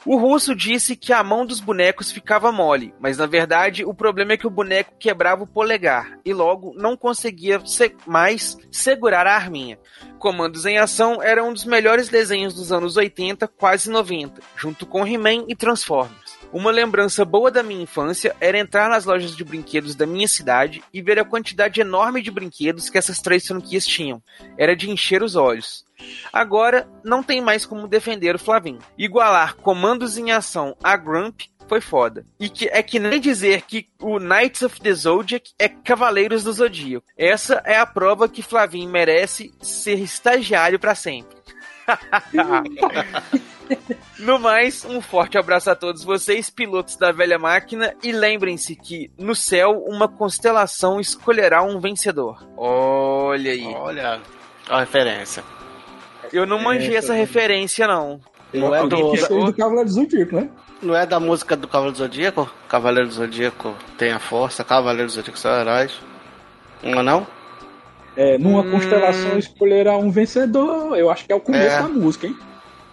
O 0.05 0.17
russo 0.17 0.55
disse 0.55 0.95
que 0.95 1.11
a 1.11 1.21
mão 1.23 1.45
dos 1.45 1.59
bonecos 1.59 2.11
ficava 2.11 2.51
mole, 2.51 2.93
mas 2.99 3.17
na 3.17 3.25
verdade 3.25 3.83
o 3.85 3.93
problema 3.93 4.33
é 4.33 4.37
que 4.37 4.47
o 4.47 4.49
boneco 4.49 4.93
quebrava 4.97 5.43
o 5.43 5.47
polegar 5.47 6.17
e 6.23 6.33
logo 6.33 6.73
não 6.77 6.95
conseguia 6.95 7.61
se- 7.65 7.95
mais 8.07 8.57
segurar 8.71 9.27
a 9.27 9.35
arminha. 9.35 9.77
Comandos 10.17 10.65
em 10.65 10.77
Ação 10.77 11.21
era 11.21 11.43
um 11.43 11.53
dos 11.53 11.65
melhores 11.65 12.07
desenhos 12.09 12.53
dos 12.53 12.71
anos 12.71 12.95
80, 12.97 13.47
quase 13.47 13.89
90, 13.89 14.41
junto 14.55 14.85
com 14.85 15.05
He-Man 15.05 15.45
e 15.47 15.55
Transformers. 15.55 16.28
Uma 16.51 16.71
lembrança 16.71 17.23
boa 17.23 17.51
da 17.51 17.61
minha 17.61 17.83
infância 17.83 18.35
era 18.39 18.57
entrar 18.57 18.89
nas 18.89 19.05
lojas 19.05 19.35
de 19.35 19.43
brinquedos 19.43 19.95
da 19.95 20.05
minha 20.05 20.27
cidade 20.27 20.83
e 20.93 21.01
ver 21.01 21.19
a 21.19 21.25
quantidade 21.25 21.79
enorme 21.79 22.21
de 22.21 22.31
brinquedos 22.31 22.89
que 22.89 22.97
essas 22.97 23.19
três 23.19 23.45
franquias 23.45 23.85
tinham. 23.85 24.21
Era 24.57 24.75
de 24.75 24.89
encher 24.89 25.21
os 25.21 25.35
olhos. 25.35 25.85
Agora, 26.31 26.87
não 27.03 27.21
tem 27.21 27.41
mais 27.41 27.65
como 27.65 27.87
defender 27.87 28.35
o 28.35 28.39
Flavinho. 28.39 28.79
Igualar 28.97 29.55
comandos 29.55 30.17
em 30.17 30.31
ação 30.31 30.75
a 30.83 30.95
Grump 30.95 31.41
foi 31.69 31.79
foda. 31.79 32.25
E 32.39 32.49
que 32.49 32.67
é 32.67 32.81
que 32.81 32.97
nem 32.97 33.21
dizer 33.21 33.61
que 33.61 33.87
o 34.01 34.17
Knights 34.17 34.63
of 34.63 34.81
the 34.81 34.91
Zodiac 34.91 35.51
é 35.59 35.69
Cavaleiros 35.69 36.43
do 36.43 36.51
Zodíaco. 36.51 37.05
Essa 37.15 37.61
é 37.63 37.77
a 37.77 37.85
prova 37.85 38.27
que 38.27 38.41
Flavinho 38.41 38.89
merece 38.89 39.53
ser 39.61 39.99
estagiário 39.99 40.79
pra 40.79 40.95
sempre. 40.95 41.37
No 44.17 44.39
mais, 44.39 44.83
um 44.83 44.99
forte 44.99 45.37
abraço 45.37 45.69
a 45.69 45.75
todos 45.75 46.03
vocês, 46.03 46.49
pilotos 46.49 46.97
da 46.97 47.11
velha 47.11 47.37
máquina, 47.37 47.93
e 48.03 48.11
lembrem-se 48.11 48.75
que 48.75 49.11
no 49.17 49.35
céu 49.35 49.83
uma 49.87 50.07
constelação 50.07 50.99
escolherá 50.99 51.61
um 51.63 51.79
vencedor. 51.79 52.43
Olha 52.57 53.51
aí. 53.51 53.65
Olha 53.75 54.19
a 54.67 54.79
referência. 54.79 55.43
Eu 56.33 56.45
não 56.45 56.59
manjei 56.59 56.95
essa 56.95 57.13
referência, 57.13 57.87
não. 57.87 58.19
Não 58.51 58.73
é 58.73 58.81
do, 58.87 58.87
do 58.89 59.53
Cavaleiro 59.53 59.85
do 59.85 59.93
Zodíaco, 59.93 60.35
né? 60.35 60.49
não 60.81 60.95
é 60.95 61.05
da 61.05 61.19
música 61.19 61.55
do 61.55 61.67
Cavaleiro 61.67 61.93
do 61.93 61.99
Zodíaco? 61.99 62.49
Cavaleiro 62.67 63.07
do 63.07 63.13
Zodíaco 63.13 63.75
tem 63.97 64.11
a 64.11 64.19
força, 64.19 64.63
Cavaleiro 64.63 65.07
do 65.07 65.13
Zodíaco 65.13 65.37
são 65.37 65.51
heróis. 65.51 65.99
Não 66.81 66.99
é 66.99 67.03
não? 67.03 67.27
É, 68.21 68.37
numa 68.37 68.59
Hum. 68.61 68.71
constelação 68.71 69.39
escolherá 69.39 69.95
um 69.97 70.11
vencedor. 70.11 70.97
Eu 70.97 71.09
acho 71.09 71.25
que 71.25 71.31
é 71.31 71.35
o 71.35 71.39
começo 71.39 71.77
É. 71.77 71.81
da 71.83 71.87
música, 71.87 72.27
hein? 72.27 72.35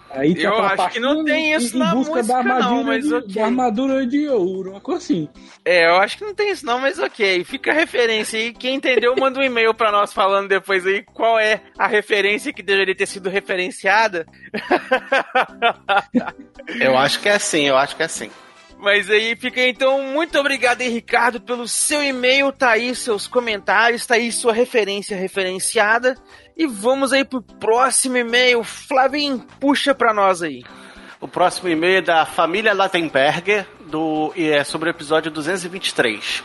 Aí 0.09 0.33
tem 0.33 0.45
Eu 0.45 0.57
acho 0.63 0.77
parte 0.77 0.93
que 0.93 0.99
não 1.01 1.21
tem 1.25 1.53
isso 1.53 1.75
em, 1.75 1.79
na 1.79 1.91
em 1.91 1.95
busca 1.95 2.15
música, 2.15 2.33
da 2.33 2.37
armadura, 2.39 2.69
não, 2.75 2.83
mas 2.85 3.03
de, 3.05 3.13
ok. 3.13 3.33
da 3.35 3.43
armadura 3.45 4.07
de 4.07 4.29
ouro, 4.29 4.71
uma 4.71 4.79
coisa 4.79 4.99
assim. 5.01 5.27
É, 5.65 5.85
eu 5.89 5.97
acho 5.97 6.17
que 6.17 6.23
não 6.23 6.33
tem 6.33 6.49
isso 6.49 6.65
não, 6.65 6.79
mas 6.79 6.97
ok. 6.97 7.43
Fica 7.43 7.71
a 7.71 7.73
referência 7.73 8.39
aí. 8.39 8.53
Quem 8.53 8.75
entendeu, 8.75 9.13
manda 9.19 9.37
um 9.37 9.43
e-mail 9.43 9.73
pra 9.73 9.91
nós 9.91 10.13
falando 10.13 10.47
depois 10.47 10.87
aí 10.87 11.03
qual 11.13 11.37
é 11.37 11.59
a 11.77 11.87
referência 11.87 12.53
que 12.53 12.63
deveria 12.63 12.95
ter 12.95 13.05
sido 13.05 13.29
referenciada. 13.29 14.25
Eu 16.79 16.97
acho 16.97 17.19
que 17.19 17.29
é 17.29 17.37
sim, 17.37 17.67
eu 17.67 17.77
acho 17.77 17.95
que 17.95 18.03
é 18.03 18.07
sim. 18.07 18.31
Mas 18.79 19.09
aí 19.09 19.35
fica 19.35 19.67
então, 19.67 20.01
muito 20.03 20.37
obrigado 20.37 20.81
aí, 20.81 20.89
Ricardo, 20.89 21.41
pelo 21.41 21.67
seu 21.67 22.03
e-mail, 22.03 22.51
tá 22.51 22.71
aí 22.71 22.93
seus 22.93 23.25
comentários, 23.25 24.05
tá 24.05 24.15
aí 24.15 24.31
sua 24.31 24.53
referência 24.53 25.17
referenciada. 25.17 26.15
E 26.55 26.67
vamos 26.67 27.11
aí 27.11 27.25
pro 27.25 27.41
próximo 27.41 28.17
e-mail. 28.17 28.63
Flavinho, 28.63 29.45
puxa 29.59 29.95
pra 29.95 30.13
nós 30.13 30.41
aí. 30.43 30.63
O 31.19 31.27
próximo 31.27 31.69
e-mail 31.69 31.97
é 31.97 32.01
da 32.01 32.25
família 32.25 32.73
Lattenberger, 32.73 33.65
do, 33.87 34.31
e 34.35 34.49
é 34.49 34.63
sobre 34.63 34.89
o 34.89 34.91
episódio 34.91 35.31
223. 35.31 36.43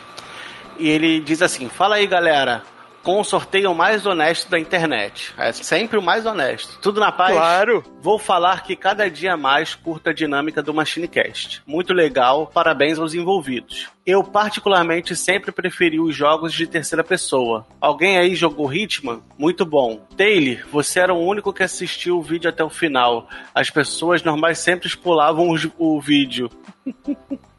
E 0.78 0.88
ele 0.88 1.20
diz 1.20 1.42
assim: 1.42 1.68
Fala 1.68 1.96
aí, 1.96 2.06
galera. 2.06 2.62
Com 3.02 3.20
o 3.20 3.24
sorteio 3.24 3.74
mais 3.74 4.06
honesto 4.06 4.48
da 4.48 4.58
internet. 4.58 5.34
É 5.36 5.50
sempre 5.52 5.98
o 5.98 6.02
mais 6.02 6.24
honesto. 6.24 6.78
Tudo 6.80 7.00
na 7.00 7.10
paz? 7.10 7.32
Claro. 7.32 7.84
Vou 8.00 8.18
falar 8.18 8.62
que 8.62 8.76
cada 8.76 9.10
dia 9.10 9.36
mais 9.36 9.74
curto 9.74 10.10
a 10.10 10.12
dinâmica 10.12 10.62
do 10.62 10.72
MachineCast. 10.72 11.62
Muito 11.66 11.92
legal, 11.92 12.46
parabéns 12.46 12.98
aos 12.98 13.14
envolvidos. 13.14 13.88
Eu, 14.06 14.22
particularmente, 14.22 15.14
sempre 15.14 15.52
preferi 15.52 16.00
os 16.00 16.14
jogos 16.14 16.52
de 16.52 16.66
terceira 16.66 17.04
pessoa. 17.04 17.66
Alguém 17.80 18.18
aí 18.18 18.34
jogou 18.34 18.72
Hitman? 18.72 19.20
Muito 19.38 19.64
bom. 19.64 20.00
Taylor, 20.16 20.66
você 20.70 21.00
era 21.00 21.14
o 21.14 21.24
único 21.24 21.52
que 21.52 21.62
assistiu 21.62 22.18
o 22.18 22.22
vídeo 22.22 22.50
até 22.50 22.62
o 22.64 22.70
final. 22.70 23.28
As 23.54 23.70
pessoas 23.70 24.22
normais 24.22 24.58
sempre 24.58 24.88
pulavam 24.96 25.48
o 25.78 26.00
vídeo. 26.00 26.50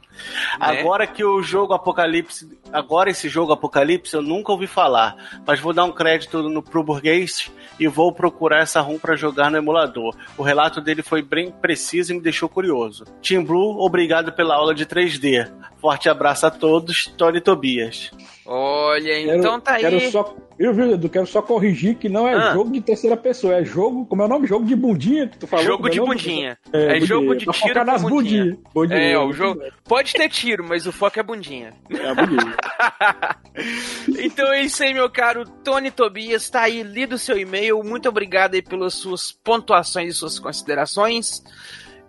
Agora 0.59 1.07
que 1.07 1.23
o 1.23 1.41
jogo 1.41 1.73
Apocalipse. 1.73 2.57
Agora 2.71 3.09
esse 3.09 3.29
jogo 3.29 3.53
Apocalipse 3.53 4.15
eu 4.15 4.21
nunca 4.21 4.51
ouvi 4.51 4.67
falar. 4.67 5.41
Mas 5.45 5.59
vou 5.59 5.73
dar 5.73 5.85
um 5.85 5.91
crédito 5.91 6.43
no, 6.43 6.61
pro 6.61 6.83
burguês 6.83 7.51
e 7.79 7.87
vou 7.87 8.11
procurar 8.11 8.59
essa 8.59 8.81
ROM 8.81 8.97
pra 8.97 9.15
jogar 9.15 9.49
no 9.49 9.57
emulador. 9.57 10.15
O 10.37 10.43
relato 10.43 10.81
dele 10.81 11.01
foi 11.01 11.21
bem 11.21 11.51
preciso 11.51 12.11
e 12.11 12.15
me 12.15 12.21
deixou 12.21 12.49
curioso. 12.49 13.05
Team 13.21 13.43
Blue, 13.43 13.79
obrigado 13.79 14.31
pela 14.31 14.55
aula 14.55 14.73
de 14.73 14.85
3D. 14.85 15.51
Forte 15.79 16.07
abraço 16.07 16.45
a 16.45 16.51
todos, 16.51 17.07
Tony 17.17 17.41
Tobias. 17.41 18.11
Olha, 18.45 19.03
Quero- 19.25 19.37
então 19.39 19.59
tá 19.59 19.73
aí. 19.75 19.81
Quero 19.81 20.11
só, 20.11 20.35
eu, 20.59 20.77
Edu, 20.91 21.07
quero 21.09 21.25
só 21.25 21.41
corrigir 21.41 21.95
que 21.95 22.09
não 22.09 22.27
é 22.27 22.33
Ah. 22.33 22.53
jogo 22.53 22.71
de 22.71 22.81
terceira 22.81 23.15
pessoa, 23.15 23.55
é 23.55 23.63
jogo, 23.63 24.05
como 24.05 24.21
é 24.21 24.25
o 24.25 24.27
nome? 24.27 24.47
Jogo 24.47 24.65
de 24.65 24.75
bundinha 24.75 25.27
que 25.27 25.37
tu 25.37 25.47
falou. 25.47 25.63
Jogo 25.65 25.87
é 25.87 25.91
de 25.91 25.99
bundinha. 26.01 26.57
É, 26.73 26.77
É, 26.77 26.87
bundinha. 26.89 27.05
jogo 27.05 27.35
de 27.35 27.45
tiro 27.45 27.73
com 27.79 27.83
nas 27.85 28.01
bundinha. 28.01 28.43
bundinhas. 28.43 28.59
Bundinha, 28.73 28.99
É, 28.99 29.17
o 29.17 29.21
bundinha. 29.27 29.37
jogo. 29.47 29.61
Pode 29.85 30.13
ter 30.13 30.29
tiro, 30.29 30.65
mas 30.67 30.85
o 30.85 30.91
foco 30.91 31.19
é 31.19 31.23
bundinha. 31.23 31.73
É, 31.89 32.13
bundinha. 32.15 32.55
Então 34.19 34.51
é 34.51 34.63
isso 34.63 34.83
aí, 34.83 34.93
meu 34.93 35.09
caro 35.09 35.45
Tony 35.63 35.91
Tobias. 35.91 36.49
Tá 36.49 36.61
aí, 36.61 36.81
lido 36.83 37.13
o 37.15 37.19
seu 37.19 37.37
e-mail. 37.37 37.83
Muito 37.83 38.09
obrigado 38.09 38.55
aí 38.55 38.61
pelas 38.61 38.95
suas 38.95 39.31
pontuações 39.31 40.09
e 40.15 40.17
suas 40.17 40.39
considerações. 40.39 41.43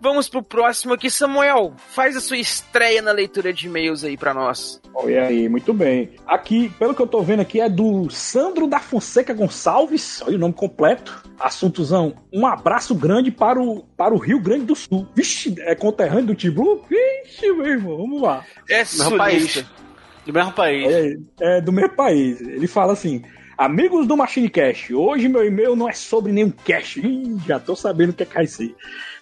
Vamos 0.01 0.29
pro 0.29 0.43
próximo 0.43 0.93
aqui, 0.93 1.11
Samuel. 1.11 1.75
Faz 1.77 2.17
a 2.17 2.21
sua 2.21 2.37
estreia 2.37 3.01
na 3.01 3.13
leitura 3.13 3.53
de 3.53 3.67
e-mails 3.67 4.05
aí 4.05 4.17
pra 4.17 4.35
nós. 4.35 4.81
Olha 4.95 5.27
aí, 5.27 5.49
muito 5.49 5.73
bem. 5.73 6.11
Aqui, 6.27 6.71
pelo 6.79 6.95
que 6.95 7.01
eu 7.01 7.07
tô 7.07 7.23
vendo 7.23 7.41
aqui, 7.41 7.61
é 7.61 7.69
do 7.69 8.11
Sandro 8.11 8.67
da 8.67 8.81
Fonseca 8.81 9.33
Gonçalves. 9.33 10.23
Olha 10.23 10.37
o 10.37 10.39
nome 10.39 10.55
completo. 10.55 11.23
Assuntozão. 11.39 12.15
Um 12.33 12.47
abraço 12.47 12.95
grande 12.95 13.31
para 13.31 13.61
o, 13.61 13.83
para 13.97 14.15
o 14.15 14.19
Rio 14.19 14.39
Grande 14.41 14.67
do 14.67 14.77
Sul. 14.77 15.09
Vixe, 15.15 15.55
é 15.61 15.75
conterrâneo 15.75 16.27
do 16.27 16.35
Tiblu? 16.35 16.85
Vixe, 16.89 17.53
meu 17.53 17.67
irmão, 17.67 17.97
vamos 17.97 18.23
lá. 18.23 18.45
É 18.69 18.85
Do 18.85 18.99
mesmo 18.99 19.17
país. 19.17 19.65
Do 20.27 20.33
mesmo 20.33 20.53
país. 20.53 20.93
É, 20.93 21.15
é 21.41 21.61
do 21.61 21.73
meu 21.73 21.89
país. 21.89 22.41
Ele 22.41 22.67
fala 22.67 22.93
assim: 22.93 23.23
Amigos 23.57 24.07
do 24.07 24.17
Machine 24.17 24.49
Cash, 24.49 24.91
hoje 24.91 25.29
meu 25.29 25.45
e-mail 25.47 25.77
não 25.77 25.89
é 25.89 25.93
sobre 25.93 26.33
nenhum 26.33 26.51
cash. 26.51 26.97
Ih, 26.97 27.37
já 27.47 27.61
tô 27.61 27.77
sabendo 27.77 28.11
o 28.11 28.13
que 28.13 28.25
é 28.25 28.27
que 28.27 28.35
vai 28.35 28.47
ser. 28.47 28.75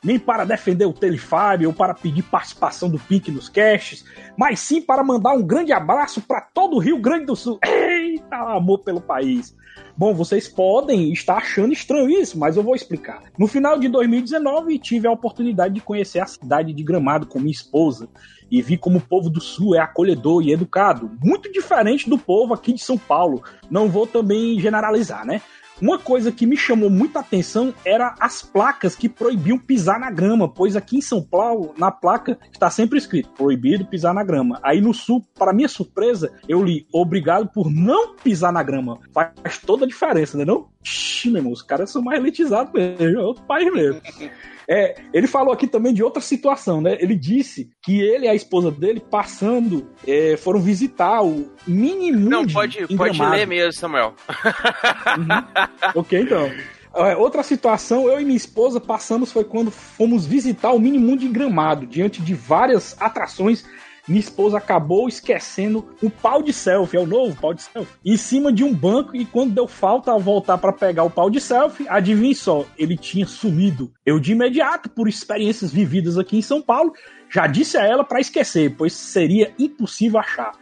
Nem 0.05 0.19
para 0.19 0.45
defender 0.45 0.85
o 0.85 0.93
Telefab 0.93 1.67
ou 1.67 1.73
para 1.73 1.95
pedir 1.95 2.23
participação 2.23 2.89
do 2.89 2.99
Pink 2.99 3.31
nos 3.31 3.49
caches, 3.49 4.05
mas 4.37 4.61
sim 4.61 4.83
para 4.83 5.05
mandar 5.05 5.33
um 5.33 5.43
grande 5.43 5.73
abraço 5.73 6.21
para 6.21 6.41
todo 6.41 6.77
o 6.77 6.79
Rio 6.81 6.99
Grande 6.99 7.27
do 7.27 7.37
Sul. 7.37 7.59
Eita, 7.65 8.37
amor 8.37 8.79
pelo 8.81 9.01
país. 9.01 9.55
Bom, 9.97 10.15
vocês 10.15 10.49
podem 10.49 11.13
estar 11.13 11.37
achando 11.37 11.73
estranho 11.73 12.09
isso, 12.11 12.39
mas 12.39 12.57
eu 12.57 12.63
vou 12.63 12.75
explicar. 12.75 13.23
No 13.39 13.47
final 13.47 13.79
de 13.79 13.89
2019, 13.89 14.79
tive 14.79 15.07
a 15.07 15.13
oportunidade 15.13 15.75
de 15.75 15.81
conhecer 15.81 16.21
a 16.21 16.27
cidade 16.27 16.73
de 16.73 16.83
Gramado 16.83 17.27
com 17.27 17.39
minha 17.39 17.53
esposa 17.53 18.09
e 18.51 18.61
vi 18.61 18.77
como 18.77 18.99
o 18.99 19.03
povo 19.03 19.31
do 19.31 19.41
Sul 19.41 19.75
é 19.75 19.79
acolhedor 19.79 20.43
e 20.43 20.53
educado, 20.53 21.11
muito 21.23 21.51
diferente 21.53 22.09
do 22.09 22.19
povo 22.19 22.53
aqui 22.55 22.73
de 22.73 22.83
São 22.83 22.99
Paulo. 22.99 23.43
Não 23.71 23.89
vou 23.89 24.07
também 24.07 24.59
generalizar, 24.59 25.27
né? 25.27 25.41
Uma 25.83 25.99
coisa 25.99 26.31
que 26.31 26.47
me 26.47 26.57
chamou 26.57 26.89
muita 26.89 27.19
atenção 27.19 27.75
era 27.85 28.15
as 28.21 28.41
placas 28.41 28.95
que 28.95 29.09
proibiam 29.09 29.59
pisar 29.59 29.99
na 29.99 30.13
grama, 30.13 30.49
pois 30.49 30.77
aqui 30.77 30.99
em 30.99 31.01
São 31.01 31.21
Paulo, 31.21 31.75
na 31.77 31.91
placa, 31.91 32.39
está 32.53 32.71
sempre 32.71 32.99
escrito 32.99 33.31
proibido 33.31 33.85
pisar 33.85 34.15
na 34.15 34.23
grama. 34.23 34.61
Aí 34.63 34.81
no 34.81 34.95
sul, 34.95 35.27
para 35.37 35.53
minha 35.53 35.67
surpresa, 35.67 36.33
eu 36.49 36.63
li 36.63 36.87
obrigado 36.93 37.49
por 37.49 37.69
não 37.69 38.15
pisar 38.15 38.53
na 38.53 38.63
grama. 38.63 39.01
Faz 39.13 39.59
toda 39.59 39.85
a 39.85 39.89
diferença, 39.89 40.39
né 40.39 40.45
não? 40.45 40.69
Ixi, 40.85 41.31
meu 41.31 41.39
irmão, 41.39 41.53
os 41.53 41.63
caras 41.63 41.91
são 41.91 42.01
mais 42.01 42.21
elitizados 42.21 42.73
mesmo, 42.73 43.19
é 43.19 43.25
outro 43.25 43.43
país 43.43 43.73
mesmo. 43.73 44.01
É, 44.69 45.01
ele 45.13 45.27
falou 45.27 45.53
aqui 45.53 45.67
também 45.67 45.93
de 45.93 46.03
outra 46.03 46.23
situação, 46.23 46.81
né? 46.81 46.97
Ele 47.01 47.15
disse 47.15 47.71
que 47.83 48.01
ele 48.01 48.27
e 48.27 48.29
a 48.29 48.35
esposa 48.35 48.71
dele, 48.71 49.01
passando, 49.01 49.89
é, 50.07 50.37
foram 50.37 50.61
visitar 50.61 51.23
o 51.23 51.51
mini 51.67 52.13
Não, 52.13 52.47
pode, 52.47 52.87
pode 52.97 53.19
Gramado. 53.19 53.37
ler 53.37 53.47
mesmo, 53.47 53.73
Samuel. 53.73 54.15
Ok, 55.95 56.21
então. 56.21 56.51
É, 56.95 57.17
Outra 57.17 57.43
situação, 57.43 58.09
eu 58.09 58.21
e 58.21 58.25
minha 58.25 58.37
esposa 58.37 58.79
passamos 58.81 59.33
foi 59.33 59.45
quando 59.45 59.71
fomos 59.71 60.27
visitar 60.27 60.73
o 60.73 60.79
Mini 60.79 60.99
Mundo 60.99 61.25
em 61.25 61.33
Gramado, 61.33 61.87
diante 61.87 62.21
de 62.21 62.35
várias 62.35 62.95
atrações. 63.01 63.65
Minha 64.09 64.21
esposa 64.21 64.59
acabou 64.59 65.09
esquecendo 65.09 65.95
o 66.03 66.11
pau 66.11 66.43
de 66.43 66.53
selfie, 66.53 66.97
é 66.97 67.01
o 67.01 67.07
novo 67.07 67.41
pau 67.41 67.55
de 67.55 67.63
selfie, 67.63 67.95
em 68.05 68.17
cima 68.17 68.53
de 68.53 68.65
um 68.65 68.75
banco 68.75 69.15
e 69.15 69.25
quando 69.25 69.55
deu 69.55 69.69
falta 69.69 70.11
ao 70.11 70.19
voltar 70.19 70.59
para 70.59 70.73
pegar 70.73 71.05
o 71.05 71.11
pau 71.11 71.31
de 71.31 71.41
selfie, 71.41 71.87
adivinhe 71.89 72.35
só, 72.35 72.65
ele 72.77 72.97
tinha 72.97 73.27
sumido. 73.27 73.93
Eu 74.05 74.19
de 74.19 74.33
imediato, 74.33 74.91
por 74.91 75.09
experiências 75.09 75.73
vividas 75.73 76.19
aqui 76.19 76.37
em 76.37 76.43
São 76.43 76.61
Paulo, 76.61 76.93
já 77.31 77.47
disse 77.47 77.79
a 77.79 77.85
ela 77.85 78.03
para 78.03 78.21
esquecer, 78.21 78.75
pois 78.77 78.93
seria 78.93 79.55
impossível 79.59 80.19
achar. 80.19 80.53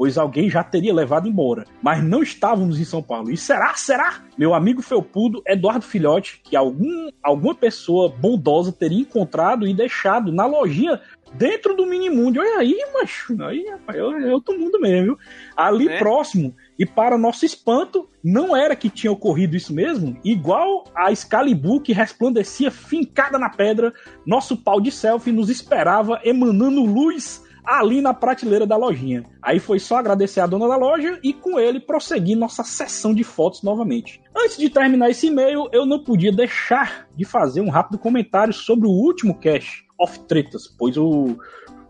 pois 0.00 0.16
alguém 0.16 0.48
já 0.48 0.64
teria 0.64 0.94
levado 0.94 1.28
embora. 1.28 1.66
Mas 1.82 2.02
não 2.02 2.22
estávamos 2.22 2.80
em 2.80 2.84
São 2.86 3.02
Paulo. 3.02 3.30
E 3.30 3.36
será? 3.36 3.74
Será? 3.74 4.22
Meu 4.38 4.54
amigo 4.54 4.80
felpudo 4.80 5.42
Eduardo 5.46 5.84
Filhote, 5.84 6.40
que 6.42 6.56
algum, 6.56 7.10
alguma 7.22 7.54
pessoa 7.54 8.08
bondosa 8.08 8.72
teria 8.72 9.00
encontrado 9.00 9.66
e 9.66 9.74
deixado 9.74 10.32
na 10.32 10.46
lojinha 10.46 10.98
dentro 11.34 11.74
do 11.74 11.86
Minimundo. 11.86 12.40
Olha 12.40 12.58
aí, 12.58 12.76
macho. 12.92 13.36
Aí, 13.42 13.64
rapaz, 13.68 13.98
é 13.98 14.32
outro 14.32 14.58
mundo 14.58 14.80
mesmo, 14.80 15.04
viu? 15.04 15.18
Ali 15.56 15.86
Né? 15.86 15.98
próximo. 15.98 16.54
E 16.78 16.86
para 16.86 17.18
nosso 17.18 17.44
espanto, 17.44 18.08
não 18.22 18.56
era 18.56 18.74
que 18.76 18.90
tinha 18.90 19.12
ocorrido 19.12 19.56
isso 19.56 19.72
mesmo? 19.72 20.16
Igual 20.24 20.84
a 20.94 21.12
Excalibur 21.12 21.80
que 21.80 21.92
resplandecia 21.92 22.70
fincada 22.70 23.38
na 23.38 23.48
pedra, 23.50 23.92
nosso 24.26 24.56
pau 24.56 24.80
de 24.80 24.90
selfie 24.90 25.32
nos 25.32 25.50
esperava 25.50 26.20
emanando 26.24 26.84
luz 26.84 27.42
ali 27.64 28.00
na 28.00 28.14
prateleira 28.14 28.66
da 28.66 28.76
lojinha. 28.76 29.24
Aí 29.42 29.58
foi 29.58 29.78
só 29.78 29.96
agradecer 29.96 30.40
a 30.40 30.46
dona 30.46 30.66
da 30.66 30.76
loja 30.76 31.20
e 31.22 31.32
com 31.32 31.60
ele 31.60 31.78
prosseguir 31.78 32.36
nossa 32.36 32.64
sessão 32.64 33.14
de 33.14 33.22
fotos 33.22 33.62
novamente. 33.62 34.20
Antes 34.36 34.56
de 34.56 34.70
terminar 34.70 35.10
esse 35.10 35.26
e-mail, 35.26 35.68
eu 35.72 35.84
não 35.84 36.02
podia 36.02 36.32
deixar 36.32 37.06
de 37.14 37.24
fazer 37.24 37.60
um 37.60 37.68
rápido 37.68 37.98
comentário 37.98 38.52
sobre 38.52 38.88
o 38.88 38.90
último 38.90 39.38
cast 39.38 39.84
of 40.00 40.18
tretas, 40.20 40.66
pois 40.66 40.96
o 40.96 41.36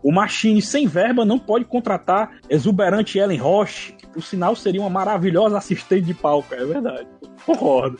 o 0.03 0.11
Machine 0.11 0.61
sem 0.61 0.87
verba 0.87 1.23
não 1.23 1.37
pode 1.37 1.65
contratar 1.65 2.39
exuberante 2.49 3.19
Ellen 3.19 3.37
Roche, 3.37 3.93
que 3.93 4.07
por 4.07 4.23
sinal 4.23 4.55
seria 4.55 4.81
uma 4.81 4.89
maravilhosa 4.89 5.57
assistente 5.57 6.05
de 6.05 6.13
palco, 6.13 6.53
é 6.55 6.65
verdade. 6.65 7.07
Concordo. 7.45 7.99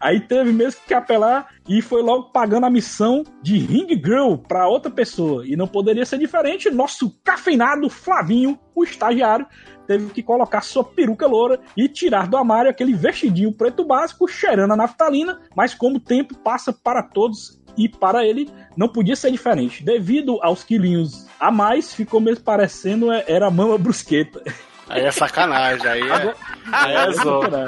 Aí 0.00 0.18
teve 0.18 0.50
mesmo 0.50 0.80
que 0.86 0.94
apelar 0.94 1.48
e 1.68 1.82
foi 1.82 2.02
logo 2.02 2.30
pagando 2.30 2.64
a 2.64 2.70
missão 2.70 3.22
de 3.42 3.58
Ring 3.58 3.88
Girl 4.02 4.36
para 4.36 4.66
outra 4.66 4.90
pessoa. 4.90 5.46
E 5.46 5.54
não 5.56 5.68
poderia 5.68 6.06
ser 6.06 6.18
diferente, 6.18 6.70
nosso 6.70 7.10
cafeinado 7.22 7.90
Flavinho, 7.90 8.58
o 8.74 8.82
estagiário, 8.82 9.46
teve 9.86 10.08
que 10.10 10.22
colocar 10.22 10.62
sua 10.62 10.82
peruca 10.84 11.26
loura 11.26 11.60
e 11.76 11.86
tirar 11.86 12.28
do 12.28 12.36
armário 12.36 12.70
aquele 12.70 12.94
vestidinho 12.94 13.52
preto 13.52 13.84
básico 13.84 14.26
cheirando 14.26 14.72
a 14.72 14.76
naftalina, 14.76 15.38
mas 15.54 15.74
como 15.74 15.96
o 15.96 16.00
tempo 16.00 16.34
passa 16.38 16.72
para 16.72 17.02
todos 17.02 17.59
e 17.76 17.88
para 17.88 18.24
ele 18.24 18.50
não 18.76 18.88
podia 18.88 19.16
ser 19.16 19.30
diferente. 19.30 19.82
Devido 19.82 20.38
aos 20.42 20.62
quilinhos 20.64 21.26
a 21.38 21.50
mais, 21.50 21.94
ficou 21.94 22.20
mesmo 22.20 22.44
parecendo 22.44 23.10
é, 23.10 23.24
era 23.26 23.50
mama 23.50 23.78
brusqueta. 23.78 24.42
Aí 24.88 25.04
é 25.04 25.10
sacanagem, 25.12 25.86
aí 25.86 26.02
é. 26.02 26.34
Aí 26.72 26.94
é 26.94 27.12
zoa. 27.12 27.66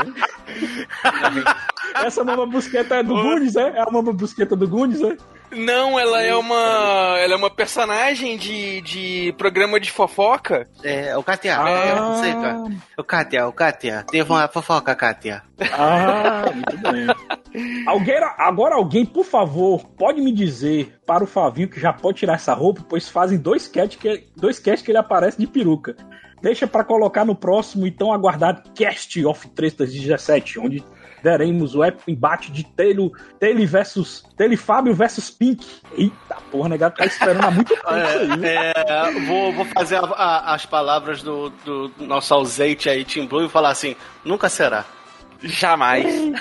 Essa 2.04 2.24
mama 2.24 2.46
brusqueta 2.46 2.96
é 2.96 3.02
do 3.02 3.14
Gunis, 3.14 3.54
é? 3.54 3.68
É 3.76 3.80
a 3.80 3.90
mama 3.90 4.12
brusqueta 4.12 4.56
do 4.56 4.66
Gunis, 4.66 5.00
é? 5.00 5.16
Não, 5.52 5.98
ela 5.98 6.22
é 6.22 6.34
uma. 6.34 7.16
Ela 7.18 7.34
é 7.34 7.36
uma 7.36 7.50
personagem 7.50 8.36
de, 8.36 8.80
de 8.80 9.34
programa 9.36 9.78
de 9.78 9.90
fofoca. 9.90 10.66
É, 10.82 11.16
o 11.16 11.22
Katia. 11.22 11.52
É, 11.52 11.94
não 11.94 12.16
sei, 12.16 12.32
cara. 12.32 12.64
O 12.96 13.04
Katia, 13.04 13.46
o 13.46 13.52
Katia. 13.52 14.04
Teve 14.10 14.30
uma 14.30 14.48
fofoca, 14.48 14.94
Katia. 14.94 15.42
Ah, 15.72 16.44
muito 16.52 16.76
bem. 16.78 17.06
Alguém, 17.86 18.16
agora 18.38 18.76
alguém, 18.76 19.04
por 19.04 19.24
favor, 19.24 19.86
pode 19.98 20.20
me 20.20 20.32
dizer 20.32 20.98
para 21.06 21.22
o 21.22 21.26
Flavinho 21.26 21.68
que 21.68 21.78
já 21.78 21.92
pode 21.92 22.18
tirar 22.18 22.34
essa 22.34 22.54
roupa, 22.54 22.84
pois 22.88 23.08
fazem 23.08 23.38
dois 23.38 23.68
cast 23.68 23.98
que, 23.98 24.26
dois 24.34 24.58
cast 24.58 24.84
que 24.84 24.90
ele 24.90 24.98
aparece 24.98 25.38
de 25.38 25.46
peruca. 25.46 25.94
Deixa 26.42 26.66
para 26.66 26.82
colocar 26.82 27.24
no 27.24 27.36
próximo, 27.36 27.86
então, 27.86 28.12
aguardado 28.12 28.68
Cast 28.74 29.24
of 29.24 29.48
Tretas 29.50 29.92
17, 29.92 30.58
onde 30.58 30.82
teremos 31.22 31.74
o 31.74 31.84
épico 31.84 32.10
embate 32.10 32.50
de 32.50 32.64
Taylor, 32.64 33.10
Taylor 33.38 33.66
versus 33.66 34.24
Taylor 34.36 34.56
Fábio 34.58 34.94
versus 34.94 35.30
Pink. 35.30 35.64
Eita 35.96 36.36
porra, 36.50 36.68
negado 36.70 36.96
tá 36.96 37.04
esperando 37.06 37.44
há 37.44 37.50
muito 37.50 37.68
tempo 37.74 37.82
isso 37.88 38.18
aí. 38.18 38.26
viu? 38.26 38.44
É, 38.46 39.10
vou, 39.26 39.52
vou 39.52 39.64
fazer 39.66 39.96
a- 39.96 40.00
a- 40.00 40.54
as 40.54 40.66
palavras 40.66 41.22
do, 41.22 41.50
do 41.64 41.92
nosso 42.00 42.32
ausente 42.34 42.88
aí, 42.88 43.04
Tim 43.04 43.26
Blue, 43.26 43.44
e 43.44 43.48
falar 43.48 43.70
assim: 43.70 43.94
nunca 44.24 44.48
será. 44.48 44.84
Jamais. 45.44 46.06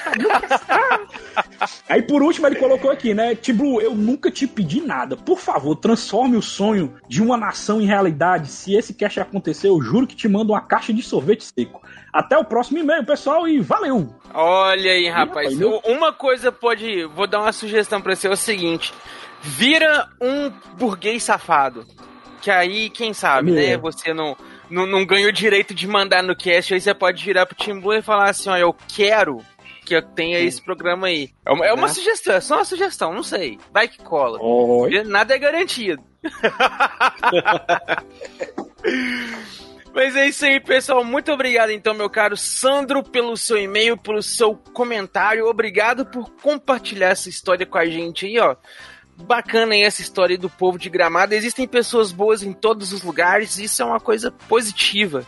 Aí 1.89 2.01
por 2.01 2.21
último 2.21 2.47
ele 2.47 2.55
colocou 2.57 2.91
aqui, 2.91 3.13
né? 3.13 3.35
Tiblu, 3.35 3.81
eu 3.81 3.93
nunca 3.95 4.31
te 4.31 4.47
pedi 4.47 4.81
nada. 4.81 5.15
Por 5.17 5.39
favor, 5.39 5.75
transforme 5.75 6.37
o 6.37 6.41
sonho 6.41 6.93
de 7.07 7.21
uma 7.21 7.37
nação 7.37 7.81
em 7.81 7.85
realidade. 7.85 8.49
Se 8.49 8.73
esse 8.75 8.93
cast 8.93 9.19
acontecer, 9.19 9.67
eu 9.69 9.81
juro 9.81 10.07
que 10.07 10.15
te 10.15 10.27
mando 10.27 10.53
uma 10.53 10.61
caixa 10.61 10.93
de 10.93 11.01
sorvete 11.01 11.43
seco. 11.43 11.81
Até 12.13 12.37
o 12.37 12.43
próximo 12.43 12.79
e-mail, 12.79 13.05
pessoal, 13.05 13.47
e 13.47 13.59
valeu! 13.59 14.13
Olha 14.33 14.91
aí, 14.91 15.07
rapaz. 15.09 15.55
meu- 15.55 15.81
Uma 15.85 16.11
coisa 16.11 16.51
pode. 16.51 17.05
Vou 17.05 17.27
dar 17.27 17.39
uma 17.39 17.53
sugestão 17.53 18.01
pra 18.01 18.15
você: 18.15 18.27
é 18.27 18.31
o 18.31 18.35
seguinte. 18.37 18.93
Vira 19.41 20.07
um 20.21 20.49
burguês 20.77 21.23
safado. 21.23 21.85
Que 22.41 22.51
aí, 22.51 22.89
quem 22.89 23.13
sabe, 23.13 23.51
né? 23.51 23.69
Meu. 23.71 23.81
Você 23.81 24.13
não, 24.13 24.35
não, 24.69 24.85
não 24.85 25.05
ganha 25.05 25.27
o 25.27 25.31
direito 25.31 25.73
de 25.73 25.87
mandar 25.87 26.21
no 26.23 26.35
cast. 26.35 26.73
Aí 26.73 26.81
você 26.81 26.93
pode 26.93 27.23
virar 27.23 27.45
pro 27.45 27.55
Tim 27.55 27.79
Blue 27.79 27.93
e 27.93 28.01
falar 28.01 28.29
assim: 28.29 28.49
ó, 28.49 28.57
eu 28.57 28.75
quero 28.87 29.41
que 29.85 29.95
eu 29.95 30.01
tenha 30.01 30.39
esse 30.39 30.61
programa 30.61 31.07
aí. 31.07 31.29
É 31.45 31.51
uma, 31.51 31.65
é 31.65 31.73
uma 31.73 31.87
Né? 31.87 31.93
sugestão, 31.93 32.35
é 32.35 32.41
só 32.41 32.55
uma 32.55 32.65
sugestão, 32.65 33.13
não 33.13 33.23
sei. 33.23 33.57
Vai 33.73 33.87
que 33.87 33.99
cola. 34.03 34.37
Oi. 34.41 35.03
Nada 35.03 35.33
é 35.35 35.39
garantido. 35.39 36.01
Mas 39.93 40.15
é 40.15 40.27
isso 40.27 40.45
aí, 40.45 40.59
pessoal. 40.59 41.03
Muito 41.03 41.31
obrigado, 41.31 41.71
então, 41.71 41.93
meu 41.93 42.09
caro 42.09 42.37
Sandro, 42.37 43.03
pelo 43.03 43.35
seu 43.35 43.57
e-mail, 43.57 43.97
pelo 43.97 44.23
seu 44.23 44.55
comentário. 44.55 45.45
Obrigado 45.45 46.05
por 46.05 46.31
compartilhar 46.41 47.09
essa 47.09 47.29
história 47.29 47.65
com 47.65 47.77
a 47.77 47.85
gente 47.85 48.25
aí, 48.25 48.39
ó. 48.39 48.55
Bacana 49.17 49.73
aí 49.73 49.83
essa 49.83 50.01
história 50.01 50.37
do 50.37 50.49
povo 50.49 50.79
de 50.79 50.89
Gramado. 50.89 51.33
Existem 51.33 51.67
pessoas 51.67 52.11
boas 52.11 52.41
em 52.41 52.53
todos 52.53 52.93
os 52.93 53.03
lugares, 53.03 53.57
isso 53.57 53.81
é 53.81 53.85
uma 53.85 53.99
coisa 53.99 54.31
positiva. 54.31 55.25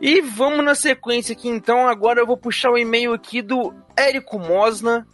E 0.00 0.20
vamos 0.20 0.62
na 0.64 0.74
sequência 0.74 1.32
aqui, 1.32 1.48
então. 1.48 1.88
Agora 1.88 2.20
eu 2.20 2.26
vou 2.26 2.36
puxar 2.36 2.70
o 2.70 2.78
e-mail 2.78 3.14
aqui 3.14 3.40
do 3.40 3.74
Érico 3.96 4.38
Mosna, 4.38 5.06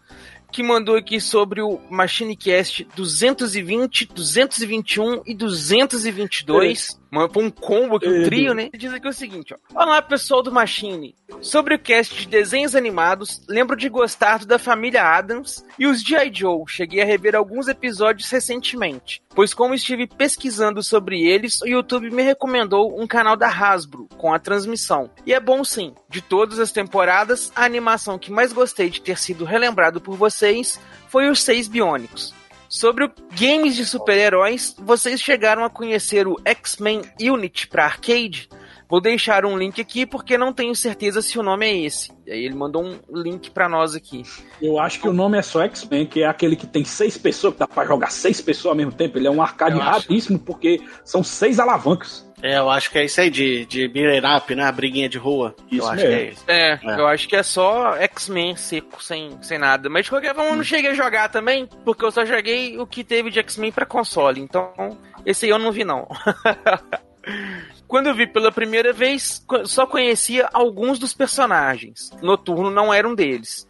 que 0.51 0.63
mandou 0.63 0.97
aqui 0.97 1.21
sobre 1.21 1.63
o 1.63 1.81
MachineCast 1.89 2.89
220, 2.97 4.07
221 4.07 5.23
e 5.25 5.35
222. 5.35 7.02
Mano, 7.13 7.31
Foi 7.31 7.45
um 7.45 7.51
combo 7.51 7.97
aqui, 7.97 8.09
um 8.09 8.25
trio, 8.25 8.55
né? 8.55 8.71
Ele 8.73 8.79
diz 8.79 8.91
aqui 8.91 9.07
o 9.07 9.13
seguinte, 9.13 9.55
ó. 9.55 9.83
Olá, 9.83 10.01
pessoal 10.01 10.43
do 10.43 10.51
Machine. 10.51 11.15
Sobre 11.43 11.75
o 11.75 11.79
cast 11.79 12.19
de 12.19 12.27
desenhos 12.27 12.75
animados, 12.75 13.43
lembro 13.47 13.77
de 13.77 13.91
gostar 13.91 14.39
do 14.39 14.47
da 14.47 14.59
família 14.59 15.05
Adams 15.05 15.63
e 15.79 15.87
os 15.87 16.01
G.I. 16.01 16.33
Joe. 16.33 16.65
Cheguei 16.67 17.03
a 17.03 17.05
rever 17.05 17.37
alguns 17.37 17.69
episódios 17.69 18.31
recentemente, 18.31 19.23
pois 19.35 19.53
como 19.53 19.75
estive 19.75 20.07
pesquisando 20.07 20.83
sobre 20.83 21.21
eles, 21.23 21.61
o 21.61 21.67
YouTube 21.67 22.11
me 22.11 22.23
recomendou 22.23 22.99
um 22.99 23.07
canal 23.07 23.37
da 23.37 23.49
Hasbro 23.49 24.09
com 24.17 24.33
a 24.33 24.39
transmissão. 24.39 25.11
E 25.27 25.35
é 25.35 25.41
bom 25.41 25.63
sim. 25.65 25.95
De 26.09 26.23
todas 26.23 26.59
as 26.59 26.73
temporadas, 26.73 27.53
a 27.55 27.67
animação 27.67 28.19
que 28.19 28.33
mais 28.33 28.55
gostei 28.55 28.89
de 28.89 29.03
ter 29.03 29.19
sido 29.19 29.45
relembrado 29.45 30.01
por 30.01 30.17
vocês 30.17 30.81
foi 31.09 31.29
os 31.29 31.43
Seis 31.43 31.69
Biônicos. 31.69 32.33
Sobre 32.73 33.13
games 33.39 33.77
de 33.77 33.85
super-heróis, 33.85 34.75
vocês 34.79 35.21
chegaram 35.21 35.63
a 35.63 35.69
conhecer 35.69 36.27
o 36.27 36.41
X-Men 36.43 37.03
Unity 37.21 37.69
para 37.69 37.85
arcade? 37.85 38.49
Vou 38.89 38.99
deixar 38.99 39.45
um 39.45 39.59
link 39.59 39.79
aqui 39.79 40.07
porque 40.07 40.39
não 40.39 40.55
tenho 40.55 40.75
certeza 40.75 41.21
se 41.21 41.39
o 41.39 41.43
nome 41.43 41.67
é 41.67 41.77
esse. 41.85 42.11
E 42.27 42.33
aí 42.33 42.45
ele 42.47 42.55
mandou 42.55 42.83
um 42.83 42.99
link 43.11 43.51
pra 43.51 43.69
nós 43.69 43.95
aqui. 43.95 44.23
Eu 44.61 44.79
acho 44.79 45.03
que 45.03 45.07
o 45.07 45.13
nome 45.13 45.37
é 45.37 45.43
só 45.43 45.61
X-Men, 45.65 46.07
que 46.07 46.23
é 46.23 46.27
aquele 46.27 46.57
que 46.57 46.67
tem 46.67 46.83
seis 46.83 47.19
pessoas, 47.19 47.53
que 47.53 47.61
dá 47.61 47.69
pra 47.69 47.85
jogar 47.85 48.11
seis 48.11 48.41
pessoas 48.41 48.71
ao 48.73 48.77
mesmo 48.77 48.93
tempo. 48.93 49.19
Ele 49.19 49.27
é 49.27 49.31
um 49.31 49.43
arcade 49.43 49.79
raríssimo, 49.79 50.39
porque 50.39 50.81
são 51.05 51.23
seis 51.23 51.61
alavancas. 51.61 52.27
É, 52.43 52.59
eu 52.59 52.69
acho 52.69 52.91
que 52.91 52.99
é 52.99 53.05
isso 53.05 53.21
aí 53.21 53.31
de, 53.31 53.65
de 53.67 53.87
beat'em 53.87 54.37
up, 54.37 54.53
né? 54.55 54.65
A 54.65 54.73
briguinha 54.73 55.09
de 55.09 55.17
rua. 55.17 55.55
Isso 55.71 55.83
eu 55.87 55.89
acho 55.89 55.99
que 56.01 56.07
é 56.07 56.17
mesmo. 56.17 56.33
isso. 56.33 56.45
É, 56.49 56.81
É. 56.83 57.01
eu 57.01 57.07
acho 57.07 57.29
que 57.29 57.37
é 57.37 57.43
só 57.43 57.95
X-Men 57.97 58.57
seco, 58.57 59.03
sem, 59.03 59.41
sem 59.43 59.59
nada. 59.59 59.89
Mas 59.89 60.05
de 60.05 60.11
qualquer 60.11 60.35
forma, 60.35 60.51
eu 60.51 60.57
não 60.57 60.65
cheguei 60.65 60.91
a 60.91 60.95
jogar 60.95 61.29
também, 61.29 61.69
porque 61.85 62.05
eu 62.05 62.11
só 62.11 62.25
joguei 62.27 62.77
o 62.79 62.87
que 62.87 63.05
teve 63.05 63.31
de 63.31 63.39
X-Men 63.39 63.71
pra 63.71 63.87
console. 63.87 64.41
Então, 64.41 64.99
esse 65.25 65.45
aí 65.47 65.51
eu 65.53 65.59
não 65.59 65.71
vi, 65.71 65.85
não. 65.85 66.09
Quando 67.87 68.09
eu 68.09 68.15
vi 68.15 68.27
pela 68.27 68.51
primeira 68.51 68.93
vez, 68.93 69.45
só 69.67 69.87
conhecia 69.87 70.49
alguns 70.53 70.99
dos 70.99 71.13
personagens. 71.15 72.11
Noturno 72.23 72.71
não 72.71 72.93
era 72.93 73.07
um 73.09 73.15
deles. 73.15 73.69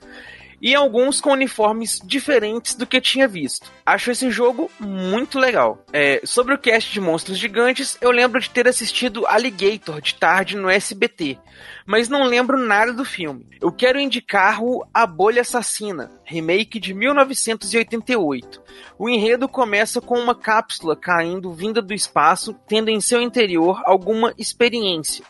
E 0.63 0.77
alguns 0.77 1.21
com 1.21 1.33
uniformes 1.33 2.01
diferentes 2.05 2.77
do 2.77 2.87
que 2.87 3.01
tinha 3.01 3.27
visto. 3.27 3.69
Acho 3.85 4.13
esse 4.13 4.31
jogo 4.31 4.71
muito 4.79 5.37
legal. 5.37 5.85
É, 5.93 6.21
sobre 6.25 6.55
o 6.55 6.59
cast 6.59 6.93
de 6.93 7.01
Monstros 7.01 7.37
Gigantes, 7.37 7.99
eu 8.01 8.13
lembro 8.13 8.41
de 8.41 8.49
ter 8.49 8.69
assistido 8.69 9.27
Alligator 9.27 10.01
de 10.01 10.15
tarde 10.15 10.57
no 10.57 10.71
SBT, 10.71 11.37
mas 11.85 12.09
não 12.09 12.23
lembro 12.23 12.57
nada 12.57 12.93
do 12.93 13.05
filme. 13.05 13.45
Eu 13.61 13.73
quero 13.73 13.99
indicar 13.99 14.63
o 14.63 14.87
A 14.95 15.05
Bolha 15.05 15.43
Assassina, 15.43 16.13
remake 16.25 16.79
de 16.79 16.95
1988. 16.95 18.63
O 18.97 19.09
enredo 19.09 19.49
começa 19.49 20.01
com 20.01 20.17
uma 20.17 20.35
cápsula 20.35 20.95
caindo 20.95 21.53
vinda 21.53 21.83
do 21.83 21.93
espaço, 21.93 22.55
tendo 22.69 22.89
em 22.89 23.01
seu 23.01 23.21
interior 23.21 23.83
alguma 23.85 24.33
experiência. 24.39 25.25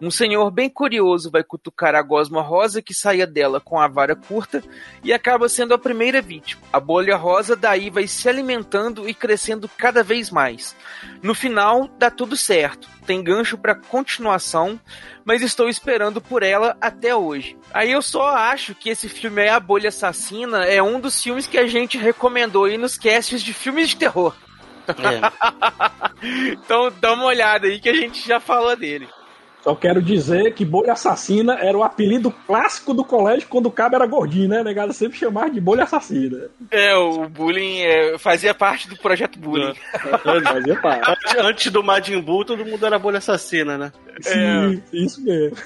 Um 0.00 0.10
senhor 0.10 0.50
bem 0.50 0.68
curioso 0.68 1.30
vai 1.30 1.44
cutucar 1.44 1.94
a 1.94 2.02
gosma 2.02 2.42
rosa 2.42 2.82
que 2.82 2.92
saía 2.92 3.26
dela 3.26 3.60
com 3.60 3.78
a 3.78 3.86
vara 3.86 4.16
curta 4.16 4.62
e 5.04 5.12
acaba 5.12 5.48
sendo 5.48 5.74
a 5.74 5.78
primeira 5.78 6.20
vítima. 6.20 6.62
A 6.72 6.80
bolha 6.80 7.16
rosa 7.16 7.54
daí 7.54 7.90
vai 7.90 8.06
se 8.06 8.28
alimentando 8.28 9.08
e 9.08 9.14
crescendo 9.14 9.68
cada 9.68 10.02
vez 10.02 10.30
mais. 10.30 10.76
No 11.22 11.34
final, 11.34 11.88
dá 11.98 12.10
tudo 12.10 12.36
certo. 12.36 12.88
Tem 13.06 13.22
gancho 13.22 13.58
para 13.58 13.74
continuação, 13.74 14.78
mas 15.24 15.42
estou 15.42 15.68
esperando 15.68 16.20
por 16.20 16.42
ela 16.42 16.76
até 16.80 17.14
hoje. 17.14 17.56
Aí 17.72 17.92
eu 17.92 18.02
só 18.02 18.28
acho 18.28 18.74
que 18.74 18.90
esse 18.90 19.08
filme 19.08 19.42
é 19.42 19.50
A 19.50 19.60
Bolha 19.60 19.88
Assassina 19.88 20.64
é 20.64 20.82
um 20.82 21.00
dos 21.00 21.20
filmes 21.22 21.46
que 21.46 21.58
a 21.58 21.66
gente 21.66 21.98
recomendou 21.98 22.64
aí 22.64 22.78
nos 22.78 22.96
casts 22.96 23.42
de 23.42 23.52
filmes 23.52 23.90
de 23.90 23.96
terror. 23.96 24.34
então 26.52 26.92
dá 27.00 27.12
uma 27.12 27.26
olhada 27.26 27.66
aí 27.66 27.80
que 27.80 27.88
a 27.88 27.94
gente 27.94 28.26
já 28.26 28.40
falou 28.40 28.76
dele. 28.76 29.08
Só 29.62 29.74
quero 29.76 30.02
dizer 30.02 30.54
que 30.54 30.64
Bolha 30.64 30.92
Assassina 30.92 31.56
era 31.60 31.76
o 31.76 31.84
apelido 31.84 32.30
clássico 32.46 32.92
do 32.92 33.04
colégio 33.04 33.48
quando 33.48 33.66
o 33.66 33.70
cabo 33.70 33.94
era 33.94 34.06
gordinho, 34.06 34.48
né? 34.48 34.62
Negado 34.62 34.92
sempre 34.92 35.18
chamar 35.18 35.50
de 35.50 35.60
Bolha 35.60 35.84
Assassina. 35.84 36.48
É, 36.70 36.94
o 36.96 37.28
bullying 37.28 37.80
é, 37.80 38.18
fazia 38.18 38.52
parte 38.54 38.88
do 38.88 38.96
projeto 38.96 39.38
bullying. 39.38 39.74
Fazia 40.44 40.80
parte. 40.80 41.38
Antes, 41.38 41.70
do 41.70 41.82
Majin 41.82 42.20
Buu, 42.20 42.44
todo 42.44 42.64
mundo 42.64 42.84
era 42.84 42.98
bolha 42.98 43.18
assassina, 43.18 43.78
né? 43.78 43.92
Sim, 44.20 44.82
isso 44.92 45.22
mesmo. 45.22 45.56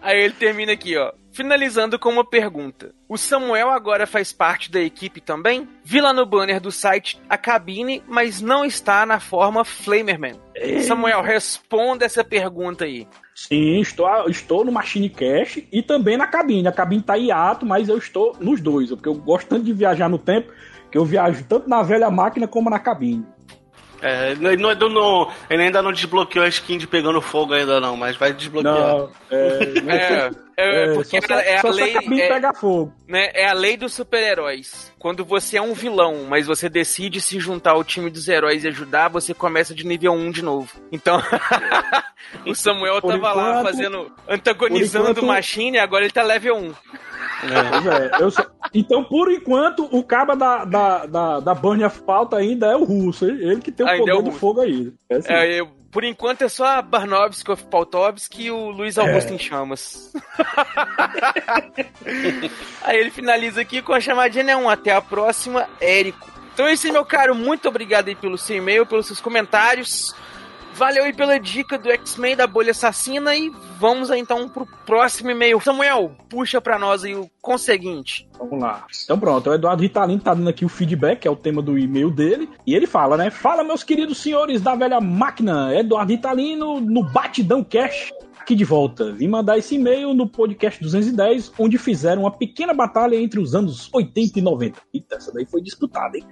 Aí 0.00 0.20
ele 0.20 0.34
termina 0.34 0.72
aqui, 0.72 0.96
ó. 0.96 1.12
Finalizando 1.32 1.98
com 1.98 2.10
uma 2.10 2.24
pergunta. 2.24 2.92
O 3.08 3.16
Samuel 3.16 3.70
agora 3.70 4.06
faz 4.06 4.32
parte 4.32 4.70
da 4.70 4.80
equipe 4.80 5.20
também? 5.20 5.66
Vi 5.82 6.00
lá 6.00 6.12
no 6.12 6.26
banner 6.26 6.60
do 6.60 6.70
site 6.70 7.18
a 7.28 7.38
cabine, 7.38 8.02
mas 8.06 8.40
não 8.42 8.64
está 8.64 9.06
na 9.06 9.18
forma 9.18 9.64
Flamerman. 9.64 10.38
Samuel, 10.86 11.22
responda 11.22 12.04
essa 12.04 12.22
pergunta 12.22 12.84
aí. 12.84 13.08
Sim, 13.34 13.80
estou, 13.80 14.06
estou 14.28 14.62
no 14.64 14.70
Machine 14.70 15.08
Cash 15.08 15.60
e 15.72 15.82
também 15.82 16.18
na 16.18 16.26
cabine. 16.26 16.68
A 16.68 16.72
cabine 16.72 17.02
tá 17.02 17.16
hiato, 17.16 17.64
mas 17.64 17.88
eu 17.88 17.96
estou 17.96 18.36
nos 18.38 18.60
dois, 18.60 18.90
porque 18.90 19.08
eu 19.08 19.14
gosto 19.14 19.48
tanto 19.48 19.64
de 19.64 19.72
viajar 19.72 20.08
no 20.10 20.18
tempo 20.18 20.52
que 20.90 20.98
eu 20.98 21.04
viajo 21.06 21.44
tanto 21.48 21.66
na 21.68 21.82
velha 21.82 22.10
máquina 22.10 22.46
como 22.46 22.68
na 22.68 22.78
cabine. 22.78 23.24
É, 24.02 24.32
ele, 24.32 24.56
não, 24.56 24.74
não- 24.74 25.30
ele 25.48 25.62
ainda 25.62 25.80
não 25.80 25.92
desbloqueou 25.92 26.44
a 26.44 26.48
skin 26.48 26.76
de 26.76 26.88
pegando 26.88 27.20
fogo 27.22 27.54
ainda 27.54 27.80
não, 27.80 27.96
mas 27.96 28.16
vai 28.16 28.32
desbloquear. 28.32 28.74
Não, 28.74 29.10
é, 29.30 29.72
É, 29.88 30.30
é, 30.56 30.84
É, 30.90 30.94
porque 30.94 31.20
só 31.22 31.34
é 31.34 31.56
a 31.56 31.60
só 31.60 31.70
lei. 31.70 31.96
é, 31.96 32.00
pegar 32.28 32.54
fogo. 32.54 32.92
né, 33.08 33.30
é 33.34 33.46
a 33.48 33.52
lei 33.52 33.76
dos 33.76 33.92
super-heróis. 33.94 34.92
Quando 34.98 35.24
você 35.24 35.56
é 35.56 35.62
um 35.62 35.74
vilão, 35.74 36.26
mas 36.28 36.46
você 36.46 36.68
decide 36.68 37.20
se 37.20 37.38
juntar 37.40 37.72
ao 37.72 37.82
time 37.84 38.08
dos 38.10 38.28
heróis 38.28 38.64
e 38.64 38.68
ajudar, 38.68 39.08
você 39.08 39.32
começa 39.34 39.74
de 39.74 39.84
nível 39.86 40.12
1 40.12 40.30
de 40.30 40.42
novo. 40.42 40.68
Então, 40.92 41.20
o 42.46 42.54
Samuel 42.54 43.00
Por 43.00 43.12
tava 43.12 43.32
lá 43.32 43.50
enquanto- 43.60 43.64
fazendo. 43.66 44.12
antagonizando 44.28 45.20
o 45.20 45.26
Machine 45.26 45.76
e 45.76 45.80
agora 45.80 46.04
ele 46.04 46.12
tá 46.12 46.22
level 46.22 46.56
1. 46.56 46.74
Pois 47.42 47.86
é, 47.86 48.10
eu 48.22 48.30
só- 48.30 48.46
Então, 48.72 49.02
por 49.04 49.30
enquanto, 49.30 49.88
o 49.90 50.02
caba 50.04 50.36
da, 50.36 50.64
da, 50.64 51.06
da, 51.06 51.40
da 51.40 51.54
Burn 51.54 51.84
of 51.84 52.00
Pauta 52.02 52.36
ainda 52.36 52.66
é 52.68 52.76
o 52.76 52.84
russo. 52.84 53.24
Ele 53.26 53.60
que 53.60 53.72
tem 53.72 53.84
o 53.84 53.88
Ainda 53.88 54.12
poder 54.12 54.18
é 54.18 54.30
do 54.30 54.32
fogo 54.32 54.60
aí. 54.60 54.92
É 55.10 55.16
assim. 55.16 55.32
É, 55.32 55.60
eu- 55.60 55.81
por 55.92 56.04
enquanto 56.04 56.42
é 56.42 56.48
só 56.48 56.64
a 56.64 56.82
Barnovski 56.82 57.52
of 57.52 57.64
Pautovski 57.64 58.44
e 58.44 58.50
o 58.50 58.70
Luiz 58.70 58.96
Augusto 58.96 59.34
em 59.34 59.38
Chamas. 59.38 60.10
Aí 62.82 62.98
ele 62.98 63.10
finaliza 63.10 63.60
aqui 63.60 63.82
com 63.82 63.92
a 63.92 64.00
chamadinha 64.00 64.42
né, 64.42 64.56
um 64.56 64.70
até 64.70 64.90
a 64.90 65.02
próxima, 65.02 65.68
Érico. 65.78 66.32
Então 66.54 66.66
é 66.66 66.72
isso 66.72 66.86
aí, 66.86 66.92
meu 66.92 67.04
caro. 67.04 67.34
Muito 67.34 67.68
obrigado 67.68 68.08
aí 68.08 68.14
pelo 68.14 68.36
seu 68.36 68.56
e-mail, 68.56 68.84
pelos 68.84 69.06
seus 69.06 69.20
comentários. 69.20 70.14
Valeu 70.74 71.04
aí 71.04 71.12
pela 71.12 71.38
dica 71.38 71.78
do 71.78 71.90
X-Men 71.90 72.36
da 72.36 72.46
bolha 72.46 72.70
assassina 72.70 73.36
e 73.36 73.50
vamos 73.78 74.10
aí, 74.10 74.20
então 74.20 74.48
pro 74.48 74.66
próximo 74.86 75.30
e-mail. 75.30 75.60
Samuel, 75.60 76.12
puxa 76.28 76.60
pra 76.60 76.78
nós 76.78 77.04
aí 77.04 77.14
o 77.14 77.30
conseguinte. 77.40 78.28
Vamos 78.38 78.58
lá. 78.60 78.86
Então 79.04 79.18
pronto, 79.18 79.50
o 79.50 79.54
Eduardo 79.54 79.82
Ritalino 79.82 80.20
tá 80.20 80.34
dando 80.34 80.48
aqui 80.48 80.64
o 80.64 80.68
feedback, 80.68 81.20
que 81.20 81.28
é 81.28 81.30
o 81.30 81.36
tema 81.36 81.60
do 81.60 81.78
e-mail 81.78 82.10
dele, 82.10 82.48
e 82.66 82.74
ele 82.74 82.86
fala, 82.86 83.16
né? 83.16 83.30
Fala, 83.30 83.62
meus 83.62 83.84
queridos 83.84 84.18
senhores 84.18 84.60
da 84.60 84.74
velha 84.74 85.00
máquina, 85.00 85.74
Eduardo 85.74 86.10
Ritalino 86.10 86.80
no 86.80 87.04
Batidão 87.04 87.62
Cash. 87.62 88.12
Aqui 88.40 88.56
de 88.56 88.64
volta. 88.64 89.12
Vim 89.12 89.28
mandar 89.28 89.56
esse 89.58 89.76
e-mail 89.76 90.12
no 90.14 90.28
podcast 90.28 90.82
210, 90.82 91.52
onde 91.58 91.78
fizeram 91.78 92.22
uma 92.22 92.30
pequena 92.30 92.74
batalha 92.74 93.14
entre 93.14 93.38
os 93.38 93.54
anos 93.54 93.88
80 93.92 94.38
e 94.38 94.42
90. 94.42 94.80
Eita, 94.92 95.14
essa 95.14 95.32
daí 95.32 95.46
foi 95.46 95.62
disputada, 95.62 96.16
hein? 96.16 96.26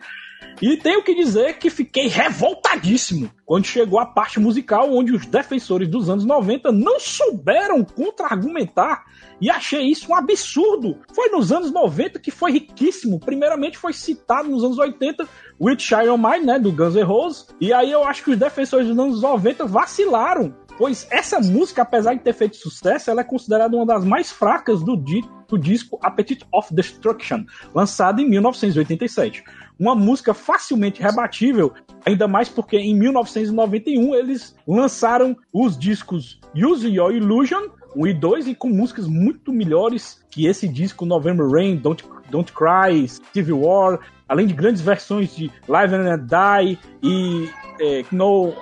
E 0.60 0.76
tenho 0.76 1.02
que 1.02 1.14
dizer 1.14 1.58
que 1.58 1.70
fiquei 1.70 2.06
revoltadíssimo 2.06 3.30
quando 3.46 3.64
chegou 3.64 3.98
a 3.98 4.04
parte 4.04 4.38
musical 4.38 4.92
onde 4.92 5.12
os 5.12 5.24
defensores 5.24 5.88
dos 5.88 6.10
anos 6.10 6.24
90 6.24 6.70
não 6.70 7.00
souberam 7.00 7.82
contra-argumentar 7.82 9.04
e 9.40 9.48
achei 9.48 9.82
isso 9.86 10.12
um 10.12 10.14
absurdo. 10.14 10.98
Foi 11.14 11.30
nos 11.30 11.50
anos 11.50 11.72
90 11.72 12.18
que 12.18 12.30
foi 12.30 12.52
riquíssimo. 12.52 13.18
Primeiramente 13.18 13.78
foi 13.78 13.94
citado 13.94 14.50
nos 14.50 14.62
anos 14.62 14.78
80 14.78 15.26
With 15.58 15.78
Shine 15.78 16.10
On 16.10 16.18
Mine, 16.18 16.44
né, 16.44 16.58
do 16.58 16.70
Guns 16.70 16.94
N' 16.94 17.02
Roses. 17.02 17.46
E 17.58 17.72
aí 17.72 17.90
eu 17.90 18.04
acho 18.04 18.22
que 18.22 18.30
os 18.30 18.38
defensores 18.38 18.86
dos 18.86 18.98
anos 18.98 19.22
90 19.22 19.64
vacilaram. 19.64 20.54
Pois 20.76 21.06
essa 21.10 21.40
música, 21.40 21.82
apesar 21.82 22.14
de 22.14 22.20
ter 22.20 22.32
feito 22.32 22.56
sucesso, 22.56 23.10
ela 23.10 23.22
é 23.22 23.24
considerada 23.24 23.76
uma 23.76 23.86
das 23.86 24.04
mais 24.04 24.30
fracas 24.30 24.82
do, 24.82 24.96
di 24.96 25.22
do 25.46 25.58
disco 25.58 25.98
Appetite 26.00 26.46
of 26.52 26.72
Destruction, 26.72 27.44
lançado 27.74 28.20
em 28.20 28.28
1987 28.30 29.42
uma 29.80 29.94
música 29.94 30.34
facilmente 30.34 31.02
rebatível, 31.02 31.72
ainda 32.04 32.28
mais 32.28 32.50
porque 32.50 32.76
em 32.76 32.94
1991 32.94 34.14
eles 34.14 34.54
lançaram 34.68 35.34
os 35.50 35.78
discos 35.78 36.38
Use 36.54 36.86
Your 36.86 37.12
Illusion 37.12 37.70
1 37.96 38.06
e 38.06 38.14
2 38.14 38.46
e 38.48 38.54
com 38.54 38.68
músicas 38.68 39.06
muito 39.06 39.52
melhores 39.52 40.22
que 40.30 40.46
esse 40.46 40.68
disco 40.68 41.06
November 41.06 41.48
Rain, 41.48 41.76
Don't, 41.76 42.04
Don't 42.30 42.52
Cry, 42.52 43.08
Civil 43.32 43.62
War, 43.62 43.98
além 44.28 44.46
de 44.46 44.54
grandes 44.54 44.80
versões 44.80 45.34
de 45.34 45.50
Live 45.66 45.94
and 45.94 46.18
Die 46.18 46.78
e 47.02 47.50
é, 47.80 48.04
No 48.12 48.50
uh, 48.50 48.54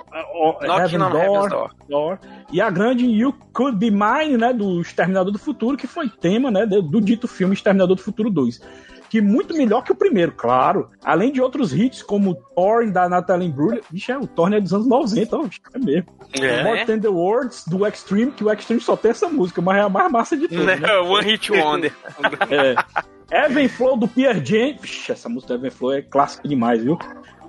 Knocking 0.61 0.95
Heaven. 0.95 1.69
Door. 1.87 2.19
E 2.51 2.61
a 2.61 2.69
grande 2.69 3.05
You 3.05 3.33
Could 3.53 3.77
Be 3.77 3.91
Mine, 3.91 4.37
né, 4.37 4.53
do 4.53 4.81
Exterminador 4.81 5.31
do 5.31 5.37
Futuro, 5.37 5.77
que 5.77 5.85
foi 5.85 6.09
tema, 6.09 6.49
né, 6.49 6.65
do, 6.65 6.81
do 6.81 7.01
dito 7.01 7.27
filme 7.27 7.53
Exterminador 7.53 7.95
do 7.95 8.01
Futuro 8.01 8.29
2. 8.29 8.61
Que 9.09 9.21
muito 9.21 9.55
melhor 9.55 9.83
que 9.83 9.91
o 9.91 9.95
primeiro, 9.95 10.31
claro. 10.31 10.89
Além 11.03 11.31
de 11.31 11.41
outros 11.41 11.73
hits 11.73 12.03
como 12.03 12.35
Thor 12.55 12.91
da 12.91 13.09
Natalie 13.09 13.47
Imbruglia. 13.47 13.81
Vixe, 13.91 14.11
é, 14.11 14.17
o 14.17 14.27
Thor 14.27 14.53
é 14.53 14.61
dos 14.61 14.73
anos 14.73 14.87
90, 14.87 15.37
ó, 15.37 15.43
bicho, 15.43 15.61
é 15.73 15.79
mesmo. 15.79 16.05
É. 16.33 16.63
More 16.63 16.85
Than 16.85 16.99
The 16.99 17.09
Words 17.09 17.65
do 17.67 17.85
Extreme, 17.87 18.31
que 18.31 18.43
o 18.43 18.51
Extreme 18.51 18.81
só 18.81 18.95
tem 18.95 19.11
essa 19.11 19.27
música, 19.27 19.61
mas 19.61 19.77
é 19.77 19.81
a 19.81 19.89
mais 19.89 20.11
massa 20.11 20.37
de 20.37 20.47
todas, 20.47 20.79
né? 20.79 20.93
One 20.99 21.25
Hit 21.25 21.51
Wonder. 21.51 21.93
É. 22.49 22.75
Heaven 23.31 23.67
Flow 23.67 23.95
do 23.95 24.07
Pierre 24.07 24.43
James. 24.43 24.81
Vixe, 24.81 25.11
essa 25.11 25.29
música 25.29 25.53
do 25.53 25.59
Heaven 25.59 25.71
Flow 25.71 25.93
é 25.93 26.01
clássica 26.01 26.47
demais, 26.47 26.83
viu? 26.83 26.97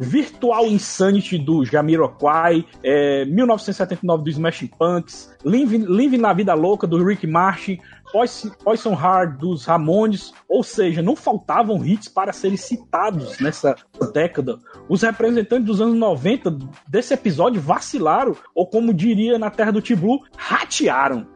Virtual 0.00 0.66
Insanity 0.66 1.36
do 1.36 1.62
Jamiroquai, 1.62 2.64
é, 2.82 3.26
1979 3.26 4.24
do 4.24 4.30
Smashing 4.30 4.68
Punks, 4.68 5.36
Living 5.44 6.16
na 6.16 6.32
Vida 6.32 6.54
Louca 6.54 6.86
do 6.86 7.04
Rick 7.04 7.26
Martin, 7.26 7.78
Poison, 8.12 8.92
Heart 8.92 9.38
dos 9.38 9.64
Ramones, 9.64 10.32
ou 10.48 10.62
seja, 10.62 11.02
não 11.02 11.14
faltavam 11.14 11.84
hits 11.84 12.08
para 12.08 12.32
serem 12.32 12.56
citados 12.56 13.38
nessa 13.38 13.76
década. 14.12 14.58
Os 14.88 15.02
representantes 15.02 15.66
dos 15.66 15.80
anos 15.80 15.96
90 15.96 16.58
desse 16.88 17.14
episódio 17.14 17.60
vacilaram, 17.60 18.36
ou 18.54 18.66
como 18.66 18.92
diria 18.92 19.38
na 19.38 19.50
terra 19.50 19.70
do 19.70 19.82
T-Blue, 19.82 20.20
ratearam. 20.36 21.26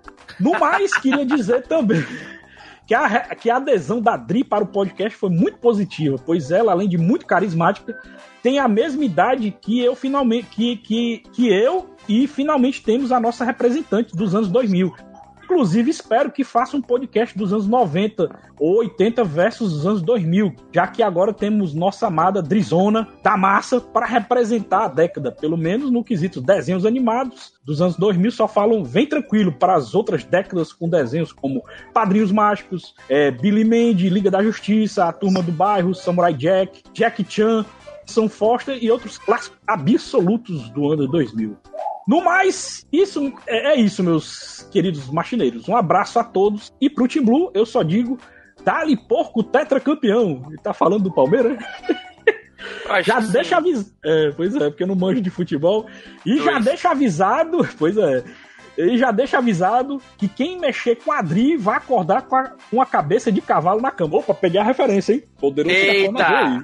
No 0.40 0.58
mais, 0.58 0.92
queria 0.98 1.24
dizer 1.24 1.66
também 1.66 2.04
que 2.86 2.94
a, 2.94 3.34
que 3.34 3.48
a 3.48 3.56
adesão 3.56 4.00
da 4.00 4.16
Dri 4.16 4.44
para 4.44 4.64
o 4.64 4.66
podcast 4.66 5.16
foi 5.16 5.30
muito 5.30 5.58
positiva, 5.58 6.18
pois 6.24 6.50
ela, 6.50 6.72
além 6.72 6.88
de 6.88 6.98
muito 6.98 7.26
carismática, 7.26 7.98
tem 8.42 8.58
a 8.58 8.68
mesma 8.68 9.04
idade 9.04 9.56
que 9.60 9.80
eu 9.80 9.94
finalmente 9.94 10.48
que, 10.48 10.76
que, 10.76 11.22
que 11.32 11.48
eu 11.48 11.94
e 12.08 12.26
finalmente 12.26 12.82
temos 12.82 13.10
a 13.10 13.18
nossa 13.18 13.44
representante 13.44 14.14
dos 14.14 14.34
anos 14.34 14.48
2000. 14.48 15.13
Inclusive, 15.54 15.88
espero 15.88 16.32
que 16.32 16.42
faça 16.42 16.76
um 16.76 16.82
podcast 16.82 17.38
dos 17.38 17.52
anos 17.52 17.68
90 17.68 18.28
ou 18.58 18.78
80 18.78 19.22
versus 19.22 19.72
os 19.72 19.86
anos 19.86 20.02
2000, 20.02 20.52
já 20.72 20.84
que 20.88 21.00
agora 21.00 21.32
temos 21.32 21.72
nossa 21.72 22.08
amada 22.08 22.42
Drizona 22.42 23.06
da 23.22 23.36
massa 23.36 23.80
para 23.80 24.04
representar 24.04 24.86
a 24.86 24.88
década, 24.88 25.30
pelo 25.30 25.56
menos 25.56 25.92
no 25.92 26.02
quesito 26.02 26.40
desenhos 26.40 26.84
animados 26.84 27.52
dos 27.64 27.80
anos 27.80 27.96
2000 27.96 28.32
só 28.32 28.48
falam 28.48 28.82
vem 28.82 29.06
tranquilo 29.06 29.52
para 29.52 29.76
as 29.76 29.94
outras 29.94 30.24
décadas 30.24 30.72
com 30.72 30.88
desenhos 30.88 31.32
como 31.32 31.62
Padrinhos 31.92 32.32
Mágicos, 32.32 32.92
é, 33.08 33.30
Billy 33.30 33.64
Mandy, 33.64 34.08
Liga 34.08 34.32
da 34.32 34.42
Justiça, 34.42 35.04
A 35.04 35.12
Turma 35.12 35.40
do 35.40 35.52
Bairro, 35.52 35.94
Samurai 35.94 36.34
Jack, 36.34 36.82
Jack 36.92 37.24
Chan, 37.28 37.64
São 38.04 38.28
Foster 38.28 38.76
e 38.82 38.90
outros 38.90 39.18
clássicos 39.18 39.56
absolutos 39.68 40.68
do 40.70 40.90
ano 40.90 41.06
2000. 41.06 41.56
No 42.06 42.22
mais, 42.22 42.86
isso 42.92 43.32
é, 43.46 43.72
é 43.72 43.80
isso, 43.80 44.02
meus 44.02 44.68
queridos 44.70 45.08
machineiros. 45.10 45.68
Um 45.68 45.76
abraço 45.76 46.18
a 46.18 46.24
todos. 46.24 46.72
E 46.80 46.90
pro 46.90 47.08
Team 47.08 47.24
Blue, 47.24 47.50
eu 47.54 47.64
só 47.64 47.82
digo: 47.82 48.18
Dali 48.62 48.96
porco 48.96 49.42
tetracampeão. 49.42 50.44
Ele 50.48 50.58
tá 50.58 50.72
falando 50.72 51.04
do 51.04 51.12
Palmeiras? 51.12 51.58
já 53.04 53.20
deixa 53.20 53.56
avisado. 53.56 53.90
É, 54.04 54.30
pois 54.36 54.54
é, 54.54 54.70
porque 54.70 54.82
eu 54.82 54.86
não 54.86 54.94
manjo 54.94 55.20
de 55.20 55.30
futebol. 55.30 55.86
E 56.24 56.38
já 56.38 56.58
deixa 56.58 56.90
avisado, 56.90 57.66
pois 57.78 57.96
é. 57.96 58.24
ele 58.76 58.98
já 58.98 59.10
deixa 59.10 59.38
avisado 59.38 60.00
que 60.18 60.28
quem 60.28 60.58
mexer 60.58 60.96
com 60.96 61.12
a 61.12 61.18
Adri 61.18 61.56
vai 61.56 61.76
acordar 61.76 62.22
com 62.22 62.36
a, 62.36 62.52
com 62.70 62.82
a 62.82 62.86
cabeça 62.86 63.32
de 63.32 63.40
cavalo 63.40 63.80
na 63.80 63.90
cama. 63.90 64.18
Opa, 64.18 64.34
peguei 64.34 64.60
a 64.60 64.64
referência, 64.64 65.14
hein? 65.14 65.24
Poderoso 65.38 65.74
Eita! 65.74 66.26
Aí. 66.26 66.62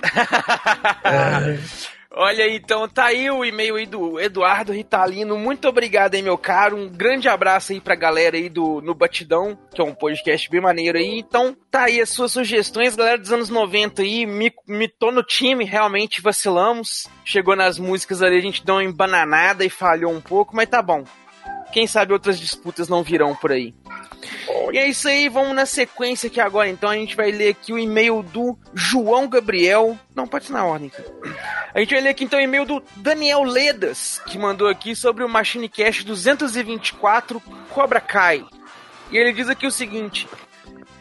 Olha 2.12 2.48
então 2.48 2.88
tá 2.88 3.06
aí 3.06 3.30
o 3.30 3.44
e-mail 3.44 3.76
aí 3.76 3.86
do 3.86 4.18
Eduardo 4.18 4.72
Ritalino. 4.72 5.38
Muito 5.38 5.68
obrigado 5.68 6.14
aí, 6.14 6.22
meu 6.22 6.36
caro. 6.36 6.76
Um 6.76 6.88
grande 6.88 7.28
abraço 7.28 7.72
aí 7.72 7.80
pra 7.80 7.94
galera 7.94 8.36
aí 8.36 8.48
do 8.48 8.80
No 8.80 8.94
Batidão, 8.94 9.56
que 9.72 9.80
é 9.80 9.84
um 9.84 9.94
podcast 9.94 10.50
bem 10.50 10.60
maneiro 10.60 10.98
aí. 10.98 11.20
Então 11.20 11.56
tá 11.70 11.84
aí 11.84 12.00
as 12.00 12.10
suas 12.10 12.32
sugestões, 12.32 12.96
galera 12.96 13.16
dos 13.16 13.32
anos 13.32 13.48
90 13.48 14.02
aí. 14.02 14.26
Me, 14.26 14.52
me 14.66 14.88
tô 14.88 15.12
no 15.12 15.22
time, 15.22 15.64
realmente 15.64 16.20
vacilamos. 16.20 17.08
Chegou 17.24 17.54
nas 17.54 17.78
músicas 17.78 18.22
ali, 18.22 18.38
a 18.38 18.42
gente 18.42 18.64
deu 18.64 18.74
uma 18.74 18.84
embananada 18.84 19.64
e 19.64 19.70
falhou 19.70 20.12
um 20.12 20.20
pouco, 20.20 20.56
mas 20.56 20.68
tá 20.68 20.82
bom. 20.82 21.04
Quem 21.72 21.86
sabe 21.86 22.12
outras 22.12 22.38
disputas 22.38 22.88
não 22.88 23.02
virão 23.02 23.34
por 23.34 23.52
aí. 23.52 23.74
E 24.72 24.78
é 24.78 24.88
isso 24.88 25.08
aí, 25.08 25.28
vamos 25.28 25.54
na 25.54 25.66
sequência 25.66 26.28
aqui 26.28 26.40
agora. 26.40 26.68
Então 26.68 26.90
a 26.90 26.94
gente 26.94 27.16
vai 27.16 27.30
ler 27.30 27.50
aqui 27.50 27.72
o 27.72 27.78
e-mail 27.78 28.22
do 28.22 28.56
João 28.74 29.28
Gabriel. 29.28 29.98
Não, 30.14 30.26
pode 30.26 30.46
ser 30.46 30.52
na 30.52 30.64
ordem. 30.64 30.90
A 31.74 31.80
gente 31.80 31.94
vai 31.94 32.02
ler 32.02 32.10
aqui 32.10 32.24
então 32.24 32.38
o 32.38 32.42
e-mail 32.42 32.64
do 32.64 32.82
Daniel 32.96 33.42
Ledas, 33.42 34.20
que 34.26 34.38
mandou 34.38 34.68
aqui 34.68 34.94
sobre 34.94 35.24
o 35.24 35.28
Machine 35.28 35.68
Cash 35.68 36.04
224 36.04 37.40
Cobra 37.70 38.00
Kai. 38.00 38.44
E 39.10 39.16
ele 39.16 39.32
diz 39.32 39.48
aqui 39.48 39.66
o 39.66 39.72
seguinte: 39.72 40.28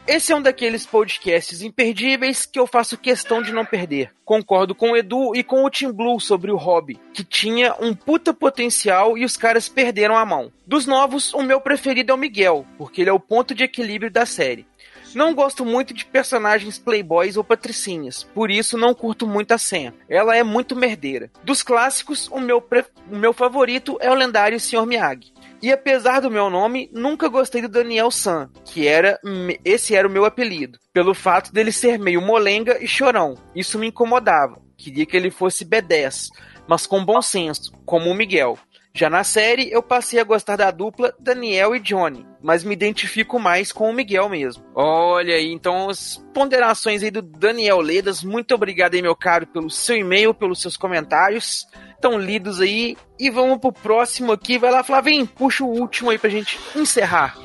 esse 0.10 0.32
é 0.32 0.36
um 0.36 0.42
daqueles 0.42 0.88
podcasts 0.88 1.62
imperdíveis 1.62 2.44
que 2.44 2.60
eu 2.60 2.66
faço 2.66 2.98
questão 2.98 3.44
de 3.44 3.54
não 3.54 3.64
perder. 3.64 4.12
Concordo 4.26 4.74
com 4.74 4.92
o 4.92 4.98
Edu 4.98 5.36
e 5.36 5.44
com 5.44 5.64
o 5.64 5.70
Tim 5.70 5.92
Blue 5.92 6.20
sobre 6.20 6.52
o 6.52 6.58
hobby, 6.58 7.00
que 7.14 7.24
tinha 7.24 7.76
um 7.80 7.94
puta 7.94 8.34
potencial 8.34 9.16
e 9.16 9.24
os 9.24 9.38
caras 9.38 9.70
perderam 9.70 10.18
a 10.18 10.26
mão. 10.26 10.52
Dos 10.66 10.88
novos, 10.88 11.32
o 11.32 11.44
meu 11.44 11.62
preferido 11.62 12.12
é 12.12 12.16
o 12.16 12.18
Miguel, 12.18 12.66
porque 12.76 13.02
ele 13.02 13.12
é 13.12 13.14
o 13.14 13.20
ponto 13.20 13.54
de 13.54 13.64
equilíbrio 13.64 14.10
da 14.10 14.26
série. 14.26 14.66
Não 15.14 15.34
gosto 15.34 15.64
muito 15.64 15.94
de 15.94 16.06
personagens 16.06 16.80
playboys 16.80 17.38
ou 17.38 17.44
patricinhas, 17.44 18.24
por 18.34 18.50
isso 18.50 18.78
não 18.78 18.96
curto 18.96 19.28
muito 19.28 19.52
a 19.52 19.60
Sam. 19.60 19.94
Ela 20.10 20.36
é 20.36 20.44
muito 20.44 20.76
merdeira. 20.76 21.32
Dos 21.44 21.62
clássicos, 21.62 22.28
o 22.30 22.40
meu, 22.40 22.68
o 23.12 23.16
meu 23.16 23.32
favorito 23.32 23.98
é 24.02 24.10
o 24.10 24.16
lendário 24.16 24.60
Sr. 24.60 24.88
Miyagi. 24.88 25.32
E 25.62 25.72
apesar 25.72 26.22
do 26.22 26.32
meu 26.32 26.50
nome, 26.50 26.90
nunca 26.94 27.28
gostei 27.28 27.62
do 27.62 27.68
Daniel 27.68 28.10
San, 28.10 28.50
que 28.64 28.88
era 28.88 29.20
esse 29.66 29.94
era 29.94 30.08
o 30.08 30.12
meu 30.12 30.24
apelido, 30.24 30.80
pelo 30.94 31.14
fato 31.14 31.52
dele 31.52 31.72
ser 31.72 32.00
meio 32.00 32.22
molenga 32.22 32.82
e 32.82 32.88
chorão. 32.88 33.36
Isso 33.54 33.78
me 33.78 33.88
incomodava. 33.88 34.62
Queria 34.78 35.06
que 35.06 35.18
ele 35.18 35.30
fosse 35.30 35.66
B10, 35.66 36.28
mas 36.66 36.88
com 36.88 37.04
bom 37.04 37.22
senso, 37.22 37.74
como 37.86 38.10
o 38.10 38.14
Miguel. 38.14 38.58
Já 38.94 39.10
na 39.10 39.24
série, 39.24 39.70
eu 39.72 39.84
passei 39.84 40.20
a 40.20 40.24
gostar 40.24 40.56
da 40.56 40.72
dupla 40.72 41.14
Daniel 41.20 41.76
e 41.76 41.80
Johnny, 41.80 42.26
mas 42.42 42.64
me 42.64 42.74
identifico 42.74 43.40
mais 43.40 43.72
com 43.72 43.90
o 43.90 43.94
Miguel 43.94 44.28
mesmo. 44.28 44.64
Olha 44.74 45.36
aí, 45.36 45.52
então 45.52 45.90
as 45.90 46.18
ponderações 46.34 47.04
aí 47.04 47.12
do 47.12 47.22
Daniel 47.22 47.80
Ledas, 47.82 48.24
muito 48.24 48.56
obrigado 48.56 48.96
aí, 48.96 49.02
meu 49.02 49.16
caro, 49.16 49.46
pelo 49.46 49.70
seu 49.70 49.96
e-mail, 49.96 50.34
pelos 50.34 50.62
seus 50.62 50.76
comentários. 50.76 51.68
Estão 52.00 52.18
lidos 52.18 52.62
aí. 52.62 52.96
E 53.20 53.30
vamos 53.30 53.58
pro 53.58 53.74
próximo 53.74 54.32
aqui. 54.32 54.58
Vai 54.58 54.72
lá, 54.72 54.82
Flavinho, 54.82 55.28
puxa 55.28 55.66
o 55.66 55.68
último 55.68 56.10
aí 56.10 56.18
pra 56.18 56.30
gente 56.30 56.58
encerrar. 56.74 57.38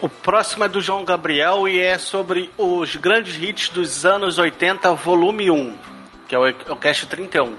O 0.00 0.08
próximo 0.08 0.64
é 0.64 0.68
do 0.68 0.80
João 0.80 1.04
Gabriel 1.04 1.68
e 1.68 1.78
é 1.78 1.96
sobre 1.96 2.50
os 2.58 2.96
grandes 2.96 3.40
hits 3.40 3.68
dos 3.68 4.04
anos 4.04 4.36
80, 4.36 4.92
volume 4.94 5.48
1, 5.48 5.76
que 6.26 6.34
é 6.34 6.38
o, 6.38 6.44
é 6.48 6.54
o 6.70 6.76
cast 6.76 7.06
31. 7.06 7.54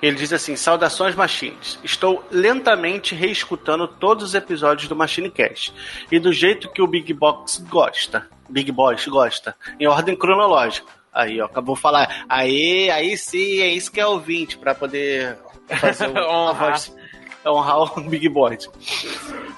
Ele 0.00 0.16
diz 0.16 0.32
assim: 0.32 0.54
Saudações 0.54 1.16
Machines. 1.16 1.80
Estou 1.82 2.24
lentamente 2.30 3.12
reescutando 3.12 3.88
todos 3.88 4.22
os 4.22 4.34
episódios 4.36 4.88
do 4.88 4.94
Machine 4.94 5.28
Cast. 5.28 5.74
E 6.12 6.20
do 6.20 6.32
jeito 6.32 6.70
que 6.70 6.80
o 6.80 6.86
Big 6.86 7.12
Box 7.12 7.64
gosta. 7.68 8.28
Big 8.48 8.70
Boss 8.70 9.08
gosta. 9.08 9.56
Em 9.80 9.88
ordem 9.88 10.14
cronológica. 10.14 10.86
Aí, 11.12 11.40
ó, 11.40 11.46
acabou 11.46 11.74
de 11.74 11.80
falar. 11.80 12.24
Aí, 12.28 12.88
aí 12.90 13.16
sim, 13.16 13.60
é 13.60 13.68
isso 13.68 13.90
que 13.90 14.00
é 14.00 14.06
ouvinte, 14.06 14.56
pra 14.56 14.74
poder 14.74 15.36
fazer 15.78 16.08
o, 16.10 16.18
a 16.18 16.50
Honrar. 16.50 16.70
voz. 16.72 16.96
Honrar 17.46 17.98
o 17.98 18.00
Big 18.02 18.28
Boss. 18.28 18.68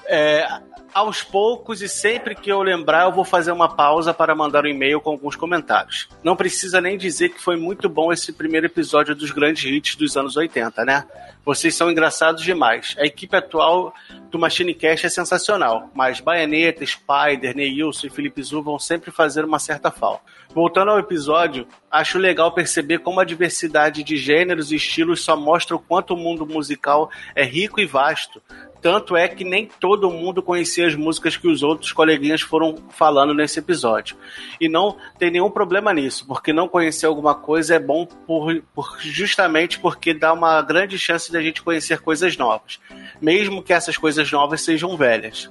É, 0.07 0.47
aos 0.93 1.23
poucos 1.23 1.81
e 1.81 1.89
sempre 1.89 2.35
que 2.35 2.51
eu 2.51 2.61
lembrar, 2.61 3.05
eu 3.05 3.11
vou 3.11 3.25
fazer 3.25 3.51
uma 3.51 3.67
pausa 3.67 4.13
para 4.13 4.35
mandar 4.35 4.63
um 4.63 4.67
e-mail 4.67 5.01
com 5.01 5.11
alguns 5.11 5.35
comentários. 5.35 6.07
Não 6.23 6.35
precisa 6.35 6.79
nem 6.79 6.97
dizer 6.97 7.29
que 7.29 7.41
foi 7.41 7.57
muito 7.57 7.89
bom 7.89 8.11
esse 8.11 8.31
primeiro 8.31 8.67
episódio 8.67 9.15
dos 9.15 9.31
grandes 9.31 9.63
hits 9.63 9.95
dos 9.95 10.15
anos 10.15 10.37
80, 10.37 10.85
né? 10.85 11.05
Vocês 11.45 11.75
são 11.75 11.91
engraçados 11.91 12.41
demais. 12.41 12.95
A 12.97 13.05
equipe 13.05 13.35
atual 13.35 13.93
do 14.31 14.39
Machine 14.39 14.73
Cast 14.73 15.05
é 15.05 15.09
sensacional, 15.09 15.89
mas 15.93 16.21
Baianeta, 16.21 16.85
Spider, 16.85 17.53
Neilson 17.53 18.07
e 18.07 18.09
Felipe 18.09 18.41
Zu 18.41 18.63
vão 18.63 18.79
sempre 18.79 19.11
fazer 19.11 19.43
uma 19.43 19.59
certa 19.59 19.91
falta. 19.91 20.23
Voltando 20.53 20.91
ao 20.91 20.99
episódio, 20.99 21.67
acho 21.91 22.17
legal 22.17 22.53
perceber 22.53 22.99
como 22.99 23.19
a 23.19 23.25
diversidade 23.25 24.03
de 24.03 24.15
gêneros 24.15 24.71
e 24.71 24.75
estilos 24.75 25.21
só 25.21 25.35
mostra 25.35 25.75
o 25.75 25.79
quanto 25.79 26.13
o 26.13 26.17
mundo 26.17 26.45
musical 26.45 27.09
é 27.35 27.43
rico 27.43 27.81
e 27.81 27.85
vasto. 27.85 28.41
Tanto 28.83 29.15
é 29.15 29.27
que 29.29 29.43
nem 29.45 29.65
todo 29.79 30.11
mundo 30.11 30.43
conhecia 30.43 30.85
as 30.85 30.93
músicas 30.93 31.37
que 31.37 31.47
os 31.47 31.63
outros 31.63 31.91
coleguinhas 31.93 32.41
foram 32.41 32.75
falando 32.89 33.33
nesse 33.33 33.57
episódio. 33.57 34.15
E 34.59 34.67
não 34.67 34.97
tem 35.17 35.31
nenhum 35.31 35.49
problema 35.49 35.93
nisso, 35.93 36.27
porque 36.27 36.51
não 36.51 36.67
conhecer 36.67 37.05
alguma 37.05 37.33
coisa 37.33 37.75
é 37.75 37.79
bom 37.79 38.05
por, 38.05 38.61
por- 38.75 38.97
justamente 38.99 39.79
porque 39.79 40.13
dá 40.13 40.33
uma 40.33 40.61
grande 40.61 40.99
chance 40.99 41.31
de 41.31 41.37
a 41.37 41.41
gente 41.41 41.63
conhecer 41.63 42.01
coisas 42.01 42.35
novas, 42.37 42.79
mesmo 43.21 43.63
que 43.63 43.71
essas 43.73 43.97
coisas 43.97 44.29
novas 44.31 44.61
sejam 44.61 44.95
velhas. 44.97 45.49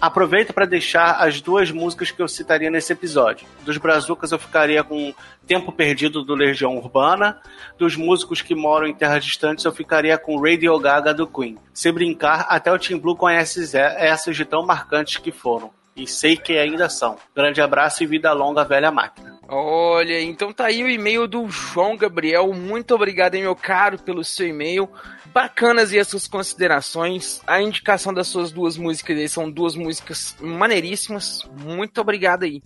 Aproveito 0.00 0.54
para 0.54 0.64
deixar 0.64 1.16
as 1.16 1.42
duas 1.42 1.70
músicas 1.70 2.10
que 2.10 2.22
eu 2.22 2.28
citaria 2.28 2.70
nesse 2.70 2.92
episódio. 2.92 3.46
Dos 3.64 3.76
Brazucas 3.76 4.32
eu 4.32 4.38
ficaria 4.38 4.82
com 4.82 5.12
Tempo 5.46 5.70
Perdido 5.72 6.24
do 6.24 6.34
Legião 6.34 6.76
Urbana. 6.78 7.38
Dos 7.76 7.96
músicos 7.96 8.40
que 8.40 8.54
moram 8.54 8.86
em 8.86 8.94
terras 8.94 9.24
distantes 9.24 9.64
eu 9.64 9.72
ficaria 9.72 10.16
com 10.16 10.40
Radio 10.40 10.78
Gaga 10.78 11.12
do 11.12 11.26
Queen. 11.26 11.58
Se 11.74 11.92
brincar, 11.92 12.46
até 12.48 12.72
o 12.72 12.78
Team 12.78 12.98
Blue 12.98 13.14
conhece 13.14 13.76
essas 13.76 14.36
de 14.36 14.44
tão 14.46 14.64
marcantes 14.64 15.18
que 15.18 15.30
foram. 15.30 15.70
E 15.94 16.06
sei 16.06 16.36
que 16.36 16.56
ainda 16.56 16.88
são. 16.88 17.18
Grande 17.36 17.60
abraço 17.60 18.02
e 18.02 18.06
vida 18.06 18.32
longa, 18.32 18.64
velha 18.64 18.90
máquina. 18.90 19.38
Olha, 19.46 20.22
então 20.22 20.52
tá 20.52 20.66
aí 20.66 20.82
o 20.82 20.88
e-mail 20.88 21.26
do 21.26 21.46
João 21.50 21.96
Gabriel. 21.96 22.52
Muito 22.54 22.94
obrigado, 22.94 23.34
meu 23.34 23.54
caro, 23.54 23.98
pelo 23.98 24.24
seu 24.24 24.46
e-mail. 24.46 24.88
Bacanas 25.32 25.92
e 25.92 25.98
as 25.98 26.08
suas 26.08 26.26
considerações. 26.26 27.40
A 27.46 27.60
indicação 27.60 28.12
das 28.12 28.28
suas 28.28 28.50
duas 28.50 28.76
músicas 28.76 29.16
aí 29.16 29.28
são 29.28 29.50
duas 29.50 29.76
músicas 29.76 30.36
maneiríssimas. 30.40 31.48
Muito 31.56 32.00
obrigado 32.00 32.44
aí. 32.44 32.62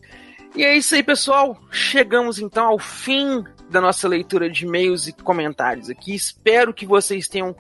E 0.57 0.63
é 0.65 0.77
isso 0.77 0.95
aí, 0.95 1.03
pessoal. 1.03 1.61
Chegamos 1.71 2.39
então 2.39 2.67
ao 2.67 2.79
fim 2.79 3.45
da 3.69 3.81
nossa 3.81 4.07
leitura 4.07 4.49
de 4.49 4.65
e-mails 4.65 5.07
e 5.09 5.13
comentários 5.13 5.91
aqui. 5.91 6.15
Espero 6.15 6.73
que 6.73 6.87
vocês 6.87 7.29
tenham 7.29 7.55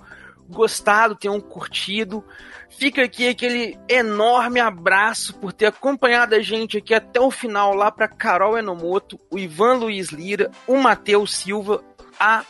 gostado, 0.48 1.16
tenham 1.16 1.40
curtido. 1.40 2.24
Fica 2.70 3.02
aqui 3.02 3.28
aquele 3.28 3.78
enorme 3.88 4.60
abraço 4.60 5.34
por 5.34 5.52
ter 5.52 5.66
acompanhado 5.66 6.34
a 6.34 6.40
gente 6.40 6.78
aqui 6.78 6.94
até 6.94 7.20
o 7.20 7.30
final, 7.30 7.74
lá 7.74 7.90
para 7.90 8.08
Carol 8.08 8.58
Enomoto, 8.58 9.18
o 9.30 9.38
Ivan 9.38 9.74
Luiz 9.74 10.08
Lira, 10.08 10.50
o 10.66 10.76
Matheus 10.76 11.34
Silva, 11.34 11.82
a 12.18 12.44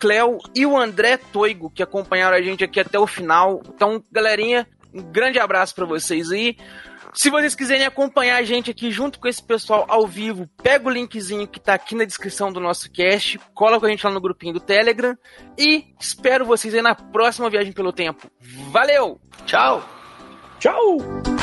Cleo 0.00 0.38
e 0.54 0.64
o 0.64 0.76
André 0.76 1.18
Toigo, 1.18 1.70
que 1.70 1.82
acompanharam 1.82 2.36
a 2.36 2.42
gente 2.42 2.64
aqui 2.64 2.80
até 2.80 2.98
o 2.98 3.06
final. 3.06 3.60
Então, 3.68 4.02
galerinha, 4.10 4.66
um 4.92 5.02
grande 5.02 5.38
abraço 5.38 5.74
para 5.74 5.84
vocês 5.84 6.32
aí. 6.32 6.56
Se 7.12 7.28
vocês 7.28 7.54
quiserem 7.54 7.84
acompanhar 7.84 8.36
a 8.36 8.42
gente 8.42 8.70
aqui 8.70 8.90
junto 8.90 9.18
com 9.18 9.26
esse 9.26 9.42
pessoal 9.42 9.84
ao 9.88 10.06
vivo, 10.06 10.48
pega 10.62 10.88
o 10.88 10.90
linkzinho 10.90 11.46
que 11.46 11.58
tá 11.58 11.74
aqui 11.74 11.94
na 11.94 12.04
descrição 12.04 12.52
do 12.52 12.60
nosso 12.60 12.90
cast, 12.90 13.38
cola 13.52 13.80
com 13.80 13.86
a 13.86 13.88
gente 13.88 14.04
lá 14.04 14.12
no 14.12 14.20
grupinho 14.20 14.54
do 14.54 14.60
Telegram 14.60 15.16
e 15.58 15.86
espero 16.00 16.44
vocês 16.44 16.72
aí 16.72 16.82
na 16.82 16.94
próxima 16.94 17.50
viagem 17.50 17.72
pelo 17.72 17.92
tempo. 17.92 18.30
Valeu! 18.70 19.20
Tchau! 19.44 19.84
Tchau! 20.60 21.39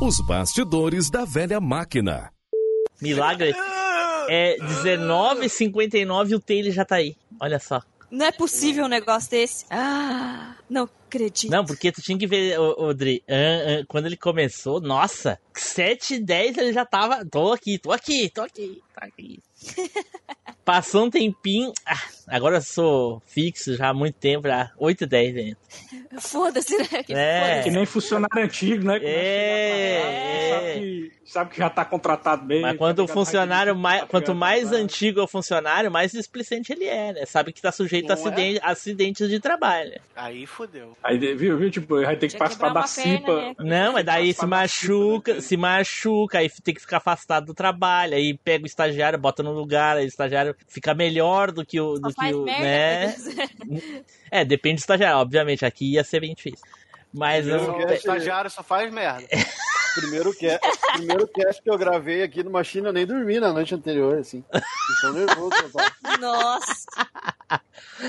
Os 0.00 0.18
bastidores 0.18 1.10
da 1.10 1.26
velha 1.26 1.60
máquina. 1.60 2.32
Milagre. 3.02 3.52
É 4.30 4.56
19h59 4.56 6.30
e 6.30 6.34
o 6.34 6.40
Taylor 6.40 6.72
já 6.72 6.86
tá 6.86 6.96
aí. 6.96 7.14
Olha 7.38 7.58
só. 7.58 7.82
Não 8.10 8.24
é 8.24 8.32
possível 8.32 8.86
um 8.86 8.88
negócio 8.88 9.30
desse. 9.30 9.66
Ah, 9.68 10.56
não 10.70 10.88
acredito. 11.06 11.50
Não, 11.50 11.66
porque 11.66 11.92
tu 11.92 12.00
tinha 12.00 12.16
que 12.16 12.26
ver, 12.26 12.58
ô, 12.58 12.86
ô, 12.86 12.94
Dri, 12.94 13.22
ah, 13.28 13.82
ah, 13.82 13.84
quando 13.86 14.06
ele 14.06 14.16
começou, 14.16 14.80
nossa, 14.80 15.38
7 15.54 16.14
h 16.14 16.24
10 16.24 16.56
ele 16.56 16.72
já 16.72 16.86
tava. 16.86 17.22
Tô 17.26 17.52
aqui, 17.52 17.78
tô 17.78 17.92
aqui, 17.92 18.30
tô 18.30 18.40
aqui, 18.40 18.80
tô 18.94 19.04
aqui. 19.04 19.42
Passou 20.64 21.04
um 21.04 21.10
tempinho. 21.10 21.74
ah, 21.84 22.00
agora 22.30 22.56
eu 22.56 22.62
sou 22.62 23.22
fixo 23.26 23.76
já 23.76 23.88
há 23.88 23.94
muito 23.94 24.14
tempo, 24.16 24.46
já 24.48 24.70
8 24.78 25.04
e 25.04 25.06
10 25.06 25.36
ainda. 25.36 25.56
Foda-se, 26.20 26.76
né? 26.76 27.02
Que 27.04 27.14
É. 27.14 27.40
foda-se. 27.40 27.62
Que 27.64 27.70
nem 27.70 27.86
funcionário 27.86 28.42
antigo, 28.44 28.84
né? 28.84 28.94
Lá, 28.94 29.00
É. 29.04 30.50
Sabe 30.50 30.80
que, 30.80 31.12
sabe 31.24 31.50
que 31.50 31.58
já 31.58 31.70
tá 31.70 31.84
contratado 31.84 32.44
bem. 32.44 32.62
Mas 32.62 32.72
tá 32.72 32.78
quando 32.78 32.98
o 32.98 33.02
ligado? 33.02 33.14
funcionário 33.14 33.72
Tá 33.74 33.78
mais, 33.78 33.94
ligado? 33.96 34.10
quanto 34.10 34.34
mais 34.34 34.72
antigo 34.72 35.20
é 35.20 35.22
o 35.22 35.26
funcionário, 35.28 35.90
mais 35.90 36.12
displicente 36.12 36.72
ele 36.72 36.84
é, 36.86 37.12
né? 37.12 37.26
Sabe 37.26 37.52
que 37.52 37.62
tá 37.62 37.70
sujeito 37.72 38.10
a 38.10 38.14
é? 38.14 38.14
acidente- 38.14 38.60
acidentes 38.62 39.28
de 39.28 39.38
trabalho. 39.40 40.00
Aí 40.16 40.46
fodeu. 40.46 40.96
Aí, 41.02 41.18
viu, 41.34 41.56
viu? 41.56 41.70
Tipo, 41.70 42.00
vai 42.02 42.16
ter 42.16 42.26
que 42.26 42.30
Tinha 42.30 42.38
participar 42.38 42.68
da 42.68 42.82
perna, 42.82 42.86
CIPA. 42.88 43.36
né? 43.36 43.54
Não, 43.84 43.92
mas 43.94 44.04
daí 44.04 44.26
se 44.28 44.32
CIPA, 44.34 44.46
machuca, 44.46 45.40
se 45.40 45.56
machuca, 45.56 46.38
aí 46.38 46.50
tem 46.62 46.74
que 46.74 46.80
ficar 46.80 46.96
afastado 46.98 47.46
do 47.46 47.54
trabalho, 47.54 48.14
aí 48.14 48.36
pega 48.36 48.64
o 48.64 48.66
estagiário, 48.66 49.18
bota 49.18 49.42
no 49.42 49.52
lugar, 49.52 49.96
aí 49.96 50.04
o 50.04 50.08
estagiário 50.08 50.54
fica 50.68 50.94
melhor 50.94 51.52
do 51.52 51.64
que 51.64 51.80
o. 51.80 51.94
Do 51.98 52.12
que 52.20 52.32
faz 52.32 52.36
o 52.36 52.44
merda. 52.44 53.16
né? 53.66 53.82
É, 54.30 54.44
depende 54.44 54.76
do 54.76 54.80
estagiário, 54.80 55.18
obviamente, 55.18 55.64
aqui 55.64 55.92
ia 55.94 56.04
ser 56.04 56.20
bem 56.20 56.34
difícil. 56.34 56.64
Mas 57.12 57.46
eu, 57.46 57.56
Eu- 57.56 57.74
O 57.88 57.92
estagiário 57.92 58.50
só 58.50 58.62
faz 58.62 58.92
merda. 58.92 59.26
Primeiro, 59.94 60.32
ca... 60.32 60.60
primeiro 60.94 61.26
cast 61.26 61.60
que 61.60 61.68
eu 61.68 61.76
gravei 61.76 62.22
aqui 62.22 62.44
no 62.44 62.50
Machina, 62.50 62.90
eu 62.90 62.92
nem 62.92 63.04
dormi 63.04 63.40
na 63.40 63.52
noite 63.52 63.74
anterior, 63.74 64.18
assim. 64.18 64.44
Tô 65.00 65.12
nervoso, 65.12 65.50
rapaz. 65.50 66.20
Nossa. 66.20 66.84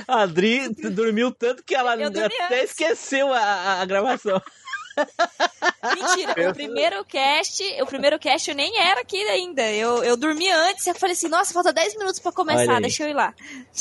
a 0.07 0.21
Adri 0.21 0.69
dormiu 0.91 1.31
tanto 1.31 1.63
que 1.63 1.73
ela 1.73 1.93
até 1.95 2.25
antes. 2.25 2.69
esqueceu 2.71 3.33
a, 3.33 3.39
a- 3.39 3.81
a 3.81 3.85
gravação. 3.85 4.39
Mentira, 5.95 6.49
o 6.49 6.53
primeiro 6.53 7.03
cast, 7.05 7.63
o 7.81 7.85
primeiro 7.85 8.19
cast 8.19 8.49
eu 8.49 8.55
nem 8.55 8.77
era 8.79 9.01
aqui 9.01 9.17
ainda. 9.29 9.61
Eu, 9.71 10.03
eu 10.03 10.15
dormi 10.15 10.49
antes, 10.49 10.85
eu 10.85 10.95
falei 10.95 11.13
assim, 11.13 11.27
nossa, 11.27 11.53
falta 11.53 11.73
10 11.73 11.97
minutos 11.97 12.19
pra 12.19 12.29
Olha 12.29 12.35
começar, 12.35 12.79
deixa 12.79 13.03
eu 13.03 13.09
ir 13.09 13.13
lá. 13.13 13.33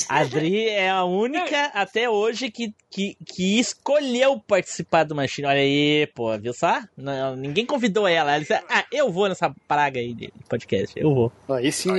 A 0.09 0.21
Adri 0.21 0.69
é 0.69 0.89
a 0.91 1.05
única 1.05 1.67
até 1.75 2.09
hoje 2.09 2.51
que, 2.51 2.75
que, 2.91 3.17
que 3.27 3.59
escolheu 3.61 4.39
participar 4.41 5.05
do 5.05 5.15
Machine. 5.15 5.47
Olha 5.49 5.61
aí, 5.61 6.07
pô, 6.15 6.37
viu 6.39 6.53
só? 6.55 6.81
Não, 6.97 7.37
ninguém 7.37 7.67
convidou 7.67 8.09
ela. 8.09 8.31
Ela 8.33 8.41
disse, 8.41 8.55
ah, 8.55 8.85
eu 8.91 9.11
vou 9.13 9.29
nessa 9.29 9.55
praga 9.69 10.01
aí 10.01 10.15
de 10.15 10.33
podcast, 10.49 10.99
eu 10.99 11.15
vou. 11.15 11.33
Aí 11.49 11.71
sim? 11.71 11.91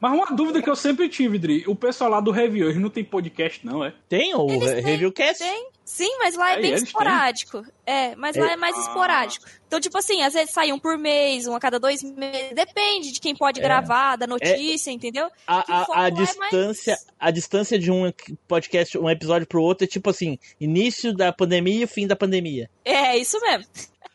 Mas 0.00 0.12
uma 0.12 0.26
dúvida 0.34 0.60
que 0.62 0.68
eu 0.70 0.76
sempre 0.76 1.08
tive, 1.08 1.38
Dri. 1.38 1.64
O 1.66 1.76
pessoal 1.76 2.10
lá 2.10 2.20
do 2.20 2.30
Review, 2.30 2.68
eles 2.68 2.80
não 2.80 2.90
tem 2.90 3.04
podcast, 3.04 3.64
não, 3.64 3.84
é? 3.84 3.92
Tem 4.08 4.34
o 4.34 4.46
Re- 4.46 4.80
Reviewcast? 4.80 5.38
Tem, 5.38 5.68
sim, 5.92 6.18
mas 6.18 6.34
lá 6.34 6.52
é 6.52 6.54
Aí, 6.56 6.62
bem 6.62 6.74
têm. 6.74 6.82
esporádico. 6.84 7.62
É, 7.84 8.14
mas 8.16 8.34
lá 8.36 8.52
é 8.52 8.56
mais 8.56 8.76
esporádico. 8.78 9.44
Então, 9.66 9.78
tipo 9.80 9.96
assim, 9.98 10.22
às 10.22 10.32
vezes 10.32 10.52
sai 10.52 10.72
um 10.72 10.78
por 10.78 10.96
mês, 10.96 11.46
um 11.46 11.54
a 11.54 11.60
cada 11.60 11.78
dois 11.78 12.02
meses. 12.02 12.52
Depende 12.54 13.12
de 13.12 13.20
quem 13.20 13.34
pode 13.36 13.60
É. 13.60 13.62
gravar, 13.62 14.16
da 14.16 14.26
notícia, 14.26 14.90
entendeu? 14.90 15.28
A, 15.46 15.82
a, 15.82 16.02
a 16.04 16.08
é 16.08 16.10
distância, 16.10 16.92
mais- 16.92 17.06
a 17.20 17.30
distância 17.30 17.78
de 17.78 17.90
um 17.90 18.12
podcast, 18.48 18.96
um 18.98 19.10
episódio 19.10 19.46
pro 19.46 19.62
outro 19.62 19.84
é 19.84 19.88
tipo 19.88 20.08
assim, 20.10 20.38
início 20.60 21.12
da 21.14 21.32
pandemia 21.32 21.84
e 21.84 21.86
fim 21.86 22.06
da 22.06 22.16
pandemia. 22.16 22.70
É, 22.84 23.16
isso 23.16 23.38
mesmo. 23.40 23.66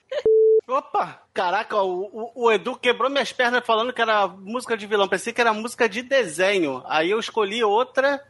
Opa! 0.67 1.21
Caraca, 1.33 1.81
o, 1.81 2.03
o- 2.11 2.31
o 2.45 2.51
Edu 2.51 2.75
quebrou 2.75 3.09
minhas 3.09 3.31
pernas 3.31 3.65
falando 3.65 3.93
que 3.93 4.01
era 4.01 4.27
música 4.27 4.75
de 4.75 4.85
vilão. 4.85 5.07
Pensei 5.07 5.31
que 5.31 5.39
era 5.39 5.53
música 5.53 5.87
de 5.87 6.01
desenho. 6.01 6.83
Aí 6.87 7.11
eu 7.11 7.19
escolhi 7.19 7.63
outra 7.63 8.21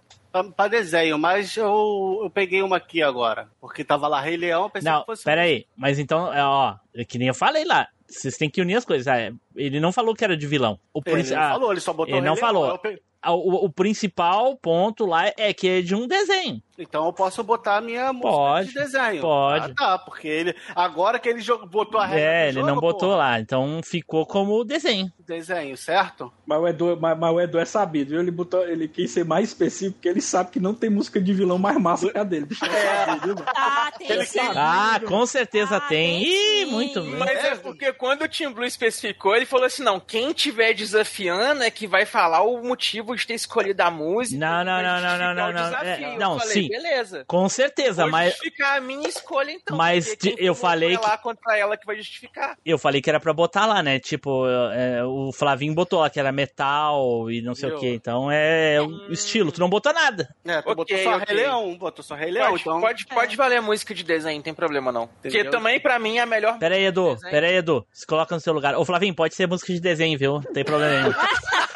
pra, 0.43 0.51
pra 0.53 0.67
desenho, 0.67 1.17
mas 1.17 1.55
eu, 1.57 2.19
eu 2.23 2.29
peguei 2.29 2.61
uma 2.61 2.77
aqui 2.77 3.01
agora. 3.01 3.49
Porque 3.59 3.83
tava 3.83 4.07
lá 4.07 4.19
Rei 4.21 4.37
Leão, 4.37 4.69
pensei 4.69 4.91
Não, 4.91 5.01
que 5.01 5.05
fosse. 5.07 5.23
pera 5.23 5.41
aí. 5.41 5.65
Mas 5.75 5.99
então, 5.99 6.33
é, 6.33 6.43
ó, 6.43 6.75
é 6.95 7.03
que 7.05 7.17
nem 7.17 7.27
eu 7.27 7.33
falei 7.33 7.65
lá. 7.65 7.87
Vocês 8.07 8.37
têm 8.37 8.49
que 8.49 8.61
unir 8.61 8.75
as 8.75 8.85
coisas. 8.85 9.07
Ah, 9.07 9.17
é, 9.19 9.31
Ele 9.55 9.79
não 9.79 9.91
falou 9.91 10.15
que 10.15 10.23
era 10.23 10.37
de 10.37 10.47
vilão. 10.47 10.79
O 10.93 11.01
Ele 11.05 11.23
não 11.23 11.37
ah, 11.41 11.49
falou, 11.49 11.71
ele 11.71 11.81
só 11.81 11.91
botou 11.93 12.15
ele 12.15 12.25
não 12.25 12.33
Leão. 12.35 12.37
falou. 12.37 12.67
Eu 12.69 12.77
pe- 12.77 13.01
O, 13.31 13.65
o 13.65 13.69
principal 13.69 14.55
ponto 14.57 15.05
lá 15.05 15.31
é 15.37 15.53
que 15.53 15.67
é 15.67 15.81
de 15.81 15.95
um 15.95 16.07
desenho. 16.07 16.61
Então 16.79 17.07
eu 17.07 17.13
posso 17.13 17.43
botar 17.43 17.77
a 17.77 17.81
minha 17.81 18.13
música 18.13 18.29
Pode, 18.29 18.67
de 18.67 18.73
desenho. 18.75 19.19
pode. 19.21 19.71
Ah, 19.71 19.73
tá, 19.75 19.97
porque 19.97 20.27
ele. 20.27 20.55
Agora 20.75 21.17
que 21.17 21.27
ele 21.27 21.41
jogou- 21.41 21.67
botou 21.67 21.99
a 21.99 22.05
regra. 22.05 22.21
É, 22.23 22.43
do 22.43 22.47
ele 22.49 22.53
jogo, 22.59 22.67
não 22.67 22.75
botou 22.79 23.09
pô, 23.09 23.15
lá. 23.15 23.39
Então 23.39 23.81
ficou 23.83 24.27
como 24.27 24.63
desenho. 24.63 25.11
Desenho, 25.25 25.75
certo? 25.75 26.31
Mas 26.45 26.59
o, 26.59 26.67
Edu, 26.67 26.97
mas, 27.01 27.17
mas 27.17 27.33
o 27.33 27.41
Edu 27.41 27.57
é 27.57 27.65
sabido, 27.65 28.11
viu? 28.11 28.19
Ele, 28.21 28.29
botou, 28.29 28.61
ele 28.65 28.87
quis 28.87 29.09
ser 29.09 29.25
mais 29.25 29.47
específico, 29.49 29.93
porque 29.95 30.07
ele 30.07 30.21
sabe 30.21 30.51
que 30.51 30.59
não 30.59 30.73
tem 30.75 30.89
música 30.89 31.19
de 31.19 31.33
vilão 31.33 31.57
mais 31.57 31.77
massa 31.81 32.11
que 32.11 32.17
a 32.17 32.23
dele. 32.23 32.45
Bicho, 32.45 32.63
é 32.69 33.05
sabido? 33.05 33.43
Ah, 33.47 33.91
tem 33.97 34.23
sim. 34.23 34.39
Ah, 34.55 35.01
com 35.05 35.25
certeza 35.25 35.77
Ah, 35.77 35.81
tem. 35.81 36.23
tem 36.23 36.61
Ih, 36.61 36.65
muito 36.67 37.01
bem. 37.01 37.15
Mas 37.15 37.43
é 37.43 37.55
porque 37.55 37.91
quando 37.91 38.21
o 38.21 38.27
Tim 38.27 38.49
Blue 38.51 38.63
especificou, 38.65 39.35
ele 39.35 39.47
falou 39.47 39.65
assim: 39.65 39.81
não, 39.83 39.99
quem 39.99 40.31
tiver 40.31 40.73
desafiando 40.75 41.63
é 41.63 41.71
que 41.71 41.87
vai 41.87 42.05
falar 42.05 42.43
o 42.43 42.61
motivo 42.63 43.16
de 43.17 43.27
ter 43.27 43.33
escolhido 43.33 43.81
a 43.83 43.91
música. 43.91 44.39
Não, 44.39 44.63
não, 44.63 44.73
vai 44.73 44.83
não, 44.83 45.01
não, 45.01 45.17
não, 45.17 45.49
o 45.49 45.53
não, 45.53 45.71
não. 45.71 45.77
É, 45.79 46.17
não, 46.17 46.39
falei, 46.39 46.53
sim. 46.53 46.67
Beleza. 46.69 47.23
Com 47.27 47.47
certeza, 47.49 48.03
Vou 48.03 48.11
mas 48.11 48.31
justificar 48.33 48.77
a 48.77 48.81
minha 48.81 49.07
escolha, 49.07 49.51
então. 49.51 49.75
Mas 49.77 50.15
eu 50.37 50.53
falei 50.55 50.95
vai 50.97 51.09
lá 51.09 51.17
contra 51.17 51.57
ela 51.57 51.77
que 51.77 51.85
vai 51.85 51.95
justificar. 51.97 52.57
eu 52.65 52.77
falei 52.77 53.01
que 53.01 53.09
era 53.09 53.19
pra 53.19 53.33
botar 53.33 53.65
lá, 53.65 53.81
né? 53.83 53.99
Tipo, 53.99 54.45
é, 54.73 55.03
o 55.03 55.31
Flavinho 55.31 55.73
botou 55.73 55.99
lá 55.99 56.09
que 56.09 56.19
era 56.19 56.31
metal 56.31 57.29
e 57.31 57.41
não 57.41 57.53
sei 57.55 57.69
o 57.69 57.71
Viu? 57.71 57.79
que. 57.79 57.87
Então 57.89 58.31
é 58.31 58.79
o 58.81 59.11
estilo. 59.11 59.51
Tu 59.51 59.59
não 59.59 59.69
botou 59.69 59.93
nada. 59.93 60.33
É, 60.45 60.61
tu 60.61 60.69
Ok, 60.69 60.75
botou 60.75 60.97
só 60.97 61.15
ok. 61.17 61.25
Rei 61.27 61.35
Leão, 61.43 61.77
botou 61.77 62.03
só 62.03 62.15
Rei 62.15 62.31
Leão, 62.31 62.49
Pode, 62.51 62.61
então. 62.61 62.81
pode, 62.81 63.05
pode 63.07 63.35
valer 63.35 63.57
a 63.57 63.61
música 63.61 63.93
de 63.93 64.03
desenho, 64.03 64.37
não 64.37 64.43
tem 64.43 64.53
problema 64.53 64.91
não. 64.91 65.07
Porque 65.21 65.43
também, 65.45 65.79
pra 65.79 65.97
mim, 65.99 66.17
é 66.17 66.21
a 66.21 66.25
melhor. 66.25 66.57
Pera 66.57 66.75
aí, 66.75 66.85
Edu. 66.85 67.17
Pera 67.21 67.47
aí, 67.47 67.55
Edu. 67.55 67.85
Se 67.91 68.05
coloca 68.05 68.33
no 68.35 68.41
seu 68.41 68.53
lugar. 68.53 68.75
Ô, 68.75 68.85
Flavinho, 68.85 69.13
pode 69.15 69.35
ser 69.35 69.47
música 69.47 69.73
de 69.73 69.79
desenho, 69.79 70.17
viu? 70.17 70.33
Não 70.33 70.53
tem 70.53 70.63
problema 70.63 71.01
nenhum. 71.01 71.13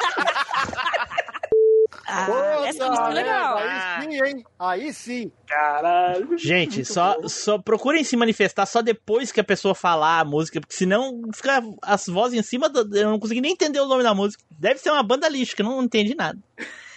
Ah, 2.14 2.26
Puta 2.26 2.68
essa 2.68 2.88
música 2.88 3.08
é 3.08 3.14
legal. 3.14 3.56
Aí 3.58 4.02
sim, 4.02 4.24
hein? 4.24 4.44
Aí 4.58 4.92
sim. 4.92 5.32
Caralho. 5.46 6.36
Gente, 6.38 6.84
só, 6.84 7.16
só 7.26 7.58
procurem 7.58 8.04
se 8.04 8.16
manifestar 8.16 8.66
só 8.66 8.82
depois 8.82 9.32
que 9.32 9.40
a 9.40 9.44
pessoa 9.44 9.74
falar 9.74 10.20
a 10.20 10.24
música, 10.24 10.60
porque 10.60 10.74
senão 10.74 11.22
fica 11.34 11.62
as 11.80 12.06
vozes 12.06 12.38
em 12.38 12.42
cima, 12.42 12.68
do, 12.68 12.96
eu 12.96 13.10
não 13.10 13.18
consegui 13.18 13.40
nem 13.40 13.52
entender 13.52 13.80
o 13.80 13.86
nome 13.86 14.02
da 14.02 14.14
música. 14.14 14.44
Deve 14.50 14.78
ser 14.78 14.90
uma 14.90 15.02
banda 15.02 15.28
lixo, 15.28 15.56
que 15.56 15.62
eu 15.62 15.66
não 15.66 15.82
entendi 15.82 16.14
nada. 16.14 16.38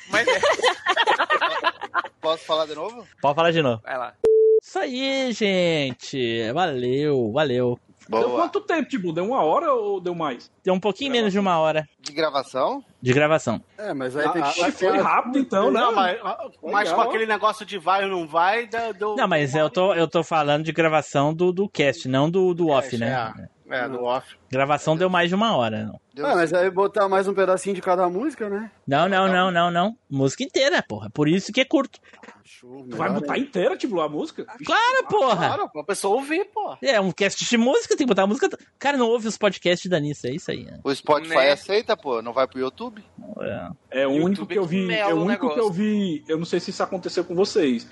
Mas 0.09 0.27
é, 0.27 0.39
Posso 2.21 2.43
falar 2.43 2.65
de 2.65 2.75
novo? 2.75 3.07
Pode 3.21 3.35
falar 3.35 3.51
de 3.51 3.61
novo. 3.61 3.81
vai 3.83 3.97
lá. 3.97 4.13
Isso 4.61 4.79
aí, 4.79 5.31
gente. 5.31 6.51
Valeu, 6.51 7.31
valeu. 7.31 7.79
Deu 8.09 8.19
Boa. 8.29 8.41
quanto 8.41 8.61
tempo, 8.61 8.87
tipo? 8.89 9.11
Deu 9.11 9.25
uma 9.25 9.41
hora 9.43 9.73
ou 9.73 9.99
deu 9.99 10.13
mais? 10.13 10.51
Deu 10.63 10.73
um 10.73 10.79
pouquinho 10.79 11.11
menos 11.11 11.31
de 11.31 11.39
uma 11.39 11.57
hora 11.59 11.87
De 11.99 12.11
gravação? 12.13 12.83
de 13.01 13.13
gravação. 13.13 13.61
É, 13.77 13.93
mas 13.93 14.15
aí 14.15 14.29
tem 14.29 14.41
Ah, 14.41 14.51
que 14.51 14.63
ah, 14.63 14.71
foi 14.71 14.97
rápido 14.97 15.39
então, 15.39 15.71
né? 15.71 15.79
Não, 15.79 15.93
mas, 15.93 16.19
mas 16.63 16.91
com 16.91 17.01
aquele 17.01 17.25
negócio 17.25 17.65
de 17.65 17.77
vai 17.77 18.03
ou 18.03 18.09
não 18.09 18.27
vai, 18.27 18.67
da- 18.67 18.91
do. 18.91 19.15
Não, 19.15 19.27
mas 19.27 19.55
eu 19.55 19.69
tô, 19.69 19.93
eu 19.93 20.07
tô 20.07 20.23
falando 20.23 20.63
de 20.63 20.71
gravação 20.71 21.33
do, 21.33 21.51
do 21.51 21.67
cast, 21.69 22.07
não 22.07 22.29
do, 22.29 22.53
do 22.53 22.69
off, 22.69 22.97
né? 22.97 23.33
É, 23.37 23.47
do 23.91 24.03
off. 24.03 24.35
Gravação 24.51 24.95
deu 24.95 25.09
mais 25.09 25.29
de 25.29 25.35
uma 25.35 25.55
hora. 25.57 25.85
Não. 25.85 25.99
Deu 26.13 26.25
Ah, 26.25 26.35
mas 26.35 26.53
aí 26.53 26.69
botar 26.69 27.09
mais 27.09 27.27
um 27.27 27.33
pedacinho 27.33 27.75
de 27.75 27.81
cada 27.81 28.07
música, 28.07 28.47
né? 28.49 28.71
Não, 28.87 29.09
não, 29.09 29.27
não, 29.27 29.51
não, 29.51 29.71
não. 29.71 29.97
Música 30.09 30.43
inteira, 30.43 30.83
porra. 30.87 31.09
Por 31.09 31.27
isso 31.27 31.51
que 31.51 31.59
é 31.61 31.65
curto. 31.65 31.99
Show, 32.43 32.85
Tu 32.89 32.95
vai 32.95 33.09
botar 33.11 33.37
inteira, 33.39 33.75
tipo, 33.75 33.99
a 33.99 34.07
música? 34.07 34.45
Claro, 34.65 35.07
porra. 35.09 35.47
Claro, 35.47 35.69
pra 35.69 35.83
pessoa 35.83 36.15
ouvir, 36.15 36.45
pô. 36.53 36.77
É 36.81 37.01
um 37.01 37.11
cast 37.11 37.43
de 37.43 37.57
música, 37.57 37.97
tem 37.97 38.05
que 38.05 38.11
botar 38.11 38.23
a 38.23 38.27
música. 38.27 38.47
Cara, 38.77 38.97
não 38.97 39.07
ouve 39.09 39.27
os 39.27 39.37
podcasts 39.37 39.89
da 39.89 39.99
Nissa, 39.99 40.27
é 40.27 40.31
isso 40.35 40.51
aí. 40.51 40.63
né? 40.63 40.79
O 40.83 40.93
Spotify 40.93 41.35
Né? 41.35 41.51
aceita, 41.51 41.97
pô? 41.97 42.21
Não 42.21 42.31
vai 42.33 42.47
pro 42.47 42.59
YouTube? 42.59 43.03
É. 43.41 44.01
É 44.03 44.07
o 44.07 44.11
YouTube 44.11 44.25
único 44.25 44.45
que 44.45 44.59
eu 44.59 44.63
que 44.63 44.69
vi. 44.69 44.93
É 44.93 45.07
o 45.13 45.17
único 45.23 45.49
que 45.49 45.55
negócio. 45.55 45.59
eu 45.59 45.71
vi. 45.71 46.23
Eu 46.27 46.37
não 46.37 46.45
sei 46.45 46.59
se 46.59 46.69
isso 46.69 46.83
aconteceu 46.83 47.25
com 47.25 47.33
vocês. 47.35 47.87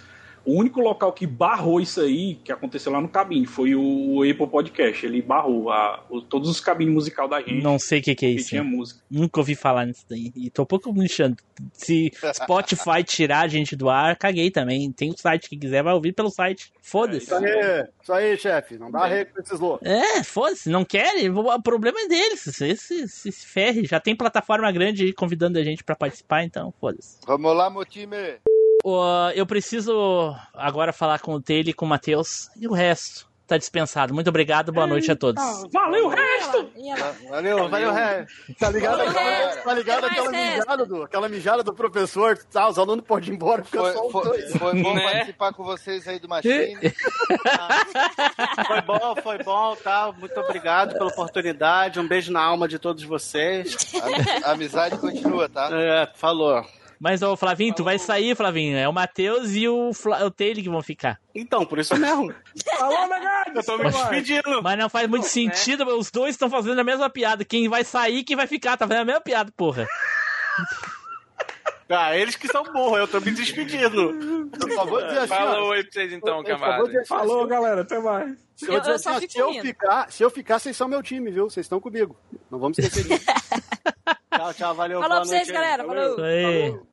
O 0.46 0.54
único 0.60 0.82
local 0.82 1.14
que 1.14 1.26
barrou 1.26 1.80
isso 1.80 2.02
aí, 2.02 2.36
que 2.44 2.52
aconteceu 2.52 2.92
lá 2.92 3.00
no 3.00 3.08
cabine, 3.08 3.46
foi 3.46 3.76
o, 3.76 4.22
Apple 4.30 4.48
Podcast. 4.48 5.06
Ele 5.06 5.22
barrou 5.22 5.72
a- 5.72 6.04
o- 6.10 6.22
todos 6.22 6.50
os 6.50 6.60
cabines 6.60 6.94
musical 6.94 7.28
da 7.28 7.40
gente. 7.40 7.64
Não 7.64 7.80
sei 7.80 8.00
o 8.00 8.04
que, 8.04 8.14
que 8.16 8.26
é 8.26 8.30
que 8.30 8.36
isso. 8.36 8.50
tinha 8.50 8.64
música. 8.64 9.00
Nunca 9.10 9.40
ouvi 9.40 9.56
falar 9.56 9.86
nisso 9.86 10.06
daí. 10.10 10.32
E 10.36 10.50
tô 10.50 10.64
um 10.64 10.66
pouco 10.66 10.92
me 10.94 11.02
lixando. 11.02 11.38
Se 11.72 12.12
Spotify 12.34 13.04
tirar 13.08 13.42
a 13.42 13.48
gente 13.48 13.76
do 13.76 13.90
ar, 13.90 14.18
caguei 14.18 14.52
também. 14.52 14.92
Tem 14.92 15.10
o 15.12 15.18
site 15.18 15.50
que 15.50 15.58
quiser, 15.58 15.82
vai 15.84 15.94
ouvir 15.94 16.12
pelo 16.14 16.30
site. 16.30 16.74
Foda-se. 16.82 17.26
Isso 17.26 17.36
aí, 17.36 17.88
isso 18.02 18.14
aí, 18.14 18.38
chefe. 18.38 18.78
Não 18.78 18.92
dá 18.92 19.06
rei 19.08 19.26
com 19.26 19.40
esses 19.40 19.60
loucos. 19.60 19.88
É, 19.88 20.24
foda-se, 20.24 20.70
não 20.70 20.84
querem, 20.84 21.30
o 21.30 21.62
problema 21.62 22.00
é 22.02 22.08
deles. 22.08 22.42
Se, 22.42 22.76
se, 22.76 23.08
se, 23.08 23.32
se 23.32 23.48
ferre, 23.48 23.86
já 23.86 24.00
tem 24.00 24.16
plataforma 24.16 24.70
grande 24.72 25.06
aí 25.06 25.14
convidando 25.14 25.58
a 25.58 25.64
gente 25.64 25.84
pra 25.84 25.96
participar, 25.96 26.44
então 26.44 26.74
foda-se. 26.82 27.18
Vamos 27.26 27.56
lá, 27.56 27.70
meu 27.70 27.86
time. 27.86 28.18
Ô, 28.84 29.02
eu 29.34 29.46
preciso 29.46 30.36
agora 30.54 30.92
falar 30.92 31.20
com 31.20 31.34
o 31.34 31.42
Taylor 31.42 31.70
e 31.70 31.74
com 31.74 31.86
o 31.86 31.88
Matheus 31.90 32.50
e 32.60 32.68
o 32.68 32.74
resto. 32.74 33.32
Tá 33.46 33.58
dispensado. 33.58 34.14
Muito 34.14 34.30
obrigado, 34.30 34.72
boa 34.72 34.88
noite 34.88 35.12
a 35.12 35.16
todos. 35.18 35.44
Valeu, 35.72 36.06
o 36.06 36.10
resto! 36.10 36.72
Valeu, 37.30 37.70
valeu, 37.70 37.92
Ré. 37.92 38.26
Tá 38.58 38.70
ligado, 38.70 38.98
Valeu, 38.98 39.10
aquela, 39.12 39.30
resto. 39.30 39.64
tá 39.64 39.74
ligado 39.74 40.06
aquela, 40.06 40.32
resto. 40.32 40.58
mijada 40.58 40.86
do, 40.86 41.04
aquela 41.04 41.30
mijada 41.30 41.62
do 41.64 41.74
professor? 41.74 42.38
Tá, 42.52 42.70
os 42.70 42.80
alunos 42.80 43.04
podem 43.06 43.30
ir 43.30 43.34
embora, 43.36 43.62
fica 43.64 43.80
Foi, 43.80 43.94
só 43.94 44.06
os 44.06 44.12
foi, 44.14 44.24
dois. 44.24 44.58
foi 44.58 44.82
bom 44.82 44.94
Né? 44.96 45.04
participar 45.12 45.54
com 45.54 45.64
vocês 45.64 46.08
aí 46.08 46.20
do 46.20 46.30
Machine. 46.30 46.78
Foi 48.66 48.82
bom, 48.82 49.16
foi 49.22 49.38
bom, 49.44 49.76
tá? 49.76 50.12
Muito 50.18 50.40
obrigado 50.40 50.94
pela 50.94 51.08
oportunidade. 51.10 52.00
Um 52.00 52.08
beijo 52.08 52.32
na 52.32 52.42
alma 52.42 52.68
de 52.68 52.80
todos 52.80 53.04
vocês. 53.04 53.94
A, 54.44 54.50
a 54.50 54.52
amizade 54.54 54.98
continua, 54.98 55.50
tá? 55.50 55.70
É, 55.72 56.10
falou. 56.16 56.66
Mas, 57.04 57.22
ô, 57.22 57.36
Flavinho, 57.36 57.76
tu 57.76 57.84
vai 57.84 58.00
sair, 58.00 58.34
Flavinho. 58.34 58.78
É 58.78 58.88
o 58.88 58.94
Matheus 58.94 59.52
e 59.52 59.68
o, 59.68 59.92
Fla... 59.94 60.26
o 60.26 60.32
Taylor 60.32 60.64
que 60.64 60.70
vão 60.70 60.82
ficar. 60.82 61.20
Então, 61.36 61.66
por 61.66 61.78
isso 61.78 61.94
mesmo. 61.98 62.34
Alô, 62.80 63.08
negado! 63.08 63.52
Eu 63.56 63.62
tô 63.62 63.78
me 63.78 63.92
despedindo. 63.92 64.64
Mas 64.64 64.80
não 64.80 64.88
faz 64.88 65.10
muito 65.10 65.26
sentido, 65.28 65.86
os 65.98 66.10
dois 66.10 66.36
estão 66.36 66.50
fazendo 66.50 66.80
a 66.80 66.84
mesma 66.84 67.10
piada. 67.10 67.44
Quem 67.44 67.68
vai 67.68 67.84
sair 67.84 68.24
quem 68.24 68.38
vai 68.38 68.48
ficar, 68.48 68.78
tá 68.78 68.88
fazendo 68.88 69.02
a 69.02 69.06
mesma 69.06 69.20
piada, 69.20 69.52
porra. 69.58 69.86
Ah, 71.90 72.16
eles 72.16 72.38
que 72.38 72.48
são 72.48 72.64
burros, 72.64 73.00
eu 73.00 73.08
tô 73.10 73.20
me 73.20 73.32
despedindo. 73.32 74.50
Eu 74.58 74.72
só 74.74 74.86
vou 74.86 75.04
dizer 75.04 75.18
assim, 75.18 75.28
Fala 75.28 75.62
ó, 75.62 75.68
oi 75.72 75.84
pra 75.84 75.92
vocês 75.92 76.14
então, 76.14 76.38
eu 76.38 76.44
camarada. 76.46 76.84
assim, 76.84 77.06
Falou, 77.06 77.42
eu- 77.42 77.48
galera, 77.48 77.82
até 77.82 78.00
mais. 78.00 78.32
se 78.56 78.72
eu, 78.72 78.80
dizer 78.80 78.94
assim, 78.94 79.10
ó, 79.10 79.20
se 79.20 79.38
eu 79.40 79.54
ficar, 79.62 80.10
se 80.10 80.24
eu 80.24 80.30
ficar, 80.30 80.58
vocês 80.58 80.78
são 80.78 80.88
meu 80.88 81.04
time, 81.04 81.30
viu? 81.32 81.50
Vocês 81.50 81.66
estão 81.66 81.82
comigo. 81.82 82.16
Não 82.50 82.60
vamos 82.60 82.80
esquecer 82.80 83.04
disso. 83.04 83.26
Tchau, 84.34 84.54
tchau, 84.54 84.76
valeu. 84.76 85.00
Falou 85.00 85.18
pra 85.18 85.26
vocês, 85.26 85.48
noite 85.48 85.54
galera. 85.54 85.86
Falou. 85.86 86.12
Isso 86.12 86.22
aí. 86.22 86.93